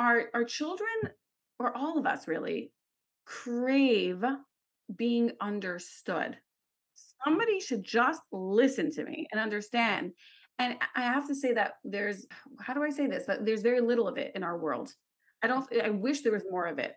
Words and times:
our 0.00 0.30
our 0.34 0.44
children 0.44 0.88
or 1.58 1.76
all 1.76 1.98
of 1.98 2.06
us 2.06 2.26
really 2.26 2.72
crave 3.26 4.24
being 4.96 5.32
understood. 5.40 6.32
Mm. 6.32 6.36
Somebody 7.24 7.60
should 7.60 7.84
just 7.84 8.22
listen 8.32 8.90
to 8.92 9.04
me 9.04 9.26
and 9.30 9.40
understand. 9.40 10.12
And 10.58 10.76
I 10.96 11.02
have 11.02 11.26
to 11.28 11.34
say 11.34 11.52
that 11.52 11.74
there's 11.84 12.26
how 12.60 12.74
do 12.74 12.82
I 12.82 12.90
say 12.90 13.06
this? 13.06 13.26
That 13.26 13.44
there's 13.44 13.62
very 13.62 13.80
little 13.80 14.08
of 14.08 14.16
it 14.16 14.32
in 14.34 14.42
our 14.42 14.58
world. 14.58 14.92
I 15.42 15.46
don't 15.46 15.66
I 15.84 15.90
wish 15.90 16.22
there 16.22 16.32
was 16.32 16.44
more 16.50 16.66
of 16.66 16.78
it. 16.78 16.94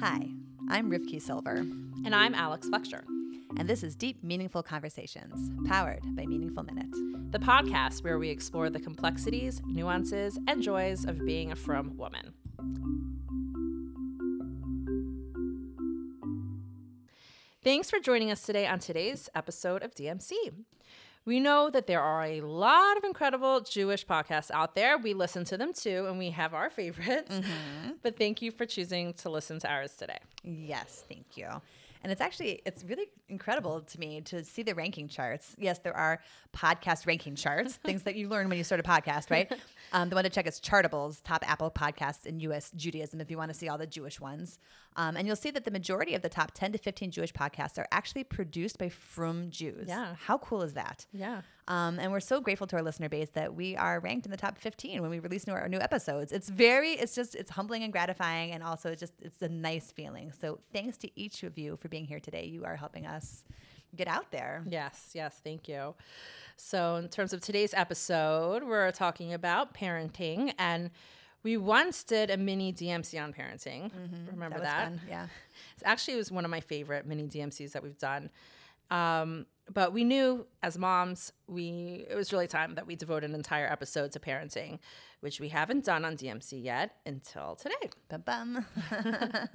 Hi, 0.00 0.28
I'm 0.70 0.90
Rivki 0.90 1.20
Silver. 1.20 1.56
And 2.04 2.14
I'm 2.14 2.34
Alex 2.34 2.68
Fletcher. 2.68 3.04
And 3.56 3.68
this 3.68 3.82
is 3.82 3.96
Deep 3.96 4.22
Meaningful 4.22 4.62
Conversations, 4.62 5.50
powered 5.66 6.02
by 6.14 6.26
Meaningful 6.26 6.62
Minute, 6.62 6.92
the 7.32 7.38
podcast 7.38 8.04
where 8.04 8.18
we 8.18 8.28
explore 8.28 8.70
the 8.70 8.78
complexities, 8.78 9.62
nuances, 9.64 10.38
and 10.46 10.62
joys 10.62 11.04
of 11.04 11.24
being 11.24 11.50
a 11.50 11.56
frum 11.56 11.96
woman. 11.96 12.34
Thanks 17.64 17.90
for 17.90 17.98
joining 17.98 18.30
us 18.30 18.42
today 18.42 18.66
on 18.66 18.78
today's 18.78 19.28
episode 19.34 19.82
of 19.82 19.94
DMC. 19.94 20.32
We 21.24 21.40
know 21.40 21.68
that 21.70 21.86
there 21.86 22.00
are 22.00 22.24
a 22.24 22.40
lot 22.40 22.96
of 22.96 23.04
incredible 23.04 23.60
Jewish 23.60 24.06
podcasts 24.06 24.50
out 24.50 24.74
there. 24.74 24.96
We 24.96 25.14
listen 25.14 25.44
to 25.46 25.56
them 25.56 25.72
too, 25.72 26.06
and 26.08 26.18
we 26.18 26.30
have 26.30 26.54
our 26.54 26.70
favorites. 26.70 27.34
Mm-hmm. 27.34 27.90
But 28.02 28.16
thank 28.16 28.40
you 28.40 28.50
for 28.50 28.66
choosing 28.66 29.12
to 29.14 29.30
listen 29.30 29.58
to 29.60 29.68
ours 29.68 29.94
today. 29.94 30.18
Yes, 30.44 31.04
thank 31.08 31.36
you. 31.36 31.48
And 32.02 32.12
it's 32.12 32.20
actually 32.20 32.62
it's 32.64 32.84
really 32.84 33.06
incredible 33.28 33.80
to 33.80 34.00
me 34.00 34.20
to 34.22 34.44
see 34.44 34.62
the 34.62 34.74
ranking 34.74 35.08
charts. 35.08 35.54
Yes, 35.58 35.78
there 35.80 35.96
are 35.96 36.20
podcast 36.54 37.06
ranking 37.06 37.34
charts, 37.34 37.74
things 37.76 38.02
that 38.04 38.14
you 38.14 38.28
learn 38.28 38.48
when 38.48 38.58
you 38.58 38.64
start 38.64 38.80
a 38.80 38.84
podcast, 38.84 39.30
right? 39.30 39.50
Um, 39.92 40.08
the 40.08 40.14
one 40.14 40.24
to 40.24 40.30
check 40.30 40.46
is 40.46 40.60
Chartables, 40.60 41.22
top 41.22 41.48
Apple 41.48 41.70
podcasts 41.70 42.26
in 42.26 42.40
U.S. 42.40 42.70
Judaism, 42.76 43.20
if 43.20 43.30
you 43.30 43.38
want 43.38 43.50
to 43.50 43.56
see 43.56 43.68
all 43.68 43.78
the 43.78 43.86
Jewish 43.86 44.20
ones. 44.20 44.58
Um, 44.96 45.16
and 45.16 45.26
you'll 45.26 45.36
see 45.36 45.50
that 45.52 45.64
the 45.64 45.70
majority 45.70 46.14
of 46.14 46.22
the 46.22 46.28
top 46.28 46.52
10 46.52 46.72
to 46.72 46.78
15 46.78 47.10
Jewish 47.10 47.32
podcasts 47.32 47.78
are 47.78 47.86
actually 47.92 48.24
produced 48.24 48.78
by 48.78 48.88
frum 48.88 49.50
Jews. 49.50 49.86
Yeah. 49.88 50.14
How 50.18 50.38
cool 50.38 50.62
is 50.62 50.74
that? 50.74 51.06
Yeah. 51.12 51.42
Um, 51.68 51.98
and 51.98 52.10
we're 52.10 52.20
so 52.20 52.40
grateful 52.40 52.66
to 52.66 52.76
our 52.76 52.82
listener 52.82 53.08
base 53.08 53.30
that 53.30 53.54
we 53.54 53.76
are 53.76 54.00
ranked 54.00 54.26
in 54.26 54.30
the 54.30 54.38
top 54.38 54.58
15 54.58 55.00
when 55.00 55.10
we 55.10 55.18
release 55.18 55.46
new, 55.46 55.52
our 55.52 55.68
new 55.68 55.78
episodes. 55.78 56.32
It's 56.32 56.48
very, 56.48 56.92
it's 56.92 57.14
just, 57.14 57.34
it's 57.34 57.50
humbling 57.50 57.84
and 57.84 57.92
gratifying. 57.92 58.52
And 58.52 58.62
also, 58.62 58.90
it's 58.90 59.00
just, 59.00 59.14
it's 59.22 59.42
a 59.42 59.48
nice 59.48 59.92
feeling. 59.92 60.32
So 60.32 60.58
thanks 60.72 60.96
to 60.98 61.20
each 61.20 61.42
of 61.42 61.58
you 61.58 61.76
for 61.76 61.88
being 61.88 62.06
here 62.06 62.20
today. 62.20 62.46
You 62.46 62.64
are 62.64 62.76
helping 62.76 63.06
us 63.06 63.44
get 63.96 64.08
out 64.08 64.30
there. 64.30 64.64
Yes, 64.68 65.12
yes, 65.14 65.40
thank 65.42 65.68
you. 65.68 65.94
So, 66.56 66.96
in 66.96 67.08
terms 67.08 67.32
of 67.32 67.40
today's 67.40 67.72
episode, 67.74 68.64
we're 68.64 68.90
talking 68.90 69.32
about 69.32 69.74
parenting 69.74 70.52
and 70.58 70.90
we 71.42 71.56
once 71.56 72.02
did 72.02 72.30
a 72.30 72.36
mini 72.36 72.72
DMC 72.72 73.22
on 73.22 73.32
parenting. 73.32 73.92
Mm-hmm. 73.92 74.30
Remember 74.32 74.58
that? 74.58 74.92
that? 74.92 75.00
Yeah. 75.08 75.26
It's 75.74 75.82
actually, 75.84 76.14
it 76.14 76.18
was 76.18 76.32
one 76.32 76.44
of 76.44 76.50
my 76.50 76.60
favorite 76.60 77.06
mini 77.06 77.24
DMCs 77.24 77.72
that 77.72 77.82
we've 77.82 77.98
done. 77.98 78.30
Um, 78.90 79.46
but 79.72 79.92
we 79.92 80.02
knew 80.02 80.46
as 80.62 80.78
moms, 80.78 81.32
we 81.46 82.06
it 82.08 82.14
was 82.14 82.32
really 82.32 82.46
time 82.46 82.74
that 82.76 82.86
we 82.86 82.96
devote 82.96 83.22
an 83.22 83.34
entire 83.34 83.66
episode 83.70 84.12
to 84.12 84.20
parenting, 84.20 84.78
which 85.20 85.40
we 85.40 85.48
haven't 85.50 85.84
done 85.84 86.04
on 86.04 86.16
DMC 86.16 86.62
yet 86.62 86.96
until 87.04 87.54
today. 87.54 87.90
Bum-bum. 88.08 88.64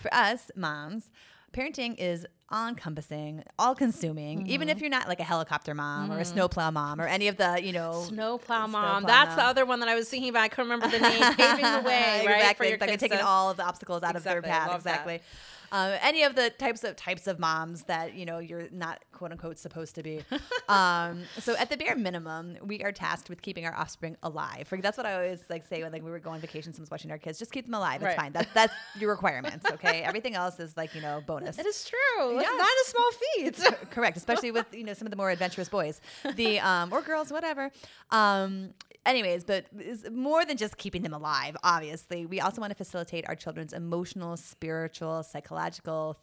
For 0.00 0.12
us 0.12 0.50
moms, 0.56 1.10
parenting 1.52 1.96
is 1.98 2.26
all 2.50 2.68
encompassing, 2.68 3.42
all 3.58 3.74
consuming, 3.74 4.38
mm-hmm. 4.40 4.50
even 4.50 4.68
if 4.68 4.80
you're 4.80 4.90
not 4.90 5.08
like 5.08 5.20
a 5.20 5.24
helicopter 5.24 5.74
mom 5.74 6.04
mm-hmm. 6.04 6.12
or 6.12 6.18
a 6.18 6.22
mm-hmm. 6.22 6.32
snowplow 6.32 6.70
mom 6.70 7.00
or 7.00 7.06
any 7.06 7.28
of 7.28 7.36
the, 7.36 7.60
you 7.62 7.72
know, 7.72 8.04
snowplow 8.08 8.66
mom. 8.66 9.00
Snowplow 9.00 9.06
That's 9.06 9.28
mom. 9.30 9.36
the 9.36 9.44
other 9.44 9.66
one 9.66 9.80
that 9.80 9.88
I 9.88 9.94
was 9.94 10.08
thinking 10.08 10.30
about. 10.30 10.42
I 10.42 10.48
couldn't 10.48 10.70
remember 10.70 10.88
the 10.96 11.02
name. 11.02 11.34
Paving 11.34 11.64
the 11.64 11.82
way, 11.86 12.24
right? 12.26 12.36
Exactly. 12.36 12.76
like 12.78 13.00
taking 13.00 13.18
all 13.18 13.50
of 13.50 13.56
the 13.56 13.64
obstacles 13.64 14.02
out 14.02 14.14
exactly. 14.14 14.38
of 14.38 14.44
their 14.44 14.50
path. 14.50 14.76
Exactly. 14.76 15.16
That. 15.16 15.24
Um, 15.72 15.94
any 16.02 16.22
of 16.22 16.34
the 16.34 16.50
types 16.50 16.84
of 16.84 16.96
types 16.96 17.26
of 17.26 17.38
moms 17.38 17.84
that 17.84 18.14
you 18.14 18.24
know 18.26 18.38
you're 18.38 18.68
not 18.70 19.02
quote 19.12 19.32
unquote 19.32 19.58
supposed 19.58 19.94
to 19.96 20.02
be. 20.02 20.22
um, 20.68 21.22
so 21.38 21.56
at 21.56 21.70
the 21.70 21.76
bare 21.76 21.96
minimum, 21.96 22.56
we 22.62 22.82
are 22.82 22.92
tasked 22.92 23.28
with 23.28 23.42
keeping 23.42 23.66
our 23.66 23.74
offspring 23.74 24.16
alive. 24.22 24.72
That's 24.80 24.96
what 24.96 25.06
I 25.06 25.14
always 25.14 25.42
like 25.48 25.66
say 25.66 25.82
when 25.82 25.92
like 25.92 26.04
we 26.04 26.10
were 26.10 26.18
going 26.18 26.36
on 26.36 26.40
vacation. 26.40 26.72
Someone's 26.72 26.90
watching 26.90 27.10
our 27.10 27.18
kids. 27.18 27.38
Just 27.38 27.52
keep 27.52 27.64
them 27.66 27.74
alive. 27.74 27.96
It's 27.96 28.04
right. 28.04 28.16
fine. 28.16 28.32
That's 28.32 28.52
that's 28.52 28.74
your 28.98 29.10
requirements. 29.10 29.66
Okay. 29.70 30.02
Everything 30.02 30.34
else 30.34 30.60
is 30.60 30.76
like 30.76 30.94
you 30.94 31.00
know 31.00 31.22
bonus. 31.26 31.58
It 31.58 31.66
is 31.66 31.84
true. 31.84 32.34
Yes. 32.34 32.46
It's 32.48 32.58
not 32.58 32.68
a 32.68 32.90
small 32.90 33.10
feat. 33.12 33.90
Correct. 33.90 34.16
Especially 34.16 34.50
with 34.50 34.66
you 34.72 34.84
know 34.84 34.94
some 34.94 35.06
of 35.06 35.10
the 35.10 35.16
more 35.16 35.30
adventurous 35.30 35.68
boys, 35.68 36.00
the 36.34 36.60
um, 36.60 36.92
or 36.92 37.02
girls, 37.02 37.32
whatever. 37.32 37.70
Um, 38.10 38.70
anyways, 39.04 39.44
but 39.44 39.66
more 40.12 40.44
than 40.44 40.56
just 40.56 40.76
keeping 40.76 41.02
them 41.02 41.14
alive, 41.14 41.56
obviously. 41.62 42.26
We 42.26 42.40
also 42.40 42.60
want 42.60 42.70
to 42.70 42.76
facilitate 42.76 43.26
our 43.28 43.34
children's 43.34 43.72
emotional, 43.72 44.36
spiritual, 44.36 45.22
psychological, 45.22 45.55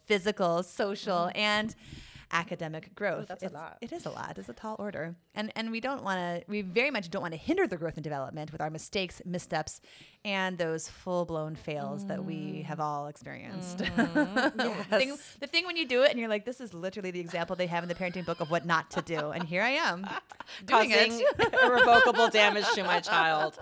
physical, 0.06 0.62
social, 0.62 1.28
mm-hmm. 1.28 1.38
and 1.38 1.74
academic 2.34 2.94
growth. 2.94 3.22
Oh, 3.22 3.26
that's 3.28 3.42
it's, 3.42 3.54
a 3.54 3.56
lot. 3.56 3.78
It 3.80 3.92
is 3.92 4.06
a 4.06 4.10
lot. 4.10 4.36
It's 4.36 4.48
a 4.48 4.52
tall 4.52 4.76
order. 4.78 5.14
And 5.34 5.52
and 5.56 5.70
we 5.70 5.80
don't 5.80 6.02
want 6.02 6.18
to 6.18 6.50
we 6.50 6.62
very 6.62 6.90
much 6.90 7.10
don't 7.10 7.22
want 7.22 7.32
to 7.32 7.38
hinder 7.38 7.66
the 7.66 7.76
growth 7.76 7.94
and 7.96 8.04
development 8.04 8.52
with 8.52 8.60
our 8.60 8.70
mistakes, 8.70 9.22
missteps, 9.24 9.80
and 10.24 10.58
those 10.58 10.88
full-blown 10.88 11.54
fails 11.54 12.04
mm. 12.04 12.08
that 12.08 12.24
we 12.24 12.34
mm. 12.34 12.64
have 12.64 12.80
all 12.80 13.06
experienced. 13.06 13.82
Mm. 13.94 14.52
yes. 14.56 14.86
the, 14.90 14.98
thing, 14.98 15.16
the 15.40 15.46
thing 15.46 15.66
when 15.66 15.76
you 15.76 15.86
do 15.86 16.02
it 16.02 16.10
and 16.10 16.18
you're 16.18 16.28
like 16.28 16.44
this 16.44 16.60
is 16.60 16.74
literally 16.74 17.10
the 17.10 17.20
example 17.20 17.54
they 17.54 17.66
have 17.66 17.84
in 17.84 17.88
the 17.88 17.94
parenting 17.94 18.24
book 18.24 18.40
of 18.40 18.50
what 18.50 18.66
not 18.66 18.90
to 18.90 19.02
do. 19.02 19.30
And 19.30 19.44
here 19.44 19.62
I 19.62 19.70
am 19.70 20.02
doing 20.66 20.90
Causing 20.90 21.20
it. 21.20 21.54
irrevocable 21.62 22.28
damage 22.28 22.66
to 22.74 22.82
my 22.82 23.00
child. 23.00 23.58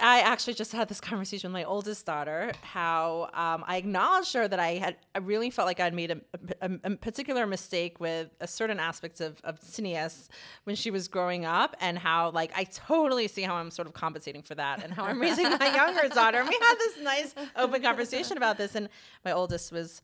I 0.00 0.20
actually 0.20 0.54
just 0.54 0.72
had 0.72 0.88
this 0.88 1.00
conversation 1.10 1.50
with 1.50 1.54
my 1.54 1.64
oldest 1.64 2.06
daughter. 2.06 2.52
How 2.62 3.30
um, 3.34 3.64
I 3.66 3.76
acknowledged 3.76 4.34
her 4.34 4.46
that 4.46 4.60
I 4.60 4.74
had, 4.74 4.96
I 5.14 5.18
really 5.18 5.50
felt 5.50 5.66
like 5.66 5.80
I'd 5.80 5.94
made 5.94 6.10
a, 6.10 6.20
a, 6.60 6.70
a 6.84 6.90
particular 6.96 7.46
mistake 7.46 8.00
with 8.00 8.28
a 8.40 8.46
certain 8.46 8.78
aspect 8.78 9.20
of 9.20 9.40
of 9.44 9.60
tznius 9.60 10.28
when 10.64 10.76
she 10.76 10.90
was 10.90 11.08
growing 11.08 11.44
up, 11.44 11.76
and 11.80 11.98
how 11.98 12.30
like 12.30 12.52
I 12.56 12.64
totally 12.64 13.28
see 13.28 13.42
how 13.42 13.54
I'm 13.54 13.70
sort 13.70 13.86
of 13.86 13.94
compensating 13.94 14.42
for 14.42 14.54
that, 14.54 14.82
and 14.82 14.92
how 14.92 15.04
I'm 15.04 15.20
raising 15.20 15.48
my 15.50 15.74
younger 15.74 16.08
daughter. 16.08 16.38
And 16.38 16.48
we 16.48 16.58
had 16.60 16.74
this 16.78 16.98
nice 17.02 17.34
open 17.56 17.82
conversation 17.82 18.36
about 18.36 18.58
this, 18.58 18.74
and 18.74 18.88
my 19.24 19.32
oldest 19.32 19.72
was 19.72 20.02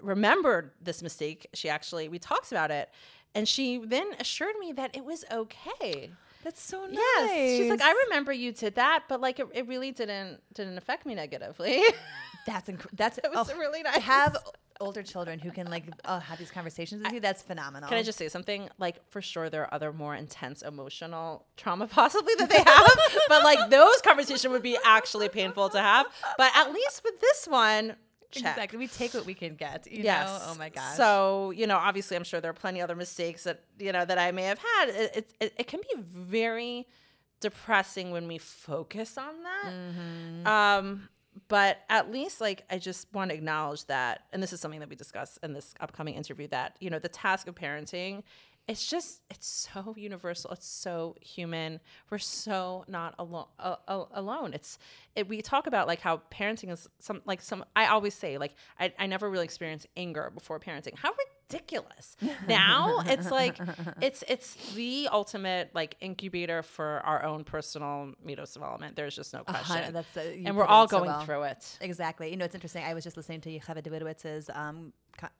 remembered 0.00 0.72
this 0.80 1.02
mistake. 1.02 1.46
She 1.54 1.68
actually 1.68 2.08
we 2.08 2.18
talked 2.18 2.50
about 2.50 2.70
it, 2.70 2.90
and 3.34 3.48
she 3.48 3.78
then 3.78 4.14
assured 4.18 4.56
me 4.58 4.72
that 4.72 4.96
it 4.96 5.04
was 5.04 5.24
okay. 5.30 6.10
That's 6.42 6.60
so 6.60 6.84
nice. 6.86 6.96
Yes. 6.96 7.58
She's 7.58 7.70
like, 7.70 7.82
I 7.82 7.92
remember 8.08 8.32
you 8.32 8.52
did 8.52 8.74
that, 8.74 9.04
but 9.08 9.20
like 9.20 9.38
it, 9.38 9.46
it 9.54 9.68
really 9.68 9.92
didn't 9.92 10.40
didn't 10.54 10.76
affect 10.76 11.06
me 11.06 11.14
negatively. 11.14 11.82
that's 12.46 12.68
inc- 12.68 12.86
that's 12.92 13.18
it 13.18 13.30
was 13.32 13.50
oh, 13.50 13.58
really 13.58 13.82
nice. 13.82 13.94
To 13.94 14.00
have 14.00 14.36
older 14.80 15.02
children 15.02 15.38
who 15.38 15.52
can 15.52 15.70
like 15.70 15.84
oh, 16.04 16.18
have 16.18 16.38
these 16.38 16.50
conversations 16.50 17.02
with 17.02 17.12
you, 17.12 17.20
that's 17.20 17.42
phenomenal. 17.42 17.88
Can 17.88 17.98
I 17.98 18.02
just 18.02 18.18
say 18.18 18.28
something? 18.28 18.68
Like 18.78 19.00
for 19.10 19.22
sure 19.22 19.50
there 19.50 19.62
are 19.62 19.72
other 19.72 19.92
more 19.92 20.16
intense 20.16 20.62
emotional 20.62 21.46
trauma 21.56 21.86
possibly 21.88 22.34
that 22.38 22.50
they 22.50 22.62
have. 22.62 22.98
but 23.28 23.44
like 23.44 23.70
those 23.70 24.00
conversations 24.02 24.50
would 24.50 24.62
be 24.62 24.76
actually 24.84 25.28
painful 25.28 25.68
to 25.70 25.80
have. 25.80 26.06
But 26.36 26.50
at 26.56 26.72
least 26.72 27.02
with 27.04 27.20
this 27.20 27.46
one, 27.46 27.94
Check. 28.32 28.56
Exactly. 28.56 28.78
We 28.78 28.88
take 28.88 29.14
what 29.14 29.26
we 29.26 29.34
can 29.34 29.54
get. 29.54 29.86
You 29.90 30.02
yes. 30.02 30.28
Know? 30.28 30.38
Oh 30.48 30.54
my 30.56 30.68
gosh. 30.68 30.96
So, 30.96 31.50
you 31.52 31.66
know, 31.66 31.76
obviously 31.76 32.16
I'm 32.16 32.24
sure 32.24 32.40
there 32.40 32.50
are 32.50 32.54
plenty 32.54 32.80
other 32.80 32.96
mistakes 32.96 33.44
that, 33.44 33.60
you 33.78 33.92
know, 33.92 34.04
that 34.04 34.18
I 34.18 34.32
may 34.32 34.44
have 34.44 34.58
had. 34.58 34.88
It, 34.88 35.32
it, 35.40 35.54
it 35.58 35.66
can 35.66 35.80
be 35.80 36.02
very 36.02 36.88
depressing 37.40 38.10
when 38.10 38.26
we 38.26 38.38
focus 38.38 39.18
on 39.18 39.42
that. 39.42 39.72
Mm-hmm. 39.72 40.46
Um, 40.46 41.08
but 41.48 41.78
at 41.88 42.10
least 42.10 42.40
like 42.40 42.64
I 42.70 42.78
just 42.78 43.12
want 43.12 43.30
to 43.30 43.36
acknowledge 43.36 43.86
that, 43.86 44.22
and 44.32 44.42
this 44.42 44.52
is 44.52 44.60
something 44.60 44.80
that 44.80 44.88
we 44.88 44.96
discuss 44.96 45.38
in 45.42 45.52
this 45.52 45.74
upcoming 45.80 46.14
interview 46.14 46.48
that, 46.48 46.76
you 46.80 46.90
know, 46.90 46.98
the 46.98 47.08
task 47.08 47.48
of 47.48 47.54
parenting 47.54 48.22
it's 48.68 48.86
just 48.88 49.22
it's 49.30 49.46
so 49.46 49.94
universal. 49.98 50.50
It's 50.52 50.66
so 50.66 51.16
human. 51.20 51.80
We're 52.10 52.18
so 52.18 52.84
not 52.88 53.14
alone 53.18 53.46
uh, 53.58 53.76
uh, 53.88 54.04
alone. 54.12 54.54
It's 54.54 54.78
it, 55.16 55.28
we 55.28 55.42
talk 55.42 55.66
about 55.66 55.86
like 55.86 56.00
how 56.00 56.22
parenting 56.30 56.70
is 56.70 56.88
some 56.98 57.22
like 57.26 57.42
some 57.42 57.64
i 57.76 57.86
always 57.86 58.14
say 58.14 58.38
like 58.38 58.54
i, 58.80 58.92
I 58.98 59.06
never 59.06 59.28
really 59.28 59.44
experienced 59.44 59.86
anger 59.96 60.30
before 60.34 60.58
parenting. 60.58 60.96
How 60.96 61.10
ridiculous. 61.52 62.16
Now 62.48 63.02
it's 63.06 63.30
like 63.30 63.58
it's 64.00 64.24
it's 64.26 64.54
the 64.74 65.08
ultimate 65.12 65.70
like 65.74 65.96
incubator 66.00 66.62
for 66.62 67.00
our 67.04 67.22
own 67.24 67.44
personal 67.44 68.12
middos 68.26 68.52
development. 68.54 68.96
There's 68.96 69.14
just 69.14 69.32
no 69.32 69.44
question. 69.44 69.76
uh, 69.76 69.90
that's 69.92 70.16
a, 70.16 70.42
and 70.44 70.56
we're 70.56 70.64
all 70.64 70.86
going 70.86 71.04
so 71.04 71.16
well. 71.16 71.24
through 71.24 71.42
it. 71.44 71.78
Exactly. 71.80 72.30
You 72.30 72.36
know 72.36 72.44
it's 72.44 72.54
interesting. 72.54 72.84
I 72.84 72.94
was 72.94 73.04
just 73.04 73.16
listening 73.16 73.40
to 73.42 73.50
Yocheved 73.50 73.82
Davidowitz's 73.82 74.50
um, 74.52 74.92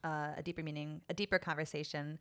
uh, 0.05 0.33
a 0.37 0.43
deeper 0.43 0.63
meaning 0.63 1.01
a 1.09 1.15
deeper 1.15 1.39
conversation 1.39 2.19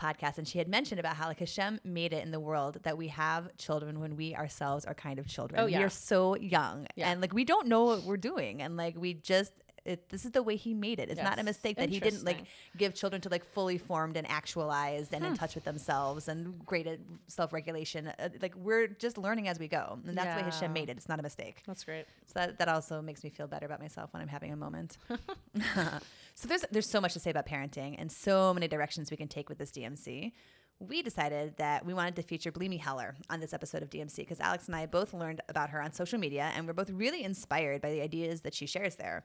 podcast, 0.00 0.38
and 0.38 0.46
she 0.46 0.58
had 0.58 0.68
mentioned 0.68 1.00
about 1.00 1.16
how 1.16 1.28
like 1.28 1.38
Hashem 1.38 1.80
made 1.84 2.12
it 2.12 2.22
in 2.24 2.30
the 2.30 2.40
world 2.40 2.78
that 2.82 2.96
we 2.96 3.08
have 3.08 3.56
children 3.56 4.00
when 4.00 4.16
we 4.16 4.34
ourselves 4.34 4.84
are 4.84 4.94
kind 4.94 5.18
of 5.18 5.26
children. 5.26 5.60
Oh 5.60 5.66
yeah, 5.66 5.78
we 5.78 5.84
are 5.84 5.90
so 5.90 6.36
young, 6.36 6.86
yeah. 6.96 7.10
and 7.10 7.20
like 7.20 7.32
we 7.32 7.44
don't 7.44 7.66
know 7.66 7.84
what 7.84 8.02
we're 8.02 8.16
doing, 8.16 8.62
and 8.62 8.76
like 8.76 8.96
we 8.96 9.14
just 9.14 9.52
it, 9.84 10.08
this 10.10 10.24
is 10.24 10.30
the 10.30 10.42
way 10.42 10.56
he 10.56 10.74
made 10.74 11.00
it. 11.00 11.10
It's 11.10 11.22
not 11.22 11.38
a 11.38 11.42
mistake 11.42 11.76
that 11.76 11.88
he 11.88 11.98
didn't 11.98 12.24
like 12.24 12.44
give 12.76 12.94
children 12.94 13.20
to 13.22 13.28
like 13.28 13.44
fully 13.44 13.78
formed 13.78 14.16
and 14.16 14.28
actualized 14.30 15.12
and 15.12 15.24
in 15.24 15.34
touch 15.34 15.54
with 15.54 15.64
themselves 15.64 16.28
and 16.28 16.64
great 16.64 16.86
at 16.86 17.00
self 17.26 17.52
regulation. 17.52 18.12
Uh, 18.18 18.28
like 18.40 18.54
we're 18.54 18.86
just 18.86 19.18
learning 19.18 19.48
as 19.48 19.58
we 19.58 19.68
go, 19.68 19.98
and 20.06 20.16
that's 20.16 20.36
the 20.36 20.42
way 20.42 20.50
Hashem 20.50 20.72
made 20.72 20.88
it. 20.88 20.96
It's 20.96 21.08
not 21.08 21.18
a 21.18 21.22
mistake. 21.22 21.62
That's 21.66 21.84
great. 21.84 22.06
So 22.26 22.34
that, 22.34 22.58
that 22.58 22.68
also 22.68 23.02
makes 23.02 23.24
me 23.24 23.30
feel 23.30 23.46
better 23.46 23.66
about 23.66 23.80
myself 23.80 24.12
when 24.12 24.22
I'm 24.22 24.28
having 24.28 24.52
a 24.52 24.56
moment. 24.56 24.98
so 26.34 26.48
there's 26.48 26.64
there's 26.70 26.88
so 26.88 27.00
much 27.00 27.12
to 27.14 27.20
say 27.20 27.30
about 27.30 27.46
parenting 27.46 27.96
and 27.98 28.10
so 28.10 28.54
many 28.54 28.68
directions 28.68 29.10
we 29.10 29.16
can 29.16 29.28
take 29.28 29.48
with 29.48 29.58
this 29.58 29.70
DMC. 29.70 30.32
We 30.78 31.02
decided 31.02 31.56
that 31.58 31.86
we 31.86 31.94
wanted 31.94 32.16
to 32.16 32.22
feature 32.22 32.50
Bleemy 32.50 32.78
Heller 32.78 33.14
on 33.30 33.38
this 33.38 33.52
episode 33.52 33.82
of 33.82 33.90
DMC 33.90 34.16
because 34.16 34.40
Alex 34.40 34.66
and 34.66 34.74
I 34.74 34.86
both 34.86 35.14
learned 35.14 35.40
about 35.48 35.70
her 35.70 35.80
on 35.80 35.92
social 35.92 36.18
media 36.18 36.50
and 36.56 36.66
we're 36.66 36.72
both 36.72 36.90
really 36.90 37.22
inspired 37.22 37.80
by 37.80 37.90
the 37.90 38.00
ideas 38.00 38.40
that 38.40 38.54
she 38.54 38.66
shares 38.66 38.96
there. 38.96 39.24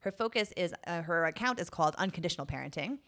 Her 0.00 0.12
focus 0.12 0.52
is 0.56 0.74
uh, 0.86 1.02
her 1.02 1.26
account 1.26 1.60
is 1.60 1.68
called 1.68 1.94
Unconditional 1.96 2.46
Parenting, 2.46 2.98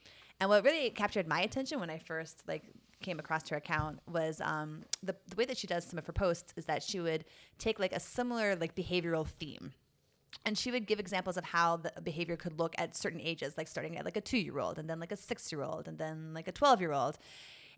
and 0.40 0.50
what 0.50 0.64
really 0.64 0.90
captured 0.90 1.26
my 1.26 1.40
attention 1.40 1.81
when 1.81 1.90
I 1.90 1.99
first 1.99 2.42
like 2.46 2.64
came 3.02 3.19
across 3.19 3.49
her 3.49 3.56
account 3.56 4.00
was 4.10 4.40
um, 4.40 4.82
the 5.02 5.14
the 5.28 5.37
way 5.37 5.44
that 5.44 5.58
she 5.58 5.66
does 5.66 5.84
some 5.84 5.99
of 5.99 6.06
her 6.06 6.12
posts 6.12 6.52
is 6.56 6.64
that 6.66 6.82
she 6.82 7.00
would 7.00 7.25
take 7.58 7.78
like 7.78 7.92
a 7.92 8.00
similar 8.00 8.56
like 8.56 8.75
behavioral 8.75 9.26
theme 9.26 9.72
and 10.44 10.56
she 10.56 10.71
would 10.71 10.87
give 10.87 11.00
examples 11.00 11.37
of 11.37 11.44
how 11.44 11.77
the 11.77 11.93
behavior 12.03 12.37
could 12.37 12.59
look 12.59 12.75
at 12.79 12.97
certain 12.97 13.21
ages 13.21 13.56
like 13.56 13.69
starting 13.69 13.97
at 13.97 14.05
like 14.05 14.17
a 14.17 14.21
two 14.21 14.38
year 14.38 14.59
old 14.59 14.79
and 14.79 14.88
then 14.88 15.00
like 15.00 15.12
a 15.12 15.17
six 15.17 15.50
year 15.50 15.62
old 15.62 15.88
and 15.88 15.99
then 15.99 16.33
like 16.35 16.49
a 16.49 16.53
12 16.53 16.81
year 16.81 16.93
old 16.93 17.19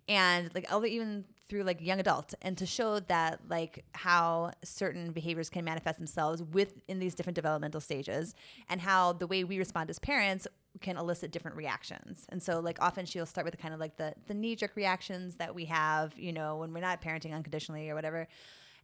and 0.09 0.51
like 0.55 0.67
even 0.87 1.25
through 1.49 1.63
like 1.63 1.81
young 1.81 2.01
adults 2.01 2.35
and 2.43 2.59
to 2.59 2.67
show 2.67 3.01
that 3.01 3.41
like 3.49 3.85
how 3.93 4.51
certain 4.63 5.13
behaviors 5.13 5.49
can 5.49 5.65
manifest 5.65 5.99
themselves 5.99 6.43
within 6.43 6.99
these 6.99 7.15
different 7.15 7.35
developmental 7.35 7.81
stages 7.81 8.35
and 8.69 8.81
how 8.81 9.13
the 9.13 9.27
way 9.27 9.45
we 9.45 9.59
respond 9.59 9.89
as 9.89 9.99
parents 9.99 10.47
can 10.81 10.97
elicit 10.97 11.31
different 11.31 11.57
reactions. 11.57 12.27
And 12.29 12.43
so 12.43 12.61
like 12.61 12.81
often 12.81 13.07
she'll 13.07 13.27
start 13.27 13.45
with 13.45 13.59
kind 13.59 13.75
of 13.75 13.81
like 13.81 13.97
the 13.97 14.15
the 14.27 14.35
knee 14.35 14.57
jerk 14.57 14.77
reactions 14.77 15.37
that 15.37 15.55
we 15.55 15.65
have 15.67 16.19
you 16.19 16.33
know 16.33 16.57
when 16.57 16.73
we're 16.73 16.81
not 16.81 17.03
parenting 17.03 17.35
unconditionally 17.35 17.91
or 17.91 17.95
whatever 17.95 18.29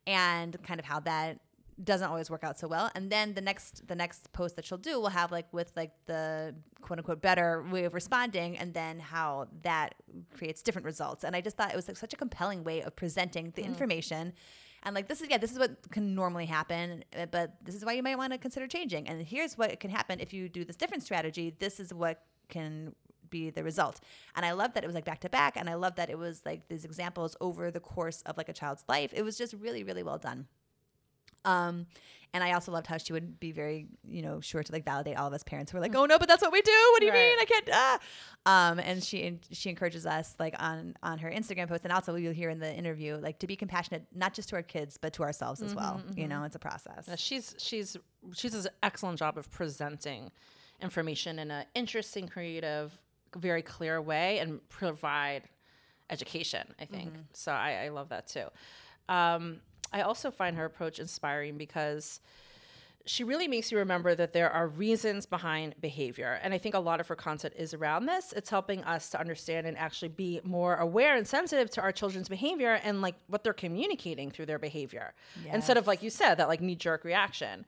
and 0.07 0.61
kind 0.63 0.81
of 0.81 0.87
how 0.87 1.01
that 1.01 1.39
doesn't 1.83 2.09
always 2.09 2.31
work 2.31 2.45
out 2.45 2.59
so 2.59 2.69
well 2.69 2.91
and 2.95 3.11
then 3.11 3.35
the 3.35 3.41
next 3.41 3.87
the 3.89 3.95
next 3.95 4.33
post 4.33 4.57
that 4.57 4.65
she'll 4.65 4.79
do 4.79 5.01
will 5.01 5.09
have 5.09 5.33
like 5.33 5.53
with 5.53 5.73
like 5.77 5.93
the 6.07 6.55
quote 6.81 6.99
unquote 6.99 7.21
better 7.21 7.65
way 7.71 7.85
of 7.85 7.95
responding 7.95 8.57
and 8.57 8.75
then 8.75 9.01
how 9.01 9.47
that 9.63 9.95
creates 10.37 10.63
different 10.63 10.85
results 10.85 11.25
and 11.25 11.35
i 11.35 11.41
just 11.41 11.57
thought 11.57 11.73
it 11.73 11.77
was 11.77 11.89
like 11.89 11.97
such 11.97 12.13
a 12.13 12.17
compelling 12.17 12.63
way 12.63 12.81
of 12.83 12.95
presenting 12.95 13.53
the 13.57 13.63
information 13.63 14.33
and 14.85 14.95
like 14.95 15.09
this 15.09 15.21
is 15.21 15.29
yeah 15.29 15.39
this 15.39 15.51
is 15.51 15.59
what 15.59 15.77
can 15.91 16.15
normally 16.15 16.47
happen 16.47 17.05
uh, 17.19 17.27
but 17.27 17.57
this 17.63 17.75
is 17.75 17.85
why 17.85 17.93
you 17.93 18.03
might 18.03 18.17
want 18.17 18.33
to 18.33 18.39
consider 18.39 18.67
changing 18.67 19.09
and 19.09 19.23
here's 19.27 19.59
what 19.59 19.81
can 19.81 19.91
happen 19.91 20.21
if 20.21 20.33
you 20.33 20.49
do 20.49 20.65
this 20.65 20.77
different 20.77 21.03
strategy 21.03 21.55
this 21.59 21.81
is 21.81 21.93
what 21.93 22.23
can 22.49 22.95
be 23.35 23.51
the 23.51 23.65
result. 23.65 24.01
And 24.37 24.47
I 24.47 24.53
love 24.53 24.75
that 24.75 24.85
it 24.85 24.87
was 24.87 24.95
like 24.95 25.05
back 25.05 25.21
to 25.23 25.29
back. 25.29 25.57
And 25.57 25.69
I 25.69 25.75
love 25.75 25.97
that 25.97 26.09
it 26.09 26.17
was 26.17 26.43
like 26.47 26.69
these 26.69 26.85
examples 26.85 27.37
over 27.41 27.73
the 27.73 27.81
course 27.81 28.23
of 28.27 28.37
like 28.37 28.49
a 28.49 28.53
child's 28.53 28.85
life. 28.89 29.11
It 29.13 29.23
was 29.23 29.37
just 29.37 29.55
really, 29.55 29.83
really 29.83 30.05
well 30.05 30.19
done. 30.19 30.47
Um, 31.45 31.87
and 32.35 32.43
I 32.43 32.53
also 32.53 32.73
loved 32.73 32.89
how 32.89 32.99
she 32.99 33.13
would 33.13 33.39
be 33.39 33.53
very, 33.53 33.87
you 34.09 34.21
know, 34.21 34.41
sure 34.41 34.61
to 34.61 34.73
like 34.73 34.85
validate 34.85 35.17
all 35.17 35.29
of 35.29 35.33
us 35.33 35.45
parents 35.45 35.71
who 35.71 35.79
are 35.79 35.81
like, 35.81 35.95
"Oh 35.95 36.05
no, 36.05 36.19
but 36.19 36.27
that's 36.29 36.43
what 36.43 36.53
we 36.53 36.61
do. 36.63 36.89
What 36.93 37.01
do 37.01 37.07
you 37.07 37.13
mean? 37.13 37.37
I 37.41 37.45
can't." 37.45 37.69
Ah. 37.73 37.99
Um, 38.47 38.81
and 38.81 39.03
she 39.05 39.39
she 39.53 39.71
encourages 39.71 40.05
us 40.05 40.35
like 40.41 40.57
on 40.59 40.97
on 41.01 41.19
her 41.19 41.31
Instagram 41.31 41.69
post, 41.69 41.85
and 41.85 41.93
also 41.93 42.17
you'll 42.17 42.33
hear 42.33 42.51
in 42.51 42.59
the 42.59 42.75
interview, 42.75 43.17
like 43.17 43.39
to 43.39 43.47
be 43.47 43.55
compassionate 43.55 44.07
not 44.13 44.35
just 44.35 44.49
to 44.49 44.57
our 44.57 44.63
kids 44.63 44.99
but 45.01 45.13
to 45.13 45.23
ourselves 45.23 45.63
as 45.63 45.77
well. 45.77 46.03
You 46.17 46.27
know, 46.27 46.43
it's 46.43 46.57
a 46.57 46.59
process. 46.59 47.05
Yeah, 47.07 47.15
she's 47.15 47.55
she's 47.59 47.97
she 48.35 48.49
does 48.49 48.67
an 48.67 48.73
excellent 48.83 49.21
job 49.21 49.39
of 49.39 49.49
presenting 49.53 50.33
information 50.83 51.39
in 51.39 51.53
an 51.53 51.67
interesting, 51.77 52.27
creative, 52.27 52.99
very 53.37 53.63
clear 53.63 54.03
way, 54.03 54.39
and 54.39 54.61
provide 54.69 55.45
education. 56.11 56.75
I 56.81 56.85
think 56.87 57.13
so. 57.33 57.53
I, 57.53 57.85
I 57.85 57.89
love 57.91 58.09
that 58.09 58.27
too. 58.27 58.47
Um, 59.09 59.61
I 59.95 60.03
also 60.03 60.31
find 60.31 60.57
her 60.57 60.65
approach 60.65 60.99
inspiring 60.99 61.57
because 61.57 62.21
she 63.07 63.23
really 63.23 63.47
makes 63.47 63.71
you 63.71 63.79
remember 63.79 64.15
that 64.15 64.33
there 64.33 64.51
are 64.51 64.67
reasons 64.67 65.25
behind 65.25 65.75
behavior. 65.81 66.41
And 66.43 66.53
I 66.53 66.59
think 66.59 66.75
a 66.75 66.81
lot 66.81 67.01
of 67.01 67.09
her 67.09 67.15
content 67.15 67.55
is 67.57 67.75
around 67.75 68.07
this. 68.07 68.33
It's 68.35 68.51
helping 68.51 68.83
us 68.85 69.11
to 69.11 69.21
understand 69.21 69.67
and 69.67 69.79
actually 69.79 70.09
be 70.09 70.41
more 70.43 70.77
aware 70.77 71.17
and 71.17 71.29
sensitive 71.29 71.71
to 71.71 71.81
our 71.81 71.93
children's 71.93 72.29
behavior 72.29 72.81
and 72.83 73.03
like 73.03 73.15
what 73.29 73.45
they're 73.45 73.53
communicating 73.53 74.31
through 74.31 74.47
their 74.47 74.59
behavior. 74.59 75.15
Instead 75.55 75.77
of 75.77 75.87
like 75.87 76.03
you 76.03 76.11
said, 76.11 76.37
that 76.37 76.49
like 76.49 76.61
knee 76.61 76.75
jerk 76.75 77.05
reaction. 77.05 77.65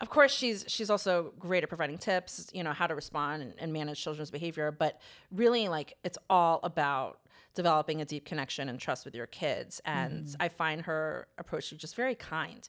Of 0.00 0.10
course, 0.10 0.34
she's 0.34 0.64
she's 0.66 0.90
also 0.90 1.32
great 1.38 1.62
at 1.62 1.68
providing 1.68 1.96
tips, 1.96 2.50
you 2.52 2.64
know, 2.64 2.72
how 2.72 2.88
to 2.88 2.94
respond 2.94 3.42
and, 3.42 3.54
and 3.58 3.72
manage 3.72 4.02
children's 4.02 4.32
behavior. 4.32 4.72
But 4.72 5.00
really, 5.30 5.68
like 5.68 5.94
it's 6.02 6.18
all 6.28 6.58
about 6.64 7.20
developing 7.54 8.00
a 8.00 8.04
deep 8.04 8.24
connection 8.24 8.68
and 8.68 8.78
trust 8.80 9.04
with 9.04 9.14
your 9.14 9.26
kids. 9.26 9.80
And 9.84 10.34
I 10.40 10.48
find 10.48 10.82
her 10.82 11.26
approach 11.38 11.68
to 11.70 11.76
just 11.76 11.94
very 11.96 12.14
kind 12.14 12.68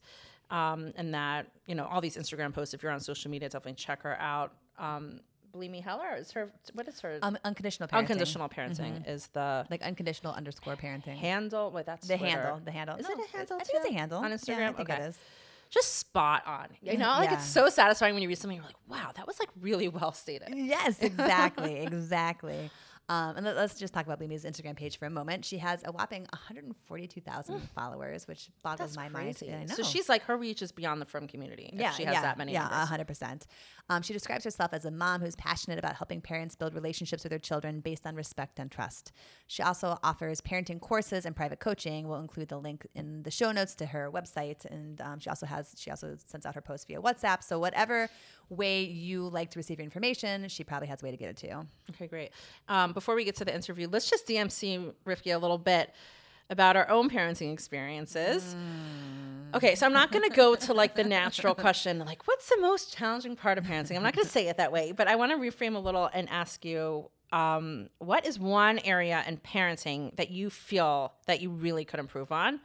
um, 0.51 0.91
and 0.95 1.13
that 1.13 1.47
you 1.67 1.75
know 1.75 1.85
all 1.85 2.01
these 2.01 2.17
Instagram 2.17 2.53
posts. 2.53 2.73
If 2.73 2.83
you're 2.83 2.91
on 2.91 2.99
social 2.99 3.31
media, 3.31 3.49
definitely 3.49 3.73
check 3.75 4.03
her 4.03 4.19
out. 4.19 4.53
Um, 4.77 5.21
Bleemy 5.53 5.81
Heller 5.81 6.15
is 6.17 6.31
her. 6.31 6.51
What 6.73 6.87
is 6.87 6.99
her 7.01 7.19
Um, 7.21 7.37
unconditional 7.43 7.87
parenting. 7.87 7.97
unconditional 7.99 8.49
parenting? 8.49 9.07
Is 9.07 9.27
the 9.27 9.65
like 9.69 9.83
unconditional 9.83 10.33
underscore 10.33 10.75
parenting. 10.75 11.15
handle? 11.17 11.69
Wait, 11.71 11.85
that's 11.85 12.07
the 12.07 12.17
Twitter. 12.17 12.37
handle, 12.39 12.61
the 12.65 12.71
handle. 12.71 12.95
Is 12.97 13.07
No, 13.07 13.13
it 13.13 13.19
a 13.31 13.37
handle? 13.37 13.57
I 13.59 13.63
think 13.63 13.79
it's 13.83 13.89
a 13.89 13.93
handle 13.93 14.17
on 14.23 14.31
Yeah, 14.31 14.37
Instagram. 14.37 14.69
I 14.69 14.73
think 14.73 14.89
okay. 14.89 15.03
it 15.03 15.07
is. 15.09 15.19
Just 15.69 15.95
spot 15.97 16.43
on. 16.47 16.67
You 16.81 16.97
know, 16.97 17.07
like 17.19 17.29
Yeah. 17.29 17.35
it's 17.37 17.45
so 17.47 17.69
satisfying 17.69 18.13
when 18.15 18.21
you 18.23 18.29
read 18.29 18.37
something. 18.37 18.57
You're 18.57 18.65
like, 18.65 18.75
wow, 18.87 19.11
that 19.15 19.25
was 19.27 19.39
like 19.39 19.49
really 19.59 19.87
well 19.89 20.11
stated. 20.11 20.49
Yes, 20.55 20.99
exactly, 21.01 21.79
exactly. 21.81 22.69
Um, 23.13 23.37
and 23.37 23.45
let, 23.45 23.57
us 23.57 23.77
just 23.77 23.93
talk 23.93 24.05
about 24.05 24.19
Bleemy's 24.19 24.43
Instagram 24.43 24.75
page 24.75 24.97
for 24.97 25.05
a 25.05 25.09
moment. 25.09 25.45
She 25.45 25.59
has 25.59 25.83
a 25.85 25.91
whopping 25.91 26.23
142,000 26.33 27.69
followers, 27.75 28.27
which 28.27 28.49
boggles 28.63 28.95
That's 28.95 28.97
my 28.97 29.07
crazy. 29.07 29.51
mind. 29.51 29.61
I 29.61 29.65
know. 29.65 29.75
So 29.75 29.83
she's 29.83 30.09
like 30.09 30.23
her 30.23 30.35
reach 30.35 30.63
is 30.63 30.71
beyond 30.71 30.99
the 30.99 31.05
frum 31.05 31.27
community. 31.27 31.69
if 31.71 31.79
yeah, 31.79 31.91
she 31.91 32.05
has 32.05 32.15
yeah, 32.15 32.21
that 32.23 32.39
many. 32.39 32.53
Yeah, 32.53 32.61
members. 32.69 32.89
hundred 32.89 33.07
percent. 33.07 33.45
Um, 33.89 34.01
she 34.01 34.13
describes 34.13 34.43
herself 34.45 34.73
as 34.73 34.85
a 34.85 34.91
mom 34.91 35.21
who's 35.21 35.35
passionate 35.35 35.77
about 35.77 35.95
helping 35.95 36.21
parents 36.21 36.55
build 36.55 36.73
relationships 36.73 37.23
with 37.23 37.29
their 37.29 37.39
children 37.39 37.81
based 37.81 38.07
on 38.07 38.15
respect 38.15 38.57
and 38.57 38.71
trust. 38.71 39.11
She 39.45 39.61
also 39.61 39.99
offers 40.03 40.41
parenting 40.41 40.79
courses 40.79 41.25
and 41.25 41.35
private 41.35 41.59
coaching. 41.59 42.07
We'll 42.07 42.19
include 42.19 42.47
the 42.47 42.57
link 42.59 42.87
in 42.95 43.23
the 43.23 43.31
show 43.31 43.51
notes 43.51 43.75
to 43.75 43.85
her 43.87 44.09
website, 44.11 44.65
and 44.65 44.99
um, 45.01 45.19
she 45.19 45.29
also 45.29 45.45
has 45.45 45.75
she 45.77 45.91
also 45.91 46.17
sends 46.25 46.45
out 46.47 46.55
her 46.55 46.61
posts 46.61 46.85
via 46.85 46.99
WhatsApp. 46.99 47.43
So 47.43 47.59
whatever 47.59 48.09
way 48.49 48.83
you 48.83 49.27
like 49.29 49.51
to 49.51 49.59
receive 49.59 49.77
your 49.77 49.83
information, 49.85 50.47
she 50.47 50.63
probably 50.63 50.87
has 50.87 51.01
a 51.01 51.05
way 51.05 51.11
to 51.11 51.17
get 51.17 51.29
it 51.29 51.37
to 51.37 51.47
you. 51.47 51.67
Okay, 51.91 52.07
great. 52.07 52.31
Um, 52.67 52.93
before 53.03 53.15
we 53.15 53.25
get 53.25 53.35
to 53.35 53.43
the 53.43 53.53
interview, 53.53 53.85
let's 53.91 54.09
just 54.09 54.25
DMC 54.27 54.93
Rivki 55.05 55.35
a 55.35 55.37
little 55.37 55.57
bit 55.57 55.93
about 56.49 56.77
our 56.77 56.89
own 56.89 57.09
parenting 57.09 57.51
experiences. 57.51 58.55
Okay, 59.53 59.75
so 59.75 59.85
I'm 59.85 59.91
not 59.91 60.13
going 60.13 60.23
to 60.29 60.33
go 60.33 60.55
to 60.55 60.73
like 60.73 60.95
the 60.95 61.03
natural 61.03 61.53
question, 61.65 61.99
like 61.99 62.25
what's 62.29 62.47
the 62.47 62.61
most 62.61 62.95
challenging 62.95 63.35
part 63.35 63.57
of 63.57 63.65
parenting? 63.65 63.97
I'm 63.97 64.03
not 64.03 64.15
going 64.15 64.25
to 64.25 64.31
say 64.31 64.47
it 64.47 64.55
that 64.55 64.71
way, 64.71 64.93
but 64.93 65.09
I 65.09 65.17
want 65.17 65.33
to 65.33 65.37
reframe 65.37 65.75
a 65.75 65.79
little 65.79 66.09
and 66.13 66.29
ask 66.29 66.63
you, 66.63 67.09
um, 67.33 67.89
what 67.97 68.25
is 68.25 68.39
one 68.39 68.79
area 68.79 69.21
in 69.27 69.35
parenting 69.35 70.15
that 70.15 70.31
you 70.31 70.49
feel 70.49 71.11
that 71.27 71.41
you 71.41 71.49
really 71.49 71.83
could 71.83 71.99
improve 71.99 72.31
on? 72.31 72.61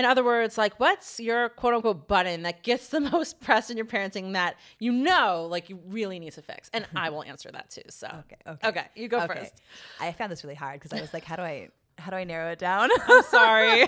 In 0.00 0.06
other 0.06 0.24
words, 0.24 0.56
like 0.56 0.80
what's 0.80 1.20
your 1.20 1.50
quote 1.50 1.74
unquote 1.74 2.08
button 2.08 2.42
that 2.44 2.62
gets 2.62 2.88
the 2.88 3.00
most 3.12 3.38
press 3.38 3.68
in 3.68 3.76
your 3.76 3.84
parenting 3.84 4.32
that 4.32 4.56
you 4.78 4.92
know 4.92 5.46
like 5.50 5.68
you 5.68 5.78
really 5.88 6.18
need 6.18 6.32
to 6.32 6.40
fix? 6.40 6.70
And 6.72 6.86
I 6.96 7.10
will 7.10 7.22
answer 7.22 7.50
that 7.52 7.68
too. 7.68 7.82
So 7.90 8.06
Okay, 8.06 8.36
okay. 8.46 8.68
Okay, 8.68 8.86
you 8.94 9.08
go 9.08 9.20
Okay. 9.20 9.40
first. 9.40 9.60
I 10.00 10.10
found 10.12 10.32
this 10.32 10.42
really 10.42 10.54
hard 10.56 10.80
because 10.80 10.94
I 10.94 11.02
was 11.02 11.12
like, 11.12 11.24
how 11.26 11.36
do 11.36 11.42
I 11.42 11.68
how 11.98 12.10
do 12.10 12.16
I 12.16 12.24
narrow 12.24 12.52
it 12.52 12.58
down? 12.58 12.88
I'm 13.08 13.22
sorry. 13.24 13.82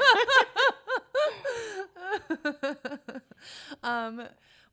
um, 3.83 4.23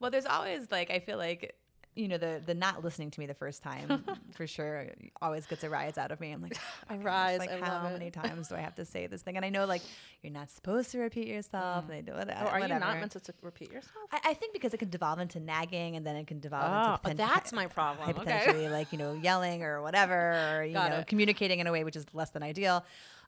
well, 0.01 0.11
there's 0.11 0.25
always 0.25 0.69
like 0.69 0.91
I 0.91 0.99
feel 0.99 1.17
like 1.17 1.55
you 1.99 2.07
know 2.07 2.17
the 2.17 2.41
the 2.45 2.53
not 2.53 2.83
listening 2.83 3.11
to 3.11 3.19
me 3.19 3.25
the 3.25 3.33
first 3.33 3.61
time 3.61 4.03
for 4.33 4.47
sure 4.47 4.87
always 5.21 5.45
gets 5.45 5.63
a 5.63 5.69
rise 5.69 5.97
out 5.97 6.11
of 6.11 6.19
me. 6.19 6.31
I'm 6.31 6.41
like 6.41 6.55
A 6.55 6.59
"Oh 6.93 6.95
gosh, 6.97 7.03
rise, 7.05 7.39
Like 7.39 7.51
I 7.51 7.57
how 7.59 7.83
love 7.83 7.91
it." 7.91 7.99
many 7.99 8.11
times 8.23 8.47
do 8.47 8.55
I 8.55 8.59
have 8.61 8.75
to 8.75 8.85
say 8.85 9.07
this 9.07 9.21
thing? 9.21 9.35
And 9.35 9.45
I 9.45 9.49
know 9.49 9.65
like 9.65 9.81
you're 10.23 10.31
not 10.33 10.49
supposed 10.49 10.91
to 10.91 10.99
repeat 10.99 11.27
yourself. 11.27 11.85
And 11.89 11.93
they 11.93 12.01
do 12.01 12.17
it. 12.17 12.29
Oh, 12.31 12.45
are 12.47 12.59
you 12.61 12.67
not 12.67 12.99
meant 12.99 13.11
to, 13.11 13.21
repeat 13.41 13.71
yourself? 13.71 13.95
I, 14.11 14.19
I 14.29 14.33
think 14.33 14.53
because 14.53 14.73
it 14.73 14.77
can 14.77 14.89
devolve 14.89 15.19
into 15.19 15.39
nagging, 15.39 15.95
and 15.95 16.05
then 16.05 16.15
it 16.15 16.27
can 16.27 16.39
devolve 16.39 16.63
Oh, 16.71 16.91
into 16.91 16.99
but 17.03 17.13
poten- 17.13 17.17
that's 17.17 17.53
my 17.53 17.67
problem. 17.67 18.09
Okay. 18.09 18.19
Potentially, 18.19 18.69
like 18.69 18.91
you 18.91 18.97
know, 18.97 19.13
yelling 19.13 19.63
or 19.63 19.81
whatever, 19.81 20.59
or 20.59 20.63
you 20.63 20.73
Got 20.73 20.91
know, 20.91 20.97
it. 20.99 21.07
communicating 21.07 21.59
in 21.59 21.67
a 21.67 21.71
way 21.71 21.83
which 21.83 21.95
is 21.95 22.05
less 22.13 22.29
than 22.31 22.43
ideal. 22.43 22.83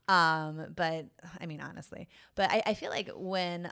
Um, 0.08 0.68
but 0.76 1.06
I 1.40 1.46
mean, 1.46 1.62
honestly, 1.62 2.08
but 2.36 2.50
I, 2.52 2.64
I 2.68 2.74
feel 2.74 2.90
like 2.90 3.10
when 3.16 3.72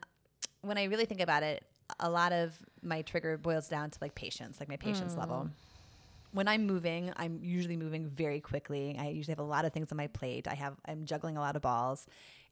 when 0.62 0.78
I 0.78 0.84
really 0.86 1.06
think 1.06 1.22
about 1.22 1.44
it, 1.44 1.64
a 2.00 2.10
lot 2.10 2.32
of 2.34 2.54
my 2.84 3.02
trigger 3.02 3.38
boils 3.38 3.68
down 3.68 3.90
to 3.92 3.98
like 4.02 4.16
patience, 4.16 4.60
like 4.60 4.70
my 4.70 4.78
patience 4.78 5.16
Mm. 5.16 5.20
level. 5.20 5.50
When 6.32 6.48
I'm 6.48 6.68
moving, 6.68 7.12
I'm 7.18 7.40
usually 7.44 7.76
moving 7.78 8.08
very 8.08 8.40
quickly. 8.40 8.96
I 9.00 9.08
usually 9.10 9.32
have 9.32 9.40
a 9.40 9.44
lot 9.44 9.66
of 9.66 9.74
things 9.74 9.92
on 9.92 9.98
my 9.98 10.08
plate. 10.08 10.48
I 10.48 10.54
have 10.54 10.76
I'm 10.86 11.06
juggling 11.06 11.38
a 11.38 11.40
lot 11.40 11.56
of 11.56 11.62
balls. 11.62 12.06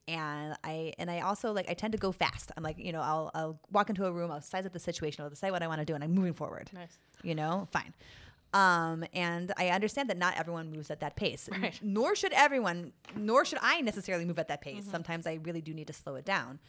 and 0.10 0.56
I 0.64 0.94
and 0.98 1.12
I 1.12 1.20
also 1.20 1.52
like 1.52 1.70
I 1.70 1.74
tend 1.74 1.92
to 1.92 1.98
go 2.00 2.12
fast. 2.12 2.52
I'm 2.56 2.64
like, 2.64 2.80
you 2.80 2.92
know, 2.92 3.02
I'll 3.02 3.30
I'll 3.36 3.60
walk 3.72 3.90
into 3.90 4.06
a 4.06 4.12
room, 4.12 4.32
I'll 4.32 4.42
size 4.42 4.66
up 4.66 4.74
the 4.74 4.80
situation, 4.80 5.24
I'll 5.24 5.30
decide 5.30 5.52
what 5.52 5.62
I 5.62 5.68
want 5.68 5.80
to 5.82 5.86
do, 5.86 5.94
and 5.96 6.04
I'm 6.04 6.14
moving 6.14 6.34
forward. 6.34 6.70
Nice. 6.74 6.98
You 7.24 7.36
know, 7.36 7.68
fine. 7.72 7.94
Um, 8.54 9.04
and 9.14 9.52
I 9.58 9.68
understand 9.70 10.10
that 10.10 10.18
not 10.18 10.38
everyone 10.38 10.72
moves 10.72 10.90
at 10.90 11.02
that 11.02 11.16
pace. 11.18 11.50
Right. 11.52 11.78
Nor 11.84 12.16
should 12.16 12.32
everyone, 12.34 12.94
nor 13.16 13.44
should 13.44 13.60
I 13.62 13.82
necessarily 13.82 14.24
move 14.26 14.40
at 14.40 14.48
that 14.48 14.62
pace. 14.62 14.86
Sometimes 14.90 15.28
I 15.28 15.34
really 15.44 15.62
do 15.62 15.74
need 15.74 15.88
to 15.88 15.94
slow 15.94 16.16
it 16.16 16.24
down. 16.26 16.60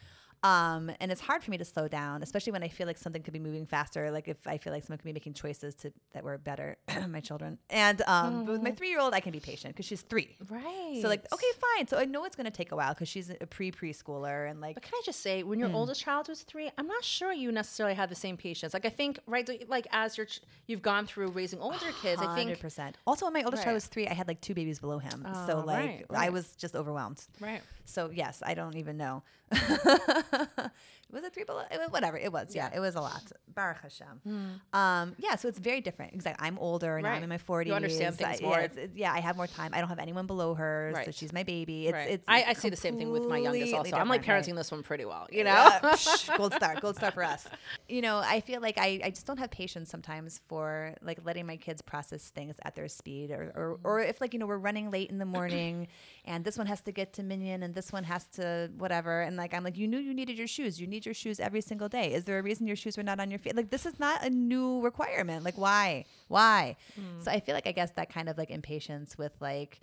Um, 0.43 0.91
and 1.01 1.11
it's 1.11 1.21
hard 1.21 1.43
for 1.43 1.51
me 1.51 1.59
to 1.59 1.65
slow 1.65 1.89
down, 1.89 2.23
especially 2.23 2.53
when 2.53 2.63
I 2.63 2.69
feel 2.69 2.87
like 2.87 2.97
something 2.99 3.23
could 3.23 3.33
be 3.33 3.41
moving 3.41 3.67
faster. 3.67 4.11
Like 4.11 4.29
if 4.29 4.47
I 4.47 4.59
feel 4.59 4.73
like 4.73 4.85
someone 4.85 4.99
could 4.99 5.05
be 5.05 5.13
making 5.13 5.35
choices 5.35 5.75
to 5.77 5.93
that 6.13 6.23
were 6.23 6.39
better, 6.39 6.77
my 7.09 7.21
children. 7.21 7.59
And 7.71 8.03
um, 8.07 8.45
but 8.45 8.53
with 8.53 8.63
my 8.63 8.71
three 8.71 8.89
year 8.91 9.01
old, 9.01 9.15
I 9.15 9.21
can 9.21 9.33
be 9.33 9.41
patient 9.41 9.75
because 9.75 9.87
she's 9.87 10.03
three. 10.03 10.37
Right. 10.49 10.99
So 11.03 11.09
like, 11.09 11.27
okay, 11.33 11.47
fine. 11.77 11.89
So 11.89 11.99
I 11.99 12.05
know 12.05 12.25
it's 12.25 12.37
gonna 12.37 12.51
take 12.51 12.71
a 12.73 12.77
while 12.77 12.95
because 12.95 13.09
she's 13.09 13.31
a 13.31 13.47
pre 13.47 13.73
preschooler 13.73 14.49
and 14.51 14.61
like 14.61 14.75
But 14.75 14.85
can 14.85 14.93
I 14.95 15.03
just 15.05 15.21
say, 15.21 15.43
when 15.43 15.59
your 15.59 15.73
oldest 15.73 16.01
child 16.01 16.29
was 16.29 16.43
three, 16.43 16.71
I'm 16.79 16.87
not 16.87 17.03
sure 17.05 17.33
you 17.33 17.51
necessarily 17.51 17.95
have 17.97 18.09
the 18.09 18.15
same 18.15 18.37
patience. 18.37 18.73
Like 18.75 18.87
I 18.87 18.91
think, 18.91 19.19
right, 19.27 19.69
like 19.69 19.87
as 19.93 20.17
your 20.17 20.27
ch- 20.27 20.41
you've 20.67 20.83
gone 20.83 21.07
through 21.07 21.29
raising 21.31 21.59
older 21.61 21.91
kids, 22.01 22.23
I 22.23 22.35
think. 22.35 22.59
100%. 22.59 22.95
Also, 23.07 23.27
when 23.27 23.33
my 23.33 23.43
oldest 23.43 23.61
Right. 23.61 23.65
child 23.65 23.75
was 23.75 23.87
three, 23.87 24.07
I 24.07 24.15
had 24.15 24.29
like 24.29 24.41
two 24.41 24.55
babies 24.55 24.79
below 24.79 24.99
him, 24.99 25.27
so 25.47 25.61
like 25.61 25.79
right, 25.79 26.05
I 26.15 26.31
was 26.31 26.55
just 26.57 26.77
overwhelmed. 26.77 27.27
right. 27.41 27.61
So 27.85 28.11
yes, 28.13 28.43
I 28.45 28.53
don't 28.55 28.77
even 28.77 28.97
know. 28.99 29.23
was 31.13 31.25
it 31.25 31.33
three 31.35 31.45
below? 31.45 31.63
It 31.71 31.79
was, 31.79 31.91
whatever 31.91 32.17
it 32.19 32.33
was. 32.33 32.55
Yeah. 32.55 32.69
Yeah. 32.71 32.77
it 32.77 32.81
was 32.81 32.95
a 32.95 33.01
lot. 33.01 33.23
Baruch 33.59 33.83
Hashem. 33.83 34.61
Um, 34.73 35.15
yeah, 35.19 35.35
so 35.35 35.49
it's 35.49 35.59
very 35.59 35.81
different. 35.81 36.15
Exactly. 36.15 36.47
I'm 36.47 36.59
older 36.59 37.03
now. 37.03 37.11
I'm 37.11 37.23
in 37.25 37.29
my 37.29 37.39
40s. 37.39 37.67
You 37.67 37.75
understand 37.75 38.17
things 38.17 38.41
I, 38.41 38.45
more. 38.45 38.59
Yeah, 38.59 38.65
it's- 38.65 38.79
it- 38.85 38.91
yeah, 38.95 39.13
I 39.13 39.21
have 39.21 39.37
more 39.37 39.49
time. 39.49 39.73
I 39.75 39.81
don't 39.81 39.89
have 39.89 39.99
anyone 39.99 40.27
below 40.27 40.55
her, 40.55 40.93
so 41.05 41.11
she's 41.11 41.33
my 41.33 41.43
baby. 41.43 41.89
It's, 41.89 41.93
right. 41.95 42.11
it's 42.11 42.25
I, 42.29 42.45
I 42.49 42.53
see 42.53 42.69
the 42.69 42.77
same 42.77 42.97
thing 42.99 43.11
with 43.11 43.25
my 43.27 43.39
youngest 43.39 43.75
also. 43.75 43.97
I'm 43.97 44.09
like 44.09 44.25
parenting 44.25 44.49
right? 44.49 44.57
this 44.57 44.71
one 44.71 44.83
pretty 44.83 45.05
well, 45.05 45.27
you 45.33 45.43
know? 45.45 45.51
Yeah, 45.51 45.81
psh, 45.83 46.37
gold 46.37 46.55
star, 46.55 46.77
gold 46.81 46.97
star 46.97 47.11
for 47.11 47.25
us. 47.25 47.49
You 47.89 48.01
know, 48.03 48.19
I 48.19 48.41
feel 48.41 48.61
like 48.61 48.79
I, 48.79 49.01
I 49.05 49.11
just 49.11 49.27
don't 49.27 49.39
have 49.39 49.51
patience 49.51 49.91
sometimes 49.91 50.41
for 50.49 50.95
like 51.03 51.19
letting 51.25 51.47
my 51.47 51.57
kids 51.57 51.83
process 51.83 52.31
things 52.31 52.57
at 52.63 52.77
their 52.77 52.89
speed 52.89 53.31
or, 53.31 53.53
or, 53.57 53.79
or 53.83 54.01
if 54.01 54.21
like, 54.21 54.33
you 54.35 54.39
know, 54.39 54.47
we're 54.47 54.59
running 54.59 54.91
late 54.91 55.11
in 55.11 55.19
the 55.19 55.25
morning 55.25 55.89
and 56.25 56.45
this 56.45 56.57
one 56.57 56.67
has 56.67 56.81
to 56.83 56.93
get 56.93 57.13
to 57.15 57.23
minyan 57.23 57.63
and 57.63 57.75
this 57.75 57.93
one 57.93 58.05
has 58.05 58.25
to 58.35 58.71
whatever. 58.79 59.23
And 59.23 59.37
like, 59.37 59.53
I'm 59.55 59.65
like, 59.65 59.77
you 59.77 59.89
knew 59.89 59.99
you 59.99 60.15
needed 60.15 60.39
your 60.39 60.47
shoes. 60.47 60.81
You 60.81 60.87
need 60.87 61.05
your 61.07 61.15
shoes 61.15 61.41
every 61.41 61.61
single 61.61 61.89
day. 61.89 62.13
Is 62.13 62.25
there 62.25 62.39
a 62.39 62.43
reason 62.43 62.67
your 62.67 62.77
shoes 62.77 62.97
were 62.97 63.03
not 63.03 63.19
on 63.21 63.31
your 63.31 63.39
feet? 63.39 63.48
Like, 63.55 63.71
this 63.71 63.87
is 63.87 63.99
not 63.99 64.25
a 64.25 64.31
new 64.31 64.81
requirement. 64.81 65.45
Like, 65.45 65.59
why? 65.59 66.05
Why? 66.29 66.77
Hmm. 66.95 67.23
So 67.23 67.31
I 67.31 67.41
feel 67.41 67.55
like, 67.55 67.67
I 67.67 67.73
guess 67.73 67.93
that 67.93 68.13
kind 68.13 68.29
of 68.29 68.39
like 68.39 68.51
impatience 68.51 69.17
with 69.17 69.33
like, 69.41 69.81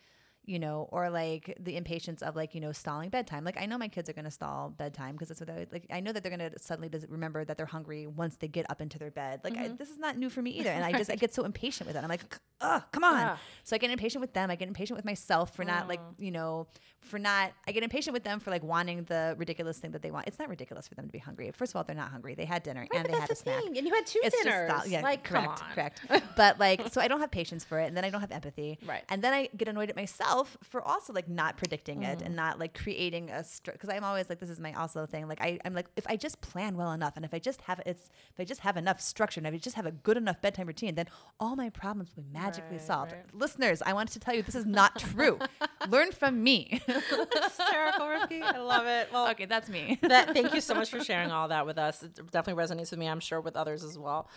you 0.48 0.60
know, 0.60 0.88
or 0.92 1.10
like 1.10 1.58
the 1.60 1.76
impatience 1.76 2.22
of 2.22 2.36
like, 2.36 2.54
you 2.54 2.62
know, 2.62 2.72
stalling 2.72 3.10
bedtime. 3.10 3.44
Like 3.44 3.60
I 3.60 3.66
know 3.66 3.78
my 3.78 3.88
kids 3.88 4.10
are 4.10 4.14
going 4.14 4.26
to 4.26 4.32
stall 4.32 4.70
bedtime 4.70 5.14
because 5.14 5.30
that's 5.30 5.40
what 5.40 5.50
I 5.50 5.66
like. 5.72 5.88
I 5.92 6.00
know 6.00 6.12
that 6.12 6.24
they're 6.24 6.36
going 6.36 6.52
to 6.52 6.60
suddenly 6.60 6.90
remember 7.10 7.44
that 7.46 7.58
they're 7.58 7.66
hungry 7.66 8.06
once 8.08 8.38
they 8.38 8.48
get 8.48 8.70
up 8.70 8.82
into 8.82 9.00
their 9.00 9.12
bed. 9.12 9.42
Like 9.44 9.58
I, 9.58 9.66
mm-hmm. 9.66 9.76
this 9.78 9.90
is 9.90 9.98
not 9.98 10.18
new 10.18 10.30
for 10.30 10.42
me 10.42 10.52
either. 10.52 10.70
And 10.70 10.84
I 10.84 10.92
just, 10.98 11.10
I 11.10 11.16
get 11.16 11.34
so 11.34 11.44
impatient 11.44 11.88
with 11.88 11.96
it. 11.96 12.04
I'm 12.04 12.10
like, 12.10 12.40
oh, 12.62 12.84
come 12.92 13.04
on. 13.04 13.20
Yeah. 13.20 13.38
So 13.64 13.76
I 13.76 13.80
get 13.80 13.90
impatient 13.92 14.22
with 14.22 14.34
them. 14.34 14.50
I 14.52 14.56
get 14.56 14.68
impatient 14.68 14.96
with 14.98 15.06
myself 15.06 15.56
for 15.56 15.64
not 15.64 15.88
like, 15.88 16.00
you 16.18 16.32
know, 16.32 16.68
for 17.02 17.20
not, 17.20 17.52
I 17.68 17.72
get 17.72 17.84
impatient 17.84 18.14
with 18.14 18.24
them 18.24 18.40
for 18.40 18.50
like 18.50 18.64
wanting 18.64 19.04
the 19.04 19.36
ridiculous 19.38 19.78
thing 19.78 19.92
that 19.92 20.02
they 20.02 20.10
want. 20.12 20.28
It's 20.28 20.40
not 20.40 20.50
ridiculous 20.50 20.88
for 20.88 20.96
them 20.96 21.06
to 21.06 21.12
be 21.12 21.20
hungry. 21.20 21.52
First 21.56 21.74
of 21.74 21.76
all, 21.78 21.84
they're 21.84 21.96
not 21.96 22.10
hungry. 22.10 22.34
They 22.36 22.46
had 22.46 22.64
dinner 22.64 22.82
Right, 22.82 22.90
and 22.96 23.06
they 23.08 23.14
had 23.14 23.26
a 23.26 23.28
the 23.28 23.36
snack 23.36 23.62
thing. 23.64 23.78
And 23.78 23.86
you 23.88 23.94
had 23.94 24.06
two 24.08 24.20
it's 24.24 24.36
dinners. 24.44 24.70
just. 24.72 24.90
Yeah, 24.90 25.02
like, 25.02 25.24
correct, 25.24 25.46
come 25.60 25.68
on. 25.70 25.74
correct. 25.76 26.02
but 26.36 26.60
like, 26.60 26.92
so 26.92 27.02
I 27.02 27.08
don't 27.08 27.20
have 27.20 27.32
patience 27.32 27.64
for 27.64 27.80
it, 27.80 27.86
and 27.88 27.96
then 27.98 28.04
I 28.06 28.10
don't 28.10 28.22
have 28.22 28.32
empathy. 28.32 28.80
Right. 28.86 29.04
And 29.10 29.22
then 29.24 29.34
I 29.34 29.50
get 29.56 29.68
annoyed 29.68 29.90
at 29.90 29.96
myself 29.96 30.58
for 30.64 30.82
also 30.82 31.14
like 31.14 31.28
not 31.30 31.58
predicting 31.58 32.04
it 32.04 32.20
Mm. 32.20 32.26
and 32.28 32.36
not 32.36 32.60
like 32.60 32.78
creating 32.78 33.30
a 33.30 33.44
because 33.66 33.90
I'm 33.90 34.04
always 34.04 34.30
like 34.30 34.40
this 34.40 34.50
is 34.50 34.60
my 34.60 34.74
also 34.74 35.06
thing. 35.06 35.28
Like 35.28 35.42
I, 35.42 35.60
I'm 35.66 35.74
like 35.74 35.88
if 35.96 36.06
I 36.08 36.16
just 36.16 36.40
plan 36.42 36.78
well 36.78 36.92
enough, 36.92 37.14
and 37.16 37.26
if 37.26 37.34
I 37.34 37.40
just 37.40 37.62
have 37.62 37.82
it's 37.86 38.10
if 38.34 38.40
I 38.40 38.46
just 38.46 38.62
have 38.62 38.78
enough 38.78 39.02
structure, 39.02 39.40
and 39.40 39.48
if 39.48 39.54
I 39.54 39.58
just 39.58 39.76
have 39.76 39.86
a 39.86 39.92
good 39.92 40.18
enough 40.18 40.42
bedtime 40.42 40.68
routine, 40.68 40.96
then 40.96 41.08
all 41.40 41.56
my 41.56 41.70
problems 41.70 42.12
will 42.16 42.24
be 42.24 42.30
magically 42.46 42.78
Right, 42.78 42.86
solved. 42.86 43.12
right. 43.12 43.26
Listeners, 43.34 43.82
I 43.86 43.94
want 43.94 44.10
to 44.12 44.20
tell 44.20 44.34
you 44.36 44.42
this 44.44 44.56
is 44.56 44.66
not 44.66 44.98
true. 45.00 45.40
Learn 45.90 46.12
from 46.12 46.42
me. 46.44 46.82
Hysterical, 46.88 48.08
Ricky. 48.08 48.42
I 48.42 48.58
love 48.60 48.86
it. 48.88 49.10
Well, 49.12 49.28
okay, 49.32 49.46
that's 49.46 49.70
me. 49.70 49.98
that, 50.04 50.34
thank 50.34 50.54
you 50.54 50.62
so 50.62 50.74
much 50.76 50.90
for 50.90 51.04
sharing 51.04 51.32
all 51.32 51.48
that 51.50 51.66
with 51.66 51.78
us. 51.78 52.04
It 52.04 52.16
definitely 52.32 52.64
resonates 52.64 52.92
with 52.92 53.00
me. 53.00 53.08
I'm 53.08 53.20
sure 53.20 53.42
with 53.42 53.56
others 53.56 53.84
as 53.84 53.98
well. 53.98 54.30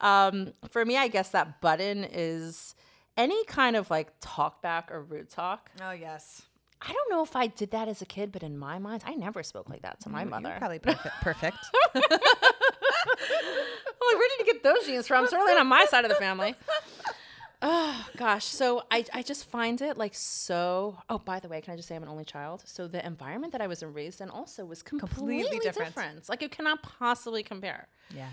Um, 0.00 0.52
for 0.70 0.84
me, 0.84 0.96
I 0.96 1.08
guess 1.08 1.30
that 1.30 1.60
button 1.60 2.04
is 2.04 2.74
any 3.16 3.44
kind 3.46 3.74
of 3.76 3.90
like 3.90 4.08
talk 4.20 4.62
back 4.62 4.90
or 4.92 5.02
rude 5.02 5.28
talk. 5.30 5.70
Oh 5.82 5.90
yes. 5.90 6.42
I 6.80 6.92
don't 6.92 7.10
know 7.10 7.24
if 7.24 7.34
I 7.34 7.48
did 7.48 7.72
that 7.72 7.88
as 7.88 8.00
a 8.02 8.06
kid, 8.06 8.30
but 8.30 8.44
in 8.44 8.56
my 8.56 8.78
mind, 8.78 9.02
I 9.04 9.14
never 9.16 9.42
spoke 9.42 9.68
like 9.68 9.82
that 9.82 9.98
to 10.02 10.08
my 10.08 10.24
mother. 10.24 10.50
You're 10.50 10.58
probably 10.58 10.78
perfect. 10.78 11.14
perfect. 11.20 11.56
I'm 11.92 12.02
like, 14.06 14.16
where 14.16 14.28
did 14.38 14.46
you 14.46 14.52
get 14.52 14.62
those 14.62 14.86
genes 14.86 15.08
from? 15.08 15.26
Certainly 15.26 15.54
not 15.54 15.66
my 15.66 15.84
side 15.86 16.04
of 16.04 16.08
the 16.10 16.14
family. 16.16 16.54
Oh 17.60 18.06
gosh. 18.16 18.44
So 18.44 18.84
I, 18.90 19.04
I 19.12 19.22
just 19.22 19.44
find 19.46 19.80
it 19.82 19.96
like 19.98 20.14
so 20.14 20.98
oh, 21.10 21.18
by 21.18 21.40
the 21.40 21.48
way, 21.48 21.60
can 21.60 21.72
I 21.74 21.76
just 21.76 21.88
say 21.88 21.96
I'm 21.96 22.02
an 22.04 22.08
only 22.08 22.24
child? 22.24 22.62
So 22.66 22.86
the 22.86 23.04
environment 23.04 23.52
that 23.52 23.60
I 23.60 23.66
was 23.66 23.82
raised 23.82 24.20
in 24.20 24.30
also 24.30 24.64
was 24.64 24.82
completely, 24.82 25.58
different. 25.58 25.94
different. 25.94 26.28
Like 26.28 26.42
it 26.42 26.50
cannot 26.52 26.82
possibly 26.82 27.42
compare. 27.42 27.88
yeah. 28.14 28.28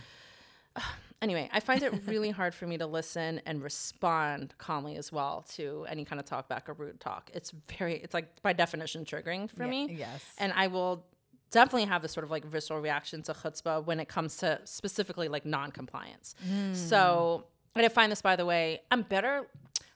Anyway, 1.22 1.50
I 1.54 1.62
find 1.62 1.82
it 1.82 1.94
really 2.06 2.30
hard 2.30 2.54
for 2.54 2.68
me 2.68 2.78
to 2.78 2.86
listen 2.86 3.42
and 3.46 3.64
respond 3.64 4.54
calmly 4.60 4.98
as 4.98 5.14
well 5.14 5.46
to 5.54 5.86
any 5.90 6.04
kind 6.04 6.20
of 6.20 6.26
talk 6.26 6.50
back 6.50 6.68
or 6.68 6.74
rude 6.74 7.00
talk. 7.00 7.32
It's 7.34 7.52
very, 7.80 7.96
it's 7.96 8.14
like 8.14 8.42
by 8.44 8.52
definition 8.52 9.06
triggering 9.06 9.50
for 9.50 9.64
Yeah, 9.64 9.70
me. 9.70 9.96
yes. 9.98 10.24
And 10.38 10.52
I 10.56 10.68
will 10.68 11.06
definitely 11.52 11.86
have 11.86 12.02
this 12.02 12.12
sort 12.12 12.26
of 12.26 12.32
like 12.32 12.44
visceral 12.46 12.82
reaction 12.82 13.24
to 13.24 13.34
chutzpah 13.34 13.86
when 13.86 14.02
it 14.02 14.10
comes 14.10 14.36
to 14.38 14.60
specifically 14.66 15.30
like 15.30 15.46
non-compliance. 15.46 16.36
Hmm. 16.46 16.74
So, 16.74 17.46
I 17.84 17.90
find 17.90 18.12
this, 18.12 18.22
by 18.22 18.36
the 18.36 18.46
way, 18.46 18.82
I'm 18.92 19.02
better. 19.02 19.48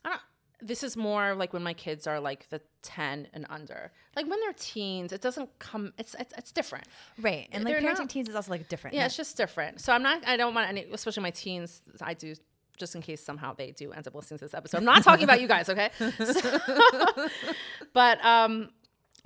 I 0.03 0.09
don't. 0.09 0.21
This 0.61 0.83
is 0.83 0.97
more 0.97 1.35
like 1.35 1.53
when 1.53 1.63
my 1.63 1.73
kids 1.73 2.05
are 2.07 2.19
like 2.19 2.49
the 2.49 2.59
10 2.81 3.27
and 3.33 3.45
under. 3.49 3.93
Like 4.17 4.27
when 4.29 4.41
they're 4.41 4.51
teens, 4.53 5.13
it 5.13 5.21
doesn't 5.21 5.57
come. 5.59 5.93
It's 5.97 6.15
it's, 6.19 6.33
it's 6.37 6.51
different. 6.51 6.85
Right. 7.21 7.47
And 7.53 7.63
like 7.63 7.75
They're 7.79 7.81
parenting 7.89 7.99
not- 7.99 8.09
teens 8.09 8.27
is 8.27 8.35
also 8.35 8.51
like 8.51 8.67
different. 8.67 8.95
Yeah, 8.97 9.05
it's 9.05 9.15
just 9.15 9.37
different. 9.37 9.79
So 9.79 9.93
I'm 9.93 10.03
not. 10.03 10.27
I 10.27 10.35
don't 10.35 10.53
want 10.53 10.67
any, 10.67 10.85
especially 10.91 11.23
my 11.23 11.31
teens. 11.31 11.81
I 12.01 12.13
do. 12.13 12.35
Just 12.77 12.95
in 12.95 13.01
case 13.01 13.21
somehow 13.21 13.53
they 13.53 13.71
do 13.71 13.91
end 13.91 14.07
up 14.07 14.15
listening 14.15 14.37
to 14.39 14.45
this 14.45 14.53
episode. 14.53 14.77
I'm 14.77 14.85
not 14.85 15.03
talking 15.03 15.25
about 15.25 15.41
you 15.41 15.47
guys, 15.49 15.67
okay? 15.69 15.89
So- 15.99 16.59
but 17.93 18.23
um, 18.25 18.69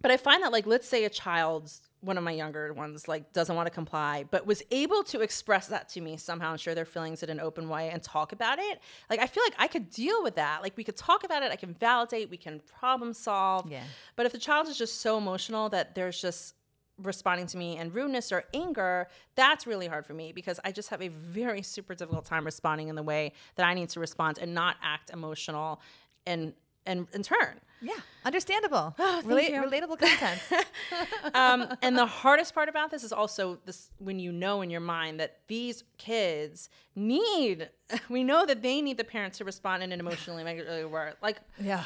but 0.01 0.09
I 0.11 0.17
find 0.17 0.43
that 0.43 0.51
like 0.51 0.65
let's 0.65 0.87
say 0.87 1.05
a 1.05 1.09
child's 1.09 1.81
one 2.03 2.17
of 2.17 2.23
my 2.23 2.31
younger 2.31 2.73
ones 2.73 3.07
like 3.07 3.31
doesn't 3.33 3.55
want 3.55 3.65
to 3.65 3.71
comply, 3.71 4.25
but 4.29 4.45
was 4.45 4.61
able 4.71 5.03
to 5.03 5.21
express 5.21 5.67
that 5.67 5.87
to 5.89 6.01
me 6.01 6.17
somehow 6.17 6.51
and 6.51 6.59
share 6.59 6.75
their 6.75 6.85
feelings 6.85 7.23
in 7.23 7.29
an 7.29 7.39
open 7.39 7.69
way 7.69 7.89
and 7.89 8.03
talk 8.03 8.33
about 8.33 8.59
it. 8.59 8.79
Like 9.09 9.19
I 9.19 9.27
feel 9.27 9.43
like 9.47 9.55
I 9.57 9.67
could 9.67 9.89
deal 9.89 10.21
with 10.21 10.35
that. 10.35 10.61
Like 10.61 10.75
we 10.75 10.83
could 10.83 10.97
talk 10.97 11.23
about 11.23 11.43
it. 11.43 11.51
I 11.51 11.55
can 11.55 11.73
validate. 11.73 12.29
We 12.29 12.37
can 12.37 12.59
problem 12.79 13.13
solve. 13.13 13.71
Yeah. 13.71 13.83
But 14.15 14.25
if 14.25 14.33
the 14.33 14.37
child 14.37 14.67
is 14.67 14.77
just 14.77 15.01
so 15.01 15.17
emotional 15.17 15.69
that 15.69 15.95
there's 15.95 16.21
just 16.21 16.55
responding 17.01 17.47
to 17.47 17.57
me 17.57 17.77
in 17.77 17.91
rudeness 17.91 18.31
or 18.31 18.43
anger, 18.53 19.07
that's 19.35 19.65
really 19.65 19.87
hard 19.87 20.05
for 20.05 20.13
me 20.13 20.31
because 20.31 20.59
I 20.63 20.71
just 20.71 20.89
have 20.89 21.01
a 21.01 21.07
very 21.07 21.61
super 21.61 21.95
difficult 21.95 22.25
time 22.25 22.45
responding 22.45 22.89
in 22.89 22.95
the 22.95 23.03
way 23.03 23.31
that 23.55 23.65
I 23.65 23.73
need 23.73 23.89
to 23.89 23.99
respond 23.99 24.37
and 24.39 24.53
not 24.53 24.75
act 24.83 25.09
emotional 25.09 25.81
and 26.25 26.53
and 26.85 27.07
in 27.13 27.23
turn. 27.23 27.59
Yeah, 27.81 27.93
understandable. 28.23 28.93
thank 28.97 29.25
Relate- 29.25 29.53
relatable 29.53 29.99
content. 29.99 30.41
Um, 31.33 31.67
and 31.81 31.97
the 31.97 32.05
hardest 32.05 32.53
part 32.53 32.69
about 32.69 32.91
this 32.91 33.03
is 33.03 33.11
also 33.11 33.57
this 33.65 33.89
when 33.97 34.19
you 34.19 34.31
know 34.31 34.61
in 34.61 34.69
your 34.69 34.81
mind 34.81 35.19
that 35.19 35.39
these 35.47 35.83
kids 35.97 36.69
need, 36.95 37.69
we 38.09 38.23
know 38.23 38.45
that 38.45 38.61
they 38.61 38.81
need 38.81 38.97
the 38.97 39.03
parents 39.03 39.37
to 39.39 39.45
respond 39.45 39.83
in 39.83 39.91
an 39.91 39.99
emotionally 39.99 40.43
regular 40.43 40.87
way. 40.87 41.11
Like 41.21 41.37
yeah, 41.59 41.83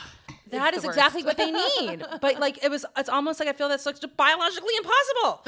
that 0.51 0.73
is 0.75 0.83
exactly 0.83 1.23
what 1.23 1.37
they 1.37 1.51
need. 1.51 2.05
But 2.21 2.39
like 2.39 2.63
it 2.63 2.71
was, 2.71 2.85
it's 2.97 3.09
almost 3.09 3.39
like 3.39 3.47
I 3.49 3.53
feel 3.53 3.69
that's 3.69 3.85
like 3.85 3.99
just 3.99 4.15
biologically 4.17 4.73
impossible 4.77 5.41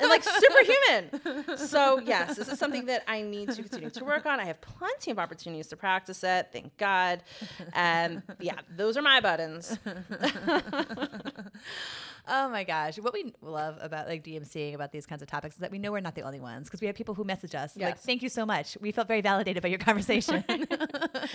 and 0.00 0.08
like 0.08 0.24
superhuman. 0.24 1.56
So 1.58 2.00
yes, 2.00 2.36
this 2.36 2.48
is 2.48 2.58
something 2.58 2.86
that 2.86 3.04
I 3.06 3.22
need 3.22 3.50
to 3.50 3.62
continue 3.62 3.90
to 3.90 4.04
work 4.04 4.26
on. 4.26 4.40
I 4.40 4.44
have 4.44 4.60
plenty 4.60 5.10
of 5.10 5.18
opportunities 5.18 5.68
to 5.68 5.76
practice 5.76 6.22
it. 6.24 6.48
Thank 6.52 6.76
God. 6.76 7.22
And 7.74 8.22
yeah, 8.40 8.58
those 8.74 8.96
are 8.96 9.02
my 9.02 9.20
buttons. 9.20 9.78
Oh 12.28 12.48
my 12.48 12.64
gosh, 12.64 12.98
what 12.98 13.12
we 13.12 13.32
love 13.40 13.78
about 13.80 14.08
like 14.08 14.24
DMCing 14.24 14.74
about 14.74 14.90
these 14.90 15.06
kinds 15.06 15.22
of 15.22 15.28
topics 15.28 15.54
is 15.54 15.60
that 15.60 15.70
we 15.70 15.78
know 15.78 15.92
we're 15.92 16.00
not 16.00 16.16
the 16.16 16.22
only 16.22 16.40
ones 16.40 16.66
because 16.66 16.80
we 16.80 16.88
have 16.88 16.96
people 16.96 17.14
who 17.14 17.22
message 17.22 17.54
us 17.54 17.76
like, 17.76 17.98
"Thank 17.98 18.22
you 18.22 18.28
so 18.28 18.44
much. 18.44 18.76
We 18.80 18.90
felt 18.90 19.06
very 19.06 19.20
validated 19.20 19.62
by 19.62 19.68
your 19.68 19.78
conversation." 19.78 20.44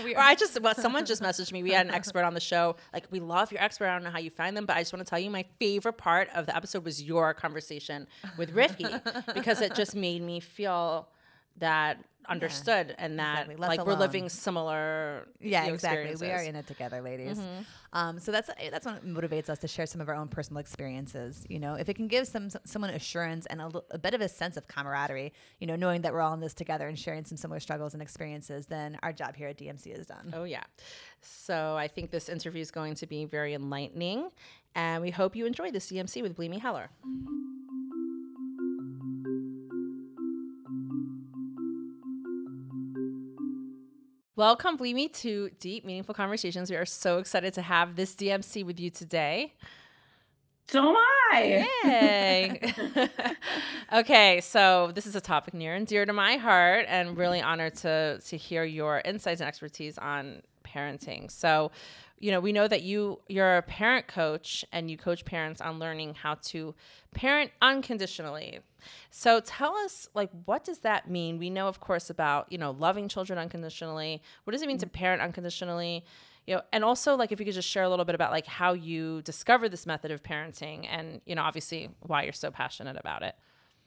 Or 0.01 0.19
I 0.19 0.35
just, 0.35 0.59
well, 0.61 0.75
someone 0.75 1.05
just 1.05 1.21
messaged 1.27 1.51
me. 1.51 1.63
We 1.63 1.71
had 1.71 1.85
an 1.87 1.93
expert 1.93 2.23
on 2.23 2.33
the 2.33 2.39
show. 2.39 2.75
Like, 2.93 3.05
we 3.11 3.19
love 3.19 3.51
your 3.51 3.61
expert. 3.61 3.87
I 3.87 3.93
don't 3.93 4.03
know 4.03 4.09
how 4.09 4.19
you 4.19 4.29
find 4.29 4.55
them, 4.57 4.65
but 4.65 4.75
I 4.75 4.81
just 4.81 4.93
want 4.93 5.05
to 5.05 5.09
tell 5.09 5.19
you 5.19 5.29
my 5.29 5.45
favorite 5.59 5.97
part 5.97 6.29
of 6.35 6.45
the 6.45 6.55
episode 6.55 6.83
was 6.83 7.01
your 7.01 7.33
conversation 7.33 8.07
with 8.37 8.53
Rivki 8.53 9.33
because 9.33 9.61
it 9.61 9.75
just 9.75 9.95
made 9.95 10.21
me 10.21 10.39
feel 10.39 11.07
that 11.57 12.03
understood 12.29 12.95
and 12.97 13.19
that 13.19 13.49
exactly. 13.49 13.55
Like 13.55 13.85
we're 13.85 13.95
living 13.95 14.29
similar 14.29 15.27
Yeah, 15.39 15.63
you 15.63 15.67
know, 15.69 15.73
exactly. 15.73 16.15
We 16.19 16.31
are 16.31 16.41
in 16.41 16.55
it 16.55 16.67
together, 16.67 17.01
ladies. 17.01 17.37
Mhm. 17.37 17.65
Um, 17.93 18.19
so 18.19 18.31
that's 18.31 18.49
that's 18.69 18.85
what 18.85 19.05
motivates 19.05 19.49
us 19.49 19.59
to 19.59 19.67
share 19.67 19.85
some 19.85 20.01
of 20.01 20.07
our 20.07 20.15
own 20.15 20.27
personal 20.27 20.59
experiences. 20.59 21.45
You 21.49 21.59
know, 21.59 21.75
if 21.75 21.89
it 21.89 21.95
can 21.95 22.07
give 22.07 22.27
some 22.27 22.49
someone 22.63 22.91
assurance 22.91 23.45
and 23.47 23.61
a, 23.61 23.71
a 23.91 23.97
bit 23.97 24.13
of 24.13 24.21
a 24.21 24.29
sense 24.29 24.55
of 24.57 24.67
camaraderie, 24.67 25.33
you 25.59 25.67
know, 25.67 25.75
knowing 25.75 26.01
that 26.03 26.13
we're 26.13 26.21
all 26.21 26.33
in 26.33 26.39
this 26.39 26.53
together 26.53 26.87
and 26.87 26.97
sharing 26.97 27.25
some 27.25 27.37
similar 27.37 27.59
struggles 27.59 27.93
and 27.93 28.01
experiences, 28.01 28.67
then 28.67 28.97
our 29.03 29.11
job 29.11 29.35
here 29.35 29.49
at 29.49 29.57
DMC 29.57 29.97
is 29.97 30.07
done. 30.07 30.31
Oh, 30.33 30.43
yeah. 30.43 30.63
So 31.21 31.75
I 31.75 31.87
think 31.87 32.11
this 32.11 32.29
interview 32.29 32.61
is 32.61 32.71
going 32.71 32.95
to 32.95 33.07
be 33.07 33.25
very 33.25 33.53
enlightening. 33.53 34.29
And 34.73 35.03
we 35.03 35.11
hope 35.11 35.35
you 35.35 35.45
enjoy 35.45 35.71
the 35.71 35.79
DMC 35.79 36.21
with 36.21 36.35
Bleemy 36.37 36.59
Heller. 36.59 36.89
Welcome, 44.41 44.75
Bleemy, 44.75 45.07
to 45.19 45.51
Deep 45.59 45.85
Meaningful 45.85 46.15
Conversations. 46.15 46.71
We 46.71 46.75
are 46.75 46.83
so 46.83 47.19
excited 47.19 47.53
to 47.53 47.61
have 47.61 47.95
this 47.95 48.15
DMC 48.15 48.65
with 48.65 48.79
you 48.79 48.89
today. 48.89 49.53
So 50.67 50.89
am 50.89 50.95
I. 51.31 51.67
Yay. 51.83 52.73
okay, 53.93 54.41
so 54.41 54.91
this 54.95 55.05
is 55.05 55.15
a 55.15 55.21
topic 55.21 55.53
near 55.53 55.75
and 55.75 55.85
dear 55.85 56.07
to 56.07 56.13
my 56.13 56.37
heart, 56.37 56.87
and 56.89 57.15
really 57.15 57.39
honored 57.39 57.75
to 57.75 58.19
to 58.19 58.35
hear 58.35 58.63
your 58.63 59.03
insights 59.05 59.41
and 59.41 59.47
expertise 59.47 59.99
on 59.99 60.41
parenting. 60.73 61.29
So, 61.31 61.71
you 62.19 62.31
know, 62.31 62.39
we 62.39 62.51
know 62.51 62.67
that 62.67 62.83
you 62.83 63.19
you're 63.27 63.57
a 63.57 63.61
parent 63.61 64.07
coach 64.07 64.63
and 64.71 64.89
you 64.89 64.97
coach 64.97 65.25
parents 65.25 65.59
on 65.59 65.79
learning 65.79 66.15
how 66.15 66.35
to 66.35 66.75
parent 67.13 67.51
unconditionally. 67.61 68.59
So 69.09 69.39
tell 69.39 69.75
us 69.75 70.07
like 70.13 70.29
what 70.45 70.63
does 70.63 70.79
that 70.79 71.09
mean? 71.09 71.39
We 71.39 71.49
know 71.49 71.67
of 71.67 71.79
course 71.79 72.09
about, 72.09 72.51
you 72.51 72.57
know, 72.57 72.71
loving 72.71 73.07
children 73.07 73.39
unconditionally. 73.39 74.21
What 74.43 74.51
does 74.51 74.61
it 74.61 74.67
mean 74.67 74.77
to 74.79 74.85
mm. 74.85 74.93
parent 74.93 75.21
unconditionally? 75.21 76.05
You 76.45 76.55
know, 76.55 76.61
and 76.71 76.83
also 76.83 77.15
like 77.15 77.31
if 77.31 77.39
you 77.39 77.45
could 77.45 77.55
just 77.55 77.69
share 77.69 77.83
a 77.83 77.89
little 77.89 78.05
bit 78.05 78.15
about 78.15 78.31
like 78.31 78.45
how 78.45 78.73
you 78.73 79.21
discovered 79.23 79.69
this 79.69 79.85
method 79.85 80.11
of 80.11 80.23
parenting 80.23 80.87
and, 80.89 81.21
you 81.25 81.35
know, 81.35 81.43
obviously 81.43 81.89
why 82.01 82.23
you're 82.23 82.33
so 82.33 82.51
passionate 82.51 82.97
about 82.97 83.23
it. 83.23 83.35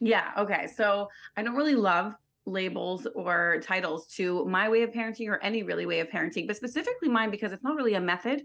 Yeah. 0.00 0.31
Okay. 0.38 0.67
So 0.75 1.09
I 1.37 1.43
don't 1.43 1.55
really 1.55 1.75
love 1.75 2.14
labels 2.47 3.07
or 3.15 3.61
titles 3.63 4.07
to 4.07 4.45
my 4.45 4.69
way 4.69 4.83
of 4.83 4.91
parenting 4.91 5.29
or 5.29 5.43
any 5.43 5.63
really 5.63 5.87
way 5.87 6.01
of 6.01 6.09
parenting, 6.09 6.47
but 6.47 6.57
specifically 6.57 7.09
mine 7.09 7.31
because 7.31 7.53
it's 7.53 7.65
not 7.65 7.77
really 7.77 7.95
a 7.95 8.01
method. 8.01 8.43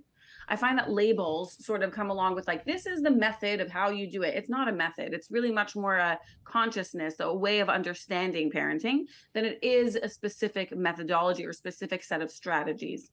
I 0.52 0.56
find 0.56 0.80
that 0.80 0.90
labels 0.90 1.64
sort 1.64 1.84
of 1.84 1.92
come 1.92 2.10
along 2.10 2.34
with 2.34 2.48
like, 2.48 2.66
this 2.66 2.88
is 2.88 3.02
the 3.02 3.12
method 3.12 3.62
of 3.62 3.70
how 3.70 3.92
you 3.92 4.10
do 4.10 4.24
it. 4.24 4.36
It's 4.36 4.50
not 4.50 4.68
a 4.68 4.72
method. 4.72 5.14
It's 5.14 5.30
really 5.30 5.52
much 5.52 5.76
more 5.76 5.98
a 5.98 6.18
consciousness, 6.44 7.16
a 7.20 7.32
way 7.32 7.60
of 7.60 7.70
understanding 7.70 8.50
parenting 8.52 9.02
than 9.34 9.46
it 9.46 9.60
is 9.62 9.96
a 9.96 10.10
specific 10.10 10.76
methodology 10.76 11.46
or 11.46 11.54
specific 11.54 12.04
set 12.04 12.24
of 12.24 12.32
strategies. 12.32 13.12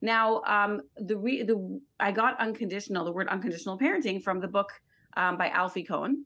Now, 0.00 0.42
um, 0.42 0.80
the 0.96 1.16
re- 1.16 1.44
the 1.44 1.80
I 2.00 2.10
got 2.10 2.40
unconditional, 2.40 3.04
the 3.04 3.12
word 3.12 3.28
unconditional 3.28 3.78
parenting 3.78 4.20
from 4.20 4.40
the 4.40 4.48
book 4.48 4.72
um, 5.16 5.38
by 5.38 5.50
Alfie 5.50 5.84
Kohn, 5.84 6.24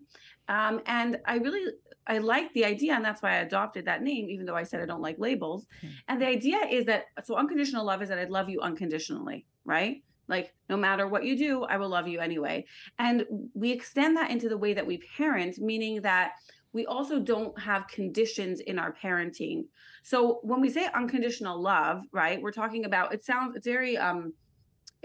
um, 0.49 0.81
and 0.87 1.19
I 1.27 1.37
really 1.37 1.73
I 2.07 2.19
like 2.19 2.53
the 2.53 2.65
idea, 2.65 2.95
and 2.95 3.05
that's 3.05 3.23
why 3.23 3.33
I 3.33 3.39
adopted 3.39 3.85
that 3.87 4.03
name, 4.03 4.29
even 4.31 4.47
though 4.47 4.55
I 4.55 4.63
said 4.63 4.81
I 4.81 4.87
don't 4.87 5.03
like 5.03 5.19
labels. 5.19 5.67
Hmm. 5.81 5.89
And 6.09 6.23
the 6.23 6.27
idea 6.27 6.59
is 6.71 6.87
that 6.87 7.07
so 7.25 7.37
unconditional 7.37 7.85
love 7.85 8.03
is 8.03 8.09
that 8.09 8.19
I'd 8.19 8.31
love 8.31 8.49
you 8.49 8.61
unconditionally, 8.61 9.47
right? 9.65 10.03
Like 10.29 10.55
no 10.69 10.77
matter 10.77 11.07
what 11.07 11.25
you 11.25 11.37
do, 11.37 11.65
I 11.65 11.77
will 11.77 11.89
love 11.89 12.09
you 12.09 12.21
anyway. 12.21 12.65
And 12.99 13.25
we 13.55 13.71
extend 13.71 14.17
that 14.17 14.31
into 14.31 14.49
the 14.49 14.59
way 14.59 14.75
that 14.75 14.87
we 14.87 14.99
parent, 15.17 15.59
meaning 15.59 16.03
that 16.03 16.33
we 16.73 16.85
also 16.87 17.19
don't 17.19 17.59
have 17.59 17.89
conditions 17.89 18.61
in 18.61 18.79
our 18.79 18.95
parenting. 19.03 19.65
So 20.03 20.41
when 20.43 20.61
we 20.61 20.69
say 20.69 20.89
unconditional 20.95 21.61
love, 21.61 22.03
right, 22.13 22.41
we're 22.41 22.53
talking 22.53 22.85
about 22.85 23.15
it 23.15 23.25
sounds 23.25 23.57
it's 23.57 23.67
very 23.67 23.97
um 23.97 24.35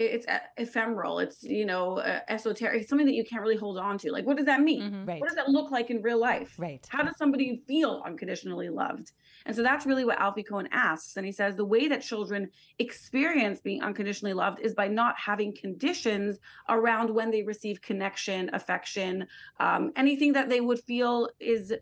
it's 0.06 0.26
ephemeral. 0.58 1.20
It's 1.20 1.44
you 1.44 1.66
know 1.66 1.98
uh, 2.00 2.20
esoteric. 2.28 2.82
It's 2.82 2.90
something 2.90 3.08
that 3.08 3.14
you 3.14 3.24
can't 3.26 3.42
really 3.42 3.58
hold 3.58 3.78
on 3.78 3.98
to. 4.00 4.12
Like 4.12 4.26
what 4.26 4.38
does 4.38 4.46
that 4.46 4.62
mean? 4.62 4.82
Mhm. 4.82 5.08
Right. 5.08 5.20
What 5.20 5.28
does 5.28 5.36
that 5.36 5.50
look 5.50 5.72
like 5.72 5.90
in 5.90 6.02
real 6.02 6.20
life? 6.20 6.56
Right. 6.58 6.86
How 6.90 7.04
does 7.04 7.18
somebody 7.18 7.62
feel 7.68 8.02
unconditionally 8.06 8.70
loved? 8.70 9.12
And 9.46 9.56
so 9.56 9.64
that's 9.64 9.86
really 9.86 10.06
what 10.06 10.20
Alfie 10.20 10.44
Kohn 10.44 10.68
asks. 10.72 11.18
And 11.18 11.26
he 11.26 11.32
says 11.32 11.56
the 11.56 11.66
way 11.66 11.88
that 11.88 12.02
children 12.02 12.50
experience 12.80 13.60
being 13.62 13.82
unconditionally 13.82 14.34
loved 14.34 14.60
is 14.60 14.74
by 14.74 14.88
not 14.88 15.16
having 15.18 15.56
conditions 15.56 16.40
around 16.70 17.10
when 17.10 17.32
they 17.32 17.44
receive 17.44 17.82
connection, 17.82 18.50
affection, 18.54 19.28
um, 19.60 19.92
anything 19.96 20.34
that 20.34 20.50
they 20.50 20.62
would 20.62 20.80
feel 20.80 21.30
is 21.40 21.74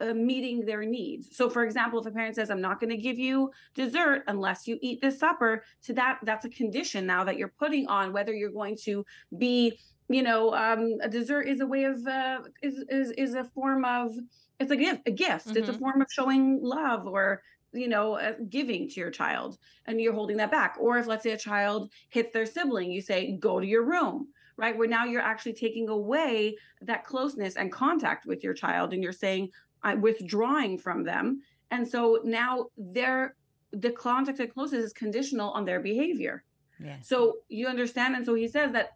uh, 0.00 0.14
meeting 0.14 0.64
their 0.64 0.84
needs. 0.84 1.36
So, 1.36 1.48
for 1.48 1.64
example, 1.64 2.00
if 2.00 2.06
a 2.06 2.10
parent 2.10 2.36
says, 2.36 2.50
"I'm 2.50 2.60
not 2.60 2.80
going 2.80 2.90
to 2.90 2.96
give 2.96 3.18
you 3.18 3.50
dessert 3.74 4.24
unless 4.26 4.66
you 4.66 4.78
eat 4.82 5.00
this 5.00 5.18
supper," 5.18 5.64
to 5.84 5.92
that, 5.94 6.18
that's 6.22 6.44
a 6.44 6.50
condition 6.50 7.06
now 7.06 7.24
that 7.24 7.36
you're 7.38 7.52
putting 7.58 7.86
on 7.88 8.12
whether 8.12 8.32
you're 8.34 8.50
going 8.52 8.76
to 8.84 9.04
be 9.38 9.78
you 10.08 10.22
know 10.22 10.54
um 10.54 10.94
a 11.02 11.08
dessert 11.08 11.48
is 11.48 11.60
a 11.60 11.66
way 11.66 11.84
of 11.84 12.06
uh 12.06 12.40
is 12.62 12.84
is, 12.88 13.10
is 13.12 13.34
a 13.34 13.44
form 13.44 13.84
of 13.84 14.12
it's 14.60 14.70
a 14.70 14.76
gift 14.76 15.02
a 15.06 15.10
gift 15.10 15.56
it's 15.56 15.68
a 15.68 15.72
Mhm. 15.72 15.78
form 15.78 16.00
of 16.00 16.06
showing 16.10 16.60
love 16.62 17.06
or 17.06 17.42
you 17.72 17.88
know 17.88 18.14
uh, 18.14 18.34
giving 18.48 18.88
to 18.88 19.00
your 19.00 19.10
child 19.10 19.58
and 19.86 20.00
you're 20.00 20.12
holding 20.14 20.36
that 20.36 20.50
back 20.50 20.76
or 20.80 20.98
if 20.98 21.06
let's 21.06 21.22
say 21.22 21.32
a 21.32 21.38
child 21.38 21.92
hits 22.10 22.32
their 22.32 22.46
sibling 22.46 22.90
you 22.90 23.02
say 23.02 23.36
go 23.38 23.60
to 23.60 23.66
your 23.66 23.84
room 23.84 24.28
right 24.56 24.78
where 24.78 24.88
now 24.88 25.04
you're 25.04 25.20
actually 25.20 25.52
taking 25.52 25.88
away 25.88 26.56
that 26.80 27.04
closeness 27.04 27.56
and 27.56 27.72
contact 27.72 28.24
with 28.24 28.42
your 28.42 28.54
child 28.54 28.92
and 28.94 29.02
you're 29.02 29.12
saying 29.12 29.50
i'm 29.86 30.00
withdrawing 30.08 30.72
from 30.86 30.98
them 31.10 31.40
and 31.70 31.82
so 31.94 32.00
now 32.24 32.52
their 32.76 33.34
the 33.72 33.90
contact 33.90 34.38
and 34.40 34.52
closes 34.56 34.84
is 34.86 34.92
conditional 34.92 35.50
on 35.58 35.64
their 35.64 35.80
behavior 35.90 36.36
Yeah. 36.86 36.98
so 37.10 37.16
you 37.58 37.64
understand, 37.74 38.10
and 38.16 38.24
so 38.28 38.34
he 38.42 38.48
says 38.56 38.70
that 38.76 38.88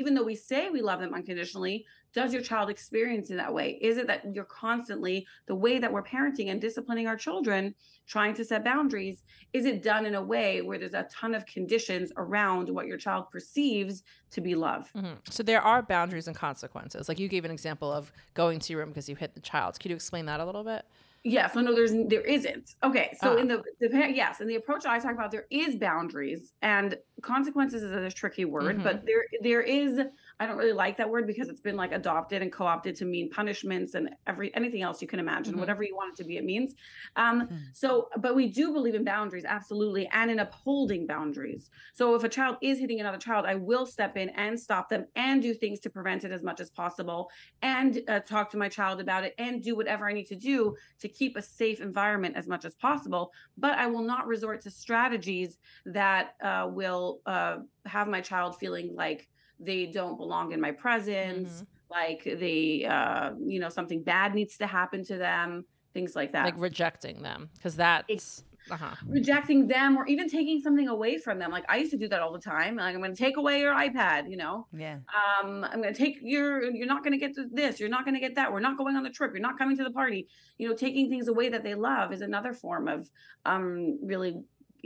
even 0.00 0.10
though 0.14 0.24
we 0.32 0.34
say 0.50 0.62
we 0.70 0.82
love 0.90 1.00
them 1.00 1.14
unconditionally, 1.18 1.76
does 2.12 2.32
your 2.32 2.42
child 2.42 2.68
experience 2.70 3.30
in 3.30 3.36
that 3.38 3.52
way? 3.52 3.78
Is 3.80 3.96
it 3.96 4.06
that 4.06 4.34
you're 4.34 4.44
constantly 4.44 5.26
the 5.46 5.54
way 5.54 5.78
that 5.78 5.92
we're 5.92 6.02
parenting 6.02 6.50
and 6.50 6.60
disciplining 6.60 7.06
our 7.06 7.16
children, 7.16 7.74
trying 8.06 8.34
to 8.34 8.44
set 8.44 8.64
boundaries? 8.64 9.22
Is 9.52 9.64
it 9.64 9.82
done 9.82 10.04
in 10.06 10.14
a 10.14 10.22
way 10.22 10.60
where 10.62 10.78
there's 10.78 10.94
a 10.94 11.04
ton 11.10 11.34
of 11.34 11.46
conditions 11.46 12.12
around 12.16 12.68
what 12.68 12.86
your 12.86 12.98
child 12.98 13.30
perceives 13.30 14.02
to 14.32 14.40
be 14.40 14.54
love? 14.54 14.90
Mhm. 14.94 15.18
So 15.32 15.42
there 15.42 15.62
are 15.62 15.82
boundaries 15.82 16.26
and 16.28 16.36
consequences. 16.36 17.08
Like 17.08 17.18
you 17.18 17.28
gave 17.28 17.44
an 17.44 17.50
example 17.50 17.90
of 17.90 18.12
going 18.34 18.58
to 18.60 18.72
your 18.72 18.80
room 18.80 18.90
because 18.90 19.08
you 19.08 19.16
hit 19.16 19.34
the 19.34 19.40
child. 19.40 19.80
Could 19.80 19.90
you 19.90 19.96
explain 19.96 20.26
that 20.26 20.40
a 20.40 20.44
little 20.44 20.64
bit? 20.64 20.84
Yeah, 21.24 21.46
so 21.46 21.60
no, 21.60 21.72
there's 21.72 21.92
there 22.08 22.22
isn't. 22.22 22.74
Okay, 22.82 23.16
so 23.22 23.34
Ah. 23.36 23.40
in 23.40 23.46
the 23.46 23.62
the 23.78 24.12
yes, 24.12 24.40
in 24.40 24.48
the 24.48 24.56
approach 24.56 24.84
I 24.86 24.98
talk 24.98 25.12
about, 25.12 25.30
there 25.30 25.46
is 25.50 25.76
boundaries 25.76 26.52
and 26.62 26.98
consequences 27.22 27.84
is 27.84 27.92
a 27.92 28.10
tricky 28.10 28.44
word, 28.44 28.82
but 28.82 29.06
there 29.06 29.24
there 29.40 29.62
is. 29.62 30.00
I 30.40 30.46
don't 30.46 30.56
really 30.56 30.72
like 30.72 30.96
that 30.96 31.08
word 31.10 31.26
because 31.26 31.48
it's 31.48 31.60
been 31.60 31.76
like 31.76 31.92
adopted 31.92 32.42
and 32.42 32.52
co-opted 32.52 32.96
to 32.96 33.04
mean 33.04 33.30
punishments 33.30 33.94
and 33.94 34.10
every 34.26 34.54
anything 34.54 34.82
else 34.82 35.00
you 35.02 35.08
can 35.08 35.20
imagine, 35.20 35.54
Mhm. 35.54 35.58
whatever 35.58 35.82
you 35.82 35.94
want 35.94 36.12
it 36.18 36.22
to 36.22 36.24
be, 36.28 36.36
it 36.36 36.44
means. 36.44 36.74
Um, 37.16 37.48
Mhm. 37.48 37.74
so, 37.74 38.08
but 38.18 38.34
we 38.34 38.48
do 38.48 38.72
believe 38.72 38.94
in 38.94 39.04
boundaries, 39.04 39.44
absolutely, 39.44 40.08
and 40.12 40.30
in 40.30 40.38
upholding 40.38 41.06
boundaries. 41.06 41.70
So 41.94 42.14
if 42.14 42.24
a 42.24 42.28
child 42.28 42.56
is 42.62 42.78
hitting 42.78 43.00
another 43.00 43.18
child, 43.18 43.46
I 43.46 43.54
will 43.56 43.86
step 43.86 44.16
in 44.16 44.30
and 44.30 44.58
stop 44.58 44.88
them 44.88 45.06
and 45.16 45.42
do 45.42 45.54
things 45.54 45.80
to 45.80 45.90
prevent 45.90 46.24
it 46.24 46.32
as 46.32 46.42
much 46.42 46.60
as 46.60 46.70
possible, 46.70 47.30
and 47.62 48.00
uh, 48.08 48.20
talk 48.20 48.50
to 48.50 48.56
my 48.56 48.68
child 48.68 49.00
about 49.00 49.24
it, 49.24 49.34
and 49.38 49.62
do 49.62 49.76
whatever 49.76 50.08
I 50.08 50.12
need 50.12 50.26
to 50.26 50.36
do 50.36 50.74
to 51.00 51.08
keep 51.08 51.36
a 51.36 51.42
safe 51.42 51.80
environment 51.80 52.36
as 52.36 52.48
much 52.48 52.64
as 52.64 52.74
possible. 52.74 53.32
But 53.56 53.78
I 53.78 53.86
will 53.86 54.02
not 54.02 54.26
resort 54.26 54.60
to 54.62 54.70
strategies 54.70 55.58
that 55.86 56.34
uh, 56.42 56.68
will 56.70 57.20
uh, 57.26 57.58
have 57.86 58.08
my 58.08 58.20
child 58.20 58.58
feeling 58.58 58.94
like 58.94 59.28
they 59.64 59.86
don't 59.86 60.16
belong 60.16 60.52
in 60.52 60.60
my 60.60 60.72
presence, 60.72 61.64
like 61.90 62.24
they, 62.24 62.84
uh, 62.84 63.30
you 63.44 63.60
know, 63.60 63.68
something 63.68 64.02
bad 64.02 64.34
needs 64.34 64.56
to 64.58 64.66
happen 64.66 65.04
to 65.04 65.16
them, 65.16 65.64
things 65.94 66.16
like 66.16 66.32
that. 66.32 66.44
Like 66.44 66.58
rejecting 66.58 67.22
them 67.22 67.50
because 67.54 67.76
that's 67.76 68.44
uh-huh. 68.70 68.94
rejecting 69.06 69.66
them 69.66 69.96
or 69.96 70.06
even 70.06 70.28
taking 70.28 70.60
something 70.60 70.88
away 70.88 71.18
from 71.18 71.38
them. 71.38 71.50
Like 71.50 71.64
I 71.68 71.76
used 71.76 71.90
to 71.92 71.98
do 71.98 72.08
that 72.08 72.20
all 72.20 72.32
the 72.32 72.38
time. 72.38 72.76
Like 72.76 72.94
I'm 72.94 73.00
going 73.00 73.14
to 73.14 73.22
take 73.22 73.36
away 73.36 73.60
your 73.60 73.74
iPad, 73.74 74.30
you 74.30 74.36
know. 74.36 74.66
Yeah. 74.72 74.98
Um, 75.08 75.64
I'm 75.64 75.82
going 75.82 75.92
to 75.92 75.98
take 75.98 76.18
your. 76.22 76.62
You're 76.64 76.86
not 76.86 77.04
going 77.04 77.12
to 77.12 77.18
get 77.18 77.36
this. 77.52 77.80
You're 77.80 77.88
not 77.88 78.04
going 78.04 78.14
to 78.14 78.20
get 78.20 78.34
that. 78.36 78.52
We're 78.52 78.60
not 78.60 78.78
going 78.78 78.96
on 78.96 79.02
the 79.02 79.10
trip. 79.10 79.32
You're 79.34 79.42
not 79.42 79.58
coming 79.58 79.76
to 79.76 79.84
the 79.84 79.90
party. 79.90 80.28
You 80.58 80.68
know, 80.68 80.74
taking 80.74 81.08
things 81.08 81.28
away 81.28 81.48
that 81.48 81.64
they 81.64 81.74
love 81.74 82.12
is 82.12 82.20
another 82.20 82.52
form 82.52 82.88
of 82.88 83.08
um 83.44 83.98
really 84.02 84.36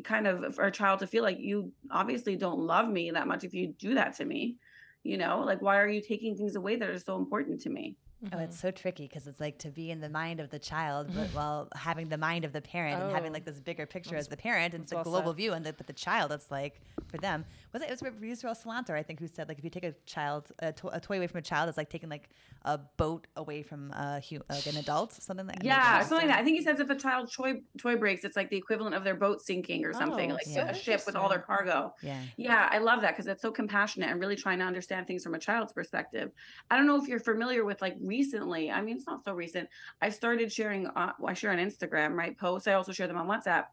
kind 0.04 0.26
of 0.26 0.54
for 0.54 0.64
a 0.64 0.70
child 0.70 1.00
to 1.00 1.06
feel 1.06 1.22
like 1.22 1.38
you 1.38 1.72
obviously 1.90 2.36
don't 2.36 2.58
love 2.58 2.88
me 2.88 3.10
that 3.10 3.26
much 3.26 3.44
if 3.44 3.54
you 3.54 3.74
do 3.78 3.94
that 3.94 4.16
to 4.16 4.24
me. 4.24 4.56
You 5.06 5.18
know, 5.18 5.42
like 5.46 5.62
why 5.62 5.78
are 5.78 5.88
you 5.88 6.00
taking 6.02 6.36
things 6.36 6.56
away 6.56 6.76
that 6.76 6.90
are 6.90 6.98
so 6.98 7.16
important 7.16 7.60
to 7.62 7.70
me? 7.70 7.96
Oh, 8.32 8.38
it's 8.38 8.56
mm-hmm. 8.56 8.68
so 8.68 8.70
tricky 8.70 9.06
because 9.06 9.26
it's 9.26 9.40
like 9.40 9.58
to 9.58 9.68
be 9.68 9.90
in 9.90 10.00
the 10.00 10.08
mind 10.08 10.40
of 10.40 10.48
the 10.50 10.58
child, 10.58 11.08
but 11.14 11.28
while 11.34 11.68
having 11.74 12.08
the 12.08 12.16
mind 12.16 12.44
of 12.46 12.52
the 12.52 12.62
parent 12.62 13.02
and 13.02 13.12
having 13.12 13.30
Oh. 13.30 13.34
like 13.34 13.44
this 13.44 13.60
bigger 13.60 13.84
picture 13.84 14.16
as 14.16 14.26
the 14.28 14.36
parent, 14.38 14.72
and 14.74 14.84
it's 14.84 14.92
a 14.92 14.96
well 14.96 15.04
global 15.04 15.32
said. 15.32 15.36
view. 15.36 15.52
And 15.52 15.64
the, 15.66 15.72
but 15.74 15.86
the 15.86 15.92
child, 15.92 16.32
it's 16.32 16.50
like 16.50 16.80
for 17.08 17.18
them, 17.18 17.44
was 17.72 17.82
it? 17.82 17.90
It 17.90 18.00
was 18.02 18.12
Israel 18.22 18.54
Salanter, 18.54 18.94
I 18.94 19.02
think, 19.02 19.20
who 19.20 19.28
said 19.28 19.48
like 19.48 19.58
if 19.58 19.64
you 19.64 19.70
take 19.70 19.84
a 19.84 19.94
child, 20.06 20.50
a, 20.60 20.72
to- 20.72 20.88
a 20.88 20.98
toy 21.00 21.18
away 21.18 21.26
from 21.26 21.38
a 21.38 21.42
child, 21.42 21.68
it's 21.68 21.76
like 21.76 21.90
taking 21.90 22.08
like 22.08 22.30
a 22.64 22.78
boat 22.96 23.26
away 23.36 23.62
from 23.62 23.92
a 23.92 24.20
hu- 24.28 24.40
like 24.48 24.66
an 24.66 24.78
adult, 24.78 25.12
something 25.12 25.46
like 25.46 25.62
Yeah, 25.62 26.00
something 26.00 26.26
like 26.26 26.28
that. 26.28 26.40
I 26.40 26.44
think 26.44 26.56
he 26.56 26.64
says 26.64 26.80
if 26.80 26.88
a 26.88 26.96
child 26.96 27.30
toy 27.30 27.60
toy 27.78 27.96
breaks, 27.96 28.24
it's 28.24 28.36
like 28.36 28.48
the 28.48 28.56
equivalent 28.56 28.94
of 28.94 29.04
their 29.04 29.14
boat 29.14 29.42
sinking 29.42 29.84
or 29.84 29.92
something, 29.92 30.32
Oh, 30.32 30.34
like 30.34 30.46
so 30.46 30.62
a 30.62 30.74
ship 30.74 31.02
with 31.06 31.16
all 31.16 31.28
their 31.28 31.38
cargo. 31.40 31.92
Yeah. 32.02 32.20
Yeah, 32.38 32.68
I 32.72 32.78
love 32.78 33.02
that 33.02 33.12
because 33.12 33.26
it's 33.26 33.42
so 33.42 33.52
compassionate 33.52 34.08
and 34.10 34.18
really 34.20 34.36
trying 34.36 34.58
to 34.60 34.64
understand 34.64 35.06
things 35.06 35.22
from 35.22 35.34
a 35.34 35.38
child's 35.38 35.74
perspective. 35.74 36.30
I 36.70 36.76
don't 36.76 36.86
know 36.86 36.96
if 37.00 37.06
you're 37.08 37.20
familiar 37.20 37.64
with 37.64 37.82
like 37.82 37.96
recently. 38.06 38.70
I 38.70 38.80
mean, 38.80 38.96
it's 38.96 39.06
not 39.06 39.24
so 39.24 39.32
recent. 39.34 39.68
I 40.00 40.10
started 40.10 40.52
sharing. 40.52 40.86
Uh, 40.86 41.12
I 41.26 41.34
share 41.34 41.52
on 41.52 41.58
Instagram, 41.58 42.14
right? 42.14 42.36
Posts. 42.38 42.68
I 42.68 42.74
also 42.74 42.92
share 42.92 43.08
them 43.08 43.16
on 43.18 43.26
WhatsApp. 43.26 43.64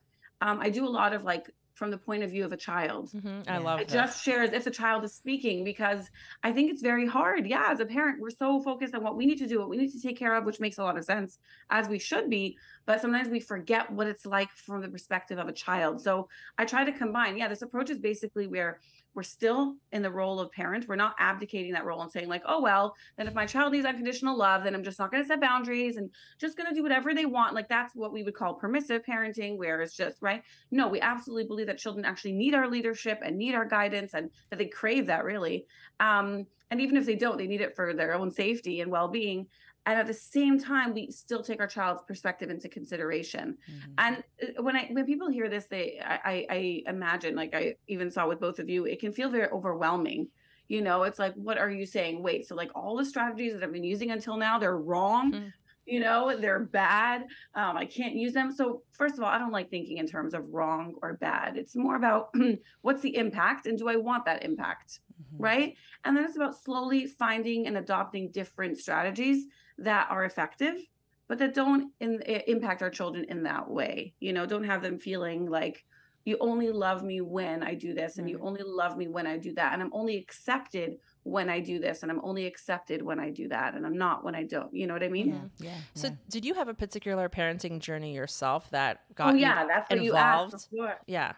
Um, 0.42 0.60
I 0.60 0.70
do 0.70 0.86
a 0.86 0.90
lot 0.90 1.14
of 1.14 1.24
like 1.24 1.50
from 1.76 1.90
the 1.90 1.98
point 1.98 2.22
of 2.22 2.30
view 2.30 2.46
of 2.46 2.52
a 2.52 2.58
child. 2.58 3.10
Mhm. 3.14 3.50
I 3.50 3.58
love 3.58 3.80
I 3.80 3.84
this. 3.84 3.94
just 3.94 4.24
share 4.24 4.44
as 4.44 4.54
if 4.54 4.64
the 4.64 4.70
child 4.70 5.04
is 5.04 5.12
speaking 5.12 5.64
because 5.64 6.08
I 6.44 6.52
think 6.52 6.70
it's 6.72 6.84
very 6.84 7.08
hard. 7.08 7.48
Yeah, 7.48 7.66
as 7.70 7.80
a 7.80 7.86
parent, 7.86 8.20
we're 8.22 8.30
so 8.30 8.62
focused 8.62 8.94
on 8.94 9.02
what 9.04 9.16
we 9.16 9.26
need 9.26 9.40
to 9.40 9.48
do, 9.48 9.58
what 9.60 9.70
we 9.70 9.78
need 9.78 9.92
to 9.92 10.00
take 10.00 10.16
care 10.16 10.36
of, 10.36 10.46
which 10.46 10.60
makes 10.60 10.78
a 10.78 10.84
lot 10.84 10.98
of 11.00 11.04
sense 11.04 11.40
as 11.72 11.90
we 11.90 11.98
should 11.98 12.30
be. 12.30 12.58
But 12.86 13.02
sometimes 13.02 13.28
we 13.30 13.40
forget 13.40 13.90
what 13.92 14.06
it's 14.06 14.26
like 14.26 14.52
from 14.52 14.82
the 14.82 14.88
perspective 14.88 15.40
of 15.40 15.48
a 15.48 15.52
child. 15.52 16.00
So 16.00 16.30
I 16.60 16.66
try 16.66 16.84
to 16.84 16.92
combine. 16.92 17.38
Yeah, 17.38 17.48
this 17.48 17.64
approach 17.64 17.90
is 17.90 17.98
basically 18.00 18.46
where 18.46 18.80
we're 19.16 19.24
still 19.24 19.76
in 19.92 20.02
the 20.02 20.12
role 20.12 20.40
of 20.40 20.52
parent. 20.52 20.88
We're 20.88 20.96
not 20.96 21.16
abdicating 21.20 21.74
that 21.74 21.86
role 21.86 22.02
and 22.02 22.12
saying, 22.12 22.28
like, 22.28 22.44
oh, 22.46 22.62
well, 22.62 22.96
then 23.18 23.28
if 23.28 23.34
my 23.34 23.46
child 23.46 23.74
needs 23.74 23.86
unconditional 23.86 24.38
love, 24.38 24.64
then 24.64 24.74
I'm 24.74 24.84
just 24.84 25.00
not 25.00 25.12
going 25.12 25.24
to 25.24 25.28
set 25.28 25.40
boundaries 25.40 25.98
and 25.98 26.10
just 26.40 26.58
going 26.58 26.70
to 26.70 26.76
do 26.76 26.82
whatever 26.82 27.14
they 27.14 27.26
want. 27.26 27.54
Like, 27.54 27.70
that's 27.70 27.96
what 27.96 28.12
we 28.12 28.24
would 28.24 28.36
call 28.36 28.56
permissive 28.56 29.04
parenting, 29.08 29.58
where 29.58 29.82
it's 29.82 29.96
just, 29.96 30.22
right? 30.22 30.44
No, 30.72 30.88
we 30.88 31.00
absolutely 31.02 31.46
believe 31.46 31.68
that 31.68 31.78
children 31.78 32.06
actually 32.06 32.34
need 32.34 32.56
our 32.56 32.68
leadership 32.68 33.20
and 33.24 33.38
need 33.38 33.56
our 33.56 33.66
guidance 33.66 34.14
and 34.14 34.30
that 34.50 34.58
they 34.58 34.68
crave 34.68 35.08
that 35.08 35.24
really. 35.24 35.66
Um, 36.00 36.48
and 36.72 36.82
even 36.82 36.98
if 36.98 37.06
they 37.06 37.16
don't, 37.16 37.38
they 37.38 37.48
need 37.48 37.62
it 37.62 37.76
for 37.76 37.94
their 37.94 38.16
own 38.16 38.32
safety 38.32 38.82
and 38.82 38.90
well 38.90 39.08
being. 39.08 39.48
And 39.86 40.00
at 40.00 40.08
the 40.08 40.14
same 40.14 40.60
time, 40.60 40.94
we 40.94 41.12
still 41.12 41.44
take 41.44 41.60
our 41.60 41.68
child's 41.68 42.04
perspective 42.08 42.50
into 42.50 42.70
consideration. 42.70 43.58
Mhm. 43.70 43.94
And 43.98 44.24
uh, 44.42 44.64
when 44.64 44.76
I 44.76 44.88
when 44.92 45.06
people 45.06 45.30
hear 45.30 45.50
this, 45.50 45.66
they 45.68 46.00
I, 46.04 46.46
I 46.50 46.84
imagine 46.88 47.36
like 47.36 47.54
I 47.54 47.76
even 47.88 48.10
saw 48.10 48.28
with 48.28 48.40
both 48.40 48.60
of 48.60 48.70
you, 48.70 48.86
it 48.86 49.00
can 49.00 49.12
feel 49.12 49.30
very 49.30 49.50
overwhelming. 49.50 50.30
You 50.70 50.82
know, 50.82 51.04
it's 51.04 51.20
like, 51.20 51.34
what 51.36 51.58
are 51.58 51.70
you 51.70 51.86
saying? 51.86 52.24
Wait, 52.24 52.48
so 52.48 52.56
like 52.56 52.72
all 52.74 52.96
the 52.96 53.04
strategies 53.06 53.54
that 53.54 53.64
I've 53.64 53.74
been 53.74 53.84
using 53.84 54.12
until 54.12 54.38
now, 54.38 54.58
they're 54.58 54.78
wrong. 54.78 55.34
Mhm. 55.34 55.54
You 55.86 56.00
know, 56.00 56.38
they're 56.40 56.62
bad. 56.64 57.24
Um, 57.56 57.76
I 57.76 57.86
can't 57.86 58.16
use 58.16 58.32
them. 58.32 58.54
So 58.54 58.84
first 58.94 59.18
of 59.18 59.24
all, 59.24 59.30
I 59.30 59.38
don't 59.38 59.52
like 59.52 59.70
thinking 59.70 59.98
in 59.98 60.08
terms 60.08 60.34
of 60.34 60.48
wrong 60.54 60.96
or 61.02 61.16
bad. 61.16 61.58
It's 61.58 61.76
more 61.76 61.98
about 61.98 62.34
what's 62.84 63.02
the 63.02 63.18
impact 63.18 63.68
and 63.68 63.78
do 63.78 63.90
I 63.90 63.98
want 63.98 64.24
that 64.26 64.44
impact? 64.46 65.02
Mhm. 65.22 65.36
right? 65.40 65.78
And 66.06 66.16
then 66.18 66.24
it's 66.24 66.38
about 66.38 66.56
slowly 66.56 67.06
finding 67.06 67.68
and 67.68 67.78
adopting 67.78 68.32
different 68.32 68.78
strategies 68.80 69.46
that 69.80 70.08
are 70.10 70.26
effective, 70.26 70.76
but 71.28 71.38
that 71.40 71.54
don't 71.54 71.92
in, 72.00 72.22
impact 72.48 72.82
our 72.82 72.90
children 72.90 73.26
in 73.30 73.44
that 73.44 73.70
way. 73.70 74.14
You 74.20 74.34
know, 74.34 74.46
don't 74.46 74.64
have 74.66 74.82
them 74.82 75.00
feeling 75.00 75.50
like 75.50 75.84
you 76.26 76.38
only 76.40 76.70
love 76.72 77.04
me 77.04 77.20
when 77.20 77.64
I 77.64 77.74
do 77.76 77.94
this, 77.94 78.18
and 78.18 78.30
you 78.30 78.40
only 78.42 78.62
love 78.66 78.96
me 78.98 79.08
when 79.10 79.28
I 79.28 79.38
do 79.38 79.54
that, 79.56 79.74
and 79.74 79.82
I'm 79.82 79.92
only 79.94 80.16
accepted 80.18 80.98
when 81.24 81.50
I 81.50 81.60
do 81.60 81.80
this, 81.80 82.02
and 82.02 82.10
I'm 82.12 82.22
only 82.24 82.46
accepted 82.46 83.02
when 83.02 83.20
I 83.20 83.30
do 83.30 83.50
that, 83.50 83.74
and 83.74 83.86
I'm 83.86 83.98
not 83.98 84.24
when 84.24 84.34
I 84.34 84.44
don't. 84.44 84.74
You 84.74 84.88
know 84.88 84.94
what 84.94 85.04
I 85.04 85.10
mean? 85.10 85.50
Yeah. 85.60 85.68
Yeah. 85.68 85.78
So, 85.96 86.08
yeah. 86.08 86.14
did 86.30 86.46
you 86.46 86.54
have 86.54 86.70
a 86.70 86.74
particular 86.74 87.28
parenting 87.28 87.80
journey 87.80 88.14
yourself 88.16 88.70
that 88.72 89.02
got 89.16 89.32
Oh 89.32 89.36
you 89.36 89.42
yeah, 89.42 89.66
that's 89.68 89.90
what 89.90 90.02
you 90.02 90.16
asked 90.16 90.44
involved? 90.54 90.70
before. 90.72 90.96
Yeah. 91.08 91.34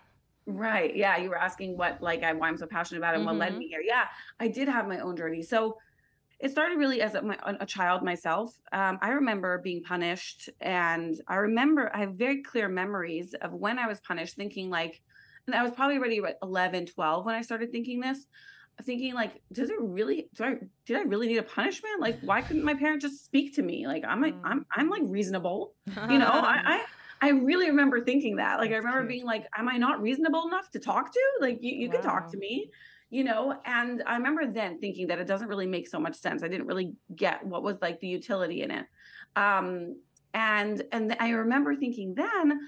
Right. 0.47 0.95
Yeah. 0.95 1.17
You 1.17 1.29
were 1.29 1.39
asking 1.39 1.75
what, 1.77 2.03
like, 2.03 2.21
I, 2.21 2.33
why 2.33 2.47
I'm 2.47 2.57
so 2.57 2.67
passionate 2.67 2.99
about 2.99 3.15
it 3.15 3.17
and 3.17 3.25
what 3.25 3.35
led 3.37 3.53
Mhm. 3.53 3.57
me 3.57 3.67
here. 3.67 3.81
Yeah. 3.83 4.05
I 4.39 4.47
did 4.47 4.67
have 4.67 4.87
my 4.87 4.99
own 4.99 5.17
journey. 5.17 5.41
So 5.41 5.77
it 6.39 6.51
started 6.51 6.77
really 6.77 7.01
as 7.01 7.15
a, 7.15 7.23
a 7.59 7.65
child 7.65 8.03
myself. 8.03 8.57
Um, 8.71 8.99
I 9.01 9.09
remember 9.09 9.59
being 9.59 9.83
punished. 9.83 10.49
And 10.59 11.15
I 11.27 11.35
remember, 11.35 11.89
I 11.93 11.99
have 11.99 12.13
very 12.15 12.43
clear 12.43 12.67
memories 12.67 13.33
of 13.41 13.53
when 13.53 13.79
I 13.79 13.87
was 13.87 14.01
punished, 14.01 14.35
thinking 14.35 14.69
like, 14.69 15.01
and 15.47 15.55
I 15.55 15.63
was 15.63 15.71
probably 15.71 15.97
already 15.97 16.19
what, 16.21 16.37
11, 16.41 16.87
12 16.87 17.25
when 17.25 17.35
I 17.35 17.41
started 17.41 17.71
thinking 17.71 17.99
this. 17.99 18.25
Thinking 18.83 19.13
like, 19.13 19.41
does 19.53 19.69
it 19.69 19.77
really? 19.79 20.27
Do 20.35 20.43
I 20.43 20.55
did 20.85 20.97
I 20.97 21.03
really 21.03 21.27
need 21.27 21.37
a 21.37 21.43
punishment? 21.43 22.01
Like, 22.01 22.19
why 22.19 22.41
couldn't 22.41 22.65
my 22.65 22.73
parent 22.73 23.01
just 23.01 23.23
speak 23.23 23.55
to 23.55 23.61
me? 23.61 23.87
Like, 23.87 24.03
I'm 24.05 24.21
like, 24.21 24.33
Mm. 24.33 24.41
I'm 24.43 24.65
I'm 24.75 24.89
like 24.89 25.03
reasonable 25.05 25.75
you 26.09 26.17
know 26.17 26.27
I, 26.27 26.61
I 26.65 26.85
i 27.21 27.29
really 27.29 27.67
remember 27.69 28.03
thinking 28.03 28.35
that 28.35 28.59
like 28.59 28.71
i 28.71 28.75
remember 28.75 28.99
cute. 28.99 29.09
being 29.09 29.25
like 29.25 29.45
am 29.57 29.69
i 29.69 29.77
not 29.77 30.01
reasonable 30.01 30.47
enough 30.47 30.69
to 30.71 30.79
talk 30.79 31.13
to 31.13 31.19
like 31.39 31.59
you, 31.61 31.75
you 31.75 31.89
can 31.89 32.01
talk 32.01 32.29
to 32.31 32.37
me 32.37 32.69
you 33.09 33.23
know 33.23 33.55
and 33.65 34.03
i 34.05 34.15
remember 34.15 34.45
then 34.47 34.79
thinking 34.79 35.07
that 35.07 35.19
it 35.19 35.27
doesn't 35.27 35.47
really 35.47 35.67
make 35.67 35.87
so 35.87 35.99
much 35.99 36.15
sense 36.15 36.43
i 36.43 36.47
didn't 36.47 36.67
really 36.67 36.93
get 37.15 37.45
what 37.45 37.63
was 37.63 37.77
like 37.81 37.99
the 37.99 38.07
utility 38.07 38.61
in 38.61 38.71
it 38.71 38.85
um 39.35 39.95
and 40.33 40.83
and 40.91 41.15
i 41.19 41.29
remember 41.29 41.75
thinking 41.75 42.13
then 42.15 42.59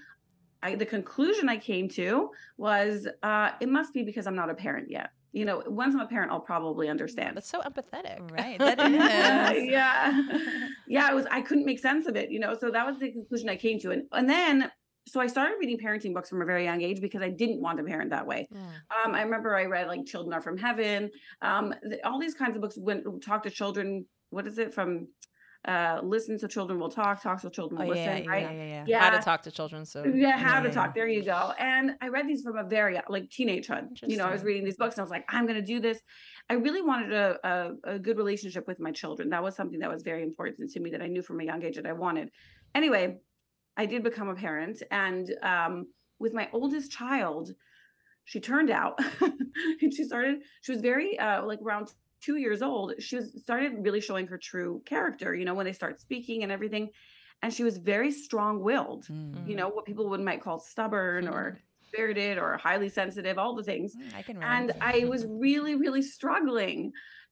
I, 0.64 0.76
the 0.76 0.86
conclusion 0.86 1.50
I 1.50 1.58
came 1.58 1.88
to 1.90 2.32
was 2.58 3.08
uh, 3.24 3.52
it 3.60 3.70
must 3.70 3.94
be 3.94 4.04
because 4.04 4.28
I'm 4.28 4.36
not 4.36 4.50
a 4.50 4.56
parent 4.56 4.90
yet. 4.90 5.12
You 5.34 5.46
know, 5.46 5.62
once 5.68 5.94
I'm 5.94 6.02
a 6.02 6.08
parent, 6.08 6.32
I'll 6.32 6.40
probably 6.40 6.90
understand. 6.90 7.38
That's 7.38 7.50
so 7.50 7.62
empathetic. 7.62 8.32
Right, 8.32 8.58
that 8.60 8.80
yeah, 8.92 9.52
yeah, 9.52 10.22
yeah. 10.88 11.12
It 11.12 11.16
was. 11.16 11.26
I 11.30 11.42
couldn't 11.42 11.66
make 11.66 11.80
sense 11.80 12.08
of 12.08 12.16
it. 12.16 12.32
You 12.32 12.40
know, 12.40 12.58
so 12.60 12.72
that 12.72 12.86
was 12.88 12.98
the 13.00 13.12
conclusion 13.12 13.50
I 13.50 13.56
came 13.56 13.80
to, 13.80 13.92
and 13.92 14.04
and 14.12 14.30
then 14.30 14.72
so 15.08 15.20
I 15.20 15.28
started 15.28 15.56
reading 15.60 15.78
parenting 15.78 16.14
books 16.14 16.30
from 16.30 16.42
a 16.42 16.46
very 16.46 16.64
young 16.66 16.82
age 16.82 17.00
because 17.02 17.22
I 17.22 17.30
didn't 17.30 17.62
want 17.62 17.78
to 17.80 17.84
parent 17.84 18.10
that 18.12 18.28
way. 18.28 18.48
Mm. 18.54 19.06
Um, 19.06 19.16
I 19.16 19.22
remember 19.22 19.56
I 19.56 19.66
read 19.66 19.88
like 19.88 20.06
Children 20.06 20.34
Are 20.34 20.42
from 20.42 20.58
Heaven, 20.58 21.10
um, 21.42 21.74
th- 21.90 22.02
all 22.04 22.20
these 22.20 22.34
kinds 22.36 22.56
of 22.56 22.62
books. 22.62 22.78
When 22.78 23.20
talk 23.20 23.44
to 23.44 23.50
children, 23.50 24.06
what 24.30 24.46
is 24.48 24.58
it 24.58 24.74
from? 24.74 25.08
Uh, 25.68 26.00
listen 26.04 26.38
so 26.40 26.48
children 26.48 26.80
will 26.80 26.90
talk, 26.90 27.22
talk 27.22 27.40
so 27.42 27.50
children 27.50 27.82
Oh 27.82 27.86
will 27.88 27.96
yeah, 27.96 28.12
listen, 28.14 28.24
yeah, 28.26 28.30
right? 28.32 28.44
yeah, 28.44 28.52
yeah, 28.52 28.64
yeah. 28.64 28.84
Yeah, 28.88 29.00
How 29.00 29.10
to 29.10 29.20
talk 29.20 29.42
to 29.42 29.52
children. 29.52 29.86
So 29.86 30.06
yeah, 30.06 30.38
how 30.38 30.62
to 30.62 30.68
Yeah. 30.70 30.74
talk. 30.74 30.96
There 30.96 31.08
you 31.10 31.24
go. 31.24 31.52
And 31.60 31.92
I 32.00 32.08
read 32.08 32.26
these 32.28 32.42
from 32.44 32.58
a 32.58 32.64
very 32.64 32.98
like 33.10 33.26
teenagehood. 33.30 33.88
You 34.08 34.16
know, 34.18 34.26
I 34.28 34.32
was 34.32 34.44
reading 34.44 34.64
these 34.64 34.78
books 34.78 34.96
and 34.96 35.02
I 35.02 35.04
was 35.04 35.12
like, 35.12 35.26
I'm 35.28 35.46
going 35.46 35.60
to 35.60 35.66
do 35.66 35.82
this. 35.82 36.00
I 36.50 36.54
really 36.54 36.82
wanted 36.82 37.12
a, 37.12 37.38
a 37.44 37.96
a 37.96 38.00
good 38.00 38.18
relationship 38.18 38.66
with 38.66 38.80
my 38.80 38.92
children. 38.92 39.30
That 39.32 39.44
was 39.44 39.56
something 39.56 39.80
that 39.80 39.90
was 39.90 40.04
very 40.04 40.24
important 40.24 40.70
to 40.70 40.80
me 40.80 40.92
that 40.92 41.02
I 41.02 41.08
knew 41.08 41.22
from 41.22 41.42
a 41.42 41.44
young 41.44 41.62
age 41.64 41.76
that 41.76 41.88
I 41.88 41.94
wanted. 41.94 42.30
Anyway, 42.74 43.18
I 43.78 43.86
did 43.86 44.04
become 44.04 44.28
a 44.30 44.36
parent, 44.36 44.82
and 44.92 45.34
um, 45.44 45.88
with 46.20 46.34
my 46.34 46.50
oldest 46.52 46.92
child, 46.92 47.54
she 48.26 48.40
turned 48.40 48.70
out, 48.72 49.00
and 49.82 49.94
she 49.94 50.04
started. 50.04 50.42
She 50.62 50.72
was 50.72 50.82
very 50.82 51.18
uh, 51.20 51.46
like 51.46 51.60
around 51.62 51.94
two 52.20 52.38
years 52.38 52.62
old. 52.62 52.94
She 53.00 53.16
was 53.16 53.42
started 53.42 53.74
really 53.80 54.02
showing 54.02 54.28
her 54.28 54.38
true 54.38 54.82
character. 54.86 55.34
You 55.36 55.46
know, 55.46 55.54
when 55.54 55.66
they 55.66 55.74
start 55.74 56.02
speaking 56.02 56.44
and 56.44 56.52
everything, 56.52 56.90
and 57.44 57.54
she 57.54 57.64
was 57.64 57.78
very 57.78 58.12
strong 58.12 58.62
willed 58.62 59.06
Mm. 59.10 59.48
you 59.48 59.56
know 59.56 59.70
what 59.70 59.86
people 59.86 60.10
would 60.10 60.20
might 60.22 60.42
call 60.42 60.60
stubborn 60.60 61.28
or 61.28 61.60
spirited 61.88 62.38
or 62.38 62.58
highly 62.58 62.90
sensitive 62.90 63.38
all 63.38 63.56
the 63.56 63.64
things 63.64 63.96
Mm, 63.96 64.16
I 64.16 64.22
can 64.24 64.44
and 64.44 64.72
i 64.82 65.06
was 65.06 65.26
really 65.30 65.76
really 65.76 66.02
struggling 66.02 66.92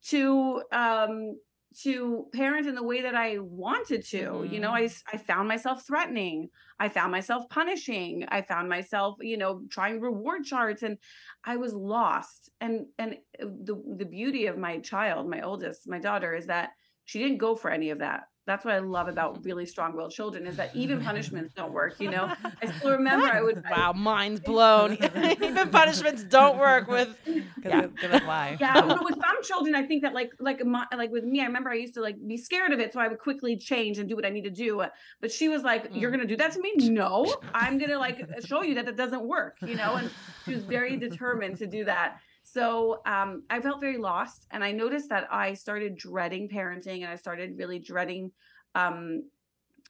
to 0.10 0.62
um 0.72 1.38
to 1.84 2.26
parent 2.34 2.68
in 2.68 2.76
the 2.76 2.84
way 2.84 3.02
that 3.02 3.16
i 3.16 3.38
wanted 3.40 4.06
to 4.06 4.48
you 4.50 4.60
know 4.60 4.72
I, 4.72 4.90
I 5.12 5.18
found 5.18 5.48
myself 5.48 5.86
threatening 5.86 6.50
i 6.80 6.90
found 6.90 7.12
myself 7.12 7.50
punishing 7.50 8.26
i 8.30 8.42
found 8.42 8.70
myself 8.70 9.18
you 9.22 9.38
know 9.38 9.62
trying 9.70 10.00
reward 10.00 10.44
charts 10.46 10.84
and 10.84 10.98
i 11.44 11.58
was 11.58 11.74
lost. 11.74 12.50
And 12.62 12.86
and 12.98 13.18
uh, 13.42 13.46
the 13.46 13.82
the 13.98 14.06
beauty 14.06 14.48
of 14.48 14.58
my 14.58 14.80
child 14.80 15.30
my 15.30 15.42
oldest 15.42 15.88
my 15.88 16.00
daughter 16.00 16.34
is 16.36 16.48
that 16.48 16.70
she 17.06 17.20
didn't 17.20 17.38
go 17.38 17.56
for 17.56 17.70
any 17.70 17.90
of 17.92 18.00
that 18.00 18.24
that's 18.46 18.64
what 18.66 18.74
i 18.74 18.80
love 18.80 19.08
about 19.08 19.44
really 19.44 19.66
strong-willed 19.66 20.12
children 20.12 20.46
is 20.48 20.56
that 20.58 20.76
even 20.76 21.02
punishments 21.10 21.54
don't 21.54 21.74
work 21.74 21.96
you 22.00 22.10
know 22.10 22.32
i 22.62 22.66
still 22.66 22.92
remember 23.00 23.26
i 23.28 23.42
would 23.42 23.64
Wow, 23.70 23.94
mind's 23.94 24.40
blown. 24.40 24.94
Even 25.42 25.70
punishments 25.70 26.24
don't 26.24 26.58
work 26.60 26.88
with. 26.88 27.10
Good, 27.26 27.44
yeah. 27.66 27.82
good, 27.82 27.98
good 28.00 28.12
with 28.12 28.24
why. 28.24 28.58
yeah 28.60 28.82
but 28.86 29.04
with 29.04 29.16
some 29.16 29.42
children 29.44 29.74
i 29.76 29.84
think 29.84 30.04
that 30.04 30.14
like 30.14 30.32
like 30.40 30.64
my, 30.66 30.86
like 30.96 31.12
with 31.12 31.24
me 31.24 31.42
i 31.42 31.46
remember 31.46 31.70
i 31.72 31.76
used 31.76 31.96
to 31.96 32.02
like 32.02 32.16
be 32.28 32.38
scared 32.38 32.72
of 32.72 32.80
it 32.80 32.94
so 32.94 33.00
i 33.00 33.08
would 33.08 33.20
quickly 33.20 33.58
change 33.58 33.98
and 33.98 34.08
do 34.08 34.16
what 34.16 34.26
i 34.26 34.30
need 34.30 34.44
to 34.44 34.50
do 34.52 34.84
but 35.22 35.32
she 35.32 35.50
was 35.50 35.64
like 35.64 35.90
you're 35.94 36.10
Mm. 36.12 36.14
gonna 36.18 36.28
do 36.28 36.38
that 36.38 36.52
to 36.54 36.62
me 36.62 36.74
no 36.78 37.34
i'm 37.54 37.78
gonna 37.80 37.98
like 37.98 38.18
show 38.46 38.62
you 38.62 38.76
that 38.76 38.86
that 38.86 38.96
doesn't 38.96 39.24
work 39.24 39.58
you 39.66 39.76
know 39.76 39.96
and 39.96 40.10
she 40.46 40.54
was 40.54 40.64
very 40.64 40.96
determined 40.98 41.58
to 41.58 41.68
do 41.68 41.86
that 41.86 42.18
so 42.46 43.02
um, 43.06 43.44
i 43.50 43.60
felt 43.60 43.82
very 43.82 43.98
lost 43.98 44.48
and 44.52 44.64
i 44.64 44.72
noticed 44.72 45.10
that 45.10 45.28
i 45.32 45.54
started 45.54 45.98
dreading 45.98 46.48
parenting 46.48 47.02
and 47.02 47.08
i 47.08 47.16
started 47.16 47.58
really 47.58 47.80
dreading 47.80 48.32
um, 48.76 49.24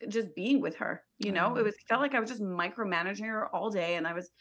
just 0.07 0.33
being 0.35 0.59
with 0.61 0.75
her 0.75 1.03
you 1.19 1.31
know 1.31 1.55
it 1.55 1.63
was 1.63 1.75
felt 1.87 2.01
like 2.01 2.15
i 2.15 2.19
was 2.19 2.29
just 2.29 2.41
micromanaging 2.41 3.25
her 3.25 3.47
all 3.55 3.69
day 3.69 3.95
and 3.95 4.07
i 4.07 4.13
was 4.13 4.31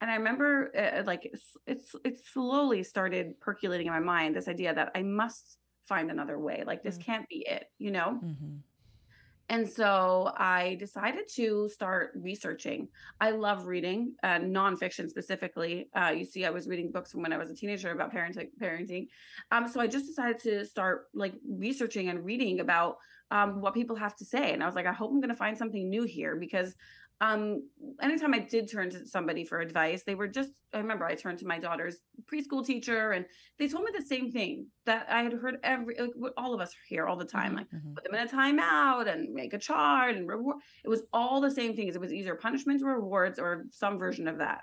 and 0.00 0.10
i 0.10 0.16
remember 0.16 0.70
uh, 0.76 1.02
like 1.04 1.24
it's, 1.24 1.56
it's 1.66 1.94
it 2.04 2.18
slowly 2.26 2.82
started 2.82 3.38
percolating 3.40 3.86
in 3.86 3.92
my 3.92 4.00
mind 4.00 4.34
this 4.34 4.48
idea 4.48 4.74
that 4.74 4.90
i 4.94 5.02
must 5.02 5.58
find 5.88 6.10
another 6.10 6.38
way. 6.38 6.62
Like 6.66 6.82
this 6.82 6.98
Mm. 6.98 7.04
can't 7.04 7.28
be 7.28 7.46
it, 7.48 7.72
you 7.78 7.90
know? 7.90 8.20
Mhm. 8.22 8.62
And 9.50 9.66
so 9.68 10.32
I 10.36 10.76
decided 10.78 11.24
to 11.36 11.68
start 11.70 12.12
researching. 12.14 12.88
I 13.20 13.30
love 13.30 13.66
reading, 13.66 14.14
uh, 14.22 14.38
nonfiction 14.38 15.08
specifically. 15.08 15.88
Uh, 15.94 16.10
you 16.10 16.26
see, 16.26 16.44
I 16.44 16.50
was 16.50 16.68
reading 16.68 16.90
books 16.90 17.12
from 17.12 17.22
when 17.22 17.32
I 17.32 17.38
was 17.38 17.50
a 17.50 17.54
teenager 17.54 17.90
about 17.90 18.12
parenting. 18.12 18.50
Parenting. 18.60 19.08
Um, 19.50 19.66
so 19.66 19.80
I 19.80 19.86
just 19.86 20.06
decided 20.06 20.38
to 20.40 20.66
start 20.66 21.06
like 21.14 21.34
researching 21.48 22.10
and 22.10 22.24
reading 22.24 22.60
about 22.60 22.96
um, 23.30 23.60
what 23.60 23.74
people 23.74 23.96
have 23.96 24.16
to 24.16 24.24
say. 24.24 24.52
And 24.52 24.62
I 24.62 24.66
was 24.66 24.74
like, 24.74 24.86
I 24.86 24.92
hope 24.92 25.10
I'm 25.10 25.20
going 25.20 25.30
to 25.30 25.36
find 25.36 25.56
something 25.56 25.88
new 25.88 26.02
here 26.02 26.36
because 26.36 26.74
um, 27.20 27.68
anytime 28.00 28.32
I 28.32 28.38
did 28.38 28.70
turn 28.70 28.90
to 28.90 29.06
somebody 29.06 29.44
for 29.44 29.58
advice, 29.60 30.04
they 30.04 30.14
were 30.14 30.28
just, 30.28 30.52
I 30.72 30.78
remember 30.78 31.04
I 31.04 31.14
turned 31.16 31.38
to 31.40 31.46
my 31.46 31.58
daughter's 31.58 31.98
preschool 32.32 32.64
teacher 32.64 33.10
and 33.12 33.26
they 33.58 33.68
told 33.68 33.84
me 33.84 33.90
the 33.96 34.04
same 34.04 34.30
thing 34.30 34.68
that 34.86 35.08
I 35.10 35.22
had 35.24 35.32
heard 35.32 35.58
every, 35.64 35.96
like 35.98 36.32
all 36.36 36.54
of 36.54 36.60
us 36.60 36.74
hear 36.88 37.06
all 37.06 37.16
the 37.16 37.24
time. 37.24 37.54
Like, 37.56 37.66
Mhm. 37.74 37.94
put 37.94 38.04
them 38.04 38.14
in 38.14 38.26
a 38.26 38.30
timeout 38.30 39.08
and 39.12 39.34
make 39.34 39.52
a 39.52 39.58
chart 39.58 40.14
and 40.14 40.28
reward. 40.28 40.58
It 40.84 40.88
was 40.88 41.02
all 41.12 41.40
the 41.40 41.50
same 41.50 41.74
things. 41.74 41.96
It 41.96 42.00
was 42.00 42.12
either 42.12 42.36
punishments 42.36 42.82
or 42.84 42.94
rewards 42.94 43.38
or 43.40 43.66
some 43.70 43.98
version 43.98 44.28
of 44.28 44.38
that. 44.38 44.62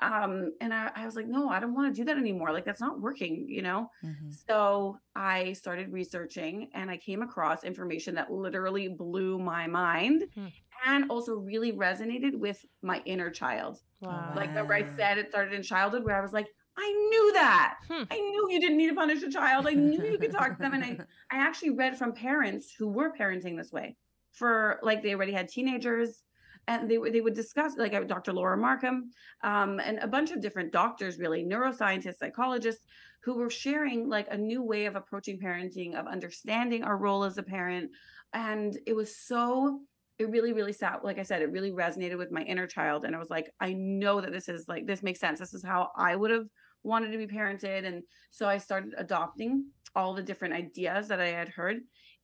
Um, 0.00 0.52
and 0.60 0.72
I, 0.72 0.92
I 0.94 1.06
was 1.06 1.16
like, 1.16 1.26
no, 1.26 1.48
I 1.48 1.58
don't 1.58 1.74
want 1.74 1.92
to 1.94 2.00
do 2.00 2.04
that 2.06 2.16
anymore. 2.18 2.52
Like 2.52 2.64
that's 2.64 2.80
not 2.80 3.00
working, 3.00 3.46
you 3.48 3.62
know? 3.62 3.90
Mhm. 4.02 4.38
So 4.48 4.98
I 5.16 5.54
started 5.54 5.92
researching 5.92 6.70
and 6.74 6.90
I 6.90 6.96
came 6.98 7.22
across 7.22 7.64
information 7.64 8.14
that 8.14 8.30
literally 8.30 8.88
blew 8.88 9.38
my 9.38 9.66
mind 9.66 10.24
Hmm. 10.34 10.48
And 10.86 11.10
also 11.10 11.34
really 11.34 11.72
resonated 11.72 12.38
with 12.38 12.64
my 12.82 13.02
inner 13.04 13.30
child. 13.30 13.80
Wow. 14.00 14.32
Like 14.36 14.48
remember 14.50 14.74
I 14.74 14.84
said 14.96 15.18
it 15.18 15.30
started 15.30 15.54
in 15.54 15.62
childhood 15.62 16.04
where 16.04 16.16
I 16.16 16.20
was 16.20 16.32
like, 16.32 16.46
I 16.76 16.92
knew 16.92 17.32
that. 17.34 17.74
Hmm. 17.88 18.04
I 18.10 18.16
knew 18.16 18.48
you 18.50 18.60
didn't 18.60 18.76
need 18.76 18.90
to 18.90 18.94
punish 18.94 19.22
a 19.22 19.30
child. 19.30 19.66
I 19.66 19.72
knew 19.72 20.04
you 20.04 20.18
could 20.18 20.30
talk 20.30 20.56
to 20.56 20.62
them. 20.62 20.74
And 20.74 20.84
I, 20.84 20.98
I 21.36 21.40
actually 21.40 21.70
read 21.70 21.98
from 21.98 22.12
parents 22.12 22.72
who 22.78 22.88
were 22.88 23.12
parenting 23.18 23.56
this 23.56 23.72
way 23.72 23.96
for 24.32 24.78
like 24.82 25.02
they 25.02 25.14
already 25.14 25.32
had 25.32 25.48
teenagers 25.48 26.22
and 26.68 26.88
they, 26.88 26.98
would- 26.98 27.12
they 27.12 27.20
would 27.20 27.34
discuss 27.34 27.76
like 27.76 27.94
uh, 27.94 28.02
Dr. 28.04 28.32
Laura 28.32 28.56
Markham 28.56 29.10
um, 29.42 29.80
and 29.80 29.98
a 29.98 30.06
bunch 30.06 30.30
of 30.30 30.40
different 30.40 30.72
doctors, 30.72 31.18
really 31.18 31.44
neuroscientists, 31.44 32.18
psychologists 32.18 32.84
who 33.24 33.36
were 33.36 33.50
sharing 33.50 34.08
like 34.08 34.28
a 34.30 34.36
new 34.36 34.62
way 34.62 34.86
of 34.86 34.94
approaching 34.94 35.40
parenting, 35.40 35.94
of 35.96 36.06
understanding 36.06 36.84
our 36.84 36.96
role 36.96 37.24
as 37.24 37.38
a 37.38 37.42
parent. 37.42 37.90
And 38.32 38.78
it 38.86 38.94
was 38.94 39.16
so 39.16 39.80
it 40.18 40.28
really 40.30 40.52
really 40.52 40.72
sat 40.72 41.04
like 41.04 41.18
i 41.18 41.22
said 41.22 41.42
it 41.42 41.52
really 41.52 41.70
resonated 41.70 42.18
with 42.18 42.30
my 42.32 42.42
inner 42.42 42.66
child 42.66 43.04
and 43.04 43.14
i 43.14 43.18
was 43.18 43.30
like 43.30 43.50
i 43.60 43.72
know 43.72 44.20
that 44.20 44.32
this 44.32 44.48
is 44.48 44.66
like 44.68 44.86
this 44.86 45.02
makes 45.02 45.20
sense. 45.20 45.38
This 45.38 45.54
is 45.54 45.64
how 45.64 45.90
i 45.96 46.16
would 46.16 46.30
have 46.30 46.46
wanted 46.84 47.10
to 47.10 47.18
be 47.18 47.26
parented. 47.26 47.86
And 47.86 48.02
so 48.30 48.48
i 48.48 48.58
started 48.58 48.92
adopting 48.98 49.66
all 49.94 50.14
the 50.14 50.22
different 50.22 50.54
ideas 50.54 51.08
that 51.08 51.20
i 51.20 51.28
had 51.28 51.48
heard 51.48 51.78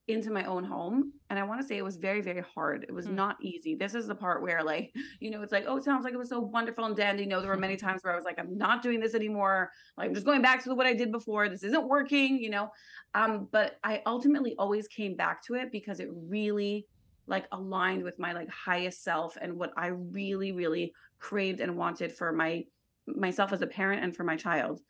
into 0.07 0.29
my 0.29 0.45
own 0.45 0.63
home 0.63 1.11
and 1.31 1.39
i 1.39 1.43
want 1.43 1.59
to 1.59 1.65
say 1.67 1.77
it 1.77 1.83
was 1.83 1.97
very 1.97 2.21
very 2.21 2.43
hard. 2.53 2.83
It 2.87 2.93
was 2.93 3.07
Hmm. 3.07 3.15
not 3.15 3.37
easy. 3.41 3.73
This 3.75 3.95
is 3.95 4.05
the 4.07 4.13
part 4.15 4.41
where 4.43 4.63
like 4.63 4.93
you 5.19 5.31
know 5.31 5.41
it's 5.41 5.51
like 5.51 5.65
oh 5.67 5.77
it 5.77 5.83
sounds 5.83 6.03
like 6.03 6.13
it 6.13 6.17
was 6.17 6.29
so 6.29 6.39
wonderful 6.39 6.85
and 6.85 6.95
dandy. 6.95 7.25
No 7.25 7.41
there 7.41 7.49
were 7.49 7.57
many 7.57 7.75
times 7.85 8.01
where 8.03 8.13
i 8.13 8.15
was 8.15 8.25
like 8.25 8.39
i'm 8.39 8.57
not 8.57 8.83
doing 8.83 8.99
this 8.99 9.15
anymore. 9.15 9.71
Like 9.97 10.07
i'm 10.09 10.13
just 10.13 10.25
going 10.25 10.41
back 10.43 10.63
to 10.63 10.75
what 10.75 10.85
i 10.85 10.93
did 10.93 11.11
before. 11.11 11.49
This 11.49 11.63
isn't 11.63 11.87
working 11.87 12.37
you 12.37 12.49
know? 12.51 12.69
Um 13.15 13.47
but 13.51 13.77
i 13.83 14.01
ultimately 14.05 14.53
always 14.59 14.87
came 14.87 15.15
back 15.15 15.43
to 15.47 15.55
it 15.55 15.71
because 15.71 15.99
it 15.99 16.09
really 16.11 16.85
like 17.27 17.45
aligned 17.51 18.03
with 18.03 18.19
my 18.19 18.33
like 18.33 18.49
highest 18.49 19.03
self 19.03 19.37
and 19.41 19.57
what 19.57 19.71
I 19.77 19.87
really 19.87 20.51
really 20.51 20.93
craved 21.19 21.59
and 21.59 21.77
wanted 21.77 22.11
for 22.11 22.31
my 22.31 22.65
myself 23.07 23.53
as 23.53 23.61
a 23.61 23.67
parent 23.67 24.03
and 24.03 24.15
for 24.15 24.23
my 24.23 24.35
child. 24.35 24.81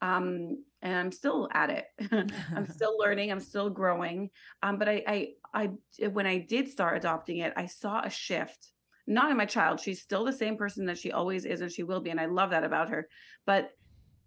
Um 0.00 0.64
and 0.80 0.94
I'm 0.96 1.12
still 1.12 1.48
at 1.52 1.70
it. 1.70 1.86
I'm 2.56 2.66
still 2.70 2.98
learning, 2.98 3.30
I'm 3.30 3.40
still 3.40 3.70
growing. 3.70 4.30
Um 4.62 4.78
but 4.78 4.88
I 4.88 5.02
I 5.06 5.70
I 6.00 6.06
when 6.08 6.26
I 6.26 6.38
did 6.38 6.68
start 6.68 6.96
adopting 6.96 7.38
it, 7.38 7.52
I 7.56 7.66
saw 7.66 8.02
a 8.02 8.10
shift. 8.10 8.68
Not 9.06 9.30
in 9.30 9.36
my 9.36 9.46
child. 9.46 9.80
She's 9.80 10.00
still 10.00 10.24
the 10.24 10.32
same 10.32 10.56
person 10.56 10.86
that 10.86 10.98
she 10.98 11.10
always 11.12 11.44
is 11.44 11.60
and 11.60 11.72
she 11.72 11.82
will 11.82 12.00
be 12.00 12.10
and 12.10 12.20
I 12.20 12.26
love 12.26 12.50
that 12.50 12.64
about 12.64 12.90
her. 12.90 13.08
But 13.46 13.70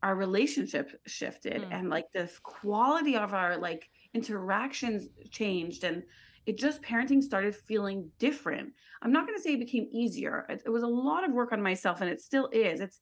our 0.03 0.15
relationship 0.15 0.91
shifted 1.07 1.61
Mm. 1.63 1.71
and 1.71 1.89
like 1.89 2.05
the 2.13 2.29
quality 2.43 3.15
of 3.15 3.33
our 3.33 3.57
like 3.57 3.89
interactions 4.15 5.09
changed 5.31 5.83
and 5.83 6.03
it 6.45 6.57
just 6.57 6.81
parenting 6.83 7.23
started 7.23 7.55
feeling 7.55 8.11
different. 8.19 8.73
I'm 9.01 9.11
not 9.11 9.25
going 9.25 9.37
to 9.37 9.41
say 9.43 9.53
it 9.53 9.59
became 9.59 9.87
easier. 9.91 10.45
It, 10.49 10.61
it 10.65 10.69
was 10.69 10.83
a 10.83 10.87
lot 10.87 11.23
of 11.27 11.31
work 11.33 11.51
on 11.51 11.61
myself, 11.61 12.01
and 12.01 12.09
it 12.09 12.21
still 12.21 12.49
is. 12.53 12.79
It's, 12.81 12.99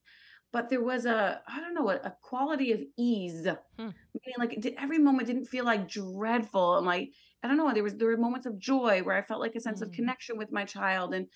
but 0.53 0.69
there 0.69 0.81
was 0.81 1.05
a, 1.05 1.41
I 1.47 1.59
don't 1.59 1.73
know, 1.73 1.89
a, 1.89 1.95
a 1.95 2.15
quality 2.21 2.71
of 2.71 2.81
ease. 2.97 3.45
Hmm. 3.77 3.89
Meaning, 4.15 4.35
like, 4.37 4.61
did, 4.61 4.75
every 4.77 4.99
moment 4.99 5.27
didn't 5.27 5.45
feel 5.45 5.65
like 5.65 5.89
dreadful, 5.89 6.77
and 6.77 6.85
like, 6.85 7.09
I 7.43 7.47
don't 7.47 7.57
know, 7.57 7.73
there 7.73 7.83
was 7.83 7.95
there 7.95 8.07
were 8.07 8.17
moments 8.17 8.45
of 8.45 8.59
joy 8.59 9.01
where 9.03 9.17
I 9.17 9.23
felt 9.23 9.41
like 9.41 9.55
a 9.55 9.59
sense 9.59 9.81
of 9.81 9.89
Mm. 9.89 9.95
connection 9.95 10.37
with 10.37 10.51
my 10.51 10.63
child, 10.63 11.13
and 11.13 11.27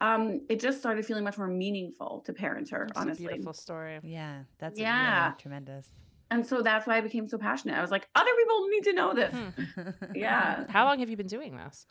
um, 0.00 0.40
it 0.48 0.60
just 0.60 0.78
started 0.78 1.04
feeling 1.04 1.24
much 1.24 1.38
more 1.38 1.48
meaningful 1.48 2.22
to 2.26 2.32
parent 2.32 2.70
her. 2.70 2.86
It's 2.88 2.98
a 2.98 3.02
honestly, 3.02 3.26
beautiful 3.28 3.52
story. 3.52 4.00
Yeah, 4.02 4.44
that's 4.58 4.78
Yeah. 4.78 5.24
really 5.24 5.36
tremendous. 5.38 5.88
And 6.32 6.46
so 6.46 6.62
that's 6.62 6.86
why 6.86 6.96
I 6.96 7.00
became 7.00 7.26
so 7.26 7.38
passionate. 7.38 7.76
I 7.78 7.80
was 7.82 7.90
like, 7.90 8.08
other 8.14 8.30
people 8.38 8.68
need 8.68 8.84
to 8.84 8.92
know 8.92 9.14
this. 9.14 9.34
Hmm. 9.34 9.88
Yeah. 10.14 10.64
How 10.68 10.84
long 10.86 10.98
have 11.00 11.08
you 11.10 11.16
been 11.16 11.26
doing 11.26 11.56
this? 11.56 11.86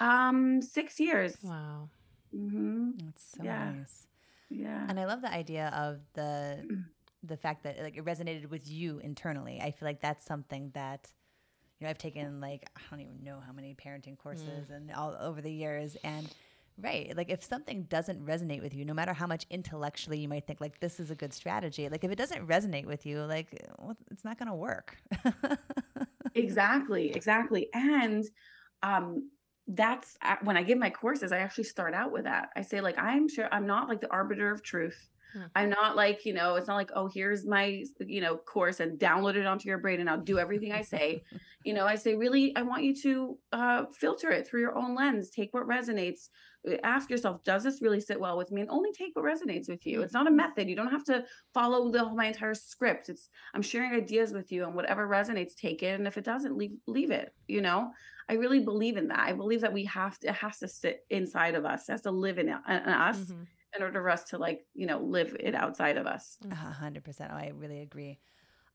Um, 0.00 0.60
six 0.62 1.00
years. 1.00 1.36
Wow. 1.42 1.88
Mm-hmm. 2.34 2.90
That's 3.04 3.34
so 3.36 3.44
Yeah. 3.44 3.72
nice. 3.78 4.06
Yeah. 4.50 4.86
And 4.88 4.98
I 5.00 5.06
love 5.06 5.22
the 5.22 5.32
idea 5.32 5.68
of 5.74 6.00
the 6.14 6.84
the 7.22 7.36
fact 7.36 7.64
that 7.64 7.80
like 7.80 7.96
it 7.96 8.04
resonated 8.04 8.50
with 8.50 8.70
you 8.70 8.98
internally. 8.98 9.60
I 9.60 9.70
feel 9.72 9.86
like 9.88 10.00
that's 10.00 10.24
something 10.24 10.70
that 10.74 11.10
you 11.78 11.84
know 11.84 11.90
I've 11.90 11.98
taken 11.98 12.40
like 12.40 12.68
I 12.76 12.80
don't 12.90 13.00
even 13.00 13.24
know 13.24 13.40
how 13.44 13.52
many 13.52 13.74
parenting 13.74 14.16
courses 14.16 14.70
and 14.70 14.92
all 14.92 15.16
over 15.20 15.40
the 15.42 15.50
years 15.52 15.96
and 16.04 16.28
right 16.78 17.16
like 17.16 17.30
if 17.30 17.42
something 17.42 17.84
doesn't 17.84 18.24
resonate 18.24 18.62
with 18.62 18.74
you 18.74 18.84
no 18.84 18.92
matter 18.92 19.12
how 19.14 19.26
much 19.26 19.46
intellectually 19.50 20.18
you 20.18 20.28
might 20.28 20.46
think 20.46 20.60
like 20.60 20.78
this 20.80 21.00
is 21.00 21.10
a 21.10 21.14
good 21.14 21.32
strategy 21.32 21.88
like 21.88 22.04
if 22.04 22.10
it 22.10 22.16
doesn't 22.16 22.46
resonate 22.46 22.84
with 22.84 23.06
you 23.06 23.20
like 23.22 23.62
well, 23.78 23.96
it's 24.10 24.24
not 24.24 24.38
going 24.38 24.48
to 24.48 24.54
work. 24.54 24.96
Exactly 26.36 27.12
exactly 27.12 27.68
and 27.72 28.24
um 28.82 29.30
that's 29.68 30.18
uh, 30.22 30.36
when 30.42 30.56
i 30.56 30.62
give 30.62 30.78
my 30.78 30.90
courses 30.90 31.32
i 31.32 31.38
actually 31.38 31.64
start 31.64 31.94
out 31.94 32.12
with 32.12 32.24
that. 32.24 32.50
I 32.54 32.60
say 32.62 32.80
like 32.82 32.98
i'm 32.98 33.26
sure 33.26 33.48
i'm 33.52 33.66
not 33.66 33.88
like 33.88 34.00
the 34.02 34.10
arbiter 34.10 34.50
of 34.50 34.62
truth. 34.62 35.08
Hmm. 35.32 35.42
i'm 35.54 35.70
not 35.70 35.96
like 35.96 36.26
you 36.26 36.34
know 36.34 36.56
it's 36.56 36.68
not 36.68 36.76
like 36.76 36.90
oh 36.94 37.08
here's 37.12 37.46
my 37.46 37.82
you 38.00 38.20
know 38.20 38.36
course 38.36 38.80
and 38.80 38.98
download 38.98 39.34
it 39.34 39.46
onto 39.46 39.68
your 39.68 39.78
brain 39.78 39.98
and 40.00 40.08
i'll 40.10 40.20
do 40.20 40.38
everything 40.38 40.72
i 40.72 40.82
say. 40.82 41.22
You 41.64 41.74
know 41.74 41.84
i 41.84 41.96
say 41.96 42.14
really 42.14 42.54
i 42.54 42.62
want 42.62 42.84
you 42.84 42.94
to 43.02 43.38
uh 43.52 43.84
filter 43.92 44.30
it 44.30 44.46
through 44.46 44.60
your 44.60 44.76
own 44.76 44.94
lens. 44.94 45.30
Take 45.30 45.52
what 45.52 45.66
resonates 45.66 46.28
ask 46.82 47.10
yourself 47.10 47.42
does 47.44 47.62
this 47.64 47.80
really 47.82 48.00
sit 48.00 48.18
well 48.20 48.36
with 48.36 48.50
me 48.50 48.60
and 48.60 48.70
only 48.70 48.90
take 48.92 49.14
what 49.14 49.24
resonates 49.24 49.68
with 49.68 49.86
you 49.86 50.02
it's 50.02 50.12
not 50.12 50.26
a 50.26 50.30
method 50.30 50.68
you 50.68 50.76
don't 50.76 50.90
have 50.90 51.04
to 51.04 51.24
follow 51.54 51.90
the 51.90 52.04
my 52.14 52.26
entire 52.26 52.54
script 52.54 53.08
it's 53.08 53.28
i'm 53.54 53.62
sharing 53.62 53.92
ideas 53.92 54.32
with 54.32 54.50
you 54.50 54.64
and 54.64 54.74
whatever 54.74 55.06
resonates 55.08 55.54
take 55.54 55.82
it 55.82 55.98
and 55.98 56.06
if 56.06 56.16
it 56.18 56.24
doesn't 56.24 56.56
leave 56.56 56.72
leave 56.86 57.10
it 57.10 57.34
you 57.46 57.60
know 57.60 57.90
i 58.28 58.34
really 58.34 58.60
believe 58.60 58.96
in 58.96 59.08
that 59.08 59.20
i 59.20 59.32
believe 59.32 59.60
that 59.60 59.72
we 59.72 59.84
have 59.84 60.18
to 60.18 60.28
it 60.28 60.34
has 60.34 60.58
to 60.58 60.68
sit 60.68 61.00
inside 61.10 61.54
of 61.54 61.64
us 61.64 61.88
it 61.88 61.92
has 61.92 62.02
to 62.02 62.10
live 62.10 62.38
in, 62.38 62.48
in 62.48 62.54
us 62.54 63.18
Mhm. 63.30 63.46
in 63.76 63.82
order 63.82 64.00
for 64.00 64.10
us 64.10 64.24
to 64.24 64.38
like 64.38 64.66
you 64.74 64.86
know 64.86 64.98
live 65.00 65.36
it 65.38 65.54
outside 65.54 65.96
of 65.96 66.06
us 66.06 66.38
A 66.50 66.54
hundred 66.54 67.04
percent. 67.04 67.30
Oh, 67.32 67.36
I 67.36 67.52
really 67.54 67.80
agree. 67.80 68.18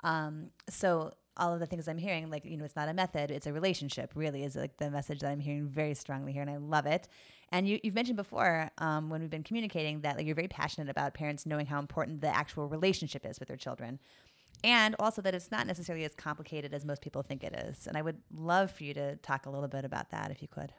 Um, 0.04 0.52
so 0.70 1.14
all 1.38 1.54
of 1.54 1.60
the 1.60 1.66
things 1.66 1.88
I'm 1.88 1.98
hearing, 1.98 2.30
like 2.30 2.46
you 2.46 2.58
know, 2.58 2.66
it's 2.66 2.76
not 2.76 2.90
a 2.90 2.94
method; 2.94 3.32
it's 3.32 3.48
a 3.48 3.54
relationship. 3.54 4.14
Really, 4.16 4.44
is 4.44 4.56
like 4.56 4.78
the 4.78 4.92
message 4.92 5.20
that 5.22 5.30
I'm 5.32 5.40
hearing 5.40 5.68
very 5.70 5.94
strongly 5.96 6.34
here, 6.34 6.42
and 6.42 6.52
I 6.52 6.58
love 6.58 6.86
it. 6.86 7.08
And 7.52 7.68
you, 7.68 7.80
you've 7.84 7.96
mentioned 7.96 8.18
before 8.18 8.70
um, 8.78 9.10
when 9.10 9.22
we've 9.22 9.30
been 9.30 9.44
communicating 9.44 10.02
that 10.02 10.18
like 10.18 10.26
you're 10.26 10.36
very 10.36 10.48
passionate 10.48 10.90
about 10.90 11.14
parents 11.14 11.46
knowing 11.46 11.66
how 11.66 11.80
important 11.80 12.22
the 12.22 12.34
actual 12.36 12.70
relationship 12.70 13.26
is 13.26 13.40
with 13.40 13.48
their 13.48 13.58
children, 13.58 14.00
and 14.64 14.96
also 15.00 15.22
that 15.22 15.36
it's 15.36 15.52
not 15.52 15.68
necessarily 15.68 16.06
as 16.06 16.16
complicated 16.16 16.74
as 16.74 16.86
most 16.86 17.02
people 17.02 17.24
think 17.24 17.44
it 17.44 17.54
is. 17.54 17.88
And 17.88 17.98
I 17.98 18.02
would 18.02 18.22
love 18.34 18.72
for 18.72 18.84
you 18.84 18.94
to 18.94 19.16
talk 19.18 19.46
a 19.46 19.50
little 19.50 19.68
bit 19.68 19.86
about 19.86 20.12
that, 20.12 20.32
if 20.32 20.42
you 20.42 20.48
could. 20.48 20.72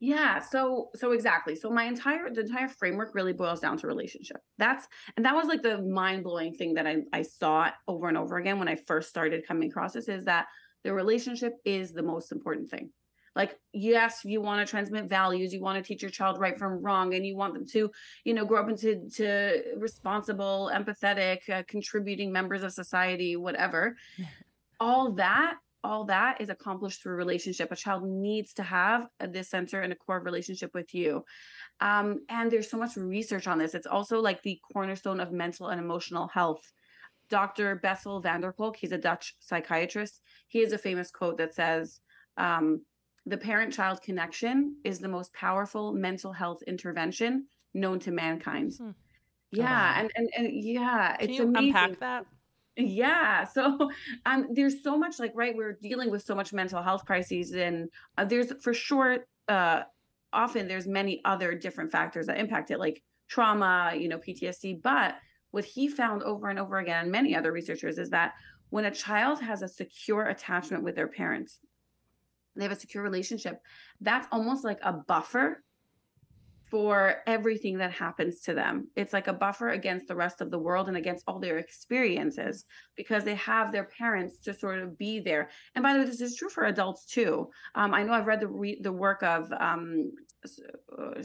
Yeah, 0.00 0.40
so 0.40 0.90
so 0.96 1.12
exactly. 1.12 1.54
So 1.54 1.70
my 1.70 1.84
entire 1.84 2.28
the 2.28 2.42
entire 2.42 2.68
framework 2.68 3.14
really 3.14 3.32
boils 3.32 3.60
down 3.60 3.78
to 3.78 3.86
relationship. 3.86 4.38
That's 4.58 4.86
and 5.16 5.24
that 5.24 5.34
was 5.34 5.46
like 5.46 5.62
the 5.62 5.80
mind-blowing 5.80 6.54
thing 6.54 6.74
that 6.74 6.86
I 6.86 6.96
I 7.12 7.22
saw 7.22 7.70
over 7.86 8.08
and 8.08 8.18
over 8.18 8.36
again 8.36 8.58
when 8.58 8.68
I 8.68 8.76
first 8.86 9.08
started 9.08 9.46
coming 9.46 9.70
across 9.70 9.92
this 9.92 10.08
is 10.08 10.24
that 10.24 10.46
the 10.82 10.92
relationship 10.92 11.54
is 11.64 11.92
the 11.92 12.02
most 12.02 12.32
important 12.32 12.68
thing. 12.68 12.90
Like 13.34 13.58
yes, 13.72 14.20
you 14.24 14.40
want 14.40 14.66
to 14.66 14.70
transmit 14.70 15.06
values, 15.06 15.52
you 15.52 15.60
want 15.60 15.82
to 15.82 15.86
teach 15.86 16.02
your 16.02 16.10
child 16.10 16.38
right 16.38 16.58
from 16.58 16.82
wrong 16.82 17.14
and 17.14 17.26
you 17.26 17.36
want 17.36 17.54
them 17.54 17.66
to, 17.68 17.90
you 18.24 18.34
know, 18.34 18.44
grow 18.44 18.60
up 18.60 18.68
into 18.68 19.08
to 19.16 19.62
responsible, 19.76 20.70
empathetic, 20.72 21.48
uh, 21.50 21.62
contributing 21.66 22.30
members 22.32 22.62
of 22.62 22.72
society, 22.72 23.36
whatever. 23.36 23.96
all 24.80 25.12
that 25.12 25.54
all 25.84 26.04
that 26.06 26.40
is 26.40 26.48
accomplished 26.48 27.02
through 27.02 27.14
relationship 27.14 27.70
a 27.70 27.76
child 27.76 28.02
needs 28.02 28.54
to 28.54 28.62
have 28.62 29.06
this 29.28 29.50
center 29.50 29.82
and 29.82 29.92
a 29.92 29.96
core 29.96 30.18
relationship 30.20 30.72
with 30.74 30.92
you 30.94 31.24
um, 31.80 32.24
and 32.28 32.50
there's 32.50 32.70
so 32.70 32.78
much 32.78 32.96
research 32.96 33.46
on 33.46 33.58
this 33.58 33.74
it's 33.74 33.86
also 33.86 34.18
like 34.20 34.42
the 34.42 34.58
cornerstone 34.72 35.20
of 35.20 35.30
mental 35.30 35.68
and 35.68 35.80
emotional 35.80 36.26
health 36.26 36.72
Dr. 37.30 37.76
Bessel 37.76 38.20
van 38.20 38.40
der 38.42 38.52
Kolk, 38.52 38.76
he's 38.76 38.92
a 38.92 38.98
Dutch 38.98 39.34
psychiatrist. 39.40 40.20
He 40.46 40.60
has 40.60 40.72
a 40.72 40.78
famous 40.78 41.10
quote 41.10 41.38
that 41.38 41.54
says, 41.54 42.00
um, 42.36 42.82
the 43.26 43.38
parent 43.38 43.72
child 43.72 44.02
connection 44.02 44.76
is 44.84 44.98
the 44.98 45.08
most 45.08 45.32
powerful 45.32 45.92
mental 45.92 46.32
health 46.32 46.62
intervention 46.66 47.46
known 47.72 47.98
to 48.00 48.10
mankind. 48.10 48.74
Hmm. 48.78 48.90
Yeah, 49.50 49.64
wow. 49.64 50.00
and, 50.00 50.12
and 50.16 50.28
and 50.36 50.64
yeah, 50.64 51.16
Can 51.16 51.28
it's 51.28 51.38
you 51.38 51.44
amazing. 51.44 51.68
unpack 51.68 52.00
that? 52.00 52.26
Yeah. 52.76 53.44
So 53.44 53.90
um 54.26 54.48
there's 54.52 54.82
so 54.82 54.98
much 54.98 55.18
like 55.18 55.32
right 55.34 55.54
we're 55.56 55.78
dealing 55.80 56.10
with 56.10 56.22
so 56.22 56.34
much 56.34 56.52
mental 56.52 56.82
health 56.82 57.04
crises 57.04 57.52
and 57.52 57.88
uh, 58.18 58.24
there's 58.24 58.52
for 58.62 58.74
sure 58.74 59.26
uh 59.48 59.82
often 60.32 60.66
there's 60.66 60.86
many 60.86 61.20
other 61.24 61.54
different 61.54 61.92
factors 61.92 62.26
that 62.26 62.38
impact 62.38 62.70
it 62.72 62.78
like 62.78 63.02
trauma, 63.28 63.92
you 63.96 64.08
know, 64.08 64.18
PTSD, 64.18 64.82
but 64.82 65.14
what 65.52 65.64
he 65.64 65.88
found 65.88 66.22
over 66.24 66.48
and 66.48 66.58
over 66.58 66.78
again 66.78 67.04
and 67.04 67.12
many 67.12 67.34
other 67.36 67.52
researchers 67.52 67.96
is 67.98 68.10
that 68.10 68.32
when 68.70 68.84
a 68.84 68.90
child 68.90 69.40
has 69.40 69.62
a 69.62 69.68
secure 69.68 70.26
attachment 70.26 70.82
with 70.82 70.96
their 70.96 71.06
parents, 71.06 71.60
they 72.56 72.64
have 72.64 72.72
a 72.72 72.76
secure 72.76 73.02
relationship, 73.02 73.60
that's 74.00 74.28
almost 74.30 74.64
like 74.64 74.78
a 74.82 74.92
buffer 74.92 75.62
for 76.74 77.18
everything 77.28 77.78
that 77.78 77.92
happens 77.92 78.40
to 78.40 78.52
them. 78.52 78.88
It's 78.96 79.12
like 79.12 79.28
a 79.28 79.32
buffer 79.32 79.68
against 79.68 80.08
the 80.08 80.16
rest 80.16 80.40
of 80.40 80.50
the 80.50 80.58
world 80.58 80.88
and 80.88 80.96
against 80.96 81.24
all 81.28 81.38
their 81.38 81.58
experiences 81.58 82.64
because 82.96 83.22
they 83.22 83.36
have 83.36 83.70
their 83.70 83.84
parents 83.84 84.40
to 84.40 84.52
sort 84.52 84.80
of 84.80 84.98
be 84.98 85.20
there. 85.20 85.50
And 85.74 85.82
by 85.82 85.92
the 85.92 86.00
way, 86.00 86.04
this 86.06 86.20
is 86.20 86.34
true 86.34 86.48
for 86.48 86.64
adults 86.64 87.04
too. 87.04 87.48
Um, 87.76 87.94
I 87.94 88.02
know 88.02 88.12
I've 88.12 88.26
read 88.26 88.40
the 88.40 88.48
re- 88.48 88.80
the 88.82 88.92
work 88.92 89.22
of 89.22 89.52
um, 89.52 90.10
uh, 90.98 91.22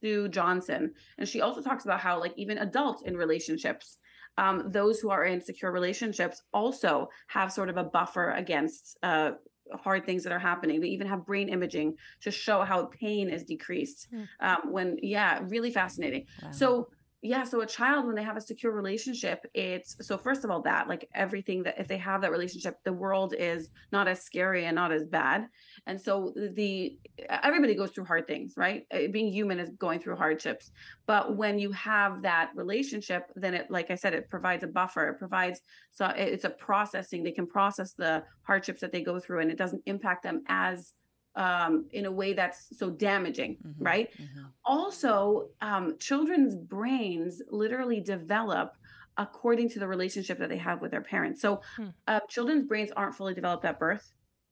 Sue 0.00 0.28
Johnson, 0.28 0.94
and 1.18 1.28
she 1.28 1.42
also 1.42 1.60
talks 1.60 1.84
about 1.84 2.00
how 2.00 2.18
like 2.18 2.32
even 2.36 2.56
adults 2.56 3.02
in 3.02 3.14
relationships. 3.14 3.98
Um, 4.38 4.70
those 4.70 4.98
who 5.00 5.10
are 5.10 5.24
in 5.24 5.42
secure 5.42 5.70
relationships 5.70 6.40
also 6.54 7.10
have 7.26 7.52
sort 7.52 7.68
of 7.68 7.76
a 7.76 7.84
buffer 7.84 8.30
against 8.30 8.96
uh, 9.02 9.32
hard 9.74 10.04
things 10.06 10.24
that 10.24 10.32
are 10.32 10.38
happening. 10.38 10.80
They 10.80 10.88
even 10.88 11.06
have 11.06 11.26
brain 11.26 11.48
imaging 11.48 11.96
to 12.22 12.30
show 12.30 12.62
how 12.62 12.86
pain 12.86 13.28
is 13.28 13.44
decreased. 13.44 14.08
Hmm. 14.10 14.22
Um, 14.40 14.58
when, 14.70 14.98
yeah, 15.02 15.40
really 15.48 15.70
fascinating. 15.70 16.26
Wow. 16.42 16.50
So, 16.50 16.88
yeah, 17.24 17.44
so 17.44 17.60
a 17.60 17.66
child, 17.66 18.04
when 18.04 18.16
they 18.16 18.24
have 18.24 18.36
a 18.36 18.40
secure 18.40 18.72
relationship, 18.72 19.46
it's 19.54 19.96
so 20.04 20.18
first 20.18 20.44
of 20.44 20.50
all, 20.50 20.60
that 20.62 20.88
like 20.88 21.08
everything 21.14 21.62
that 21.62 21.78
if 21.78 21.86
they 21.86 21.96
have 21.98 22.20
that 22.22 22.32
relationship, 22.32 22.78
the 22.84 22.92
world 22.92 23.32
is 23.38 23.70
not 23.92 24.08
as 24.08 24.22
scary 24.22 24.64
and 24.64 24.74
not 24.74 24.90
as 24.90 25.04
bad. 25.04 25.46
And 25.86 26.00
so 26.00 26.34
the 26.54 26.98
everybody 27.28 27.76
goes 27.76 27.92
through 27.92 28.06
hard 28.06 28.26
things, 28.26 28.54
right? 28.56 28.82
Uh, 28.92 29.06
Being 29.12 29.32
human 29.32 29.60
is 29.60 29.70
going 29.78 30.00
through 30.00 30.16
hardships. 30.16 30.72
But 31.06 31.36
when 31.36 31.60
you 31.60 31.70
have 31.70 32.22
that 32.22 32.50
relationship, 32.56 33.30
then 33.36 33.54
it, 33.54 33.70
like 33.70 33.92
I 33.92 33.94
said, 33.94 34.14
it 34.14 34.28
provides 34.28 34.64
a 34.64 34.66
buffer. 34.66 35.08
It 35.10 35.18
provides 35.20 35.60
so 35.92 36.06
it's 36.16 36.44
a 36.44 36.50
processing. 36.50 37.22
They 37.22 37.30
can 37.30 37.46
process 37.46 37.92
the 37.92 38.24
hardships 38.42 38.80
that 38.80 38.90
they 38.90 39.02
go 39.02 39.20
through, 39.20 39.42
and 39.42 39.50
it 39.50 39.58
doesn't 39.58 39.82
impact 39.86 40.24
them 40.24 40.42
as 40.48 40.94
um, 41.34 41.88
in 41.92 42.04
a 42.06 42.12
way 42.12 42.32
that's 42.32 42.76
so 42.78 42.90
damaging, 42.90 43.58
Mhm, 43.64 43.74
right? 43.78 44.08
mhm. 44.18 44.52
Also, 44.64 45.48
um, 45.60 45.98
children's 45.98 46.54
brains 46.56 47.42
literally 47.50 48.00
develop 48.00 48.72
according 49.16 49.68
to 49.70 49.78
the 49.78 49.88
relationship 49.88 50.38
that 50.38 50.48
they 50.48 50.56
have 50.56 50.80
with 50.80 50.90
their 50.90 51.02
parents. 51.02 51.40
So, 51.40 51.60
Hmm. 51.76 51.92
uh, 52.06 52.20
children's 52.28 52.64
brains 52.66 52.90
aren't 52.92 53.14
fully 53.14 53.34
developed 53.34 53.64
at 53.64 53.78
birth. 53.78 54.04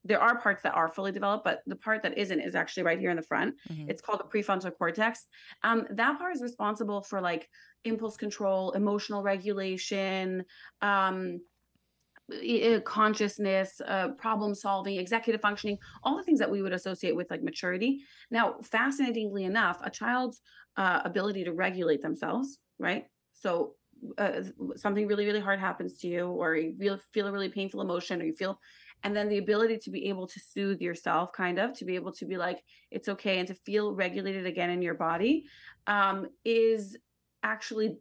There 0.05 0.21
are 0.21 0.41
parts 0.41 0.63
that 0.63 0.75
are 0.75 0.89
fully 0.89 1.13
developed, 1.13 1.45
but 1.45 1.61
the 1.67 1.77
part 1.77 2.03
that 2.03 2.17
isn't 2.17 2.41
is 2.41 2.55
actually 2.55 2.85
right 2.85 2.99
here 2.99 3.11
in 3.11 3.17
the 3.17 3.23
front. 3.23 3.55
Mhm. 3.69 3.87
It's 3.87 4.01
called 4.01 4.21
the 4.21 4.25
prefrontal 4.25 4.77
cortex. 4.77 5.27
Um, 5.63 5.87
that 5.91 6.19
part 6.19 6.35
is 6.35 6.43
responsible 6.43 7.03
for 7.03 7.21
like 7.21 7.49
impulse 7.85 8.17
control, 8.17 8.73
emotional 8.73 9.23
regulation, 9.23 10.45
um, 10.81 11.41
consciousness, 12.85 13.81
uh, 13.87 14.09
problem 14.19 14.55
solving, 14.55 14.97
executive 14.97 15.41
functioning, 15.41 15.79
all 16.03 16.17
the 16.17 16.23
things 16.23 16.39
that 16.39 16.51
we 16.51 16.63
would 16.63 16.73
associate 16.73 17.17
with 17.17 17.31
like 17.31 17.43
maturity. 17.43 18.01
Now, 18.31 18.57
fascinatingly 18.63 19.45
enough, 19.45 19.81
a 19.83 19.91
child's 19.91 20.41
uh, 20.77 21.01
ability 21.05 21.45
to 21.45 21.53
regulate 21.53 22.03
themselves, 22.03 22.59
right? 22.79 23.07
So, 23.33 23.75
uh, 24.17 24.43
something 24.77 25.07
really, 25.07 25.27
really 25.27 25.41
hard 25.41 25.61
happens 25.61 25.99
to 25.99 26.09
you, 26.09 26.27
or 26.29 26.57
you 26.57 26.75
feel, 26.79 26.99
feel 27.13 27.27
a 27.27 27.33
really 27.33 27.51
painful 27.51 27.83
emotion, 27.83 28.23
or 28.23 28.25
you 28.25 28.35
feel, 28.35 28.59
and 29.03 29.15
then 29.15 29.29
the 29.29 29.39
ability 29.39 29.79
to 29.79 29.91
be 29.91 30.09
able 30.09 30.27
to 30.27 30.41
soothe 30.41 30.81
yourself, 30.81 31.33
kind 31.33 31.59
of, 31.59 31.73
to 31.75 31.85
be 31.85 31.95
able 31.97 32.13
to 32.13 32.25
be 32.25 32.37
like, 32.37 32.63
it's 32.91 33.09
okay, 33.09 33.39
and 33.39 33.49
to 33.49 33.55
feel 33.55 33.95
regulated 33.95 34.47
again 34.47 34.71
in 34.71 34.81
your 34.81 34.95
body, 34.95 35.45
um, 35.87 36.29
is 36.45 36.97
actually 37.43 37.97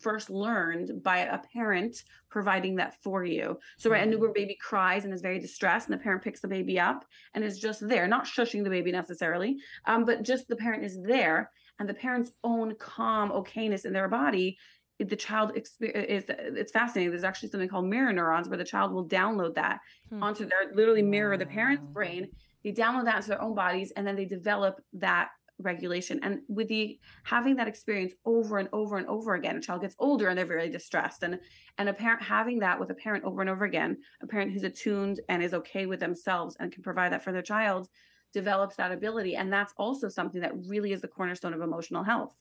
first 0.00 0.30
learned 0.30 1.02
by 1.02 1.18
a 1.18 1.38
parent 1.52 2.02
providing 2.30 2.76
that 2.76 2.94
for 3.02 3.24
you. 3.24 3.58
So, 3.78 3.90
right, 3.90 4.02
a 4.06 4.10
newborn 4.10 4.32
baby 4.34 4.56
cries 4.60 5.04
and 5.04 5.12
is 5.12 5.22
very 5.22 5.38
distressed, 5.38 5.88
and 5.88 5.98
the 5.98 6.02
parent 6.02 6.22
picks 6.22 6.40
the 6.40 6.48
baby 6.48 6.78
up 6.78 7.04
and 7.34 7.44
is 7.44 7.58
just 7.58 7.86
there, 7.86 8.06
not 8.06 8.24
shushing 8.26 8.64
the 8.64 8.70
baby 8.70 8.92
necessarily, 8.92 9.56
um, 9.86 10.04
but 10.04 10.22
just 10.22 10.48
the 10.48 10.56
parent 10.56 10.84
is 10.84 11.00
there, 11.02 11.50
and 11.78 11.88
the 11.88 11.94
parent's 11.94 12.32
own 12.44 12.74
calm 12.76 13.30
okayness 13.30 13.84
in 13.84 13.92
their 13.92 14.08
body. 14.08 14.56
The 14.98 15.16
child 15.16 15.52
exper- 15.54 15.92
is 16.06 16.24
it's 16.28 16.72
fascinating. 16.72 17.10
There's 17.10 17.24
actually 17.24 17.50
something 17.50 17.68
called 17.68 17.84
mirror 17.86 18.12
neurons 18.12 18.48
where 18.48 18.56
the 18.56 18.64
child 18.64 18.92
will 18.92 19.06
download 19.08 19.54
that 19.56 19.80
Hmm. 20.08 20.22
onto 20.22 20.46
their 20.46 20.72
literally 20.74 21.02
mirror 21.02 21.36
the 21.36 21.46
parent's 21.46 21.86
brain. 21.86 22.28
They 22.64 22.72
download 22.72 23.04
that 23.04 23.16
into 23.16 23.28
their 23.28 23.42
own 23.42 23.54
bodies, 23.54 23.92
and 23.96 24.06
then 24.06 24.16
they 24.16 24.24
develop 24.24 24.80
that 24.94 25.28
regulation. 25.58 26.20
And 26.22 26.40
with 26.48 26.68
the 26.68 26.98
having 27.24 27.56
that 27.56 27.68
experience 27.68 28.12
over 28.24 28.58
and 28.58 28.68
over 28.72 28.96
and 28.96 29.06
over 29.06 29.34
again, 29.34 29.56
a 29.56 29.60
child 29.60 29.82
gets 29.82 29.96
older 29.98 30.28
and 30.28 30.38
they're 30.38 30.46
very 30.46 30.68
distressed. 30.68 31.22
And 31.22 31.38
and 31.78 31.88
a 31.88 31.94
parent 31.94 32.22
having 32.22 32.58
that 32.60 32.78
with 32.78 32.90
a 32.90 32.94
parent 32.94 33.24
over 33.24 33.40
and 33.40 33.50
over 33.50 33.64
again, 33.64 33.98
a 34.22 34.26
parent 34.26 34.52
who's 34.52 34.64
attuned 34.64 35.20
and 35.28 35.42
is 35.42 35.54
okay 35.54 35.86
with 35.86 36.00
themselves 36.00 36.56
and 36.60 36.72
can 36.72 36.82
provide 36.82 37.12
that 37.12 37.24
for 37.24 37.32
their 37.32 37.42
child, 37.42 37.88
develops 38.32 38.76
that 38.76 38.92
ability. 38.92 39.36
And 39.36 39.52
that's 39.52 39.72
also 39.76 40.08
something 40.08 40.40
that 40.40 40.52
really 40.66 40.92
is 40.92 41.00
the 41.00 41.08
cornerstone 41.08 41.54
of 41.54 41.62
emotional 41.62 42.02
health. 42.02 42.34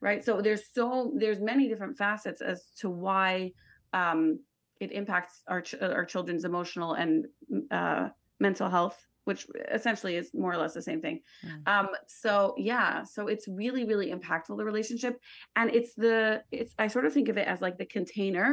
Right. 0.00 0.24
So 0.24 0.40
there's 0.40 0.62
so 0.72 1.12
there's 1.16 1.40
many 1.40 1.68
different 1.68 1.96
facets 1.96 2.40
as 2.40 2.64
to 2.78 2.90
why 2.90 3.52
um 3.92 4.40
it 4.80 4.92
impacts 4.92 5.42
our 5.46 5.60
ch- 5.60 5.80
our 5.80 6.04
children's 6.04 6.44
emotional 6.44 6.94
and 6.94 7.26
uh 7.70 8.08
mental 8.38 8.70
health 8.70 9.06
which 9.30 9.46
essentially 9.78 10.14
is 10.16 10.26
more 10.34 10.52
or 10.52 10.56
less 10.62 10.74
the 10.74 10.82
same 10.90 11.00
thing. 11.00 11.20
Mm. 11.46 11.68
Um, 11.72 11.88
so 12.08 12.54
yeah, 12.58 13.04
so 13.04 13.28
it's 13.32 13.46
really, 13.62 13.84
really 13.84 14.08
impactful 14.16 14.56
the 14.56 14.64
relationship, 14.72 15.14
and 15.58 15.70
it's 15.78 15.92
the 15.94 16.42
it's 16.50 16.72
I 16.78 16.88
sort 16.88 17.06
of 17.06 17.12
think 17.14 17.28
of 17.28 17.36
it 17.42 17.46
as 17.46 17.60
like 17.66 17.78
the 17.78 17.86
container 17.86 18.48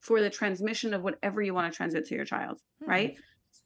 for 0.00 0.20
the 0.20 0.30
transmission 0.30 0.92
of 0.94 1.00
whatever 1.02 1.40
you 1.46 1.54
want 1.54 1.72
to 1.72 1.76
transmit 1.76 2.04
to 2.08 2.14
your 2.14 2.24
child, 2.34 2.56
Hmm. 2.82 2.90
right? 2.90 3.12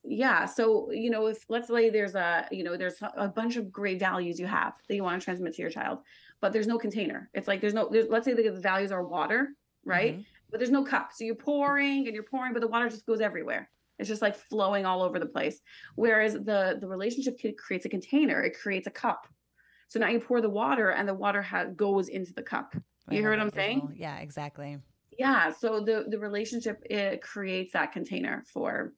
Yeah. 0.05 0.45
So 0.57 0.91
you 1.05 1.11
know, 1.11 1.27
if 1.27 1.39
let's 1.49 1.69
say 1.69 1.91
there's 1.91 2.15
a 2.15 2.47
you 2.53 2.63
know 2.67 2.77
there's 2.77 2.99
a 3.27 3.29
bunch 3.29 3.57
of 3.57 3.65
great 3.73 3.99
values 3.99 4.39
you 4.39 4.47
have 4.47 4.75
that 4.89 4.95
you 4.97 5.03
want 5.03 5.21
to 5.21 5.25
transmit 5.25 5.55
to 5.55 5.63
your 5.63 5.71
child, 5.79 5.99
but 6.41 6.53
there's 6.53 6.67
no 6.75 6.79
container. 6.79 7.21
It's 7.35 7.49
like 7.49 7.61
there's 7.61 7.75
no 7.75 7.89
there's, 7.91 8.09
let's 8.09 8.25
say 8.25 8.35
the 8.35 8.51
values 8.73 8.93
are 8.93 9.05
water, 9.17 9.41
right? 9.85 10.15
Mhm. 10.19 10.25
But 10.51 10.57
there's 10.61 10.71
no 10.79 10.85
cup, 10.85 11.07
so 11.13 11.25
you're 11.25 11.35
pouring 11.51 12.07
and 12.07 12.15
you're 12.15 12.31
pouring, 12.35 12.53
but 12.53 12.61
the 12.61 12.69
water 12.75 12.89
just 12.89 13.05
goes 13.05 13.21
everywhere. 13.21 13.69
It's 13.99 14.09
just 14.09 14.23
like 14.23 14.37
flowing 14.37 14.85
all 14.87 15.03
over 15.03 15.19
the 15.19 15.27
place. 15.27 15.61
Whereas 15.95 16.35
the 16.35 16.79
the 16.81 16.89
relationship 16.89 17.39
creates 17.59 17.87
a 17.87 17.89
container, 17.89 18.43
it 18.43 18.59
creates 18.59 18.87
a 18.87 18.91
cup. 18.91 19.27
So 19.89 20.01
now 20.01 20.09
you 20.09 20.21
pour 20.21 20.41
the 20.41 20.51
water, 20.51 20.91
and 20.91 21.09
the 21.09 21.15
water 21.15 21.43
ha- 21.43 21.67
goes 21.67 22.09
into 22.09 22.33
the 22.33 22.43
cup. 22.43 22.75
I 23.09 23.15
You 23.15 23.21
hear 23.21 23.31
what 23.31 23.41
I'm 23.41 23.53
saying? 23.53 23.95
Yeah, 23.97 24.19
exactly. 24.19 24.79
Yeah. 25.19 25.53
So 25.53 25.81
the 25.81 26.07
the 26.09 26.19
relationship 26.19 26.83
it 26.91 27.23
creates 27.23 27.73
that 27.73 27.93
container 27.93 28.45
for 28.53 28.93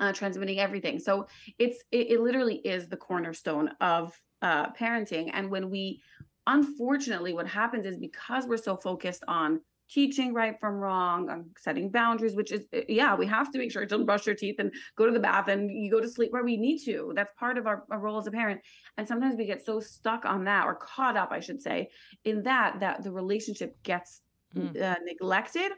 uh, 0.00 0.12
transmitting 0.12 0.58
everything. 0.58 0.98
So 0.98 1.26
it's 1.58 1.82
it, 1.90 2.12
it 2.12 2.20
literally 2.20 2.56
is 2.56 2.88
the 2.88 2.96
cornerstone 2.96 3.70
of 3.80 4.18
uh, 4.42 4.70
parenting. 4.72 5.30
And 5.32 5.50
when 5.50 5.70
we, 5.70 6.00
unfortunately, 6.46 7.32
what 7.32 7.46
happens 7.46 7.86
is 7.86 7.96
because 7.96 8.46
we're 8.46 8.56
so 8.56 8.76
focused 8.76 9.24
on 9.28 9.60
teaching 9.90 10.34
right 10.34 10.58
from 10.60 10.74
wrong, 10.74 11.28
on 11.30 11.50
setting 11.58 11.90
boundaries, 11.90 12.34
which 12.36 12.52
is 12.52 12.66
yeah, 12.88 13.14
we 13.16 13.26
have 13.26 13.50
to 13.52 13.58
make 13.58 13.72
sure 13.72 13.84
to 13.86 13.98
brush 14.04 14.26
your 14.26 14.34
teeth 14.34 14.56
and 14.58 14.72
go 14.96 15.06
to 15.06 15.12
the 15.12 15.20
bath 15.20 15.48
and 15.48 15.70
you 15.70 15.90
go 15.90 16.00
to 16.00 16.08
sleep 16.08 16.32
where 16.32 16.44
we 16.44 16.56
need 16.56 16.78
to. 16.84 17.12
That's 17.14 17.32
part 17.38 17.58
of 17.58 17.66
our, 17.66 17.84
our 17.90 17.98
role 17.98 18.18
as 18.18 18.26
a 18.26 18.30
parent. 18.30 18.60
And 18.96 19.06
sometimes 19.08 19.36
we 19.36 19.46
get 19.46 19.64
so 19.64 19.80
stuck 19.80 20.24
on 20.24 20.44
that 20.44 20.66
or 20.66 20.74
caught 20.74 21.16
up, 21.16 21.30
I 21.32 21.40
should 21.40 21.60
say, 21.62 21.88
in 22.24 22.42
that 22.44 22.80
that 22.80 23.02
the 23.02 23.12
relationship 23.12 23.76
gets 23.82 24.22
Mm. 24.56 24.80
uh, 24.80 24.96
neglected 25.04 25.72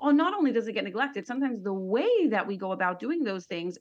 or 0.00 0.12
not 0.12 0.32
only 0.32 0.52
does 0.52 0.68
it 0.68 0.74
get 0.74 0.84
neglected 0.84 1.26
sometimes 1.26 1.60
the 1.64 1.72
way 1.72 2.28
that 2.28 2.46
we 2.46 2.56
go 2.56 2.70
about 2.70 3.00
doing 3.00 3.24
those 3.24 3.46
things 3.46 3.78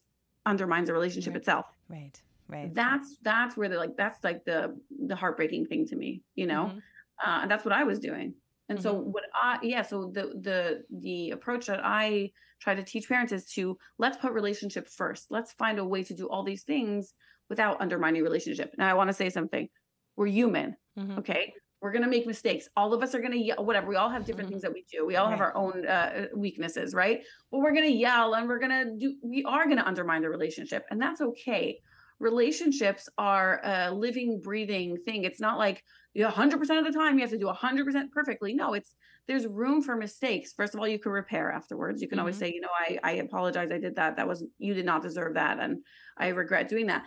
undermines 0.47 0.87
the 0.87 0.93
relationship 0.93 1.33
Right. 1.33 1.41
itself 1.41 1.65
Right. 1.87 2.19
Right. 2.47 2.73
that's 2.73 3.17
that's 3.21 3.55
where 3.55 3.69
the 3.69 3.77
like 3.77 3.95
that's 3.95 4.23
like 4.23 4.43
the 4.45 4.75
the 5.05 5.15
heartbreaking 5.15 5.67
thing 5.67 5.85
to 5.89 5.95
me 5.95 6.23
you 6.33 6.47
know 6.47 6.71
Mhm. 6.73 6.81
uh, 7.23 7.39
and 7.43 7.51
that's 7.51 7.63
what 7.65 7.71
i 7.73 7.83
was 7.83 7.99
doing 7.99 8.33
and 8.69 8.81
so 8.81 8.93
what 8.93 9.23
i 9.33 9.57
yeah 9.61 9.81
so 9.81 10.09
the 10.13 10.33
the 10.41 10.83
the 10.99 11.31
approach 11.31 11.67
that 11.67 11.79
i 11.83 12.29
try 12.61 12.73
to 12.73 12.83
teach 12.83 13.07
parents 13.07 13.31
is 13.33 13.45
to 13.45 13.77
let's 13.99 14.17
put 14.17 14.31
relationship 14.31 14.87
first. 14.87 15.27
Let's 15.29 15.51
find 15.53 15.77
a 15.77 15.85
way 15.85 16.03
to 16.03 16.13
do 16.15 16.29
all 16.29 16.43
these 16.43 16.63
things 16.63 17.13
without 17.49 17.79
undermining 17.81 18.23
relationship. 18.23 18.73
Now 18.77 18.89
i 18.89 18.93
want 18.93 19.09
to 19.09 19.13
say 19.13 19.29
something. 19.29 19.67
We're 20.15 20.27
human 20.27 20.75
Mhm. 20.97 21.19
okay? 21.19 21.53
We're 21.81 21.91
going 21.91 22.03
to 22.05 22.09
make 22.09 22.25
mistakes. 22.25 22.67
All 22.77 22.93
of 22.93 23.03
us 23.03 23.13
are 23.13 23.19
going 23.19 23.33
to 23.33 23.37
yell 23.37 23.63
whatever. 23.63 23.87
We 23.87 23.97
all 23.97 24.09
have 24.09 24.25
different 24.25 24.47
Mhm. 24.47 24.53
things 24.53 24.61
that 24.63 24.73
we 24.73 24.85
do. 24.91 25.05
We 25.05 25.17
all 25.17 25.29
have 25.29 25.41
our 25.41 25.55
own 25.55 25.85
uh, 25.85 26.27
weaknesses 26.33 26.95
right? 26.95 27.21
But 27.51 27.59
we're 27.59 27.73
going 27.73 27.85
to 27.91 27.97
yell 28.07 28.33
and 28.35 28.47
we're 28.47 28.59
going 28.65 28.71
to 28.71 28.85
do 28.97 29.15
we 29.21 29.43
are 29.43 29.65
going 29.65 29.77
to 29.77 29.87
undermine 29.87 30.21
the 30.21 30.29
relationship 30.29 30.83
and 30.89 30.99
that's 30.99 31.21
okay. 31.21 31.77
Relationships 32.19 33.07
are 33.17 33.59
a 33.63 33.91
living 33.93 34.39
breathing 34.41 34.97
thing. 35.05 35.25
It's 35.25 35.41
not 35.41 35.57
like 35.59 35.83
you 36.15 36.25
100% 36.25 36.53
of 36.79 36.85
the 36.85 36.91
time 36.97 37.15
you 37.15 37.21
have 37.21 37.29
to 37.29 37.37
do 37.37 37.45
100% 37.45 38.11
perfectly 38.11 38.53
no 38.53 38.73
it's 38.73 38.95
there's 39.27 39.45
room 39.45 39.81
for 39.81 39.95
mistakes 39.95 40.53
first 40.53 40.73
of 40.73 40.79
all 40.79 40.87
you 40.87 40.97
can 40.97 41.11
repair 41.11 41.51
afterwards 41.51 42.01
you 42.01 42.07
can 42.07 42.17
always 42.19 42.35
Mhm. 42.37 42.39
say 42.39 42.53
you 42.53 42.61
know 42.61 42.69
i 42.79 42.97
i 43.03 43.11
apologize 43.13 43.69
i 43.71 43.77
did 43.77 43.95
that 43.95 44.15
that 44.15 44.27
was 44.27 44.43
you 44.57 44.73
did 44.73 44.85
not 44.85 45.01
deserve 45.03 45.33
that 45.35 45.59
and 45.59 45.83
i 46.17 46.29
regret 46.29 46.67
doing 46.69 46.87
that 46.87 47.03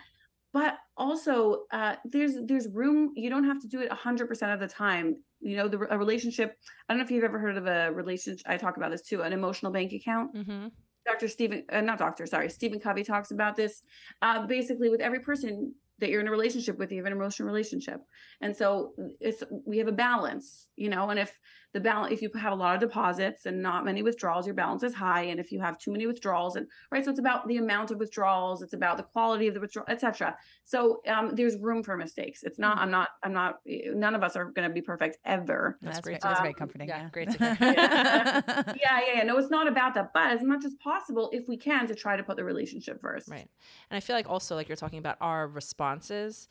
but 0.53 0.77
also 0.97 1.63
uh, 1.71 1.95
there's 2.05 2.33
there's 2.45 2.67
room 2.69 3.11
you 3.15 3.29
don't 3.29 3.43
have 3.43 3.59
to 3.61 3.67
do 3.67 3.81
it 3.81 3.89
100% 3.91 4.53
of 4.53 4.59
the 4.59 4.67
time 4.67 5.15
you 5.41 5.55
know 5.57 5.67
the 5.67 5.79
a 5.93 5.97
relationship 5.97 6.55
i 6.87 6.93
don't 6.93 6.99
know 6.99 7.03
if 7.03 7.11
you've 7.11 7.23
ever 7.23 7.39
heard 7.39 7.57
of 7.57 7.65
a 7.67 7.91
relationship 7.91 8.41
i 8.47 8.57
talk 8.57 8.77
about 8.77 8.91
this 8.91 9.01
too 9.01 9.21
an 9.21 9.33
emotional 9.33 9.71
bank 9.71 9.91
account 9.93 10.33
Mm-hmm. 10.35 10.67
Dr. 11.05 11.27
Stephen, 11.27 11.63
uh, 11.71 11.81
not 11.81 11.97
doctor, 11.97 12.27
sorry, 12.27 12.49
Stephen 12.49 12.79
Covey 12.79 13.03
talks 13.03 13.31
about 13.31 13.55
this. 13.55 13.81
Uh, 14.21 14.45
basically, 14.45 14.89
with 14.89 15.01
every 15.01 15.21
person 15.21 15.73
that 15.99 16.09
you're 16.09 16.21
in 16.21 16.27
a 16.27 16.31
relationship 16.31 16.77
with, 16.77 16.91
you 16.91 16.97
have 16.97 17.05
an 17.05 17.13
emotional 17.13 17.47
relationship, 17.47 18.01
and 18.41 18.55
so 18.55 18.93
it's 19.19 19.43
we 19.65 19.77
have 19.77 19.87
a 19.87 19.93
balance, 19.93 20.67
you 20.75 20.89
know. 20.89 21.09
And 21.09 21.19
if 21.19 21.37
the 21.73 21.79
balance, 21.79 22.11
if 22.13 22.21
you 22.21 22.29
have 22.39 22.51
a 22.51 22.55
lot 22.55 22.73
of 22.75 22.81
deposits 22.81 23.45
and 23.45 23.61
not 23.61 23.85
many 23.85 24.01
withdrawals, 24.03 24.45
your 24.45 24.55
balance 24.55 24.83
is 24.83 24.93
high. 24.93 25.21
And 25.23 25.39
if 25.39 25.51
you 25.51 25.59
have 25.61 25.77
too 25.77 25.91
many 25.91 26.07
withdrawals, 26.07 26.55
and 26.55 26.67
right, 26.91 27.03
so 27.03 27.11
it's 27.11 27.19
about 27.19 27.47
the 27.47 27.57
amount 27.57 27.91
of 27.91 27.97
withdrawals, 27.99 28.61
it's 28.61 28.73
about 28.73 28.97
the 28.97 29.03
quality 29.03 29.47
of 29.47 29.53
the 29.53 29.59
withdrawal, 29.59 29.85
etc. 29.89 30.35
So 30.63 31.01
um, 31.07 31.35
there's 31.35 31.57
room 31.57 31.83
for 31.83 31.95
mistakes. 31.97 32.43
It's 32.43 32.59
not. 32.59 32.77
I'm 32.79 32.91
not. 32.91 33.09
I'm 33.23 33.33
not. 33.33 33.59
None 33.65 34.15
of 34.15 34.23
us 34.23 34.35
are 34.35 34.45
going 34.45 34.67
to 34.67 34.73
be 34.73 34.81
perfect 34.81 35.17
ever. 35.25 35.77
That's 35.81 35.97
That's, 35.97 36.05
great 36.05 36.21
great. 36.21 36.21
That's 36.21 36.39
Um, 36.39 36.43
very 36.43 36.53
comforting. 36.53 36.87
yeah, 36.89 37.03
Yeah, 37.03 37.09
great 37.09 37.29
to 37.37 37.37
hear. 37.55 37.73
yeah, 37.77 38.41
yeah, 38.75 38.99
yeah. 39.15 39.23
No, 39.23 39.37
it's 39.37 39.49
not 39.49 39.67
about 39.67 39.93
that. 39.93 40.11
But 40.13 40.31
as 40.31 40.43
much 40.43 40.65
as 40.65 40.73
possible, 40.83 41.29
if 41.31 41.47
we 41.47 41.57
can, 41.57 41.87
to 41.87 41.95
try 41.95 42.17
to 42.17 42.23
put 42.23 42.35
the 42.37 42.43
relationship 42.43 42.99
first. 43.01 43.29
Right. 43.29 43.47
And 43.89 43.97
I 43.97 43.99
feel 43.99 44.15
like 44.15 44.29
also 44.29 44.55
like 44.55 44.67
you're 44.67 44.75
talking 44.75 44.99
about 44.99 45.17
our 45.21 45.47
responses, 45.47 46.47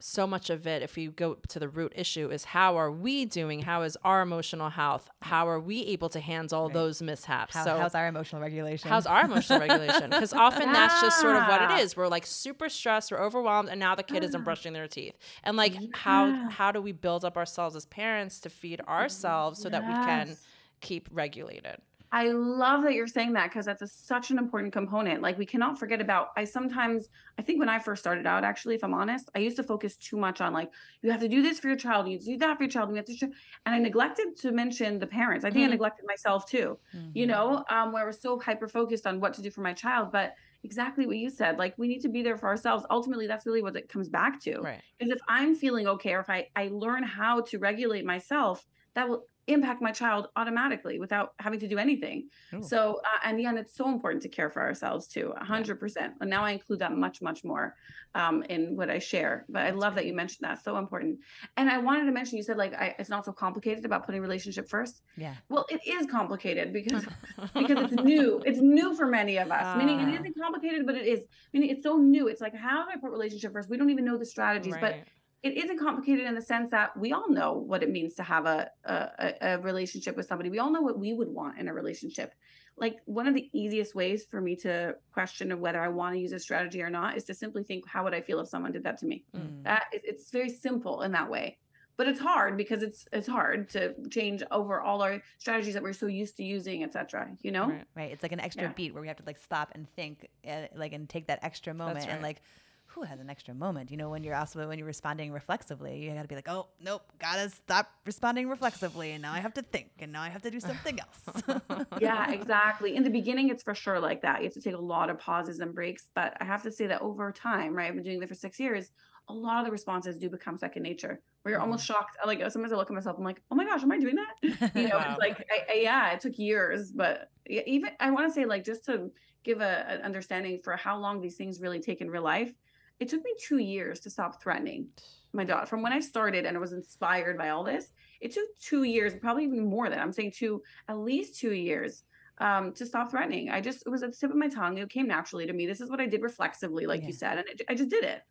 so 0.00 0.26
much 0.26 0.48
of 0.50 0.66
it 0.66 0.82
if 0.82 0.96
we 0.96 1.08
go 1.08 1.36
to 1.48 1.58
the 1.58 1.68
root 1.68 1.92
issue 1.96 2.30
is 2.30 2.44
how 2.44 2.76
are 2.76 2.90
we 2.90 3.24
doing? 3.24 3.62
How 3.62 3.82
is 3.82 3.96
our 4.04 4.22
emotional 4.22 4.70
health? 4.70 5.08
How 5.22 5.48
are 5.48 5.58
we 5.60 5.84
able 5.86 6.08
to 6.10 6.20
handle 6.20 6.66
Right. 6.66 6.74
those 6.74 7.02
mishaps? 7.02 7.54
How, 7.54 7.64
so 7.64 7.76
how's 7.78 7.94
our 7.94 8.06
emotional 8.06 8.40
regulation? 8.40 8.88
How's 8.88 9.06
our 9.06 9.24
emotional 9.24 9.60
regulation? 9.60 10.10
Because 10.10 10.32
often 10.32 10.72
that's 10.72 11.00
just 11.00 11.20
sort 11.20 11.36
of 11.36 11.48
what 11.48 11.62
it 11.62 11.70
is. 11.80 11.96
We're 11.96 12.08
like 12.08 12.26
super 12.26 12.68
stressed, 12.68 13.10
we're 13.10 13.20
overwhelmed, 13.22 13.68
and 13.68 13.80
now 13.80 13.94
the 13.94 14.02
kid 14.02 14.22
isn't 14.24 14.44
brushing 14.44 14.72
their 14.72 14.88
teeth. 14.88 15.16
And 15.42 15.56
like 15.56 15.74
how 15.94 16.26
Yeah. 16.26 16.50
how 16.50 16.72
do 16.72 16.80
we 16.80 16.92
build 16.92 17.24
up 17.24 17.36
ourselves 17.36 17.74
as 17.74 17.86
parents 17.86 18.38
to 18.40 18.50
feed 18.50 18.78
mm-hmm. 18.80 18.90
ourselves 18.90 19.60
so 19.60 19.68
that 19.68 19.82
we 19.86 19.92
can 19.92 20.36
keep 20.80 21.08
regulated? 21.10 21.78
I 22.10 22.28
love 22.28 22.84
that 22.84 22.94
you're 22.94 23.06
saying 23.06 23.34
that 23.34 23.50
because 23.50 23.66
that's 23.66 23.82
a, 23.82 23.86
such 23.86 24.30
an 24.30 24.38
important 24.38 24.72
component. 24.72 25.20
Like 25.20 25.36
we 25.36 25.44
cannot 25.44 25.78
forget 25.78 26.00
about. 26.00 26.28
I 26.38 26.44
sometimes, 26.44 27.08
I 27.38 27.42
think 27.42 27.58
when 27.58 27.68
I 27.68 27.78
first 27.78 28.00
started 28.02 28.26
out, 28.26 28.44
actually, 28.44 28.76
if 28.76 28.82
I'm 28.82 28.94
honest, 28.94 29.28
I 29.34 29.40
used 29.40 29.56
to 29.56 29.62
focus 29.62 29.96
too 29.98 30.16
much 30.16 30.40
on 30.40 30.54
like 30.54 30.72
you 31.02 31.10
have 31.10 31.20
to 31.20 31.28
do 31.28 31.42
this 31.42 31.60
for 31.60 31.68
your 31.68 31.76
child, 31.76 32.06
you 32.08 32.14
have 32.14 32.24
to 32.24 32.30
do 32.32 32.38
that 32.38 32.56
for 32.56 32.62
your 32.62 32.70
child, 32.70 32.88
and 32.88 32.96
you 32.96 33.00
have 33.00 33.06
to, 33.06 33.14
sh-" 33.16 33.36
and 33.66 33.74
I 33.74 33.78
neglected 33.78 34.36
to 34.38 34.52
mention 34.52 34.98
the 35.00 35.06
parents. 35.06 35.44
I 35.44 35.50
think 35.50 35.64
Mhm. 35.64 35.66
I 35.66 35.68
neglected 35.68 36.06
myself 36.06 36.48
too. 36.48 36.78
You 37.12 37.26
Mhm. 37.26 37.26
know, 37.26 37.62
um, 37.68 37.92
where 37.92 38.04
I 38.04 38.06
was 38.06 38.22
so 38.22 38.38
hyper 38.40 38.68
focused 38.68 39.06
on 39.06 39.20
what 39.20 39.34
to 39.34 39.42
do 39.42 39.50
for 39.50 39.60
my 39.60 39.74
child, 39.74 40.10
but 40.10 40.32
exactly 40.62 41.06
what 41.06 41.18
you 41.18 41.28
said. 41.28 41.58
Like 41.58 41.74
we 41.76 41.88
need 41.88 42.00
to 42.00 42.08
be 42.08 42.22
there 42.22 42.38
for 42.38 42.48
ourselves. 42.48 42.86
Ultimately, 42.90 43.26
that's 43.26 43.44
really 43.46 43.62
what 43.62 43.76
it 43.76 43.88
comes 43.88 44.08
back 44.08 44.40
to. 44.44 44.62
Right. 44.62 44.84
Because 44.98 45.12
if 45.12 45.20
I'm 45.28 45.54
feeling 45.54 45.86
okay, 45.86 46.14
or 46.14 46.20
if 46.20 46.30
I, 46.30 46.48
I 46.56 46.68
learn 46.72 47.02
how 47.02 47.42
to 47.42 47.58
regulate 47.58 48.04
myself, 48.04 48.66
that 48.94 49.08
will 49.08 49.24
impact 49.48 49.80
my 49.82 49.90
child 49.92 50.28
automatically 50.36 50.98
without 50.98 51.32
having 51.38 51.58
to 51.60 51.68
do 51.68 51.78
anything. 51.78 52.28
Ooh. 52.54 52.62
So, 52.62 53.00
uh, 53.04 53.18
and 53.26 53.40
yeah, 53.40 53.48
and 53.50 53.58
it's 53.58 53.74
so 53.74 53.88
important 53.88 54.22
to 54.22 54.28
care 54.28 54.50
for 54.50 54.60
ourselves 54.62 55.06
too, 55.08 55.32
a 55.40 55.44
hundred 55.44 55.80
percent. 55.80 56.14
And 56.20 56.28
now 56.30 56.42
I 56.44 56.52
include 56.52 56.78
that 56.80 56.92
much, 56.96 57.20
much 57.22 57.44
more 57.44 57.74
um, 58.14 58.42
in 58.44 58.76
what 58.76 58.90
I 58.90 58.98
share. 58.98 59.44
But 59.48 59.62
I 59.66 59.70
love 59.70 59.94
that 59.96 60.06
you 60.06 60.12
mentioned 60.14 60.48
that. 60.48 60.62
So 60.62 60.76
important. 60.76 61.18
And 61.56 61.68
I 61.70 61.78
wanted 61.78 62.04
to 62.06 62.12
mention, 62.12 62.36
you 62.36 62.42
said 62.42 62.56
like, 62.56 62.74
I, 62.74 62.94
it's 62.98 63.10
not 63.10 63.24
so 63.24 63.32
complicated 63.32 63.84
about 63.84 64.04
putting 64.06 64.20
relationship 64.20 64.68
first. 64.68 65.02
Yeah. 65.16 65.34
Well, 65.48 65.66
it 65.70 65.80
is 65.86 66.06
complicated 66.06 66.72
because 66.72 67.04
because 67.54 67.92
it's 67.92 68.02
new. 68.02 68.42
It's 68.44 68.60
new 68.60 68.94
for 68.94 69.06
many 69.06 69.38
of 69.38 69.50
us. 69.50 69.76
Meaning 69.76 70.00
it 70.00 70.08
Ah. 70.08 70.20
isn't 70.20 70.36
complicated, 70.38 70.86
but 70.86 70.94
it 70.94 71.06
is. 71.06 71.24
Meaning 71.52 71.70
it's 71.70 71.82
so 71.82 71.96
new. 71.96 72.28
It's 72.28 72.40
like 72.40 72.54
how 72.54 72.84
do 72.84 72.90
I 72.92 72.96
put 72.98 73.10
relationship 73.10 73.52
first? 73.52 73.68
We 73.70 73.76
don't 73.76 73.90
even 73.90 74.04
know 74.04 74.18
the 74.18 74.26
strategies, 74.26 74.74
but 74.80 74.92
Right. 74.92 75.04
It 75.42 75.56
isn't 75.56 75.78
complicated 75.78 76.26
in 76.26 76.34
the 76.34 76.42
sense 76.42 76.70
that 76.70 76.96
we 76.96 77.12
all 77.12 77.28
know 77.30 77.52
what 77.52 77.82
it 77.82 77.90
means 77.90 78.14
to 78.14 78.22
have 78.22 78.46
a, 78.46 78.70
a 78.84 78.94
a- 79.18 79.34
a 79.40 79.58
relationship 79.60 80.16
with 80.16 80.26
somebody. 80.26 80.50
We 80.50 80.58
all 80.58 80.72
know 80.72 80.80
what 80.82 80.98
we 80.98 81.12
would 81.12 81.28
want 81.28 81.58
in 81.58 81.68
a 81.68 81.74
relationship. 81.74 82.34
Like 82.76 82.96
one 83.06 83.26
of 83.26 83.34
the 83.34 83.48
easiest 83.52 83.94
ways 83.94 84.24
for 84.30 84.40
me 84.40 84.54
to 84.56 84.96
question 85.12 85.50
of 85.52 85.58
whether 85.58 85.80
I 85.80 85.88
want 85.88 86.14
to 86.14 86.20
use 86.20 86.32
a 86.32 86.38
strategy 86.38 86.80
or 86.82 86.90
not 86.90 87.16
is 87.16 87.24
to 87.24 87.34
simply 87.34 87.64
think, 87.64 87.88
how 87.88 88.04
would 88.04 88.14
I 88.14 88.20
feel 88.20 88.38
if 88.40 88.48
someone 88.48 88.72
did 88.72 88.84
that 88.84 88.98
to 88.98 89.06
me? 89.06 89.24
Mm. 89.36 89.64
That 89.64 89.84
it's 89.92 90.30
very 90.30 90.48
simple 90.48 91.02
in 91.02 91.12
that 91.12 91.28
way. 91.28 91.58
But 91.96 92.06
it's 92.06 92.20
hard 92.20 92.56
because 92.56 92.84
it's 92.84 93.08
it's 93.12 93.26
hard 93.26 93.68
to 93.70 93.94
change 94.10 94.44
over 94.52 94.80
all 94.80 95.02
our 95.02 95.20
strategies 95.38 95.74
that 95.74 95.82
we're 95.82 95.92
so 95.92 96.06
used 96.06 96.36
to 96.36 96.44
using, 96.44 96.84
etc. 96.84 97.30
You 97.42 97.50
know? 97.50 97.66
Right. 97.68 97.84
Right. 97.96 98.12
It's 98.12 98.22
like 98.22 98.30
an 98.32 98.40
extra 98.40 98.64
Yeah. 98.64 98.72
beat 98.76 98.92
where 98.94 99.00
we 99.02 99.08
have 99.08 99.16
to 99.16 99.24
like 99.26 99.38
stop 99.38 99.72
and 99.74 99.88
think, 99.96 100.28
uh, 100.48 100.66
like, 100.76 100.92
and 100.92 101.08
take 101.08 101.26
that 101.26 101.40
extra 101.42 101.74
moment 101.74 101.98
right. 102.06 102.08
and 102.10 102.22
like, 102.22 102.40
who 102.88 103.02
has 103.02 103.20
an 103.20 103.30
extra 103.30 103.54
moment? 103.54 103.90
You 103.90 103.96
know, 103.96 104.10
when 104.10 104.24
you're 104.24 104.34
also 104.34 104.66
when 104.66 104.78
you're 104.78 104.86
responding 104.86 105.30
reflexively, 105.32 105.98
you 105.98 106.10
got 106.12 106.22
to 106.22 106.28
be 106.28 106.34
like, 106.34 106.48
oh 106.48 106.68
nope, 106.82 107.02
gotta 107.18 107.50
stop 107.50 107.90
responding 108.04 108.48
reflexively, 108.48 109.12
and 109.12 109.22
now 109.22 109.32
I 109.32 109.40
have 109.40 109.54
to 109.54 109.62
think, 109.62 109.90
and 110.00 110.12
now 110.12 110.22
I 110.22 110.28
have 110.28 110.42
to 110.42 110.50
do 110.50 110.60
something 110.60 110.98
else. 110.98 111.76
yeah, 112.00 112.30
exactly. 112.30 112.96
In 112.96 113.04
the 113.04 113.10
beginning, 113.10 113.50
it's 113.50 113.62
for 113.62 113.74
sure 113.74 114.00
like 114.00 114.22
that. 114.22 114.38
You 114.38 114.44
have 114.44 114.54
to 114.54 114.60
take 114.60 114.74
a 114.74 114.78
lot 114.78 115.10
of 115.10 115.18
pauses 115.18 115.60
and 115.60 115.74
breaks. 115.74 116.08
But 116.14 116.36
I 116.40 116.44
have 116.44 116.62
to 116.62 116.72
say 116.72 116.86
that 116.86 117.00
over 117.02 117.30
time, 117.32 117.74
right? 117.74 117.88
I've 117.88 117.94
been 117.94 118.04
doing 118.04 118.20
this 118.20 118.28
for 118.28 118.34
six 118.34 118.58
years. 118.58 118.90
A 119.28 119.32
lot 119.32 119.60
of 119.60 119.66
the 119.66 119.70
responses 119.70 120.16
do 120.16 120.30
become 120.30 120.56
second 120.56 120.82
nature, 120.82 121.20
where 121.42 121.52
you're 121.52 121.60
almost 121.60 121.84
mm-hmm. 121.84 121.92
shocked. 121.92 122.16
Like 122.24 122.40
sometimes 122.50 122.72
I 122.72 122.76
look 122.76 122.90
at 122.90 122.94
myself, 122.94 123.16
I'm 123.18 123.24
like, 123.24 123.42
oh 123.50 123.54
my 123.54 123.64
gosh, 123.64 123.82
am 123.82 123.92
I 123.92 123.98
doing 123.98 124.16
that? 124.16 124.72
You 124.74 124.88
know, 124.88 124.96
Wow. 124.96 125.06
it's 125.10 125.18
like, 125.20 125.46
I, 125.50 125.72
I, 125.72 125.76
yeah, 125.76 126.12
it 126.12 126.20
took 126.20 126.38
years, 126.38 126.92
but 126.92 127.30
even 127.46 127.90
I 128.00 128.10
want 128.10 128.26
to 128.26 128.32
say, 128.32 128.46
like, 128.46 128.64
just 128.64 128.86
to 128.86 129.10
give 129.44 129.60
a, 129.60 129.86
an 129.88 130.02
understanding 130.02 130.60
for 130.62 130.76
how 130.76 130.98
long 130.98 131.20
these 131.20 131.36
things 131.36 131.60
really 131.60 131.80
take 131.80 132.00
in 132.00 132.10
real 132.10 132.22
life, 132.22 132.52
it 133.00 133.08
took 133.08 133.22
me 133.24 133.32
two 133.38 133.58
years 133.58 134.00
to 134.00 134.10
stop 134.10 134.42
threatening 134.42 134.88
my 135.32 135.44
daughter. 135.44 135.66
From 135.66 135.82
when 135.82 135.92
I 135.92 136.00
started 136.00 136.46
and 136.46 136.56
I 136.56 136.60
was 136.60 136.72
inspired 136.72 137.38
by 137.38 137.50
all 137.50 137.62
this, 137.62 137.92
it 138.20 138.32
took 138.32 138.48
two 138.60 138.82
years, 138.84 139.14
probably 139.20 139.44
even 139.44 139.64
more 139.66 139.88
than 139.88 139.98
I'm 139.98 140.12
saying 140.12 140.32
two, 140.36 140.62
at 140.88 140.98
least 140.98 141.38
two 141.38 141.52
years 141.52 142.02
um, 142.38 142.72
to 142.74 142.86
stop 142.86 143.10
threatening. 143.10 143.50
I 143.50 143.60
just, 143.60 143.82
it 143.86 143.90
was 143.90 144.02
at 144.02 144.10
the 144.12 144.16
tip 144.16 144.30
of 144.30 144.36
my 144.36 144.48
tongue. 144.48 144.78
It 144.78 144.88
came 144.90 145.06
naturally 145.06 145.46
to 145.46 145.52
me. 145.52 145.66
This 145.66 145.80
is 145.80 145.90
what 145.90 146.00
I 146.00 146.06
did 146.06 146.22
reflexively, 146.22 146.86
like 146.86 147.02
Yeah. 147.02 147.06
you 147.08 147.12
said. 147.12 147.38
And 147.38 147.48
it, 147.48 147.62
I 147.68 147.74
just 147.74 147.90
did 147.90 148.04
it. 148.04 148.22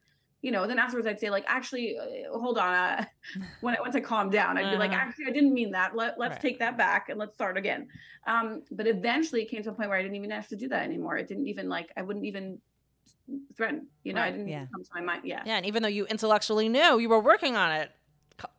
You 0.42 0.52
know, 0.52 0.68
then 0.68 0.80
afterwards 0.80 1.08
I'd 1.08 1.20
say 1.20 1.30
like, 1.30 1.46
actually, 1.48 1.98
uh, 1.98 2.38
hold 2.38 2.58
on. 2.58 2.74
Uh, 2.74 3.06
when 3.62 3.76
I, 3.76 3.82
once 3.82 3.96
I 3.96 4.00
calmed 4.02 4.32
down, 4.32 4.58
I'd 4.58 4.72
be 4.72 4.78
like, 4.78 4.92
Uh-huh. 4.92 5.02
actually, 5.02 5.26
I 5.28 5.32
didn't 5.32 5.54
mean 5.54 5.72
that. 5.72 5.96
Let, 5.96 6.20
let's 6.20 6.34
Right. 6.34 6.42
take 6.42 6.60
that 6.60 6.78
back 6.78 7.10
and 7.10 7.20
let's 7.20 7.34
start 7.36 7.58
again. 7.58 7.88
Um, 8.26 8.62
but 8.72 8.88
eventually 8.88 9.44
it 9.44 9.50
came 9.50 9.64
to 9.64 9.70
a 9.70 9.74
point 9.74 9.90
where 9.90 9.98
I 9.98 10.02
didn't 10.02 10.16
even 10.18 10.32
have 10.32 10.48
to 10.50 10.56
do 10.56 10.68
that 10.70 10.84
anymore. 10.84 11.18
It 11.18 11.28
didn't 11.28 11.48
even 11.48 11.70
like, 11.70 11.92
I 11.98 12.02
wouldn't 12.02 12.26
even 12.26 12.60
threaten, 13.56 13.88
you 14.04 14.14
know, 14.14 14.22
I 14.22 14.32
didn't 14.32 14.48
Yeah. 14.48 14.66
come 14.72 14.84
to 14.84 14.90
my 14.96 15.02
mind. 15.02 15.22
Yeah. 15.26 15.44
Yeah, 15.46 15.58
and 15.58 15.66
even 15.66 15.84
though 15.84 15.90
you 15.90 16.06
intellectually 16.08 16.70
knew 16.70 17.00
you 17.00 17.10
were 17.10 17.20
working 17.20 17.56
on 17.56 17.72
it, 17.72 17.92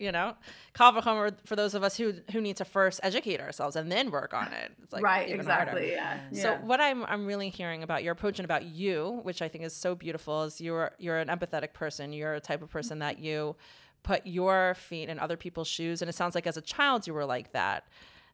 you 0.00 0.10
know, 0.10 0.34
kal 0.74 0.92
vachomer 0.92 1.32
for 1.46 1.54
those 1.54 1.72
of 1.74 1.84
us 1.84 1.96
who 1.96 2.14
who 2.32 2.40
need 2.40 2.56
to 2.56 2.64
first 2.64 2.98
educate 3.04 3.40
ourselves 3.40 3.76
and 3.76 3.92
then 3.92 4.10
work 4.10 4.34
on 4.34 4.52
it. 4.52 4.72
It's 4.82 4.92
like 4.92 5.04
right. 5.04 5.30
Exactly. 5.30 5.92
Yeah. 5.92 6.18
Yeah. 6.32 6.42
So 6.42 6.54
what 6.66 6.80
I'm 6.80 7.04
I'm 7.06 7.26
really 7.26 7.48
hearing 7.48 7.84
about 7.84 8.02
your 8.02 8.12
approach 8.12 8.40
and 8.40 8.44
about 8.44 8.64
you, 8.64 9.20
which 9.22 9.40
I 9.40 9.46
think 9.48 9.62
is 9.62 9.76
so 9.76 9.94
beautiful, 9.94 10.42
is 10.42 10.60
you're 10.60 10.90
you're 10.98 11.18
an 11.18 11.28
empathetic 11.28 11.74
person. 11.74 12.12
You're 12.12 12.34
a 12.34 12.40
type 12.40 12.60
of 12.60 12.70
person 12.70 12.98
that 12.98 13.20
you 13.20 13.54
put 14.02 14.26
your 14.26 14.74
feet 14.74 15.08
in 15.08 15.18
other 15.20 15.36
people's 15.36 15.68
shoes, 15.68 16.02
and 16.02 16.08
it 16.08 16.14
sounds 16.14 16.34
like 16.34 16.46
as 16.48 16.56
a 16.56 16.60
child 16.62 17.06
you 17.06 17.14
were 17.14 17.24
like 17.24 17.52
that. 17.52 17.84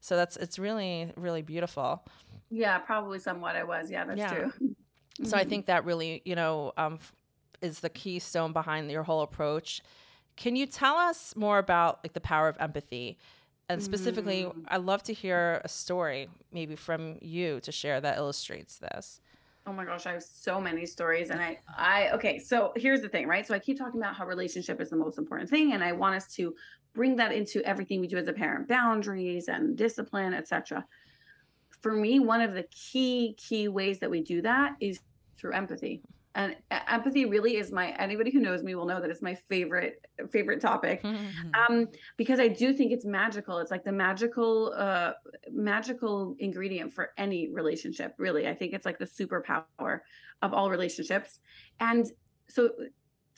So 0.01 0.17
that's 0.17 0.39
it's 0.39 0.59
really 0.59 1.13
really 1.15 1.43
beautiful. 1.43 2.07
Yeah, 2.51 2.79
probably 2.79 3.19
somewhat 3.19 3.55
I 3.55 3.65
was. 3.65 3.91
Yeah, 3.91 4.05
that's 4.07 4.19
Yeah. 4.19 4.33
true. 4.35 4.53
So 5.23 5.37
I 5.37 5.45
Mhm. 5.45 5.45
think 5.45 5.67
that 5.67 5.85
really, 5.85 6.23
you 6.25 6.35
know, 6.35 6.73
um, 6.77 6.99
is 7.63 7.81
the 7.81 7.89
keystone 7.91 8.53
behind 8.53 8.91
your 8.91 9.03
whole 9.05 9.23
approach. 9.23 9.81
Can 10.37 10.57
you 10.57 10.67
tell 10.67 10.97
us 10.97 11.37
more 11.37 11.59
about 11.59 12.05
like 12.05 12.13
the 12.15 12.21
power 12.21 12.49
of 12.49 12.57
empathy? 12.61 13.19
And 13.69 13.83
specifically, 13.83 14.53
Mm. 14.53 14.69
I'd 14.69 14.83
love 14.83 15.03
to 15.05 15.15
hear 15.15 15.61
a 15.65 15.69
story 15.69 16.29
maybe 16.53 16.77
from 16.77 17.19
you 17.23 17.61
to 17.61 17.73
share 17.73 18.01
that 18.01 18.19
illustrates 18.19 18.79
this. 18.79 19.21
Oh 19.67 19.73
my 19.73 19.87
gosh, 19.87 20.05
I 20.05 20.13
have 20.13 20.23
so 20.23 20.61
many 20.61 20.85
stories 20.85 21.31
and 21.31 21.41
I 21.41 21.59
I 21.75 22.11
okay, 22.11 22.39
so 22.39 22.73
here's 22.77 23.01
the 23.01 23.09
thing, 23.09 23.27
right? 23.27 23.47
So 23.47 23.55
I 23.55 23.59
keep 23.59 23.79
talking 23.79 23.99
about 23.99 24.15
how 24.15 24.27
relationship 24.27 24.79
is 24.81 24.91
the 24.91 24.97
most 24.97 25.17
important 25.19 25.49
thing 25.49 25.73
and 25.73 25.83
I 25.83 25.93
want 25.93 26.17
us 26.17 26.29
to 26.35 26.55
bring 26.95 27.17
that 27.17 27.33
into 27.33 27.63
everything 27.65 28.01
we 28.01 28.07
do 28.07 28.19
as 28.19 28.29
a 28.29 28.33
parent, 28.35 28.69
boundaries 28.69 29.49
and 29.49 29.77
discipline, 29.77 30.35
etc. 30.35 30.87
For 31.85 31.93
me, 31.93 32.19
one 32.19 32.41
of 32.41 32.55
the 32.55 32.65
key 32.71 33.37
key 33.37 33.69
ways 33.69 33.99
that 33.99 34.11
we 34.11 34.23
do 34.23 34.41
that 34.41 34.75
is 34.81 35.01
through 35.37 35.53
empathy. 35.53 36.01
And 36.35 36.57
empathy 36.71 37.27
really 37.27 37.59
is 37.59 37.71
my 37.71 37.91
anybody 37.99 38.31
who 38.31 38.41
knows 38.41 38.63
me 38.63 38.75
will 38.75 38.87
know 38.87 39.03
that 39.03 39.11
it's 39.11 39.21
my 39.21 39.35
favorite 39.51 40.01
favorite 40.33 40.63
topic. 40.63 41.03
Um, 41.69 41.89
because 42.17 42.41
I 42.41 42.49
do 42.49 42.73
think 42.73 42.91
it's 42.91 43.05
magical. 43.05 43.59
It's 43.59 43.71
like 43.71 43.85
the 43.85 43.93
magical, 43.93 44.73
uh, 44.75 45.13
magical 45.53 46.35
ingredient 46.39 46.91
for 46.95 47.11
any 47.19 47.51
relationship. 47.51 48.15
Really, 48.17 48.49
I 48.49 48.55
think 48.55 48.73
it's 48.73 48.87
like 48.87 48.99
the 48.99 49.05
superpower 49.05 50.01
of 50.41 50.55
all 50.55 50.71
relationships. 50.71 51.41
And 51.81 52.11
so, 52.49 52.71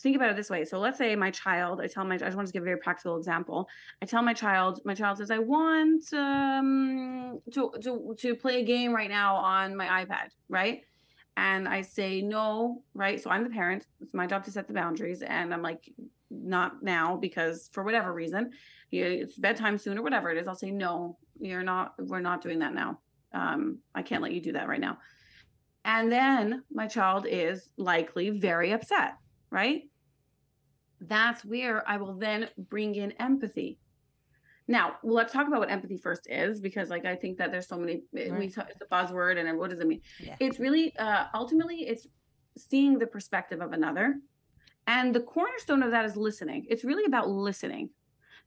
think 0.00 0.16
about 0.16 0.30
it 0.30 0.36
this 0.36 0.50
way. 0.50 0.64
So, 0.64 0.78
let's 0.78 0.98
say 0.98 1.14
my 1.16 1.30
child. 1.30 1.80
I 1.80 1.86
tell 1.86 2.04
my. 2.04 2.14
I 2.16 2.18
just 2.18 2.36
want 2.36 2.48
to 2.48 2.52
give 2.52 2.62
a 2.62 2.64
very 2.64 2.78
practical 2.78 3.16
example. 3.16 3.68
I 4.02 4.06
tell 4.06 4.22
my 4.22 4.34
child. 4.34 4.80
My 4.84 4.94
child 4.94 5.18
says, 5.18 5.30
"I 5.30 5.38
want 5.38 6.12
um, 6.12 7.40
to 7.52 7.72
to 7.82 8.14
to 8.18 8.34
play 8.34 8.60
a 8.60 8.64
game 8.64 8.94
right 8.94 9.10
now 9.10 9.36
on 9.36 9.76
my 9.76 10.04
iPad." 10.04 10.30
Right 10.48 10.82
and 11.36 11.68
I 11.68 11.82
say 11.82 12.22
no, 12.22 12.82
right? 12.94 13.22
So 13.22 13.30
I'm 13.30 13.44
the 13.44 13.50
parent. 13.50 13.86
It's 14.00 14.14
my 14.14 14.26
job 14.26 14.44
to 14.44 14.50
set 14.50 14.68
the 14.68 14.72
boundaries. 14.72 15.22
And 15.22 15.52
I'm 15.52 15.62
like, 15.62 15.90
not 16.30 16.82
now 16.82 17.16
because 17.16 17.70
for 17.72 17.84
whatever 17.84 18.12
reason, 18.12 18.50
it's 18.90 19.38
bedtime 19.38 19.78
soon 19.78 19.98
or 19.98 20.02
whatever 20.02 20.30
it 20.30 20.38
is. 20.38 20.48
I'll 20.48 20.56
say, 20.56 20.70
no, 20.70 21.18
you're 21.38 21.62
not, 21.62 21.94
we're 21.98 22.20
not 22.20 22.42
doing 22.42 22.60
that 22.60 22.74
now. 22.74 23.00
Um, 23.32 23.78
I 23.94 24.02
can't 24.02 24.22
let 24.22 24.32
you 24.32 24.40
do 24.40 24.52
that 24.52 24.68
right 24.68 24.80
now. 24.80 24.98
And 25.84 26.10
then 26.10 26.64
my 26.72 26.86
child 26.86 27.26
is 27.28 27.68
likely 27.76 28.30
very 28.30 28.72
upset, 28.72 29.14
right? 29.50 29.88
That's 31.00 31.44
where 31.44 31.88
I 31.88 31.96
will 31.98 32.14
then 32.14 32.48
bring 32.56 32.94
in 32.94 33.12
empathy. 33.12 33.78
Now, 34.68 34.96
let's 35.04 35.32
talk 35.32 35.46
about 35.46 35.60
what 35.60 35.70
empathy 35.70 35.96
first 35.96 36.26
is, 36.28 36.60
because 36.60 36.90
like 36.90 37.04
I 37.04 37.14
think 37.14 37.38
that 37.38 37.52
there's 37.52 37.68
so 37.68 37.76
many. 37.76 38.02
Eh, 38.16 38.30
right. 38.30 38.38
We 38.38 38.48
talk, 38.48 38.68
it's 38.70 38.82
a 38.82 38.86
buzzword, 38.86 39.38
and 39.38 39.58
what 39.58 39.70
does 39.70 39.78
it 39.78 39.86
mean? 39.86 40.00
Yeah. 40.18 40.36
It's 40.40 40.58
really 40.58 40.96
uh, 40.96 41.26
ultimately 41.34 41.86
it's 41.86 42.06
seeing 42.56 42.98
the 42.98 43.06
perspective 43.06 43.60
of 43.60 43.72
another, 43.72 44.16
and 44.86 45.14
the 45.14 45.20
cornerstone 45.20 45.82
of 45.82 45.90
that 45.92 46.04
is 46.04 46.16
listening. 46.16 46.66
It's 46.68 46.84
really 46.84 47.04
about 47.04 47.28
listening. 47.28 47.90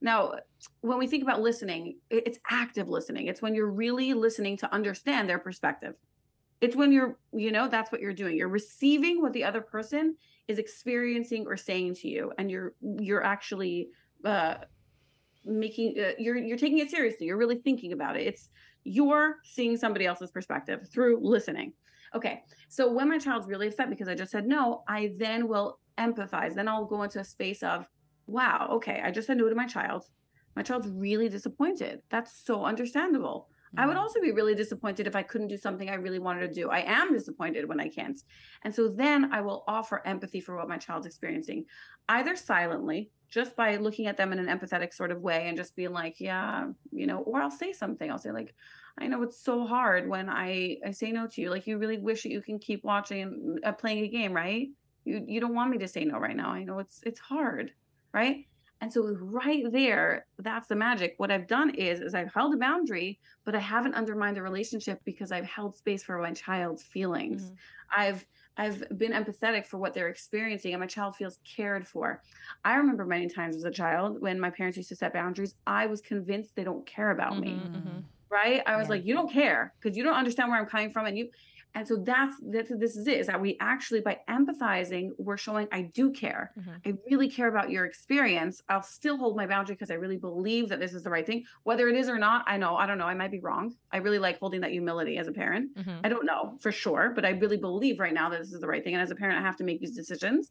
Now, 0.02 0.34
when 0.80 0.98
we 0.98 1.06
think 1.06 1.22
about 1.22 1.40
listening, 1.40 1.98
it's 2.08 2.38
active 2.50 2.88
listening. 2.88 3.26
It's 3.26 3.42
when 3.42 3.54
you're 3.54 3.70
really 3.70 4.14
listening 4.14 4.56
to 4.58 4.74
understand 4.74 5.28
their 5.28 5.38
perspective. 5.38 5.94
It's 6.62 6.74
when 6.74 6.90
you're, 6.90 7.18
you 7.32 7.52
know, 7.52 7.68
that's 7.68 7.92
what 7.92 8.00
you're 8.00 8.14
doing. 8.14 8.36
You're 8.36 8.48
receiving 8.48 9.20
what 9.20 9.34
the 9.34 9.44
other 9.44 9.60
person 9.60 10.16
is 10.50 10.58
experiencing 10.58 11.46
or 11.46 11.56
saying 11.56 11.94
to 11.94 12.08
you, 12.08 12.32
and 12.38 12.50
you're 12.50 12.72
you're 13.08 13.24
actually 13.24 13.88
uh, 14.24 14.56
making 15.44 15.94
uh, 15.98 16.12
you're 16.18 16.36
you're 16.36 16.58
taking 16.58 16.78
it 16.78 16.90
seriously 16.90 17.26
you're 17.26 17.42
really 17.44 17.60
thinking 17.68 17.92
about 17.92 18.16
it. 18.16 18.26
It's 18.26 18.48
you're 18.84 19.36
seeing 19.44 19.76
somebody 19.76 20.06
else's 20.06 20.30
perspective 20.30 20.88
through 20.92 21.20
listening. 21.22 21.72
Okay 22.14 22.42
so 22.68 22.92
when 22.92 23.08
my 23.08 23.18
child's 23.18 23.48
really 23.48 23.68
upset 23.68 23.90
because 23.90 24.08
i 24.08 24.14
just 24.14 24.32
said 24.32 24.46
no 24.46 24.82
i 24.88 25.12
then 25.18 25.48
will 25.48 25.78
empathize. 25.98 26.54
Then 26.54 26.68
i'll 26.68 26.84
go 26.84 27.02
into 27.02 27.20
a 27.20 27.24
space 27.24 27.62
of 27.62 27.88
wow 28.26 28.68
okay 28.72 29.00
i 29.04 29.10
just 29.10 29.26
said 29.26 29.36
no 29.38 29.48
to 29.48 29.54
my 29.54 29.66
child. 29.66 30.04
My 30.56 30.62
child's 30.62 30.88
really 30.88 31.28
disappointed. 31.28 32.02
That's 32.10 32.32
so 32.44 32.64
understandable 32.64 33.48
I 33.76 33.86
would 33.86 33.92
mm-hmm. 33.92 34.02
also 34.02 34.20
be 34.20 34.32
really 34.32 34.54
disappointed 34.54 35.06
if 35.06 35.14
I 35.14 35.22
couldn't 35.22 35.48
do 35.48 35.56
something 35.56 35.88
I 35.88 35.94
really 35.94 36.18
wanted 36.18 36.48
to 36.48 36.52
do. 36.52 36.70
I 36.70 36.80
am 36.80 37.12
disappointed 37.12 37.68
when 37.68 37.78
I 37.78 37.88
can't. 37.88 38.20
And 38.64 38.74
so 38.74 38.88
then 38.88 39.32
I 39.32 39.40
will 39.40 39.64
offer 39.68 40.02
empathy 40.04 40.40
for 40.40 40.56
what 40.56 40.68
my 40.68 40.76
child's 40.76 41.06
experiencing, 41.06 41.66
either 42.08 42.34
silently, 42.34 43.10
just 43.28 43.54
by 43.54 43.76
looking 43.76 44.08
at 44.08 44.16
them 44.16 44.32
in 44.32 44.40
an 44.40 44.58
empathetic 44.58 44.92
sort 44.92 45.12
of 45.12 45.20
way 45.20 45.46
and 45.46 45.56
just 45.56 45.76
being 45.76 45.92
like, 45.92 46.16
yeah, 46.18 46.66
you 46.90 47.06
know, 47.06 47.18
or 47.18 47.40
I'll 47.40 47.50
say 47.50 47.72
something. 47.72 48.10
I'll 48.10 48.18
say 48.18 48.32
like, 48.32 48.54
I 48.98 49.06
know 49.06 49.22
it's 49.22 49.40
so 49.40 49.64
hard 49.64 50.08
when 50.08 50.28
I 50.28 50.78
I 50.84 50.90
say 50.90 51.12
no 51.12 51.28
to 51.28 51.40
you. 51.40 51.48
Like 51.48 51.66
you 51.66 51.78
really 51.78 51.98
wish 51.98 52.24
that 52.24 52.30
you 52.32 52.42
can 52.42 52.58
keep 52.58 52.82
watching 52.82 53.58
uh, 53.62 53.72
playing 53.72 54.04
a 54.04 54.08
game, 54.08 54.32
right? 54.32 54.68
You 55.04 55.24
you 55.26 55.40
don't 55.40 55.54
want 55.54 55.70
me 55.70 55.78
to 55.78 55.88
say 55.88 56.04
no 56.04 56.18
right 56.18 56.36
now. 56.36 56.50
I 56.50 56.64
know 56.64 56.80
it's 56.80 57.00
it's 57.06 57.20
hard, 57.20 57.72
right? 58.12 58.46
And 58.80 58.92
so 58.92 59.14
right 59.20 59.64
there, 59.70 60.26
that's 60.38 60.68
the 60.68 60.76
magic. 60.76 61.14
What 61.18 61.30
I've 61.30 61.46
done 61.46 61.70
is 61.74 62.00
is 62.00 62.14
I've 62.14 62.32
held 62.32 62.54
a 62.54 62.56
boundary, 62.56 63.18
but 63.44 63.54
I 63.54 63.58
haven't 63.58 63.94
undermined 63.94 64.36
the 64.36 64.42
relationship 64.42 65.00
because 65.04 65.32
I've 65.32 65.44
held 65.44 65.76
space 65.76 66.02
for 66.02 66.18
my 66.18 66.32
child's 66.32 66.82
feelings. 66.82 67.44
Mm-hmm. 67.44 68.00
I've 68.00 68.26
I've 68.56 68.98
been 68.98 69.12
empathetic 69.12 69.66
for 69.66 69.78
what 69.78 69.94
they're 69.94 70.08
experiencing 70.08 70.72
and 70.72 70.80
my 70.80 70.86
child 70.86 71.16
feels 71.16 71.38
cared 71.56 71.86
for. 71.86 72.22
I 72.64 72.74
remember 72.76 73.04
many 73.04 73.28
times 73.28 73.56
as 73.56 73.64
a 73.64 73.70
child 73.70 74.20
when 74.20 74.38
my 74.38 74.50
parents 74.50 74.76
used 74.76 74.90
to 74.90 74.96
set 74.96 75.12
boundaries, 75.12 75.54
I 75.66 75.86
was 75.86 76.00
convinced 76.00 76.56
they 76.56 76.64
don't 76.64 76.86
care 76.86 77.10
about 77.10 77.32
mm-hmm, 77.32 77.40
me. 77.40 77.52
Mm-hmm. 77.52 77.98
Right? 78.28 78.62
I 78.66 78.76
was 78.76 78.86
yeah. 78.86 78.90
like, 78.90 79.06
you 79.06 79.14
don't 79.14 79.32
care 79.32 79.72
because 79.80 79.96
you 79.96 80.04
don't 80.04 80.14
understand 80.14 80.50
where 80.50 80.60
I'm 80.60 80.66
coming 80.66 80.92
from 80.92 81.06
and 81.06 81.16
you 81.16 81.30
and 81.74 81.86
so 81.86 81.96
that's 81.96 82.36
that's 82.42 82.70
this 82.76 82.96
is 82.96 83.06
it 83.06 83.18
is 83.18 83.26
that 83.26 83.40
we 83.40 83.56
actually 83.60 84.00
by 84.00 84.18
empathizing 84.28 85.10
we're 85.18 85.36
showing 85.36 85.68
i 85.72 85.82
do 85.82 86.10
care. 86.10 86.52
Mm-hmm. 86.58 86.88
i 86.88 86.94
really 87.10 87.28
care 87.28 87.48
about 87.48 87.70
your 87.70 87.84
experience. 87.84 88.62
I'll 88.68 88.82
still 88.82 89.16
hold 89.16 89.36
my 89.36 89.46
boundary 89.46 89.74
because 89.76 89.90
i 89.90 89.94
really 89.94 90.16
believe 90.16 90.68
that 90.68 90.80
this 90.80 90.94
is 90.94 91.02
the 91.02 91.10
right 91.10 91.26
thing. 91.26 91.44
Whether 91.62 91.88
it 91.88 91.96
is 91.96 92.08
or 92.08 92.18
not 92.18 92.44
i 92.46 92.56
know 92.56 92.76
i 92.76 92.86
don't 92.86 92.98
know 92.98 93.06
i 93.06 93.14
might 93.14 93.30
be 93.30 93.40
wrong. 93.40 93.74
I 93.92 93.98
really 93.98 94.18
like 94.18 94.38
holding 94.38 94.60
that 94.62 94.72
humility 94.72 95.16
as 95.18 95.28
a 95.28 95.32
parent. 95.32 95.76
Mm-hmm. 95.76 96.00
i 96.04 96.08
don't 96.08 96.26
know 96.26 96.56
for 96.60 96.72
sure 96.72 97.12
but 97.14 97.24
i 97.24 97.30
really 97.30 97.56
believe 97.56 98.00
right 98.00 98.14
now 98.14 98.28
that 98.30 98.40
this 98.40 98.52
is 98.52 98.60
the 98.60 98.66
right 98.68 98.82
thing 98.82 98.94
and 98.94 99.02
as 99.02 99.10
a 99.10 99.16
parent 99.16 99.38
i 99.38 99.42
have 99.42 99.56
to 99.56 99.64
make 99.64 99.80
these 99.80 99.96
decisions. 99.96 100.50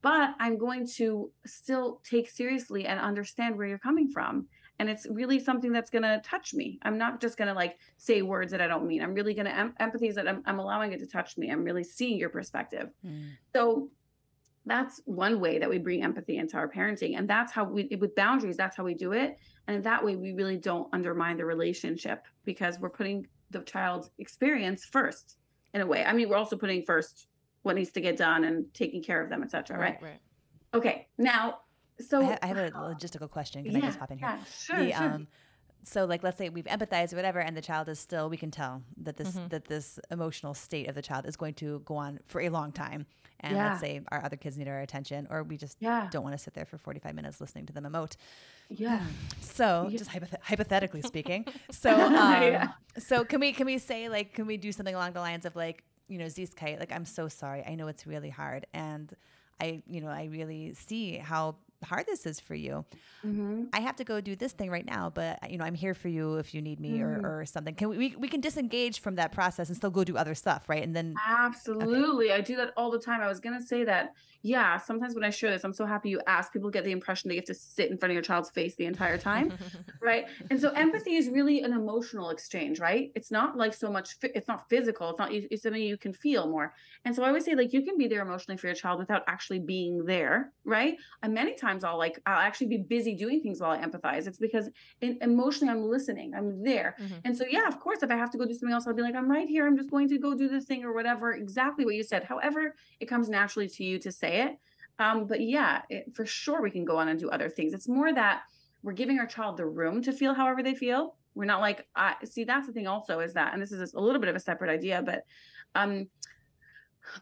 But 0.00 0.30
i'm 0.40 0.58
going 0.58 0.86
to 0.96 1.30
still 1.46 2.00
take 2.08 2.28
seriously 2.30 2.86
and 2.86 2.98
understand 3.00 3.56
where 3.56 3.66
you're 3.66 3.78
coming 3.78 4.10
from 4.10 4.46
and 4.82 4.90
it's 4.90 5.06
really 5.08 5.38
something 5.38 5.70
that's 5.70 5.90
going 5.90 6.02
to 6.02 6.20
touch 6.24 6.54
me. 6.54 6.80
I'm 6.82 6.98
not 6.98 7.20
just 7.20 7.38
going 7.38 7.46
to 7.46 7.54
like 7.54 7.78
say 7.98 8.20
words 8.22 8.50
that 8.50 8.60
i 8.60 8.66
don't 8.66 8.84
mean. 8.84 9.00
I'm 9.00 9.14
really 9.14 9.32
going 9.32 9.46
to 9.46 9.56
em- 9.56 9.74
empathy 9.78 10.08
is 10.08 10.16
that 10.16 10.26
I'm, 10.26 10.42
I'm, 10.44 10.58
allowing 10.58 10.92
it 10.92 10.98
to 10.98 11.06
touch 11.06 11.38
me. 11.38 11.52
I'm 11.52 11.62
really 11.62 11.84
seeing 11.84 12.18
your 12.18 12.30
perspective. 12.30 12.88
Mm. 13.06 13.28
so 13.54 13.90
that's 14.66 15.00
one 15.04 15.38
way 15.38 15.60
that 15.60 15.70
we 15.70 15.78
bring 15.78 16.02
empathy 16.02 16.36
into 16.36 16.56
our 16.56 16.68
parenting 16.68 17.16
and 17.16 17.30
that's 17.30 17.52
how 17.52 17.64
we 17.64 17.96
with 18.00 18.14
boundaries 18.16 18.56
that's 18.56 18.76
how 18.76 18.82
we 18.82 18.94
do 18.94 19.12
it. 19.12 19.38
And 19.68 19.84
that 19.84 20.04
way 20.04 20.16
we 20.16 20.32
really 20.32 20.56
don't 20.56 20.88
undermine 20.92 21.36
the 21.36 21.44
relationship 21.44 22.24
because 22.44 22.80
we're 22.80 22.90
putting 22.90 23.28
the 23.52 23.60
child's 23.60 24.10
experience 24.18 24.84
first 24.84 25.36
in 25.74 25.80
a 25.80 25.86
way. 25.86 26.04
I 26.04 26.12
mean 26.12 26.28
we're 26.28 26.36
also 26.36 26.56
putting 26.56 26.84
first 26.84 27.28
what 27.62 27.76
needs 27.76 27.92
to 27.92 28.00
get 28.00 28.16
done 28.16 28.42
and 28.42 28.66
taking 28.74 29.00
care 29.00 29.22
of 29.22 29.30
them 29.30 29.44
etc 29.44 29.78
right, 29.78 29.92
right? 29.92 30.02
right. 30.02 30.20
Okay 30.74 31.06
now 31.18 31.58
so 32.08 32.20
I, 32.20 32.24
ha- 32.24 32.38
I 32.42 32.46
have 32.46 32.56
a 32.56 32.70
logistical 32.70 33.30
question. 33.30 33.64
Can 33.64 33.72
yeah, 33.72 33.78
I 33.78 33.82
just 33.82 33.98
pop 33.98 34.10
in 34.10 34.18
here? 34.18 34.28
Yeah, 34.28 34.44
sure, 34.44 34.84
the, 34.84 34.92
sure. 34.92 35.02
Um, 35.02 35.26
so 35.84 36.04
like 36.04 36.22
let's 36.22 36.38
say 36.38 36.48
we've 36.48 36.66
empathized 36.66 37.12
or 37.12 37.16
whatever 37.16 37.40
and 37.40 37.56
the 37.56 37.60
child 37.60 37.88
is 37.88 37.98
still 37.98 38.28
we 38.28 38.36
can 38.36 38.50
tell 38.50 38.82
that 38.96 39.16
this 39.16 39.32
mm-hmm. 39.32 39.48
that 39.48 39.64
this 39.64 39.98
emotional 40.10 40.54
state 40.54 40.88
of 40.88 40.94
the 40.94 41.02
child 41.02 41.26
is 41.26 41.36
going 41.36 41.54
to 41.54 41.80
go 41.84 41.96
on 41.96 42.20
for 42.24 42.40
a 42.40 42.48
long 42.50 42.70
time 42.70 43.04
and 43.40 43.56
yeah. 43.56 43.70
let's 43.70 43.80
say 43.80 44.00
our 44.12 44.24
other 44.24 44.36
kids 44.36 44.56
need 44.56 44.68
our 44.68 44.80
attention 44.80 45.26
or 45.28 45.42
we 45.42 45.56
just 45.56 45.76
yeah. 45.80 46.08
don't 46.12 46.22
want 46.22 46.34
to 46.36 46.38
sit 46.38 46.54
there 46.54 46.64
for 46.64 46.78
45 46.78 47.14
minutes 47.14 47.40
listening 47.40 47.66
to 47.66 47.72
them 47.72 47.84
emote 47.84 48.14
yeah 48.68 49.04
so 49.40 49.88
yeah. 49.90 49.98
just 49.98 50.10
hypoth- 50.10 50.40
hypothetically 50.40 51.02
speaking 51.02 51.44
so 51.70 51.90
um, 52.16 52.72
so 52.98 53.24
can 53.24 53.40
we 53.40 53.52
can 53.52 53.66
we 53.66 53.78
say 53.78 54.08
like 54.08 54.34
can 54.34 54.46
we 54.46 54.56
do 54.56 54.70
something 54.70 54.94
along 54.94 55.12
the 55.12 55.20
lines 55.20 55.44
of 55.44 55.56
like 55.56 55.82
you 56.06 56.18
know 56.18 56.26
ziskeit 56.26 56.78
like 56.78 56.92
i'm 56.92 57.04
so 57.04 57.26
sorry 57.26 57.64
i 57.66 57.74
know 57.74 57.88
it's 57.88 58.06
really 58.06 58.30
hard 58.30 58.66
and 58.72 59.16
I, 59.62 59.82
you 59.86 60.00
know, 60.00 60.08
I 60.08 60.24
really 60.24 60.74
see 60.74 61.18
how 61.18 61.56
hard 61.82 62.06
this 62.06 62.26
is 62.26 62.40
for 62.40 62.54
you. 62.54 62.84
Mm-hmm. 63.24 63.64
I 63.72 63.80
have 63.80 63.96
to 63.96 64.04
go 64.04 64.20
do 64.20 64.36
this 64.36 64.52
thing 64.52 64.70
right 64.70 64.84
now, 64.84 65.10
but 65.10 65.50
you 65.50 65.58
know, 65.58 65.64
I'm 65.64 65.74
here 65.74 65.94
for 65.94 66.08
you 66.08 66.36
if 66.36 66.54
you 66.54 66.62
need 66.62 66.80
me 66.80 66.98
mm-hmm. 66.98 67.24
or, 67.24 67.40
or 67.40 67.46
something. 67.46 67.74
Can 67.74 67.88
we, 67.88 67.98
we, 67.98 68.16
we 68.16 68.28
can 68.28 68.40
disengage 68.40 69.00
from 69.00 69.16
that 69.16 69.32
process 69.32 69.68
and 69.68 69.76
still 69.76 69.90
go 69.90 70.04
do 70.04 70.16
other 70.16 70.34
stuff, 70.34 70.68
right? 70.68 70.82
And 70.82 70.94
then 70.94 71.14
absolutely, 71.28 72.26
okay. 72.26 72.38
I 72.38 72.40
do 72.40 72.56
that 72.56 72.72
all 72.76 72.90
the 72.90 72.98
time. 72.98 73.20
I 73.20 73.28
was 73.28 73.40
gonna 73.40 73.62
say 73.62 73.84
that. 73.84 74.14
Yeah, 74.42 74.76
sometimes 74.78 75.14
when 75.14 75.24
I 75.24 75.30
share 75.30 75.50
this, 75.50 75.64
I'm 75.64 75.72
so 75.72 75.86
happy 75.86 76.10
you 76.10 76.20
asked. 76.26 76.52
People 76.52 76.70
get 76.70 76.84
the 76.84 76.90
impression 76.90 77.28
they 77.28 77.36
have 77.36 77.44
to 77.44 77.54
sit 77.54 77.90
in 77.90 77.96
front 77.96 78.10
of 78.10 78.14
your 78.14 78.22
child's 78.22 78.50
face 78.50 78.74
the 78.74 78.86
entire 78.86 79.16
time, 79.16 79.52
right? 80.00 80.26
And 80.50 80.60
so 80.60 80.70
empathy 80.70 81.14
is 81.14 81.28
really 81.28 81.62
an 81.62 81.72
emotional 81.72 82.30
exchange, 82.30 82.80
right? 82.80 83.12
It's 83.14 83.30
not 83.30 83.56
like 83.56 83.72
so 83.72 83.90
much. 83.90 84.16
It's 84.22 84.48
not 84.48 84.68
physical. 84.68 85.10
It's 85.10 85.18
not. 85.18 85.32
It's 85.32 85.62
something 85.62 85.80
you 85.80 85.96
can 85.96 86.12
feel 86.12 86.48
more. 86.48 86.74
And 87.04 87.14
so 87.14 87.22
I 87.22 87.28
always 87.28 87.44
say 87.44 87.54
like 87.54 87.72
you 87.72 87.82
can 87.82 87.96
be 87.96 88.08
there 88.08 88.22
emotionally 88.22 88.58
for 88.58 88.66
your 88.66 88.74
child 88.74 88.98
without 88.98 89.22
actually 89.28 89.60
being 89.60 90.04
there, 90.04 90.52
right? 90.64 90.96
And 91.22 91.32
many 91.32 91.54
times 91.54 91.84
I'll 91.84 91.98
like 91.98 92.20
I'll 92.26 92.40
actually 92.40 92.68
be 92.68 92.78
busy 92.78 93.14
doing 93.14 93.40
things 93.40 93.60
while 93.60 93.70
I 93.70 93.78
empathize. 93.78 94.26
It's 94.26 94.38
because 94.38 94.68
in, 95.00 95.18
emotionally 95.20 95.72
I'm 95.72 95.84
listening, 95.84 96.34
I'm 96.34 96.64
there. 96.64 96.96
Mm-hmm. 97.00 97.14
And 97.24 97.36
so 97.36 97.44
yeah, 97.48 97.68
of 97.68 97.78
course, 97.78 98.02
if 98.02 98.10
I 98.10 98.16
have 98.16 98.30
to 98.32 98.38
go 98.38 98.44
do 98.44 98.54
something 98.54 98.72
else, 98.72 98.86
I'll 98.86 98.94
be 98.94 99.02
like, 99.02 99.14
I'm 99.14 99.30
right 99.30 99.48
here. 99.48 99.66
I'm 99.66 99.76
just 99.76 99.90
going 99.90 100.08
to 100.08 100.18
go 100.18 100.34
do 100.34 100.48
this 100.48 100.64
thing 100.64 100.84
or 100.84 100.92
whatever. 100.92 101.32
Exactly 101.32 101.84
what 101.84 101.94
you 101.94 102.02
said. 102.02 102.24
However, 102.24 102.74
it 102.98 103.06
comes 103.06 103.28
naturally 103.28 103.68
to 103.68 103.84
you 103.84 103.98
to 104.00 104.10
say 104.32 104.42
it. 104.42 104.58
Um, 104.98 105.26
but 105.26 105.40
yeah, 105.40 105.82
it, 105.88 106.14
for 106.14 106.26
sure 106.26 106.62
we 106.62 106.70
can 106.70 106.84
go 106.84 106.96
on 106.96 107.08
and 107.08 107.18
do 107.18 107.30
other 107.30 107.48
things. 107.48 107.72
It's 107.72 107.88
more 107.88 108.12
that 108.12 108.42
we're 108.82 108.92
giving 108.92 109.18
our 109.18 109.26
child 109.26 109.56
the 109.56 109.66
room 109.66 110.02
to 110.02 110.12
feel 110.12 110.34
however 110.34 110.62
they 110.62 110.74
feel. 110.74 111.16
We're 111.34 111.46
not 111.46 111.60
like 111.60 111.86
I 111.96 112.16
see 112.24 112.44
that's 112.44 112.66
the 112.66 112.72
thing 112.72 112.86
also 112.86 113.20
is 113.20 113.32
that, 113.34 113.52
and 113.52 113.62
this 113.62 113.72
is 113.72 113.94
a 113.94 114.00
little 114.00 114.20
bit 114.20 114.28
of 114.28 114.36
a 114.36 114.40
separate 114.40 114.70
idea, 114.70 115.02
but 115.04 115.24
um 115.74 116.08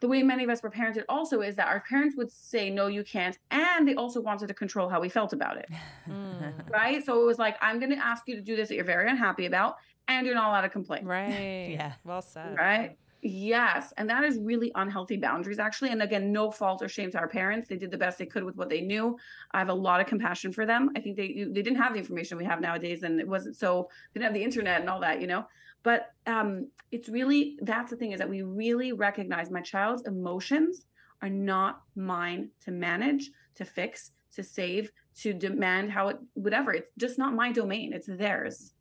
the 0.00 0.08
way 0.08 0.22
many 0.22 0.44
of 0.44 0.50
us 0.50 0.62
were 0.62 0.70
parented 0.70 1.04
also 1.08 1.40
is 1.40 1.56
that 1.56 1.66
our 1.66 1.82
parents 1.88 2.14
would 2.14 2.30
say 2.30 2.68
no 2.68 2.86
you 2.86 3.02
can't 3.02 3.38
and 3.50 3.88
they 3.88 3.94
also 3.94 4.20
wanted 4.20 4.46
to 4.46 4.52
control 4.52 4.90
how 4.90 5.00
we 5.00 5.08
felt 5.08 5.32
about 5.32 5.56
it 5.56 5.70
mm. 6.06 6.52
right 6.70 7.02
so 7.02 7.22
it 7.22 7.24
was 7.24 7.38
like 7.38 7.56
i'm 7.62 7.78
going 7.78 7.90
to 7.90 7.96
ask 7.96 8.24
you 8.26 8.36
to 8.36 8.42
do 8.42 8.54
this 8.56 8.68
that 8.68 8.74
you're 8.74 8.84
very 8.84 9.08
unhappy 9.08 9.46
about 9.46 9.76
and 10.06 10.26
you're 10.26 10.34
not 10.34 10.48
allowed 10.48 10.60
to 10.60 10.68
complain 10.68 11.04
right 11.06 11.70
yeah 11.70 11.92
well 12.04 12.20
said 12.20 12.54
right 12.58 12.98
Yes. 13.22 13.92
And 13.98 14.08
that 14.08 14.24
is 14.24 14.38
really 14.38 14.72
unhealthy 14.74 15.18
boundaries, 15.18 15.58
actually. 15.58 15.90
And 15.90 16.02
again, 16.02 16.32
no 16.32 16.50
fault 16.50 16.82
or 16.82 16.88
shame 16.88 17.10
to 17.10 17.18
our 17.18 17.28
parents. 17.28 17.68
They 17.68 17.76
did 17.76 17.90
the 17.90 17.98
best 17.98 18.18
they 18.18 18.24
could 18.26 18.44
with 18.44 18.56
what 18.56 18.70
they 18.70 18.80
knew. 18.80 19.18
I 19.52 19.58
have 19.58 19.68
a 19.68 19.74
lot 19.74 20.00
of 20.00 20.06
compassion 20.06 20.52
for 20.52 20.64
them. 20.64 20.90
I 20.96 21.00
think 21.00 21.16
they 21.16 21.46
they 21.50 21.62
didn't 21.62 21.76
have 21.76 21.92
the 21.92 21.98
information 21.98 22.38
we 22.38 22.46
have 22.46 22.60
nowadays, 22.60 23.02
and 23.02 23.20
it 23.20 23.28
wasn't 23.28 23.56
so 23.56 23.88
they 24.12 24.20
didn't 24.20 24.32
have 24.32 24.34
the 24.34 24.44
internet 24.44 24.80
and 24.80 24.88
all 24.88 25.00
that, 25.00 25.20
you 25.20 25.26
know. 25.26 25.44
But 25.82 26.12
um, 26.26 26.68
it's 26.90 27.08
really 27.08 27.58
that's 27.62 27.90
the 27.90 27.96
thing 27.96 28.12
is 28.12 28.18
that 28.18 28.28
we 28.28 28.42
really 28.42 28.92
recognize 28.92 29.50
my 29.50 29.60
child's 29.60 30.06
emotions 30.06 30.86
are 31.20 31.28
not 31.28 31.82
mine 31.96 32.50
to 32.64 32.70
manage, 32.70 33.30
to 33.56 33.66
fix, 33.66 34.12
to 34.34 34.42
save, 34.42 34.90
to 35.16 35.34
demand 35.34 35.90
how 35.90 36.08
it 36.08 36.18
whatever. 36.32 36.72
It's 36.72 36.90
just 36.96 37.18
not 37.18 37.34
my 37.34 37.52
domain. 37.52 37.92
It's 37.92 38.08
theirs. 38.08 38.72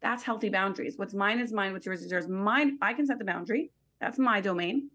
That's 0.00 0.22
healthy 0.22 0.50
boundaries. 0.50 0.96
What's 0.96 1.14
mine 1.14 1.40
is 1.40 1.52
mine. 1.52 1.72
What's 1.72 1.86
yours 1.86 2.02
is 2.02 2.12
yours. 2.12 2.28
Mine, 2.28 2.78
I 2.80 2.92
can 2.92 3.04
set 3.04 3.18
the 3.18 3.24
boundary 3.24 3.72
that's 4.00 4.18
my 4.18 4.40
domain. 4.40 4.90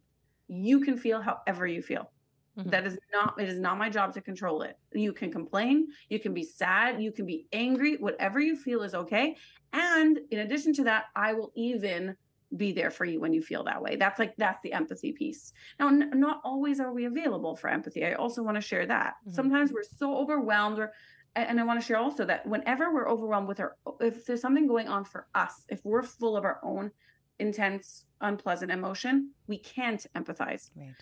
You 0.47 0.81
can 0.81 0.97
feel 0.97 1.21
however 1.21 1.67
you 1.67 1.81
feel. 1.81 2.11
Mm-hmm. 2.57 2.69
That 2.69 2.85
is 2.85 2.97
not 3.11 3.39
it 3.39 3.49
is 3.49 3.59
not 3.59 3.77
my 3.77 3.89
job 3.89 4.13
to 4.13 4.21
control 4.21 4.61
it. 4.61 4.77
You 4.93 5.11
can 5.11 5.31
complain, 5.31 5.87
you 6.09 6.19
can 6.19 6.33
be 6.33 6.43
sad, 6.43 7.01
you 7.01 7.11
can 7.11 7.25
be 7.25 7.47
angry, 7.51 7.95
whatever 7.97 8.39
you 8.39 8.55
feel 8.55 8.83
is 8.83 8.93
okay. 8.93 9.35
And 9.71 10.19
in 10.29 10.39
addition 10.39 10.73
to 10.73 10.83
that, 10.83 11.05
I 11.15 11.33
will 11.33 11.51
even 11.55 12.15
be 12.57 12.71
there 12.71 12.91
for 12.91 13.05
you 13.05 13.19
when 13.19 13.33
you 13.33 13.41
feel 13.41 13.63
that 13.63 13.81
way. 13.81 13.95
That's 13.95 14.19
like 14.19 14.35
that's 14.37 14.61
the 14.61 14.73
empathy 14.73 15.11
piece. 15.11 15.53
Now, 15.79 15.87
n- 15.87 16.11
not 16.13 16.41
always 16.43 16.79
are 16.79 16.93
we 16.93 17.05
available 17.05 17.55
for 17.55 17.69
empathy. 17.69 18.05
I 18.05 18.13
also 18.13 18.43
want 18.43 18.55
to 18.55 18.61
share 18.61 18.85
that. 18.85 19.15
Mm-hmm. 19.21 19.33
Sometimes 19.33 19.73
we're 19.73 19.83
so 19.83 20.15
overwhelmed 20.15 20.77
or 20.77 20.93
and 21.35 21.59
I 21.59 21.63
want 21.63 21.81
to 21.81 21.85
share 21.85 21.97
also 21.97 22.25
that 22.25 22.45
whenever 22.45 22.93
we're 22.93 23.09
overwhelmed 23.09 23.47
with 23.47 23.59
our 23.59 23.75
if 23.99 24.25
there's 24.27 24.41
something 24.41 24.67
going 24.67 24.87
on 24.87 25.03
for 25.03 25.25
us, 25.33 25.65
if 25.69 25.83
we're 25.83 26.03
full 26.03 26.37
of 26.37 26.45
our 26.45 26.59
own 26.63 26.91
intense, 27.39 28.05
unpleasant 28.21 28.71
emotion, 28.71 29.31
we 29.47 29.57
can't 29.57 30.05
empathize. 30.15 30.69
Right. 30.75 30.93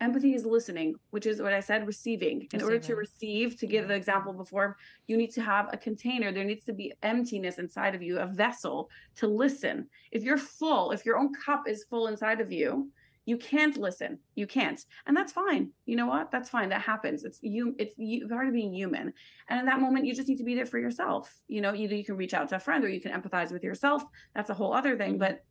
Empathy 0.00 0.34
is 0.34 0.44
listening, 0.44 0.96
which 1.10 1.26
is 1.26 1.40
what 1.40 1.52
I 1.52 1.60
said, 1.60 1.86
receiving. 1.86 2.40
In 2.40 2.48
receiving. 2.54 2.64
order 2.64 2.78
to 2.80 2.96
receive, 2.96 3.56
to 3.58 3.68
give 3.68 3.86
the 3.86 3.94
example 3.94 4.32
before, 4.32 4.76
you 5.06 5.16
need 5.16 5.30
to 5.34 5.42
have 5.42 5.68
a 5.72 5.76
container. 5.76 6.32
There 6.32 6.42
needs 6.42 6.64
to 6.64 6.72
be 6.72 6.92
emptiness 7.04 7.58
inside 7.58 7.94
of 7.94 8.02
you, 8.02 8.18
a 8.18 8.26
vessel 8.26 8.90
to 9.16 9.28
listen. 9.28 9.88
If 10.10 10.24
you're 10.24 10.38
full, 10.38 10.90
if 10.90 11.06
your 11.06 11.18
own 11.18 11.32
cup 11.32 11.68
is 11.68 11.84
full 11.88 12.08
inside 12.08 12.40
of 12.40 12.50
you, 12.50 12.90
you 13.24 13.36
can't 13.36 13.76
listen. 13.76 14.18
You 14.34 14.48
can't. 14.48 14.84
And 15.06 15.16
that's 15.16 15.32
fine. 15.32 15.70
You 15.86 15.94
know 15.94 16.06
what? 16.06 16.32
That's 16.32 16.48
fine. 16.48 16.68
That 16.70 16.80
happens. 16.80 17.22
It's 17.22 17.38
you, 17.40 17.74
it's 17.78 17.94
you 17.96 18.26
part 18.26 18.48
of 18.48 18.54
being 18.54 18.74
human. 18.74 19.12
And 19.48 19.60
in 19.60 19.66
that 19.66 19.80
moment, 19.80 20.06
you 20.06 20.14
just 20.14 20.28
need 20.28 20.38
to 20.38 20.44
be 20.44 20.56
there 20.56 20.66
for 20.66 20.80
yourself. 20.80 21.32
You 21.46 21.60
know, 21.60 21.74
either 21.74 21.94
you 21.94 22.04
can 22.04 22.16
reach 22.16 22.34
out 22.34 22.48
to 22.48 22.56
a 22.56 22.60
friend 22.60 22.84
or 22.84 22.88
you 22.88 23.00
can 23.00 23.12
empathize 23.12 23.52
with 23.52 23.62
yourself. 23.62 24.02
That's 24.34 24.50
a 24.50 24.54
whole 24.54 24.72
other 24.72 24.96
thing. 24.96 25.12
Mm-hmm. 25.12 25.18
But 25.18 25.44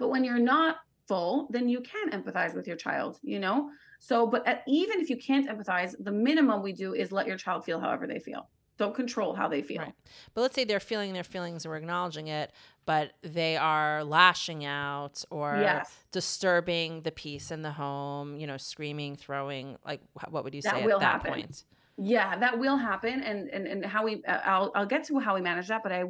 but 0.00 0.08
when 0.08 0.24
you're 0.24 0.38
not 0.38 0.78
full, 1.06 1.46
then 1.50 1.68
you 1.68 1.80
can 1.82 2.10
empathize 2.10 2.54
with 2.54 2.66
your 2.66 2.76
child, 2.76 3.20
you 3.22 3.38
know? 3.38 3.70
So, 4.00 4.26
but 4.26 4.46
at, 4.48 4.62
even 4.66 4.98
if 5.00 5.10
you 5.10 5.16
can't 5.16 5.48
empathize, 5.48 5.94
the 6.00 6.10
minimum 6.10 6.62
we 6.62 6.72
do 6.72 6.94
is 6.94 7.12
let 7.12 7.26
your 7.26 7.36
child 7.36 7.64
feel 7.64 7.78
however 7.78 8.06
they 8.06 8.18
feel. 8.18 8.48
Don't 8.78 8.94
control 8.94 9.34
how 9.34 9.46
they 9.46 9.60
feel. 9.60 9.82
Right. 9.82 9.92
But 10.32 10.40
let's 10.40 10.54
say 10.54 10.64
they're 10.64 10.80
feeling 10.80 11.12
their 11.12 11.22
feelings 11.22 11.64
and 11.64 11.70
we're 11.70 11.76
acknowledging 11.76 12.28
it, 12.28 12.50
but 12.86 13.12
they 13.22 13.58
are 13.58 14.02
lashing 14.04 14.64
out 14.64 15.22
or 15.30 15.58
yes. 15.60 15.94
disturbing 16.12 17.02
the 17.02 17.12
peace 17.12 17.50
in 17.50 17.60
the 17.60 17.72
home, 17.72 18.36
you 18.36 18.46
know, 18.46 18.56
screaming, 18.56 19.16
throwing. 19.16 19.76
Like, 19.84 20.00
what 20.30 20.44
would 20.44 20.54
you 20.54 20.62
say 20.62 20.70
that 20.70 20.90
at 20.90 21.00
that 21.00 21.02
happen. 21.02 21.32
point? 21.32 21.64
Yeah, 21.98 22.38
that 22.38 22.58
will 22.58 22.78
happen. 22.78 23.22
And, 23.22 23.50
and, 23.50 23.66
and 23.66 23.84
how 23.84 24.04
we, 24.04 24.24
uh, 24.24 24.38
I'll, 24.46 24.72
I'll 24.74 24.86
get 24.86 25.04
to 25.08 25.18
how 25.18 25.34
we 25.34 25.42
manage 25.42 25.68
that, 25.68 25.82
but 25.82 25.92
I 25.92 26.04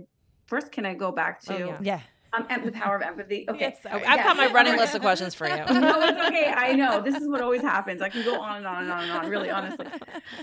first, 0.47 0.71
can 0.71 0.87
I 0.87 0.95
go 0.95 1.11
back 1.11 1.41
oh, 1.49 1.57
to, 1.57 1.63
oh, 1.65 1.69
yeah. 1.69 1.79
yeah 1.81 2.01
um, 2.33 2.47
and 2.49 2.65
the 2.65 2.73
power 2.73 2.97
of 2.97 3.03
empathy. 3.03 3.47
Okay, 3.51 3.75
yes, 3.75 3.79
I've 3.85 4.25
got 4.25 4.37
my 4.37 4.47
running 4.47 4.77
list 4.77 4.95
of 4.95 5.01
questions 5.01 5.35
for 5.35 5.49
you. 5.49 5.57
no, 5.57 6.01
it's 6.03 6.27
okay. 6.29 6.53
I 6.55 6.73
know 6.73 7.01
this 7.01 7.17
is 7.17 7.29
what 7.29 7.41
always 7.41 7.63
happens. 7.63 8.01
I 8.01 8.09
can 8.09 8.25
go 8.25 8.41
on 8.41 8.59
and 8.59 8.67
on 8.67 8.85
and 8.85 8.93
on 8.93 9.03
and 9.03 9.13
on. 9.13 9.29
Really, 9.29 9.51
honestly. 9.51 9.87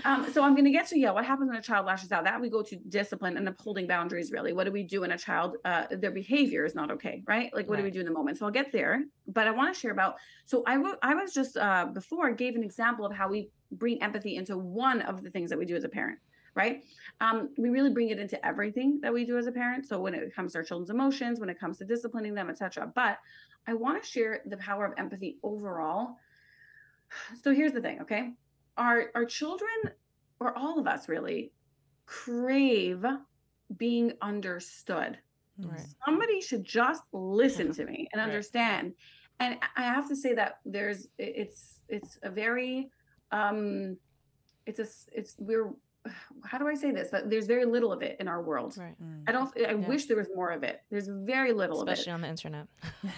Um, 0.04 0.30
so 0.30 0.42
I'm 0.42 0.52
going 0.52 0.66
to 0.66 0.70
get 0.70 0.86
to 0.88 0.98
yeah. 0.98 1.10
What 1.10 1.24
happens 1.24 1.48
when 1.48 1.56
a 1.56 1.62
child 1.62 1.86
lashes 1.86 2.12
out? 2.12 2.24
That 2.24 2.40
we 2.40 2.50
go 2.50 2.62
to 2.62 2.76
discipline 2.76 3.36
and 3.38 3.48
upholding 3.48 3.86
boundaries. 3.86 4.30
Really, 4.30 4.52
what 4.52 4.64
do 4.64 4.72
we 4.72 4.82
do 4.82 5.00
when 5.02 5.12
a 5.12 5.18
child 5.18 5.56
uh, 5.64 5.84
their 5.90 6.10
behavior 6.10 6.64
is 6.64 6.74
not 6.74 6.90
okay? 6.90 7.22
Right? 7.26 7.54
Like 7.54 7.68
what 7.68 7.74
right. 7.74 7.80
do 7.80 7.84
we 7.84 7.90
do 7.90 8.00
in 8.00 8.06
the 8.06 8.12
moment? 8.12 8.38
So 8.38 8.46
I'll 8.46 8.52
get 8.52 8.72
there. 8.72 9.04
But 9.26 9.46
I 9.46 9.50
want 9.52 9.72
to 9.72 9.78
share 9.78 9.92
about. 9.92 10.16
So 10.44 10.62
I 10.66 10.74
I 11.02 11.14
was 11.14 11.32
just 11.32 11.56
uh, 11.56 11.86
before 11.86 12.30
gave 12.32 12.56
an 12.56 12.62
example 12.62 13.06
of 13.06 13.14
how 13.14 13.28
we 13.28 13.50
bring 13.72 14.02
empathy 14.02 14.36
into 14.36 14.58
one 14.58 15.00
of 15.02 15.22
the 15.22 15.30
things 15.30 15.50
that 15.50 15.58
we 15.58 15.64
do 15.64 15.76
as 15.76 15.84
a 15.84 15.88
parent 15.88 16.18
right? 16.54 16.84
Um, 17.20 17.50
we 17.56 17.70
really 17.70 17.90
bring 17.90 18.10
it 18.10 18.18
into 18.18 18.44
everything 18.44 19.00
that 19.02 19.12
we 19.12 19.24
do 19.24 19.38
as 19.38 19.46
a 19.46 19.52
parent. 19.52 19.86
So 19.86 20.00
when 20.00 20.14
it 20.14 20.34
comes 20.34 20.52
to 20.52 20.58
our 20.58 20.64
children's 20.64 20.90
emotions, 20.90 21.40
when 21.40 21.48
it 21.48 21.58
comes 21.58 21.78
to 21.78 21.84
disciplining 21.84 22.34
them, 22.34 22.50
etc. 22.50 22.90
But 22.94 23.18
I 23.66 23.74
want 23.74 24.02
to 24.02 24.08
share 24.08 24.40
the 24.46 24.56
power 24.56 24.86
of 24.86 24.94
empathy 24.98 25.38
overall. 25.42 26.16
So 27.42 27.54
here's 27.54 27.72
the 27.72 27.80
thing, 27.80 28.02
okay? 28.02 28.32
Our 28.76 29.10
our 29.14 29.24
children, 29.24 29.70
or 30.40 30.56
all 30.56 30.78
of 30.78 30.86
us 30.86 31.08
really, 31.08 31.52
crave 32.04 33.02
being 33.76 34.12
understood. 34.20 35.18
Right. 35.58 35.80
Somebody 36.04 36.40
should 36.40 36.64
just 36.64 37.02
listen 37.12 37.72
to 37.78 37.84
me 37.84 38.08
and 38.12 38.20
understand. 38.20 38.88
Right. 38.88 38.94
And 39.40 39.58
I 39.76 39.82
have 39.84 40.08
to 40.08 40.16
say 40.16 40.34
that 40.34 40.58
there's 40.64 41.08
it's 41.18 41.80
it's 41.88 42.18
a 42.22 42.30
very 42.30 42.90
um 43.30 43.96
it's 44.66 44.80
a 44.80 44.86
it's 45.12 45.36
we're 45.38 45.70
how 46.44 46.58
do 46.58 46.66
I 46.66 46.74
say 46.74 46.90
this? 46.90 47.10
That 47.10 47.28
there's 47.28 47.46
very 47.46 47.64
little 47.64 47.92
of 47.92 48.02
it 48.02 48.16
in 48.20 48.28
our 48.28 48.42
world. 48.42 48.76
Right. 48.78 48.94
Mm. 49.02 49.24
I 49.26 49.32
don't. 49.32 49.50
I 49.56 49.72
yeah. 49.72 49.74
wish 49.74 50.06
there 50.06 50.16
was 50.16 50.28
more 50.34 50.50
of 50.50 50.62
it. 50.62 50.80
There's 50.90 51.08
very 51.08 51.52
little 51.52 51.80
especially 51.80 52.12
on 52.12 52.20
the 52.20 52.28
internet. 52.28 52.66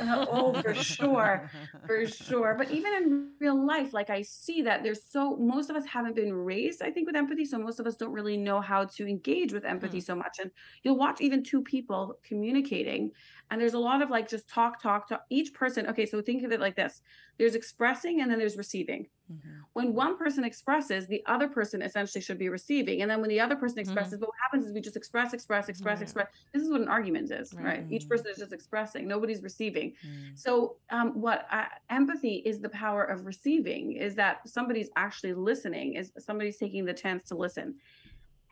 uh, 0.00 0.26
oh, 0.30 0.60
for 0.60 0.74
sure, 0.82 1.50
for 1.86 2.06
sure. 2.06 2.54
But 2.58 2.70
even 2.70 2.94
in 2.94 3.30
real 3.40 3.66
life, 3.66 3.92
like 3.92 4.10
I 4.10 4.22
see 4.22 4.62
that 4.62 4.82
there's 4.82 5.02
so 5.04 5.36
most 5.36 5.70
of 5.70 5.76
us 5.76 5.84
haven't 5.86 6.16
been 6.16 6.32
raised, 6.32 6.82
I 6.82 6.90
think, 6.90 7.06
with 7.06 7.16
empathy. 7.16 7.44
So 7.44 7.58
most 7.58 7.80
of 7.80 7.86
us 7.86 7.96
don't 7.96 8.12
really 8.12 8.36
know 8.36 8.60
how 8.60 8.84
to 8.84 9.06
engage 9.06 9.52
with 9.52 9.64
empathy 9.64 9.98
mm. 9.98 10.04
so 10.04 10.14
much. 10.14 10.38
And 10.40 10.50
you'll 10.82 10.98
watch 10.98 11.20
even 11.20 11.42
two 11.42 11.62
people 11.62 12.18
communicating, 12.22 13.12
and 13.50 13.60
there's 13.60 13.74
a 13.74 13.78
lot 13.78 14.02
of 14.02 14.10
like 14.10 14.28
just 14.28 14.48
talk, 14.48 14.82
talk, 14.82 15.08
talk. 15.08 15.22
Each 15.30 15.52
person. 15.52 15.86
Okay, 15.88 16.06
so 16.06 16.20
think 16.22 16.44
of 16.44 16.52
it 16.52 16.60
like 16.60 16.76
this: 16.76 17.02
there's 17.38 17.54
expressing, 17.54 18.20
and 18.20 18.30
then 18.30 18.38
there's 18.38 18.56
receiving 18.56 19.08
Mm-hmm. 19.30 19.48
When 19.74 19.94
one 19.94 20.16
person 20.16 20.44
expresses, 20.44 21.06
the 21.06 21.22
other 21.26 21.48
person 21.48 21.82
essentially 21.82 22.20
should 22.20 22.38
be 22.38 22.48
receiving. 22.48 23.02
And 23.02 23.10
then 23.10 23.20
when 23.20 23.30
the 23.30 23.40
other 23.40 23.56
person 23.56 23.78
expresses, 23.78 24.14
mm-hmm. 24.14 24.24
what 24.24 24.34
happens 24.42 24.66
is 24.66 24.72
we 24.72 24.80
just 24.80 24.96
express, 24.96 25.32
express, 25.32 25.68
express, 25.68 25.96
right. 25.98 26.02
express. 26.02 26.26
This 26.52 26.62
is 26.62 26.70
what 26.70 26.80
an 26.80 26.88
argument 26.88 27.30
is, 27.30 27.54
right? 27.54 27.64
right? 27.64 27.86
Each 27.90 28.08
person 28.08 28.26
is 28.30 28.38
just 28.38 28.52
expressing, 28.52 29.06
nobody's 29.06 29.42
receiving. 29.42 29.92
Mm. 30.06 30.38
So, 30.38 30.76
um, 30.90 31.20
what 31.20 31.46
uh, 31.50 31.66
empathy 31.90 32.42
is 32.44 32.60
the 32.60 32.68
power 32.70 33.04
of 33.04 33.26
receiving, 33.26 33.92
is 33.92 34.14
that 34.16 34.48
somebody's 34.48 34.90
actually 34.96 35.34
listening, 35.34 35.94
is 35.94 36.12
somebody's 36.18 36.56
taking 36.56 36.84
the 36.84 36.94
chance 36.94 37.28
to 37.28 37.36
listen. 37.36 37.76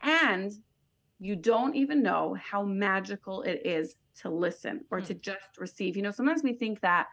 And 0.01 0.53
you 1.19 1.35
don't 1.35 1.75
even 1.75 2.01
know 2.01 2.37
how 2.41 2.63
magical 2.63 3.41
it 3.41 3.61
is 3.65 3.95
to 4.21 4.29
listen 4.29 4.85
or 4.91 5.01
mm. 5.01 5.05
to 5.07 5.13
just 5.15 5.57
receive. 5.57 5.97
You 5.97 6.03
know, 6.03 6.11
sometimes 6.11 6.43
we 6.43 6.53
think 6.53 6.79
that 6.81 7.07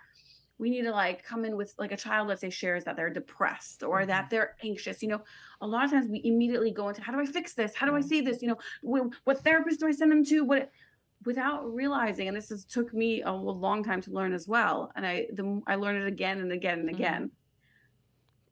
we 0.59 0.71
need 0.71 0.83
to 0.83 0.91
like 0.91 1.25
come 1.25 1.45
in 1.45 1.57
with 1.57 1.75
like 1.79 1.93
a 1.93 1.97
child 1.97 2.29
let's 2.29 2.41
say 2.41 2.51
shares 2.51 2.85
that 2.85 2.97
they're 2.97 3.11
depressed 3.11 3.83
or 3.83 3.99
mm-hmm. 3.99 4.09
that 4.09 4.31
they're 4.31 4.57
anxious 4.63 5.03
you 5.03 5.09
know 5.09 5.21
a 5.61 5.67
lot 5.67 5.85
of 5.85 5.91
times 5.91 6.09
we 6.09 6.21
immediately 6.25 6.71
go 6.71 6.89
into 6.89 7.03
how 7.03 7.13
do 7.13 7.21
i 7.21 7.27
fix 7.27 7.55
this 7.55 7.75
how 7.75 7.87
do 7.87 7.95
i 7.95 8.01
see 8.01 8.21
this 8.21 8.43
you 8.43 8.49
know 8.49 8.59
what, 8.83 9.05
what 9.25 9.43
therapist 9.45 9.81
do 9.81 9.87
i 9.87 9.93
send 9.93 10.11
them 10.11 10.25
to 10.25 10.45
what 10.45 10.71
without 11.25 11.73
realizing 11.75 12.29
and 12.29 12.37
this 12.37 12.51
has 12.51 12.65
took 12.65 12.93
me 12.93 13.23
a 13.23 13.33
long 13.33 13.83
time 13.83 14.01
to 14.01 14.11
learn 14.11 14.33
as 14.33 14.47
well 14.47 14.93
and 14.97 15.07
i 15.07 15.27
the, 15.33 15.63
i 15.67 15.75
learned 15.75 16.03
it 16.03 16.07
again 16.07 16.41
and 16.41 16.53
again 16.53 16.81
and 16.81 16.89
mm-hmm. 16.89 16.97
again 16.97 17.31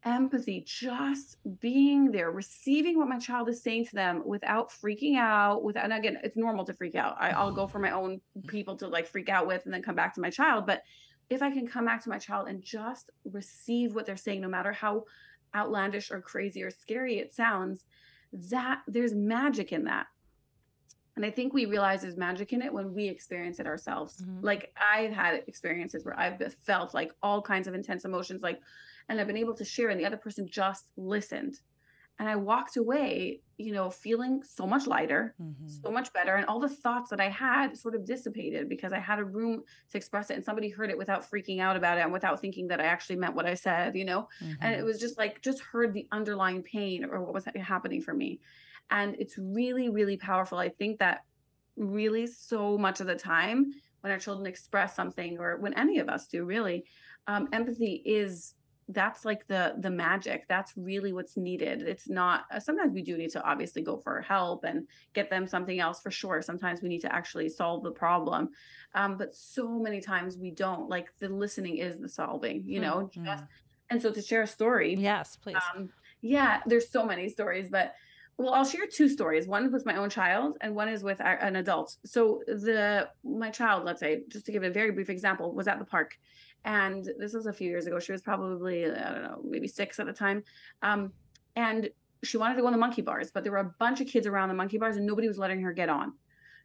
mm-hmm. 0.05 0.11
empathy 0.11 0.65
just 0.67 1.37
being 1.61 2.11
there 2.11 2.31
receiving 2.31 2.99
what 2.99 3.09
my 3.09 3.19
child 3.19 3.49
is 3.49 3.63
saying 3.63 3.85
to 3.85 3.95
them 3.95 4.23
without 4.25 4.71
freaking 4.71 5.17
out 5.17 5.63
without 5.63 5.85
and 5.85 5.93
again 5.93 6.19
it's 6.25 6.37
normal 6.37 6.65
to 6.65 6.75
freak 6.75 6.95
out 6.95 7.17
I, 7.19 7.31
i'll 7.31 7.53
go 7.53 7.67
for 7.67 7.79
my 7.79 7.91
own 7.91 8.21
people 8.49 8.77
to 8.77 8.89
like 8.89 9.07
freak 9.07 9.29
out 9.29 9.47
with 9.47 9.65
and 9.67 9.73
then 9.73 9.83
come 9.83 9.95
back 9.95 10.15
to 10.15 10.21
my 10.21 10.31
child 10.31 10.67
but 10.67 10.83
if 11.31 11.43
I 11.43 11.51
can 11.51 11.67
come 11.67 11.85
back 11.85 12.03
to 12.05 12.09
my 12.09 12.19
child 12.19 12.49
and 12.49 12.63
just 12.63 13.11
receive 13.25 13.95
what 13.95 14.07
they're 14.07 14.17
saying, 14.17 14.41
no 14.41 14.49
matter 14.49 14.73
how 14.73 15.05
outlandish 15.55 16.11
or 16.11 16.21
crazy 16.21 16.63
or 16.63 16.71
scary 16.71 17.19
it 17.19 17.33
sounds, 17.33 17.85
that 18.33 18.83
there's 18.87 19.15
magic 19.15 19.73
in 19.73 19.85
that. 19.85 20.07
And 21.17 21.25
I 21.25 21.31
think 21.31 21.55
we 21.55 21.67
realize 21.67 22.03
there's 22.03 22.17
magic 22.17 22.53
in 22.53 22.61
it 22.61 22.73
when 22.73 22.93
we 22.93 23.07
experience 23.07 23.61
it 23.61 23.67
ourselves. 23.67 24.21
Mm-hmm. 24.21 24.45
Like 24.45 24.75
I've 24.77 25.13
had 25.13 25.45
experiences 25.47 26.05
where 26.05 26.19
I've 26.19 26.43
felt 26.65 26.93
like 26.93 27.13
all 27.23 27.41
kinds 27.41 27.69
of 27.69 27.75
intense 27.75 28.05
emotions, 28.05 28.43
like, 28.43 28.61
and 29.09 29.21
I've 29.21 29.27
been 29.27 29.37
able 29.37 29.55
to 29.55 29.65
share, 29.65 29.91
and 29.91 30.01
the 30.01 30.07
other 30.07 30.17
person 30.17 30.49
just 30.49 30.87
listened 30.97 31.61
and 32.19 32.29
I 32.29 32.37
walked 32.37 32.77
away, 32.77 33.41
you 33.57 33.73
know, 33.73 33.91
feeling 33.91 34.43
so 34.45 34.67
much 34.67 34.87
lighter, 34.87 35.35
mm-hmm. 35.41 35.67
so 35.67 35.91
much 35.91 36.13
better. 36.13 36.37
And 36.37 36.47
all 36.47 36.61
the 36.61 36.69
thoughts 36.69 37.11
that 37.11 37.21
I 37.21 37.29
had 37.29 37.77
sort 37.77 37.97
of 37.97 38.05
dissipated 38.05 38.69
because 38.69 38.93
I 38.93 39.01
had 39.01 39.19
a 39.19 39.25
room 39.25 39.63
to 39.91 39.97
express 39.99 40.31
it 40.31 40.35
and 40.35 40.45
somebody 40.45 40.69
heard 40.69 40.91
it 40.91 40.99
without 40.99 41.29
freaking 41.29 41.61
out 41.61 41.77
about 41.77 41.99
it 41.99 42.03
and 42.03 42.13
without 42.13 42.41
thinking 42.41 42.69
that 42.69 42.81
I 42.81 42.85
actually 42.85 43.17
meant 43.17 43.35
what 43.35 43.47
I 43.47 43.55
said, 43.55 43.97
you 43.97 44.05
know? 44.05 44.29
Mm-hmm. 44.43 44.53
And 44.61 44.75
it 44.75 44.77
mm-hmm. 44.79 44.87
was 44.87 45.01
just 45.01 45.19
like, 45.19 45.43
just 45.43 45.61
heard 45.61 45.93
the 45.93 46.07
underlying 46.13 46.63
pain 46.63 47.05
or 47.05 47.21
what 47.21 47.35
was 47.35 47.47
happening 47.57 48.01
for 48.01 48.15
me. 48.15 48.41
And 48.91 49.17
it's 49.19 49.37
really, 49.37 49.89
really 49.89 50.17
powerful. 50.17 50.59
I 50.59 50.69
think 50.69 51.01
that 51.01 51.25
really 51.77 52.29
so 52.29 52.79
much 52.79 53.01
of 53.01 53.09
the 53.09 53.17
time 53.17 53.73
when 54.03 54.13
our 54.13 54.19
children 54.19 54.47
express 54.47 54.95
something 54.95 55.39
or 55.41 55.57
when 55.57 55.75
any 55.75 55.99
of 55.99 56.09
us 56.09 56.29
do 56.29 56.45
really 56.45 56.85
um, 57.27 57.49
empathy 57.53 58.03
is 58.05 58.55
that's 58.89 59.25
like 59.25 59.47
the 59.47 59.75
the 59.79 59.91
magic 59.91 60.47
that's 60.49 60.73
really 60.77 61.13
what's 61.13 61.37
needed 61.37 61.83
it's 61.83 62.09
not 62.09 62.45
uh, 62.53 62.61
sometimes 62.61 62.93
we 62.93 63.03
do 63.03 63.17
need 63.17 63.31
to 63.31 63.43
obviously 63.43 63.83
go 63.83 63.97
for 63.97 64.21
help 64.21 64.65
and 64.65 64.87
get 65.15 65.31
them 65.31 65.47
something 65.47 65.81
else 65.81 66.01
for 66.01 66.11
sure 66.11 66.43
sometimes 66.43 66.83
we 66.83 66.89
need 66.89 67.01
to 67.01 67.13
actually 67.15 67.49
solve 67.49 67.83
the 67.83 67.91
problem 67.91 68.49
um, 68.95 69.17
but 69.17 69.35
so 69.35 69.79
many 69.79 70.01
times 70.01 70.37
we 70.39 70.51
don't 70.51 70.89
like 70.89 71.09
the 71.19 71.29
listening 71.29 71.79
is 71.79 71.99
the 71.99 72.09
solving 72.09 72.63
you 72.67 72.81
know 72.81 73.11
Mhm. 73.17 73.25
just 73.25 73.45
and 73.91 74.01
so 74.03 74.13
to 74.13 74.21
share 74.23 74.43
a 74.43 74.47
story 74.47 74.95
Yes, 74.95 75.37
please. 75.37 75.57
um, 75.75 75.91
yeah, 76.21 76.63
there's 76.67 76.91
so 76.91 77.05
many 77.05 77.29
stories, 77.29 77.69
but 77.69 77.95
well, 78.39 78.55
I'll 78.55 78.65
share 78.65 78.87
two 78.87 79.09
stories. 79.09 79.47
One 79.47 79.71
with 79.71 79.87
my 79.87 79.97
own 79.97 80.11
child, 80.11 80.57
and 80.61 80.75
one 80.75 80.89
is 80.89 81.05
with 81.05 81.21
an 81.21 81.55
adult. 81.57 81.97
So 82.05 82.43
the 82.47 83.09
my 83.23 83.51
child, 83.51 83.85
let's 83.85 84.01
say, 84.01 84.23
just 84.29 84.47
to 84.47 84.53
give 84.53 84.65
a 84.65 84.71
very 84.71 84.91
brief 84.91 85.11
example, 85.11 85.55
was 85.55 85.69
at 85.69 85.79
the 85.79 85.85
park, 85.85 86.19
and 86.65 87.09
this 87.19 87.35
was 87.35 87.47
a 87.47 87.53
few 87.53 87.69
years 87.69 87.87
ago. 87.87 87.99
She 87.99 88.13
was 88.13 88.23
probably 88.23 88.87
I 88.87 89.13
don't 89.13 89.23
know, 89.23 89.41
maybe 89.45 89.69
six 89.69 89.99
at 90.01 90.07
the 90.07 90.13
time, 90.13 90.43
um, 90.83 91.13
and 91.57 91.91
she 92.23 92.37
wanted 92.39 92.55
to 92.55 92.61
go 92.63 92.67
on 92.67 92.73
the 92.73 92.79
monkey 92.79 93.03
bars, 93.03 93.31
but 93.31 93.43
there 93.45 93.53
were 93.53 93.59
a 93.59 93.75
bunch 93.79 94.01
of 94.01 94.07
kids 94.07 94.27
around 94.27 94.49
the 94.49 94.55
monkey 94.55 94.79
bars, 94.79 94.97
and 94.97 95.07
nobody 95.07 95.29
was 95.29 95.39
letting 95.39 95.61
her 95.61 95.73
get 95.73 95.89
on. 95.89 96.15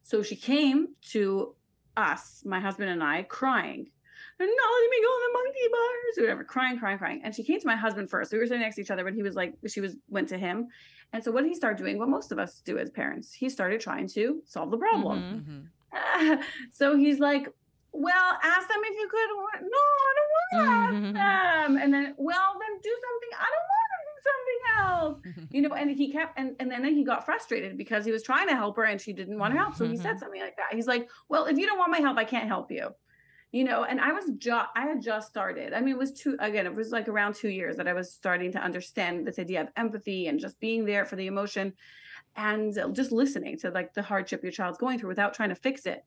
So 0.04 0.24
she 0.24 0.36
came 0.36 0.90
to 1.12 1.54
us, 1.98 2.44
my 2.46 2.60
husband 2.60 2.90
and 2.90 3.04
I, 3.04 3.24
crying. 3.24 3.90
They're 4.38 4.48
not 4.48 4.74
letting 4.74 4.90
me 4.90 5.02
go 5.02 5.08
on 5.10 5.22
the 5.32 5.40
monkey 5.40 5.68
bars 5.72 6.18
or 6.18 6.22
whatever, 6.24 6.44
crying, 6.46 6.80
crying, 6.80 6.98
crying. 6.98 7.22
And 7.26 7.36
she 7.36 7.44
came 7.44 7.60
to 7.60 7.68
my 7.68 7.76
husband 7.76 8.10
first. 8.10 8.32
We 8.32 8.40
were 8.40 8.46
sitting 8.46 8.62
next 8.62 8.76
to 8.76 8.82
each 8.82 8.92
other, 8.92 9.04
but 9.04 9.14
he 9.14 9.22
was 9.22 9.36
like, 9.36 9.56
she 9.68 9.82
was 9.82 9.98
went 10.08 10.30
to 10.30 10.38
him. 10.38 10.70
And 11.12 11.22
so 11.22 11.32
what 11.32 11.42
did 11.42 11.50
he 11.50 11.56
start 11.56 11.78
doing? 11.78 11.98
What 11.98 12.08
most 12.08 12.32
of 12.32 12.40
us 12.40 12.62
do 12.62 12.78
as 12.78 12.90
parents, 12.90 13.34
he 13.34 13.50
started 13.50 13.82
trying 13.82 14.08
to 14.10 14.42
solve 14.46 14.72
the 14.72 14.78
problem. 14.78 15.70
Mhm. 15.92 16.40
Mhm. 16.40 16.44
so 16.72 16.96
he's 16.96 17.20
like, 17.20 17.50
well, 17.92 18.38
ask 18.44 18.68
them 18.68 18.78
if 18.84 18.96
you 18.96 19.08
could. 19.10 19.30
No, 19.62 19.78
I 19.78 20.14
don't 20.18 20.32
want 20.36 20.50
to 20.52 20.58
ask 21.08 21.14
them. 21.74 21.78
And 21.82 21.94
then, 21.94 22.14
well, 22.18 22.58
then 22.60 22.80
do 22.82 22.96
something. 23.06 23.30
I 23.40 23.48
don't 23.54 23.68
want 23.74 23.90
to 23.94 24.00
do 24.06 24.22
something 24.30 24.60
else. 24.80 25.20
You 25.52 25.62
know, 25.64 25.74
and 25.74 25.90
he 25.90 26.12
kept, 26.12 26.38
and, 26.38 26.56
and 26.60 26.70
then 26.72 26.86
he 26.94 27.04
got 27.04 27.26
frustrated 27.26 27.76
because 27.78 28.06
he 28.06 28.12
was 28.12 28.22
trying 28.22 28.48
to 28.50 28.56
help 28.56 28.76
her 28.76 28.84
and 28.84 29.02
she 29.02 29.14
didn't 29.14 29.40
want 29.40 29.54
her 29.54 29.60
help. 29.60 29.76
So 29.76 29.88
he 29.88 29.98
said 29.98 30.16
Mhm. 30.16 30.20
something 30.20 30.42
like 30.42 30.58
that. 30.58 30.74
He's 30.74 30.86
like, 30.88 31.10
well, 31.28 31.46
if 31.46 31.58
you 31.58 31.66
don't 31.66 31.80
want 31.80 31.90
my 31.92 31.98
help, 32.00 32.18
I 32.18 32.24
can't 32.26 32.48
help 32.48 32.70
you. 32.72 32.90
You 33.52 33.64
know, 33.64 33.84
and 33.84 34.00
I 34.00 34.12
was 34.12 34.26
just, 34.38 34.68
I 34.76 34.82
had 34.86 35.02
just 35.02 35.28
started. 35.30 35.74
I 35.74 35.80
mean, 35.82 35.96
it 35.96 35.98
was 35.98 36.12
two, 36.12 36.38
again, 36.40 36.68
it 36.68 36.76
was 36.76 36.92
like 36.92 37.08
around 37.08 37.34
two 37.34 37.50
years 37.50 37.78
that 37.78 37.88
I 37.88 37.94
was 37.94 38.14
starting 38.14 38.52
to 38.52 38.60
understand 38.60 39.26
this 39.26 39.40
idea 39.40 39.62
of 39.62 39.70
empathy 39.76 40.28
and 40.28 40.40
just 40.40 40.60
being 40.60 40.86
there 40.86 41.04
for 41.06 41.16
the 41.16 41.26
emotion 41.26 41.74
and 42.36 42.78
just 42.94 43.12
listening 43.12 43.58
to 43.60 43.72
like 43.72 43.94
the 43.96 44.04
hardship 44.04 44.44
your 44.44 44.52
child's 44.52 44.78
going 44.78 45.00
through 45.00 45.10
without 45.10 45.34
trying 45.34 45.50
to 45.50 45.56
fix 45.56 45.88
it. 45.88 46.04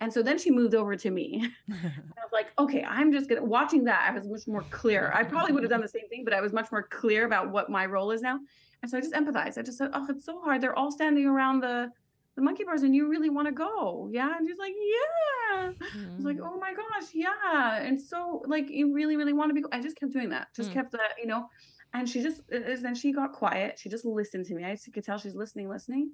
And 0.00 0.12
so 0.12 0.22
then 0.22 0.38
she 0.38 0.50
moved 0.50 0.74
over 0.74 0.96
to 0.96 1.10
me. 1.10 1.50
And 1.68 1.76
I 1.84 2.22
was 2.22 2.32
like, 2.32 2.48
okay, 2.58 2.82
I'm 2.84 3.12
just 3.12 3.28
gonna 3.28 3.44
watching 3.44 3.84
that. 3.84 4.10
I 4.10 4.14
was 4.16 4.26
much 4.28 4.46
more 4.46 4.64
clear. 4.70 5.10
I 5.14 5.22
probably 5.24 5.52
would 5.52 5.62
have 5.62 5.70
done 5.70 5.80
the 5.82 5.88
same 5.88 6.08
thing, 6.08 6.24
but 6.24 6.34
I 6.34 6.40
was 6.40 6.52
much 6.52 6.70
more 6.72 6.82
clear 6.82 7.24
about 7.26 7.50
what 7.50 7.70
my 7.70 7.86
role 7.86 8.10
is 8.10 8.20
now. 8.20 8.38
And 8.82 8.90
so 8.90 8.98
I 8.98 9.00
just 9.00 9.14
empathized. 9.14 9.56
I 9.56 9.62
just 9.62 9.78
said, 9.78 9.90
oh, 9.94 10.06
it's 10.10 10.26
so 10.26 10.40
hard. 10.40 10.60
They're 10.60 10.76
all 10.78 10.90
standing 10.90 11.26
around 11.26 11.60
the 11.60 11.90
the 12.36 12.42
monkey 12.42 12.64
bars, 12.64 12.82
and 12.82 12.96
you 12.96 13.08
really 13.08 13.30
want 13.30 13.46
to 13.46 13.52
go, 13.52 14.08
yeah? 14.12 14.36
And 14.36 14.48
she's 14.48 14.58
like, 14.58 14.72
yeah. 14.74 15.70
I 15.70 16.16
was 16.16 16.24
like, 16.24 16.38
Mm. 16.38 16.48
oh 16.52 16.58
my 16.58 16.74
gosh, 16.74 17.10
yeah. 17.14 17.76
And 17.80 18.00
so 18.00 18.42
like 18.48 18.68
you 18.68 18.92
really, 18.92 19.16
really 19.16 19.32
want 19.32 19.50
to 19.50 19.54
be. 19.54 19.62
I 19.70 19.80
just 19.80 19.96
kept 19.96 20.12
doing 20.12 20.30
that. 20.30 20.48
Just 20.54 20.70
Mm. 20.70 20.74
kept 20.74 20.90
that, 20.92 21.12
you 21.20 21.26
know. 21.28 21.48
And 21.92 22.08
she 22.08 22.20
just 22.22 22.40
uh, 22.52 22.56
uh, 22.56 22.76
then 22.82 22.96
she 22.96 23.12
got 23.12 23.32
quiet. 23.32 23.78
She 23.78 23.88
just 23.88 24.04
listened 24.04 24.46
to 24.46 24.54
me. 24.54 24.64
I 24.64 24.76
could 24.92 25.04
tell 25.04 25.16
she's 25.16 25.36
listening, 25.36 25.68
listening. 25.68 26.10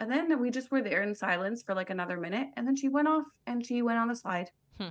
And 0.00 0.10
then 0.10 0.38
we 0.40 0.50
just 0.50 0.70
were 0.70 0.82
there 0.82 1.02
in 1.02 1.14
silence 1.14 1.62
for 1.62 1.74
like 1.74 1.90
another 1.90 2.18
minute. 2.18 2.48
And 2.56 2.66
then 2.66 2.76
she 2.76 2.88
went 2.88 3.08
off 3.08 3.24
and 3.46 3.64
she 3.64 3.82
went 3.82 3.98
on 3.98 4.08
the 4.08 4.16
slide. 4.16 4.50
Hmm. 4.78 4.88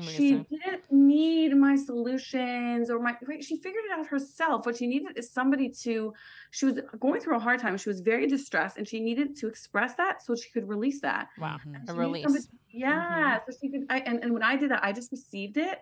She 0.00 0.34
Amazing. 0.34 0.46
didn't 0.50 0.82
need 0.92 1.56
my 1.56 1.74
solutions 1.74 2.88
or 2.88 3.00
my 3.00 3.16
right. 3.26 3.42
She 3.42 3.56
figured 3.56 3.82
it 3.84 3.98
out 3.98 4.06
herself. 4.06 4.64
What 4.64 4.76
she 4.76 4.86
needed 4.86 5.16
is 5.18 5.32
somebody 5.32 5.70
to, 5.82 6.14
she 6.50 6.66
was 6.66 6.78
going 7.00 7.20
through 7.20 7.36
a 7.36 7.40
hard 7.40 7.58
time. 7.58 7.76
She 7.76 7.88
was 7.88 8.00
very 8.00 8.26
distressed 8.28 8.76
and 8.76 8.86
she 8.86 9.00
needed 9.00 9.34
to 9.38 9.48
express 9.48 9.94
that 9.96 10.22
so 10.22 10.36
she 10.36 10.50
could 10.50 10.68
release 10.68 11.00
that. 11.00 11.28
Wow. 11.38 11.58
A 11.88 11.94
release. 11.94 12.24
somebody- 12.24 12.44
yeah. 12.70 13.38
Mm-hmm. 13.38 13.50
So 13.50 13.58
she 13.60 13.68
could 13.70 13.86
I 13.90 13.98
and, 14.00 14.22
and 14.22 14.32
when 14.32 14.42
I 14.42 14.56
did 14.56 14.70
that, 14.70 14.84
I 14.84 14.92
just 14.92 15.10
received 15.10 15.56
it. 15.56 15.80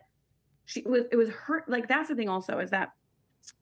She 0.65 0.81
it 0.81 0.89
was 0.89 1.05
it 1.13 1.17
was 1.17 1.29
hurt. 1.29 1.69
Like 1.69 1.87
that's 1.87 2.09
the 2.09 2.15
thing 2.15 2.29
also 2.29 2.59
is 2.59 2.71
that 2.71 2.93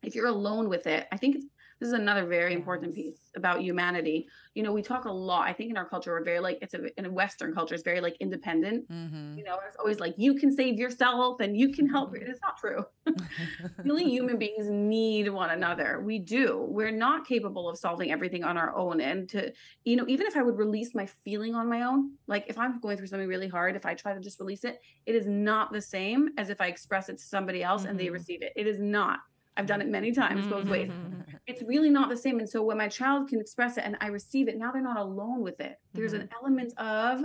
if 0.03 0.15
you're 0.15 0.29
alone 0.29 0.69
with 0.69 0.87
it, 0.87 1.09
I 1.11 1.17
think 1.17 1.37
it's, 1.37 1.47
this 1.81 1.89
is 1.89 1.93
another 1.93 2.27
very 2.27 2.55
important 2.55 2.95
piece 2.95 3.19
about 3.37 3.63
humanity. 3.63 4.27
You 4.55 4.63
know, 4.63 4.73
we 4.73 4.83
talk 4.83 5.05
a 5.07 5.13
lot. 5.13 5.49
I 5.49 5.53
think 5.53 5.71
in 5.71 5.77
our 5.77 5.89
culture, 5.89 6.13
we're 6.13 6.25
very 6.25 6.41
like 6.41 6.59
it's 6.63 6.75
a 6.75 6.99
in 6.99 7.05
a 7.07 7.11
Western 7.11 7.53
culture, 7.55 7.75
it's 7.75 7.83
very 7.85 8.01
like 8.01 8.17
independent. 8.21 8.89
Mhm. 8.89 9.37
You 9.39 9.45
know, 9.45 9.59
it's 9.67 9.77
always 9.77 9.99
like 10.01 10.15
you 10.17 10.35
can 10.35 10.53
save 10.53 10.79
yourself 10.79 11.41
and 11.41 11.57
you 11.57 11.73
can 11.73 11.89
help. 11.89 12.15
It's 12.15 12.41
not 12.43 12.57
true. 12.59 12.85
really, 13.85 14.05
human 14.05 14.39
beings 14.39 14.69
need 14.71 15.29
one 15.29 15.51
another. 15.51 16.01
We 16.01 16.19
do. 16.19 16.65
We're 16.69 16.91
not 16.91 17.27
capable 17.27 17.69
of 17.69 17.77
solving 17.79 18.11
everything 18.13 18.45
on 18.45 18.57
our 18.57 18.75
own. 18.77 19.01
And 19.01 19.29
to, 19.31 19.53
you 19.85 19.97
know, 19.97 20.05
even 20.09 20.27
if 20.27 20.37
I 20.37 20.43
would 20.43 20.57
release 20.57 20.95
my 20.95 21.07
feeling 21.25 21.55
on 21.55 21.69
my 21.69 21.83
own, 21.83 22.13
like 22.27 22.45
if 22.49 22.59
I'm 22.59 22.81
going 22.81 22.97
through 22.97 23.09
something 23.09 23.29
really 23.29 23.49
hard, 23.49 23.77
if 23.77 23.85
I 23.87 23.95
try 23.95 24.15
to 24.15 24.21
just 24.21 24.39
release 24.41 24.65
it, 24.65 24.79
it 25.07 25.15
is 25.15 25.27
not 25.27 25.73
the 25.73 25.83
same 25.83 26.31
as 26.39 26.51
if 26.51 26.61
I 26.61 26.67
express 26.69 27.09
it 27.09 27.19
to 27.19 27.25
somebody 27.25 27.63
else 27.63 27.85
and 27.85 27.99
they 27.99 28.07
Mhm. 28.07 28.13
receive 28.13 28.43
it. 28.43 28.53
It 28.57 28.67
is 28.67 28.79
not. 28.81 29.21
I've 29.57 29.67
done 29.67 29.81
it 29.81 29.89
many 29.89 30.13
times 30.13 30.47
both 30.47 30.69
ways. 30.69 30.91
Mhm. 30.91 31.25
It's 31.47 31.63
really 31.63 31.91
not 31.91 32.09
the 32.09 32.17
same. 32.17 32.39
And 32.39 32.49
so 32.49 32.63
when 32.63 32.79
my 32.79 32.89
child 32.89 33.29
can 33.29 33.41
express 33.41 33.77
it 33.77 33.85
and 33.85 33.97
I 34.01 34.09
receive 34.09 34.49
it, 34.49 34.57
now 34.57 34.73
they're 34.73 34.83
not 34.83 34.97
alone 34.97 35.43
with 35.43 35.61
it. 35.61 35.79
There's 35.93 36.13
an 36.13 36.29
element 36.41 36.73
of 36.79 37.25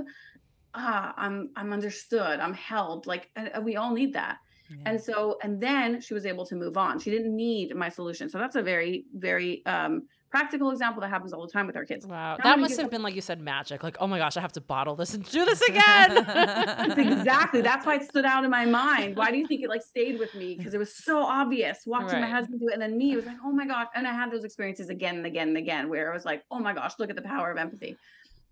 ah, 0.76 1.14
I'm 1.18 1.50
I'm 1.56 1.74
understood, 1.74 2.40
I'm 2.40 2.54
held. 2.54 3.08
Like 3.08 3.30
and 3.36 3.66
we 3.66 3.76
all 3.76 3.94
need 3.94 4.14
that. 4.14 4.38
Yeah. 4.70 4.78
And 4.86 5.02
so, 5.02 5.40
and 5.42 5.60
then 5.60 6.00
she 6.00 6.14
was 6.14 6.28
able 6.28 6.46
to 6.46 6.56
move 6.56 6.78
on. 6.78 7.00
She 7.00 7.10
didn't 7.10 7.36
need 7.36 7.76
my 7.76 7.90
solution. 7.90 8.30
So 8.30 8.38
that's 8.38 8.56
a 8.56 8.62
very, 8.62 9.06
very 9.16 9.66
um, 9.66 10.08
practical 10.30 10.72
example 10.72 11.02
that 11.02 11.10
happens 11.10 11.34
all 11.34 11.46
the 11.46 11.52
time 11.52 11.68
with 11.68 11.76
our 11.76 11.86
kids. 11.86 12.06
Wow. 12.06 12.38
That 12.44 12.60
must 12.60 12.80
have 12.80 12.90
been 12.90 13.02
like 13.02 13.16
you 13.16 13.22
said, 13.22 13.42
magic. 13.42 13.84
Like, 13.84 13.98
oh 14.00 14.08
my 14.08 14.18
gosh, 14.18 14.38
I 14.38 14.42
have 14.42 14.52
to 14.54 14.62
bottle 14.62 14.96
this 14.96 15.14
and 15.14 15.24
do 15.30 15.46
this 15.46 15.62
again. 15.62 16.16
That's 16.26 16.98
exactly. 16.98 17.62
That's 17.62 17.86
why 17.86 17.96
it 17.96 18.04
stood 18.04 18.26
out 18.26 18.44
in 18.44 18.52
my 18.52 18.66
mind. 18.66 19.16
Why 19.16 19.32
do 19.32 19.38
you 19.38 19.48
think 19.48 19.62
it 19.62 19.70
like 19.70 19.84
stayed 19.84 20.20
with 20.20 20.34
me? 20.36 20.56
Because 20.56 20.74
it 20.74 20.78
was 20.78 20.94
so 20.96 21.24
obvious 21.24 21.80
watching 21.86 22.22
my 22.22 22.30
husband 22.30 22.60
do 22.60 22.68
it, 22.70 22.74
and 22.74 22.82
then 22.82 22.98
me. 22.98 23.14
It 23.14 23.16
was 23.18 23.26
like, 23.26 23.38
oh 23.44 23.52
my 23.52 23.66
gosh. 23.66 23.88
And 23.96 24.08
I 24.08 24.14
had 24.14 24.32
those 24.32 24.44
experiences 24.44 24.90
again 24.90 25.18
and 25.18 25.26
again 25.26 25.50
and 25.50 25.58
again, 25.58 25.90
where 25.90 26.10
I 26.10 26.14
was 26.14 26.26
like, 26.26 26.44
oh 26.52 26.60
my 26.60 26.74
gosh, 26.74 26.94
look 27.00 27.10
at 27.10 27.16
the 27.16 27.22
power 27.22 27.52
of 27.52 27.58
empathy. 27.58 27.98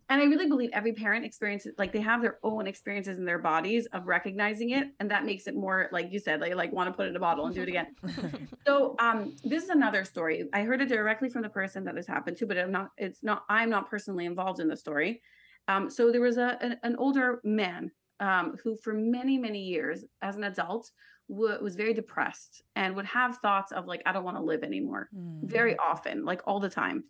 And 0.10 0.22
I 0.22 0.26
really 0.26 0.48
believe 0.48 0.70
every 0.74 0.94
parent 0.94 1.26
experiences 1.26 1.74
like 1.78 1.92
they 1.92 2.00
have 2.02 2.22
their 2.22 2.40
own 2.44 2.66
experiences 2.66 3.18
in 3.18 3.26
their 3.26 3.40
bodies 3.40 3.88
of 3.88 4.08
recognizing 4.08 4.70
it, 4.70 4.88
and 5.00 5.12
that 5.12 5.26
makes 5.26 5.48
it 5.48 5.56
more 5.56 5.90
like 5.92 6.12
you 6.12 6.20
said, 6.20 6.42
they 6.42 6.54
like 6.54 6.72
want 6.72 6.88
to 6.90 6.94
put 6.96 7.08
it 7.08 7.10
in 7.10 7.16
a 7.18 7.20
bottle 7.20 7.46
and 7.46 7.54
do 7.56 7.62
it 7.64 7.70
again. 7.70 7.88
So 8.68 8.96
um 9.00 9.36
this 9.44 9.64
is 9.64 9.70
another 9.70 10.04
story. 10.06 10.46
I 10.54 10.64
heard 10.64 10.82
it 10.82 10.90
directly 10.90 11.30
from 11.30 11.42
the 11.42 11.50
person 11.50 11.84
that 11.86 11.96
this 11.96 12.08
happened 12.08 12.38
to, 12.38 12.46
but 12.46 12.58
I'm 12.58 12.72
not 12.72 12.90
it's 12.98 13.24
not 13.24 13.44
I'm 13.50 13.70
not 13.70 13.90
personally 13.90 14.26
involved 14.26 14.60
in 14.60 14.68
the 14.68 14.78
story. 14.78 15.22
Um 15.68 15.90
so 15.90 16.12
there 16.12 16.22
was 16.22 16.38
a 16.38 16.58
an, 16.62 16.78
an 16.84 16.96
older 16.98 17.40
man 17.44 17.92
um 18.20 18.56
who 18.64 18.76
for 18.78 18.94
many 18.94 19.38
many 19.38 19.62
years 19.64 20.04
as 20.22 20.36
an 20.38 20.44
adult 20.44 20.92
w- 21.30 21.62
was 21.62 21.76
very 21.76 21.94
depressed 21.94 22.64
and 22.76 22.96
would 22.96 23.06
have 23.06 23.38
thoughts 23.38 23.72
of 23.72 23.86
like 23.88 24.02
I 24.06 24.12
don't 24.12 24.24
want 24.26 24.38
to 24.38 24.44
live 24.44 24.64
anymore 24.64 25.10
Mm. 25.16 25.50
very 25.50 25.78
often 25.78 26.26
like 26.26 26.42
all 26.48 26.60
the 26.60 26.70
time. 26.70 27.04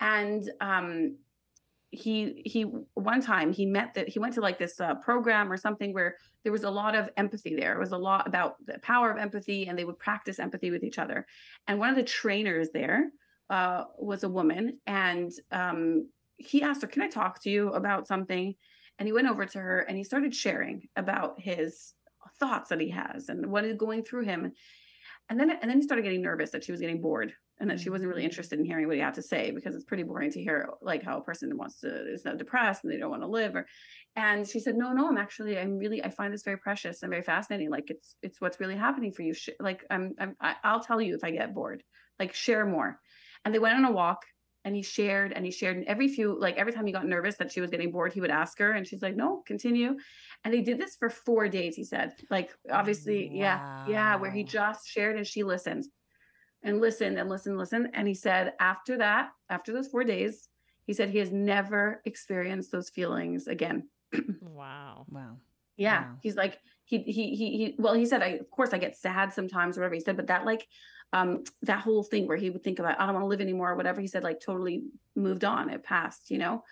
And 0.00 0.50
um 0.60 1.16
he 1.90 2.42
he 2.44 2.62
one 2.94 3.22
time 3.22 3.52
he 3.52 3.64
met 3.64 3.94
that 3.94 4.08
he 4.08 4.18
went 4.18 4.34
to 4.34 4.40
like 4.40 4.58
this 4.58 4.80
uh, 4.80 4.94
program 4.96 5.50
or 5.50 5.56
something 5.56 5.94
where 5.94 6.16
there 6.42 6.52
was 6.52 6.64
a 6.64 6.70
lot 6.70 6.94
of 6.94 7.08
empathy 7.16 7.54
there. 7.54 7.74
It 7.74 7.78
was 7.78 7.92
a 7.92 7.98
lot 7.98 8.26
about 8.26 8.56
the 8.66 8.78
power 8.80 9.10
of 9.10 9.18
empathy 9.18 9.66
and 9.66 9.78
they 9.78 9.84
would 9.84 9.98
practice 9.98 10.38
empathy 10.38 10.70
with 10.70 10.82
each 10.82 10.98
other. 10.98 11.26
And 11.68 11.78
one 11.78 11.90
of 11.90 11.96
the 11.96 12.02
trainers 12.02 12.68
there 12.72 13.10
uh, 13.50 13.84
was 13.98 14.24
a 14.24 14.28
woman 14.28 14.78
and 14.86 15.30
um, 15.52 16.08
he 16.36 16.62
asked 16.62 16.82
her 16.82 16.88
can 16.88 17.02
i 17.02 17.08
talk 17.08 17.42
to 17.42 17.50
you 17.50 17.70
about 17.70 18.06
something? 18.06 18.54
And 18.98 19.06
he 19.06 19.12
went 19.12 19.28
over 19.28 19.44
to 19.44 19.58
her 19.58 19.80
and 19.80 19.96
he 19.96 20.04
started 20.04 20.34
sharing 20.34 20.88
about 20.96 21.40
his 21.40 21.92
thoughts 22.40 22.70
that 22.70 22.80
he 22.80 22.90
has 22.90 23.28
and 23.28 23.46
what 23.46 23.64
is 23.64 23.76
going 23.76 24.04
through 24.04 24.24
him. 24.24 24.52
And 25.28 25.38
then 25.38 25.50
and 25.50 25.70
then 25.70 25.78
he 25.78 25.82
started 25.82 26.02
getting 26.02 26.22
nervous 26.22 26.50
that 26.50 26.64
she 26.64 26.72
was 26.72 26.80
getting 26.80 27.00
bored 27.00 27.32
and 27.58 27.70
that 27.70 27.78
she 27.78 27.86
mm-hmm. 27.86 27.92
wasn't 27.92 28.08
really 28.08 28.24
interested 28.24 28.58
in 28.58 28.64
hearing 28.64 28.86
what 28.86 28.96
he 28.96 29.02
had 29.02 29.14
to 29.14 29.22
say 29.22 29.50
because 29.50 29.74
it's 29.74 29.84
pretty 29.84 30.02
boring 30.02 30.30
to 30.30 30.42
hear 30.42 30.68
like 30.82 31.02
how 31.02 31.18
a 31.18 31.22
person 31.22 31.56
wants 31.56 31.80
to 31.80 32.12
is 32.12 32.24
not 32.24 32.38
depressed 32.38 32.84
and 32.84 32.92
they 32.92 32.98
don't 32.98 33.10
want 33.10 33.22
to 33.22 33.28
live 33.28 33.54
or 33.54 33.66
and 34.14 34.46
she 34.46 34.60
said 34.60 34.76
no 34.76 34.92
no 34.92 35.08
i'm 35.08 35.18
actually 35.18 35.58
i'm 35.58 35.78
really 35.78 36.02
i 36.04 36.08
find 36.10 36.32
this 36.32 36.42
very 36.42 36.58
precious 36.58 37.02
and 37.02 37.10
very 37.10 37.22
fascinating 37.22 37.70
like 37.70 37.88
it's 37.88 38.16
it's 38.22 38.40
what's 38.40 38.60
really 38.60 38.76
happening 38.76 39.12
for 39.12 39.22
you 39.22 39.32
Sh- 39.32 39.50
like 39.60 39.84
i'm, 39.90 40.12
I'm 40.18 40.36
I- 40.40 40.56
i'll 40.64 40.80
tell 40.80 41.00
you 41.00 41.14
if 41.14 41.24
i 41.24 41.30
get 41.30 41.54
bored 41.54 41.82
like 42.18 42.34
share 42.34 42.66
more. 42.66 42.98
And 43.44 43.54
they 43.54 43.58
went 43.58 43.76
on 43.76 43.84
a 43.84 43.92
walk 43.92 44.24
and 44.64 44.74
he 44.74 44.82
shared 44.82 45.32
and 45.32 45.44
he 45.44 45.52
shared 45.52 45.76
and 45.76 45.86
every 45.86 46.08
few 46.08 46.38
like 46.38 46.56
every 46.56 46.72
time 46.72 46.86
he 46.86 46.92
got 46.92 47.06
nervous 47.06 47.36
that 47.36 47.52
she 47.52 47.60
was 47.60 47.70
getting 47.70 47.92
bored 47.92 48.12
he 48.12 48.20
would 48.20 48.30
ask 48.30 48.58
her 48.58 48.72
and 48.72 48.86
she's 48.86 49.02
like 49.02 49.14
no 49.14 49.42
continue. 49.46 49.96
And 50.44 50.52
they 50.52 50.62
did 50.62 50.78
this 50.78 50.96
for 50.96 51.08
four 51.08 51.48
days 51.48 51.76
he 51.76 51.84
said 51.84 52.14
like 52.30 52.52
obviously 52.70 53.30
yeah 53.32 53.86
yeah 53.88 54.16
where 54.16 54.32
he 54.32 54.42
just 54.42 54.88
shared 54.88 55.16
and 55.16 55.26
she 55.26 55.44
listened 55.44 55.84
and 56.66 56.80
listened 56.80 57.18
and 57.18 57.28
listened 57.30 57.52
and 57.52 57.58
listened 57.58 57.88
and 57.94 58.06
he 58.08 58.14
said 58.14 58.52
after 58.60 58.98
that 58.98 59.30
after 59.48 59.72
those 59.72 59.88
four 59.88 60.04
days 60.04 60.48
he 60.86 60.92
said 60.92 61.08
he 61.10 61.18
has 61.18 61.32
never 61.32 62.02
experienced 62.04 62.70
those 62.70 62.90
feelings 62.90 63.46
again 63.46 63.88
wow. 64.40 65.04
Wow. 65.10 65.36
Yeah. 65.76 66.02
Wow. 66.04 66.16
He's 66.22 66.36
like, 66.36 66.58
he, 66.84 66.98
he, 67.00 67.34
he, 67.34 67.50
he, 67.58 67.74
well, 67.78 67.94
he 67.94 68.06
said, 68.06 68.22
I, 68.22 68.28
of 68.28 68.50
course 68.50 68.72
I 68.72 68.78
get 68.78 68.96
sad 68.96 69.32
sometimes, 69.32 69.76
whatever 69.76 69.94
he 69.94 70.00
said, 70.00 70.16
but 70.16 70.28
that 70.28 70.44
like, 70.44 70.66
um, 71.12 71.44
that 71.62 71.80
whole 71.80 72.02
thing 72.02 72.26
where 72.26 72.36
he 72.36 72.50
would 72.50 72.64
think 72.64 72.78
about, 72.78 72.98
I 73.00 73.04
don't 73.06 73.14
want 73.14 73.24
to 73.24 73.28
live 73.28 73.40
anymore, 73.40 73.72
or 73.72 73.76
whatever 73.76 74.00
he 74.00 74.06
said, 74.06 74.22
like 74.22 74.40
totally 74.40 74.84
moved 75.14 75.44
on, 75.44 75.70
it 75.70 75.82
passed, 75.82 76.30
you 76.30 76.38
know? 76.38 76.62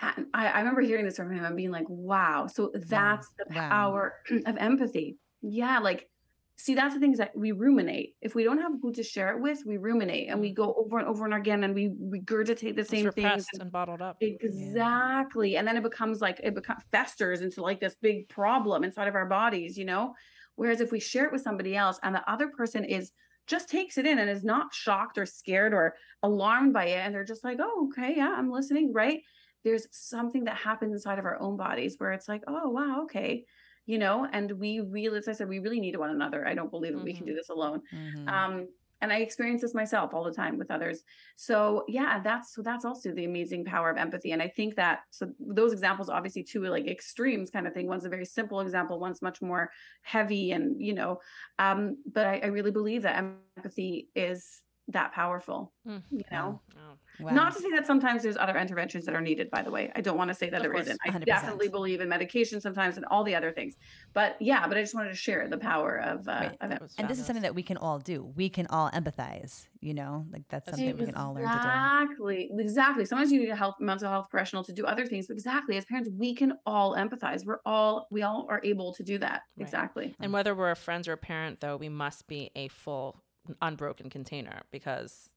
And 0.00 0.26
I, 0.32 0.48
I 0.48 0.58
remember 0.60 0.80
hearing 0.80 1.04
this 1.04 1.16
from 1.16 1.30
him 1.30 1.44
and 1.44 1.56
being 1.56 1.70
like, 1.70 1.88
wow. 1.88 2.46
So 2.46 2.70
that's 2.74 3.28
the 3.38 3.46
Wow. 3.54 3.68
power 3.68 4.14
of 4.46 4.56
empathy. 4.56 5.18
Yeah. 5.42 5.78
Like, 5.80 6.08
see, 6.56 6.74
that's 6.74 6.94
the 6.94 7.00
thing 7.00 7.12
is 7.12 7.18
that 7.18 7.36
we 7.36 7.52
ruminate. 7.52 8.14
If 8.20 8.34
we 8.34 8.44
don't 8.44 8.60
have 8.60 8.72
who 8.80 8.92
to 8.92 9.02
share 9.02 9.30
it 9.36 9.40
with, 9.40 9.62
we 9.66 9.76
ruminate 9.76 10.28
and 10.28 10.40
we 10.40 10.52
mm. 10.52 10.54
go 10.54 10.74
over 10.74 10.98
and 10.98 11.08
over 11.08 11.24
and 11.24 11.34
again 11.34 11.64
and 11.64 11.74
we 11.74 11.90
regurgitate 11.90 12.76
the 12.76 12.84
same 12.84 13.10
things. 13.10 13.46
and- 13.52 13.62
and 13.62 13.72
bottled 13.72 14.00
up. 14.00 14.16
Exactly. 14.20 15.56
And 15.56 15.66
then 15.66 15.76
it 15.76 15.82
becomes 15.82 16.20
like 16.20 16.40
it 16.42 16.54
becomes 16.54 16.82
festers 16.92 17.40
into 17.40 17.62
like 17.62 17.80
this 17.80 17.96
big 18.00 18.28
problem 18.28 18.84
inside 18.84 19.08
of 19.08 19.14
our 19.14 19.26
bodies, 19.26 19.76
you 19.76 19.84
know? 19.84 20.14
Whereas 20.56 20.80
if 20.80 20.92
we 20.92 21.00
share 21.00 21.24
it 21.24 21.32
with 21.32 21.42
somebody 21.42 21.76
else 21.76 21.98
and 22.02 22.14
the 22.14 22.30
other 22.30 22.48
person 22.48 22.84
is 22.84 23.10
just 23.46 23.68
takes 23.68 23.98
it 23.98 24.06
in 24.06 24.18
and 24.18 24.30
is 24.30 24.44
not 24.44 24.72
shocked 24.72 25.18
or 25.18 25.26
scared 25.26 25.74
or 25.74 25.96
alarmed 26.22 26.72
by 26.72 26.86
it, 26.86 26.98
and 26.98 27.14
they're 27.14 27.24
just 27.24 27.44
like, 27.44 27.58
oh, 27.60 27.88
okay, 27.88 28.14
yeah, 28.16 28.34
I'm 28.36 28.50
listening, 28.50 28.92
right? 28.92 29.20
There's 29.64 29.86
something 29.90 30.44
that 30.44 30.56
happens 30.56 30.92
inside 30.92 31.18
of 31.18 31.24
our 31.24 31.38
own 31.40 31.56
bodies 31.56 31.96
where 31.98 32.12
it's 32.12 32.28
like, 32.28 32.42
oh, 32.46 32.70
wow, 32.70 33.02
okay, 33.02 33.44
you 33.86 33.98
know, 33.98 34.26
and 34.32 34.52
we 34.52 34.80
really, 34.80 35.18
as 35.18 35.28
I 35.28 35.32
said, 35.32 35.48
we 35.48 35.58
really 35.58 35.80
need 35.80 35.96
one 35.96 36.10
another. 36.10 36.46
I 36.46 36.54
don't 36.54 36.70
believe 36.70 36.94
that 36.94 37.02
we 37.04 37.14
can 37.14 37.26
do 37.26 37.34
this 37.34 37.48
alone. 37.50 37.82
Mhm. 37.92 38.28
um 38.28 38.68
and 39.00 39.12
i 39.12 39.18
experience 39.18 39.60
this 39.60 39.74
myself 39.74 40.14
all 40.14 40.24
the 40.24 40.32
time 40.32 40.56
with 40.56 40.70
others. 40.70 41.02
So 41.36 41.84
yeah 41.88 42.20
that's 42.22 42.54
so 42.54 42.62
that's 42.62 42.84
also 42.86 43.12
the 43.12 43.24
amazing 43.26 43.64
power 43.66 43.90
of 43.90 43.98
empathy. 43.98 44.32
And 44.32 44.40
i 44.40 44.48
think 44.48 44.76
that 44.76 45.00
so 45.10 45.32
those 45.38 45.72
examples 45.72 46.08
obviously 46.08 46.42
two 46.44 46.62
are 46.64 46.70
like 46.70 46.86
extremes 46.86 47.50
kind 47.50 47.66
of 47.66 47.74
thing. 47.74 47.86
One's 47.88 48.06
a 48.06 48.08
very 48.08 48.24
simple 48.24 48.60
example 48.60 48.98
one's 49.00 49.20
much 49.20 49.42
more 49.42 49.70
heavy 50.02 50.52
and 50.52 50.80
you 50.80 50.94
know 50.94 51.18
um 51.58 51.98
but 52.10 52.26
i, 52.26 52.38
I 52.38 52.46
really 52.46 52.70
believe 52.70 53.02
that 53.02 53.16
empathy 53.56 54.08
is 54.14 54.62
that 54.88 55.12
powerful 55.12 55.72
Mm. 55.86 56.02
you 56.10 56.22
know 56.30 56.60
Oh. 56.76 56.98
Wow. 57.20 57.32
not 57.32 57.54
to 57.54 57.60
say 57.62 57.70
that 57.70 57.86
sometimes 57.86 58.22
there's 58.24 58.36
other 58.36 58.56
interventions 58.58 59.04
that 59.06 59.14
are 59.14 59.20
needed, 59.20 59.48
by 59.50 59.62
the 59.62 59.70
way. 59.70 59.92
I 59.94 60.00
don't 60.00 60.16
want 60.18 60.28
to 60.28 60.34
say 60.34 60.50
that 60.50 60.56
Of 60.56 60.62
there 60.62 60.72
course, 60.72 60.88
not 60.88 60.96
I 61.06 61.10
100%. 61.10 61.24
definitely 61.26 61.68
believe 61.68 62.00
in 62.00 62.08
medication 62.08 62.60
sometimes 62.60 62.96
and 62.96 63.06
all 63.06 63.22
the 63.22 63.34
other 63.36 63.52
things. 63.52 63.76
But 64.14 64.36
yeah, 64.40 64.66
but 64.66 64.76
I 64.76 64.80
just 64.82 64.94
wanted 64.94 65.10
to 65.10 65.14
share 65.16 65.46
the 65.48 65.56
power 65.58 65.96
of, 66.00 66.26
uh, 66.26 66.32
Right. 66.32 66.56
of 66.60 66.70
That 66.70 66.82
was 66.82 66.94
and 66.98 67.08
this 67.08 67.18
is 67.20 67.26
something 67.26 67.42
that 67.42 67.54
we 67.54 67.62
can 67.62 67.76
all 67.76 67.98
do. 68.00 68.24
We 68.24 68.48
can 68.48 68.66
all 68.66 68.90
empathize, 68.90 69.68
you 69.80 69.94
know, 69.94 70.26
like 70.32 70.42
that's 70.48 70.66
That's 70.66 70.78
something 70.78 70.96
we 70.98 71.06
can 71.06 71.14
all 71.14 71.34
learn 71.34 71.44
to 71.44 71.50
Exactly. 71.54 72.50
Exactly. 72.58 73.04
Sometimes 73.04 73.30
you 73.32 73.40
need 73.40 73.50
a 73.50 73.56
health 73.56 73.76
mental 73.80 74.08
health 74.08 74.28
professional 74.28 74.64
to 74.64 74.72
do 74.72 74.84
other 74.84 75.06
things. 75.06 75.26
But 75.28 75.34
exactly. 75.34 75.76
As 75.76 75.84
parents, 75.84 76.10
we 76.16 76.34
can 76.34 76.54
all 76.66 76.94
empathize. 76.96 77.44
We're 77.46 77.60
all 77.64 78.08
we 78.10 78.22
all 78.22 78.46
are 78.50 78.60
able 78.64 78.92
to 78.94 79.02
do 79.04 79.18
that. 79.18 79.42
Right. 79.56 79.62
Exactly. 79.62 80.16
And 80.20 80.32
whether 80.32 80.54
we're 80.54 80.72
a 80.72 80.76
friend 80.76 81.06
or 81.06 81.12
a 81.12 81.16
parent, 81.16 81.60
though, 81.60 81.76
we 81.76 81.88
must 81.88 82.26
be 82.26 82.50
a 82.56 82.68
full, 82.68 83.22
unbroken 83.62 84.10
container 84.10 84.62
because 84.70 85.30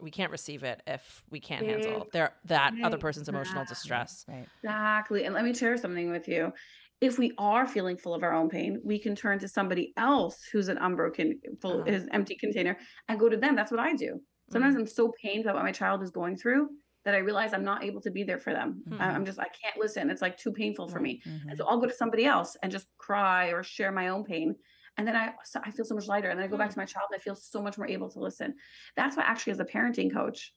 we 0.00 0.10
can't 0.10 0.32
receive 0.32 0.64
it 0.64 0.82
if 0.86 1.22
we 1.30 1.38
can't 1.40 1.64
handle 1.64 2.06
their 2.12 2.32
that 2.46 2.74
other 2.82 2.98
person's 2.98 3.28
emotional 3.28 3.62
Exactly. 3.62 3.74
distress. 3.74 4.24
Right. 4.28 4.46
Exactly. 4.62 5.24
And 5.24 5.34
let 5.34 5.44
me 5.44 5.54
share 5.54 5.76
something 5.76 6.10
with 6.10 6.26
you. 6.26 6.52
If 7.00 7.18
we 7.18 7.32
are 7.38 7.66
feeling 7.66 7.96
full 7.96 8.14
of 8.14 8.22
our 8.22 8.32
own 8.32 8.48
pain, 8.48 8.80
we 8.84 8.98
can 8.98 9.14
turn 9.14 9.38
to 9.40 9.48
somebody 9.48 9.92
else 9.96 10.42
who's 10.52 10.68
an 10.68 10.78
unbroken, 10.78 11.40
full, 11.60 11.80
Uh-huh. 11.82 11.90
is 11.92 12.08
empty 12.12 12.34
container, 12.36 12.76
and 13.08 13.20
go 13.20 13.28
to 13.28 13.36
them. 13.36 13.54
That's 13.56 13.70
what 13.70 13.80
I 13.80 13.94
do. 13.94 14.20
Sometimes 14.50 14.74
I'm 14.76 14.86
so 14.86 15.12
pained 15.22 15.42
about 15.44 15.54
what 15.54 15.64
my 15.64 15.72
child 15.72 16.02
is 16.02 16.10
going 16.10 16.36
through 16.36 16.68
that 17.04 17.14
I 17.14 17.18
realize 17.18 17.52
I'm 17.52 17.64
not 17.64 17.84
able 17.84 18.00
to 18.02 18.10
be 18.10 18.24
there 18.24 18.38
for 18.40 18.52
them. 18.52 18.82
I- 18.92 19.08
Mhm. 19.08 19.14
I'm 19.14 19.24
just 19.26 19.38
I 19.38 19.48
can't 19.62 19.76
listen. 19.78 20.10
It's 20.10 20.22
like 20.22 20.36
too 20.38 20.52
painful 20.52 20.88
for 20.88 21.00
me. 21.00 21.20
Mhm. 21.26 21.48
And 21.48 21.58
so 21.58 21.66
I'll 21.66 21.78
go 21.80 21.86
to 21.86 21.92
somebody 21.92 22.24
else 22.24 22.56
and 22.62 22.72
just 22.72 22.86
cry 22.98 23.48
or 23.52 23.62
share 23.62 23.92
my 23.92 24.08
own 24.08 24.24
pain. 24.24 24.56
And 24.96 25.06
then 25.06 25.16
I, 25.16 25.32
so 25.44 25.60
I 25.64 25.70
feel 25.70 25.84
so 25.84 25.94
much 25.94 26.06
lighter. 26.06 26.28
And 26.28 26.38
then 26.38 26.44
I 26.44 26.48
go 26.48 26.56
back 26.56 26.70
to 26.70 26.78
my 26.78 26.84
child 26.84 27.08
and 27.10 27.18
I 27.18 27.22
feel 27.22 27.34
so 27.34 27.60
much 27.60 27.76
more 27.78 27.86
able 27.86 28.08
to 28.10 28.20
listen. 28.20 28.54
That's 28.96 29.16
why 29.16 29.24
actually 29.24 29.52
as 29.52 29.60
a 29.60 29.64
parenting 29.64 30.12
coach, 30.12 30.52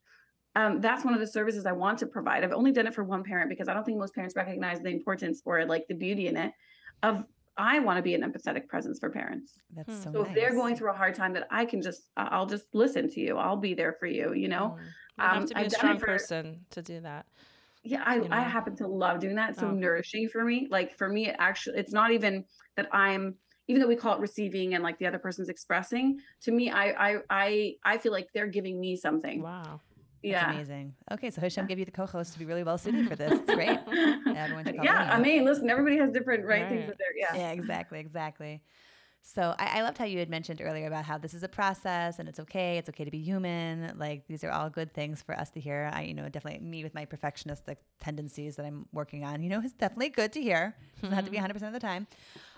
um, 0.56 0.80
that's 0.82 1.04
one 1.04 1.14
of 1.14 1.20
the 1.20 1.28
services 1.28 1.66
I 1.66 1.72
want 1.72 2.00
to 2.00 2.08
provide. 2.08 2.44
I've 2.44 2.52
only 2.54 2.72
done 2.72 2.88
it 2.88 2.94
for 2.94 3.04
one 3.04 3.24
parent 3.24 3.50
because 3.50 3.68
I 3.68 3.74
don't 3.74 3.84
think 3.84 3.98
most 3.98 4.14
parents 4.16 4.36
recognize 4.36 4.80
the 4.80 4.90
importance 4.90 5.42
or 5.46 5.66
like 5.66 5.86
the 5.88 5.96
beauty 5.96 6.28
in 6.28 6.38
it 6.38 6.52
of 7.04 7.24
I 7.60 7.80
want 7.80 7.98
to 7.98 8.04
be 8.04 8.14
an 8.14 8.22
empathetic 8.22 8.68
presence 8.68 9.00
for 9.00 9.10
parents. 9.10 9.54
That's 9.76 9.90
Hmm. 9.92 10.02
so, 10.04 10.12
So 10.14 10.22
if 10.26 10.36
they're 10.36 10.54
going 10.54 10.76
through 10.76 10.92
a 10.92 10.96
hard 10.96 11.16
time 11.16 11.34
that 11.34 11.48
I 11.50 11.66
can 11.66 11.82
just, 11.82 12.04
I- 12.16 12.28
I'll 12.32 12.46
just 12.46 12.66
listen 12.74 13.10
to 13.10 13.20
you. 13.20 13.38
I'll 13.38 13.58
be 13.58 13.74
there 13.74 13.94
for 14.00 14.06
you, 14.06 14.34
you 14.36 14.48
know? 14.48 14.78
Mm. 14.78 14.84
You 15.18 15.24
have 15.24 15.38
Um, 15.38 15.48
to 15.48 15.54
be 15.56 15.60
I've 15.62 15.68
a 15.68 15.70
strong 15.72 15.98
for- 15.98 16.06
person 16.06 16.66
to 16.70 16.82
do 16.84 17.00
that. 17.02 17.26
yeah 17.84 18.04
I, 18.06 18.16
you 18.18 18.28
I 18.30 18.42
happen 18.42 18.76
to 18.78 18.88
love 18.88 19.20
doing 19.20 19.36
that 19.36 19.52
it's 19.52 19.60
so 19.60 19.68
Oh. 19.68 19.72
nourishing 19.72 20.28
for 20.30 20.44
me 20.44 20.68
like 20.70 20.96
for 20.98 21.08
me 21.10 21.30
it 21.30 21.36
actually 21.40 21.78
it's 21.80 21.94
not 21.94 22.12
even 22.12 22.44
that 22.76 22.88
i'm 22.92 23.36
even 23.68 23.82
though 23.82 23.88
we 23.88 23.96
call 23.96 24.16
it 24.16 24.20
receiving 24.20 24.74
and 24.74 24.84
like 24.84 24.98
the 25.00 25.06
other 25.06 25.20
person's 25.20 25.50
expressing 25.50 26.20
to 26.42 26.52
me 26.52 26.70
i 26.70 27.10
i 27.10 27.18
i, 27.30 27.76
I 27.84 27.98
feel 27.98 28.12
like 28.12 28.30
they're 28.34 28.48
giving 28.48 28.80
me 28.80 28.96
something 28.96 29.42
Wow. 29.42 29.82
That's 30.24 30.34
yeah 30.34 30.52
amazing. 30.52 30.96
Okay, 31.12 31.30
so 31.30 31.40
Hashem 31.40 31.68
gave 31.68 31.78
you 31.78 31.86
the 31.86 31.92
koach 31.92 32.34
to 32.34 32.40
be 32.40 32.46
really 32.46 32.64
well 32.64 32.78
suited 32.84 33.08
for 33.08 33.16
this. 33.16 33.32
It's 33.32 33.54
great. 33.54 33.78
Everyone 34.36 34.66
should 34.66 34.76
call 34.76 34.84
yeah 34.84 35.10
i 35.14 35.20
mean 35.20 35.46
listen 35.46 35.70
everybody 35.70 35.98
has 35.98 36.10
different 36.10 36.44
right, 36.44 36.68
things 36.68 36.82
Right. 36.82 36.88
that 36.88 36.98
they're 36.98 37.38
yeah 37.38 37.50
yeah, 37.50 37.52
exactly, 37.52 38.00
exactly. 38.00 38.62
So 39.28 39.54
I, 39.60 39.80
I 39.80 39.82
loved 39.82 39.98
how 39.98 40.06
you 40.06 40.20
had 40.20 40.30
mentioned 40.30 40.62
earlier 40.62 40.88
about 40.88 41.04
how 41.04 41.18
this 41.18 41.34
is 41.34 41.44
a 41.44 41.50
process 41.50 42.18
and 42.18 42.30
it's 42.30 42.40
okay. 42.40 42.78
It's 42.78 42.88
okay 42.88 43.04
to 43.04 43.12
be 43.12 43.20
human. 43.20 43.98
Like 43.98 44.26
these 44.28 44.44
are 44.46 44.50
all 44.50 44.70
good 44.70 44.94
things 44.94 45.22
for 45.22 45.38
us 45.38 45.50
to 45.52 45.60
hear. 45.60 45.92
I, 45.94 46.04
you 46.04 46.14
know, 46.14 46.30
definitely 46.30 46.66
me 46.66 46.82
with 46.82 46.94
my 46.94 47.06
perfectionistic 47.06 47.76
tendencies 48.00 48.56
that 48.56 48.66
I'm 48.66 48.86
working 48.94 49.26
on. 49.26 49.44
You 49.44 49.50
know, 49.50 49.60
is 49.60 49.74
definitely 49.74 50.10
good 50.10 50.32
to 50.34 50.42
hear. 50.42 50.76
Doesn't 51.02 51.14
have 51.14 51.26
to 51.26 51.32
be 51.32 51.36
mm-hmm. 51.36 51.44
100 51.44 51.54
percent 51.54 51.76
of 51.76 51.82
the 51.82 51.86
time. 51.86 52.08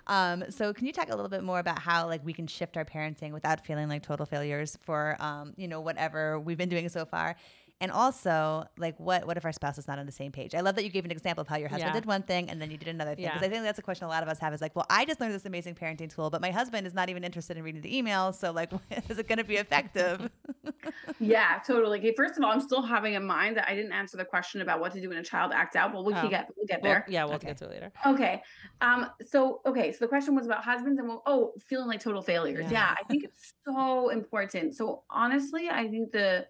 Um, 0.10 0.46
so 0.50 0.74
can 0.74 0.88
you 0.88 0.92
talk 0.92 1.08
a 1.10 1.16
little 1.16 1.30
bit 1.30 1.44
more 1.44 1.60
about 1.60 1.80
how 1.80 2.08
like 2.08 2.26
we 2.26 2.34
can 2.34 2.48
shift 2.48 2.76
our 2.76 2.84
parenting 2.84 3.32
without 3.32 3.66
feeling 3.66 3.88
like 3.88 4.02
total 4.02 4.26
failures 4.26 4.78
for 4.82 5.16
um, 5.20 5.54
you 5.56 5.68
know 5.68 5.80
whatever 5.80 6.40
we've 6.40 6.58
been 6.58 6.68
doing 6.68 6.90
so 6.90 7.06
far? 7.06 7.36
And 7.82 7.92
also, 7.94 8.66
like, 8.78 9.00
what 9.00 9.26
what 9.26 9.38
if 9.38 9.46
our 9.46 9.54
spouse 9.54 9.78
is 9.78 9.88
not 9.88 10.00
on 10.00 10.06
the 10.06 10.12
same 10.12 10.34
page? 10.34 10.54
I 10.54 10.60
love 10.60 10.76
that 10.76 10.84
you 10.84 10.90
gave 10.90 11.06
an 11.06 11.12
example 11.12 11.42
of 11.44 11.48
how 11.48 11.56
your 11.56 11.70
husband 11.70 11.94
Yeah. 11.94 12.00
did 12.02 12.06
one 12.06 12.24
thing 12.24 12.50
and 12.50 12.62
then 12.62 12.70
you 12.72 12.78
did 12.78 12.90
another 12.90 13.16
thing. 13.16 13.24
Because 13.26 13.42
Yeah. 13.42 13.48
I 13.48 13.50
think 13.50 13.64
that's 13.64 13.80
a 13.80 13.82
question 13.82 14.06
a 14.06 14.10
lot 14.10 14.22
of 14.22 14.28
us 14.28 14.38
have 14.40 14.54
is 14.54 14.60
like, 14.60 14.76
well, 14.76 14.86
I 14.90 15.06
just 15.06 15.22
learned 15.22 15.34
this 15.34 15.46
amazing 15.46 15.76
parenting 15.76 16.14
tool, 16.14 16.30
but 16.30 16.42
my 16.42 16.52
husband 16.52 16.86
is 16.86 16.94
not 16.94 17.10
even 17.10 17.24
interested 17.24 17.56
in 17.56 17.64
reading 17.64 17.82
the 17.82 18.02
emails. 18.02 18.36
So, 18.36 18.52
like, 18.52 18.72
is 19.10 19.18
it 19.18 19.30
going 19.30 19.38
to 19.38 19.46
be 19.46 19.56
effective? 19.56 20.30
yeah 21.20 21.60
totally 21.66 22.00
okay 22.00 22.14
first 22.16 22.38
of 22.38 22.44
all 22.44 22.52
i'm 22.52 22.62
still 22.62 22.82
having 22.82 23.14
in 23.14 23.26
mind 23.26 23.58
that 23.58 23.68
i 23.68 23.76
didn't 23.76 23.92
answer 23.92 24.16
the 24.18 24.24
question 24.24 24.62
about 24.62 24.80
what 24.80 24.92
to 24.94 25.02
do 25.02 25.10
when 25.10 25.18
a 25.18 25.24
child 25.24 25.52
acts 25.54 25.76
out 25.76 25.94
well 25.94 26.04
we 26.06 26.14
Oh. 26.14 26.22
can 26.22 26.30
get 26.30 26.50
we'll 26.56 26.66
get 26.66 26.82
Well, 26.82 26.92
there 26.94 27.06
yeah, 27.08 27.26
we'll 27.26 27.36
Okay. 27.36 27.48
get 27.48 27.58
to 27.58 27.66
it 27.66 27.72
later. 27.72 27.92
Okay. 28.06 28.42
Um, 28.82 29.10
so 29.22 29.62
okay, 29.66 29.92
so 29.92 29.98
the 30.00 30.08
question 30.08 30.36
was 30.36 30.46
about 30.46 30.64
husbands 30.64 31.00
and 31.00 31.08
well, 31.08 31.22
oh, 31.26 31.54
feeling 31.68 31.88
like 31.88 32.00
total 32.00 32.22
failures. 32.22 32.66
Yeah. 32.66 32.72
Yeah. 32.72 32.96
I 33.00 33.04
think 33.10 33.24
it's 33.24 33.54
so 33.66 34.10
important. 34.10 34.76
So 34.76 35.04
honestly, 35.10 35.70
I 35.70 35.88
think 35.88 36.12
the 36.12 36.48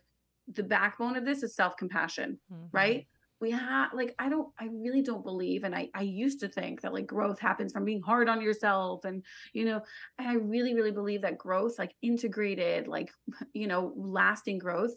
the 0.54 0.64
backbone 0.64 1.16
of 1.16 1.26
this 1.26 1.44
is 1.44 1.56
self-compassion, 1.56 2.40
Mhm. 2.50 2.70
right? 2.72 3.08
We 3.42 3.52
have 3.52 3.94
like 3.94 4.16
I 4.20 4.28
don't 4.28 4.54
I 4.60 4.66
really 4.66 5.02
don't 5.02 5.24
believe 5.24 5.64
and 5.64 5.74
I 5.74 5.90
I 5.94 6.02
used 6.02 6.42
to 6.42 6.50
think 6.50 6.82
that 6.82 6.94
like 6.94 7.06
growth 7.08 7.40
happens 7.40 7.72
from 7.72 7.86
being 7.86 8.02
hard 8.02 8.28
on 8.28 8.42
yourself 8.42 9.06
and 9.06 9.24
you 9.54 9.64
know, 9.64 9.82
and 10.18 10.28
I 10.28 10.34
really 10.34 10.74
really 10.76 10.92
believe 10.92 11.22
that 11.22 11.38
growth 11.38 11.80
like 11.80 11.96
integrated 12.02 12.88
like 12.88 13.12
you 13.54 13.68
know, 13.68 13.94
lasting 13.96 14.58
growth 14.60 14.94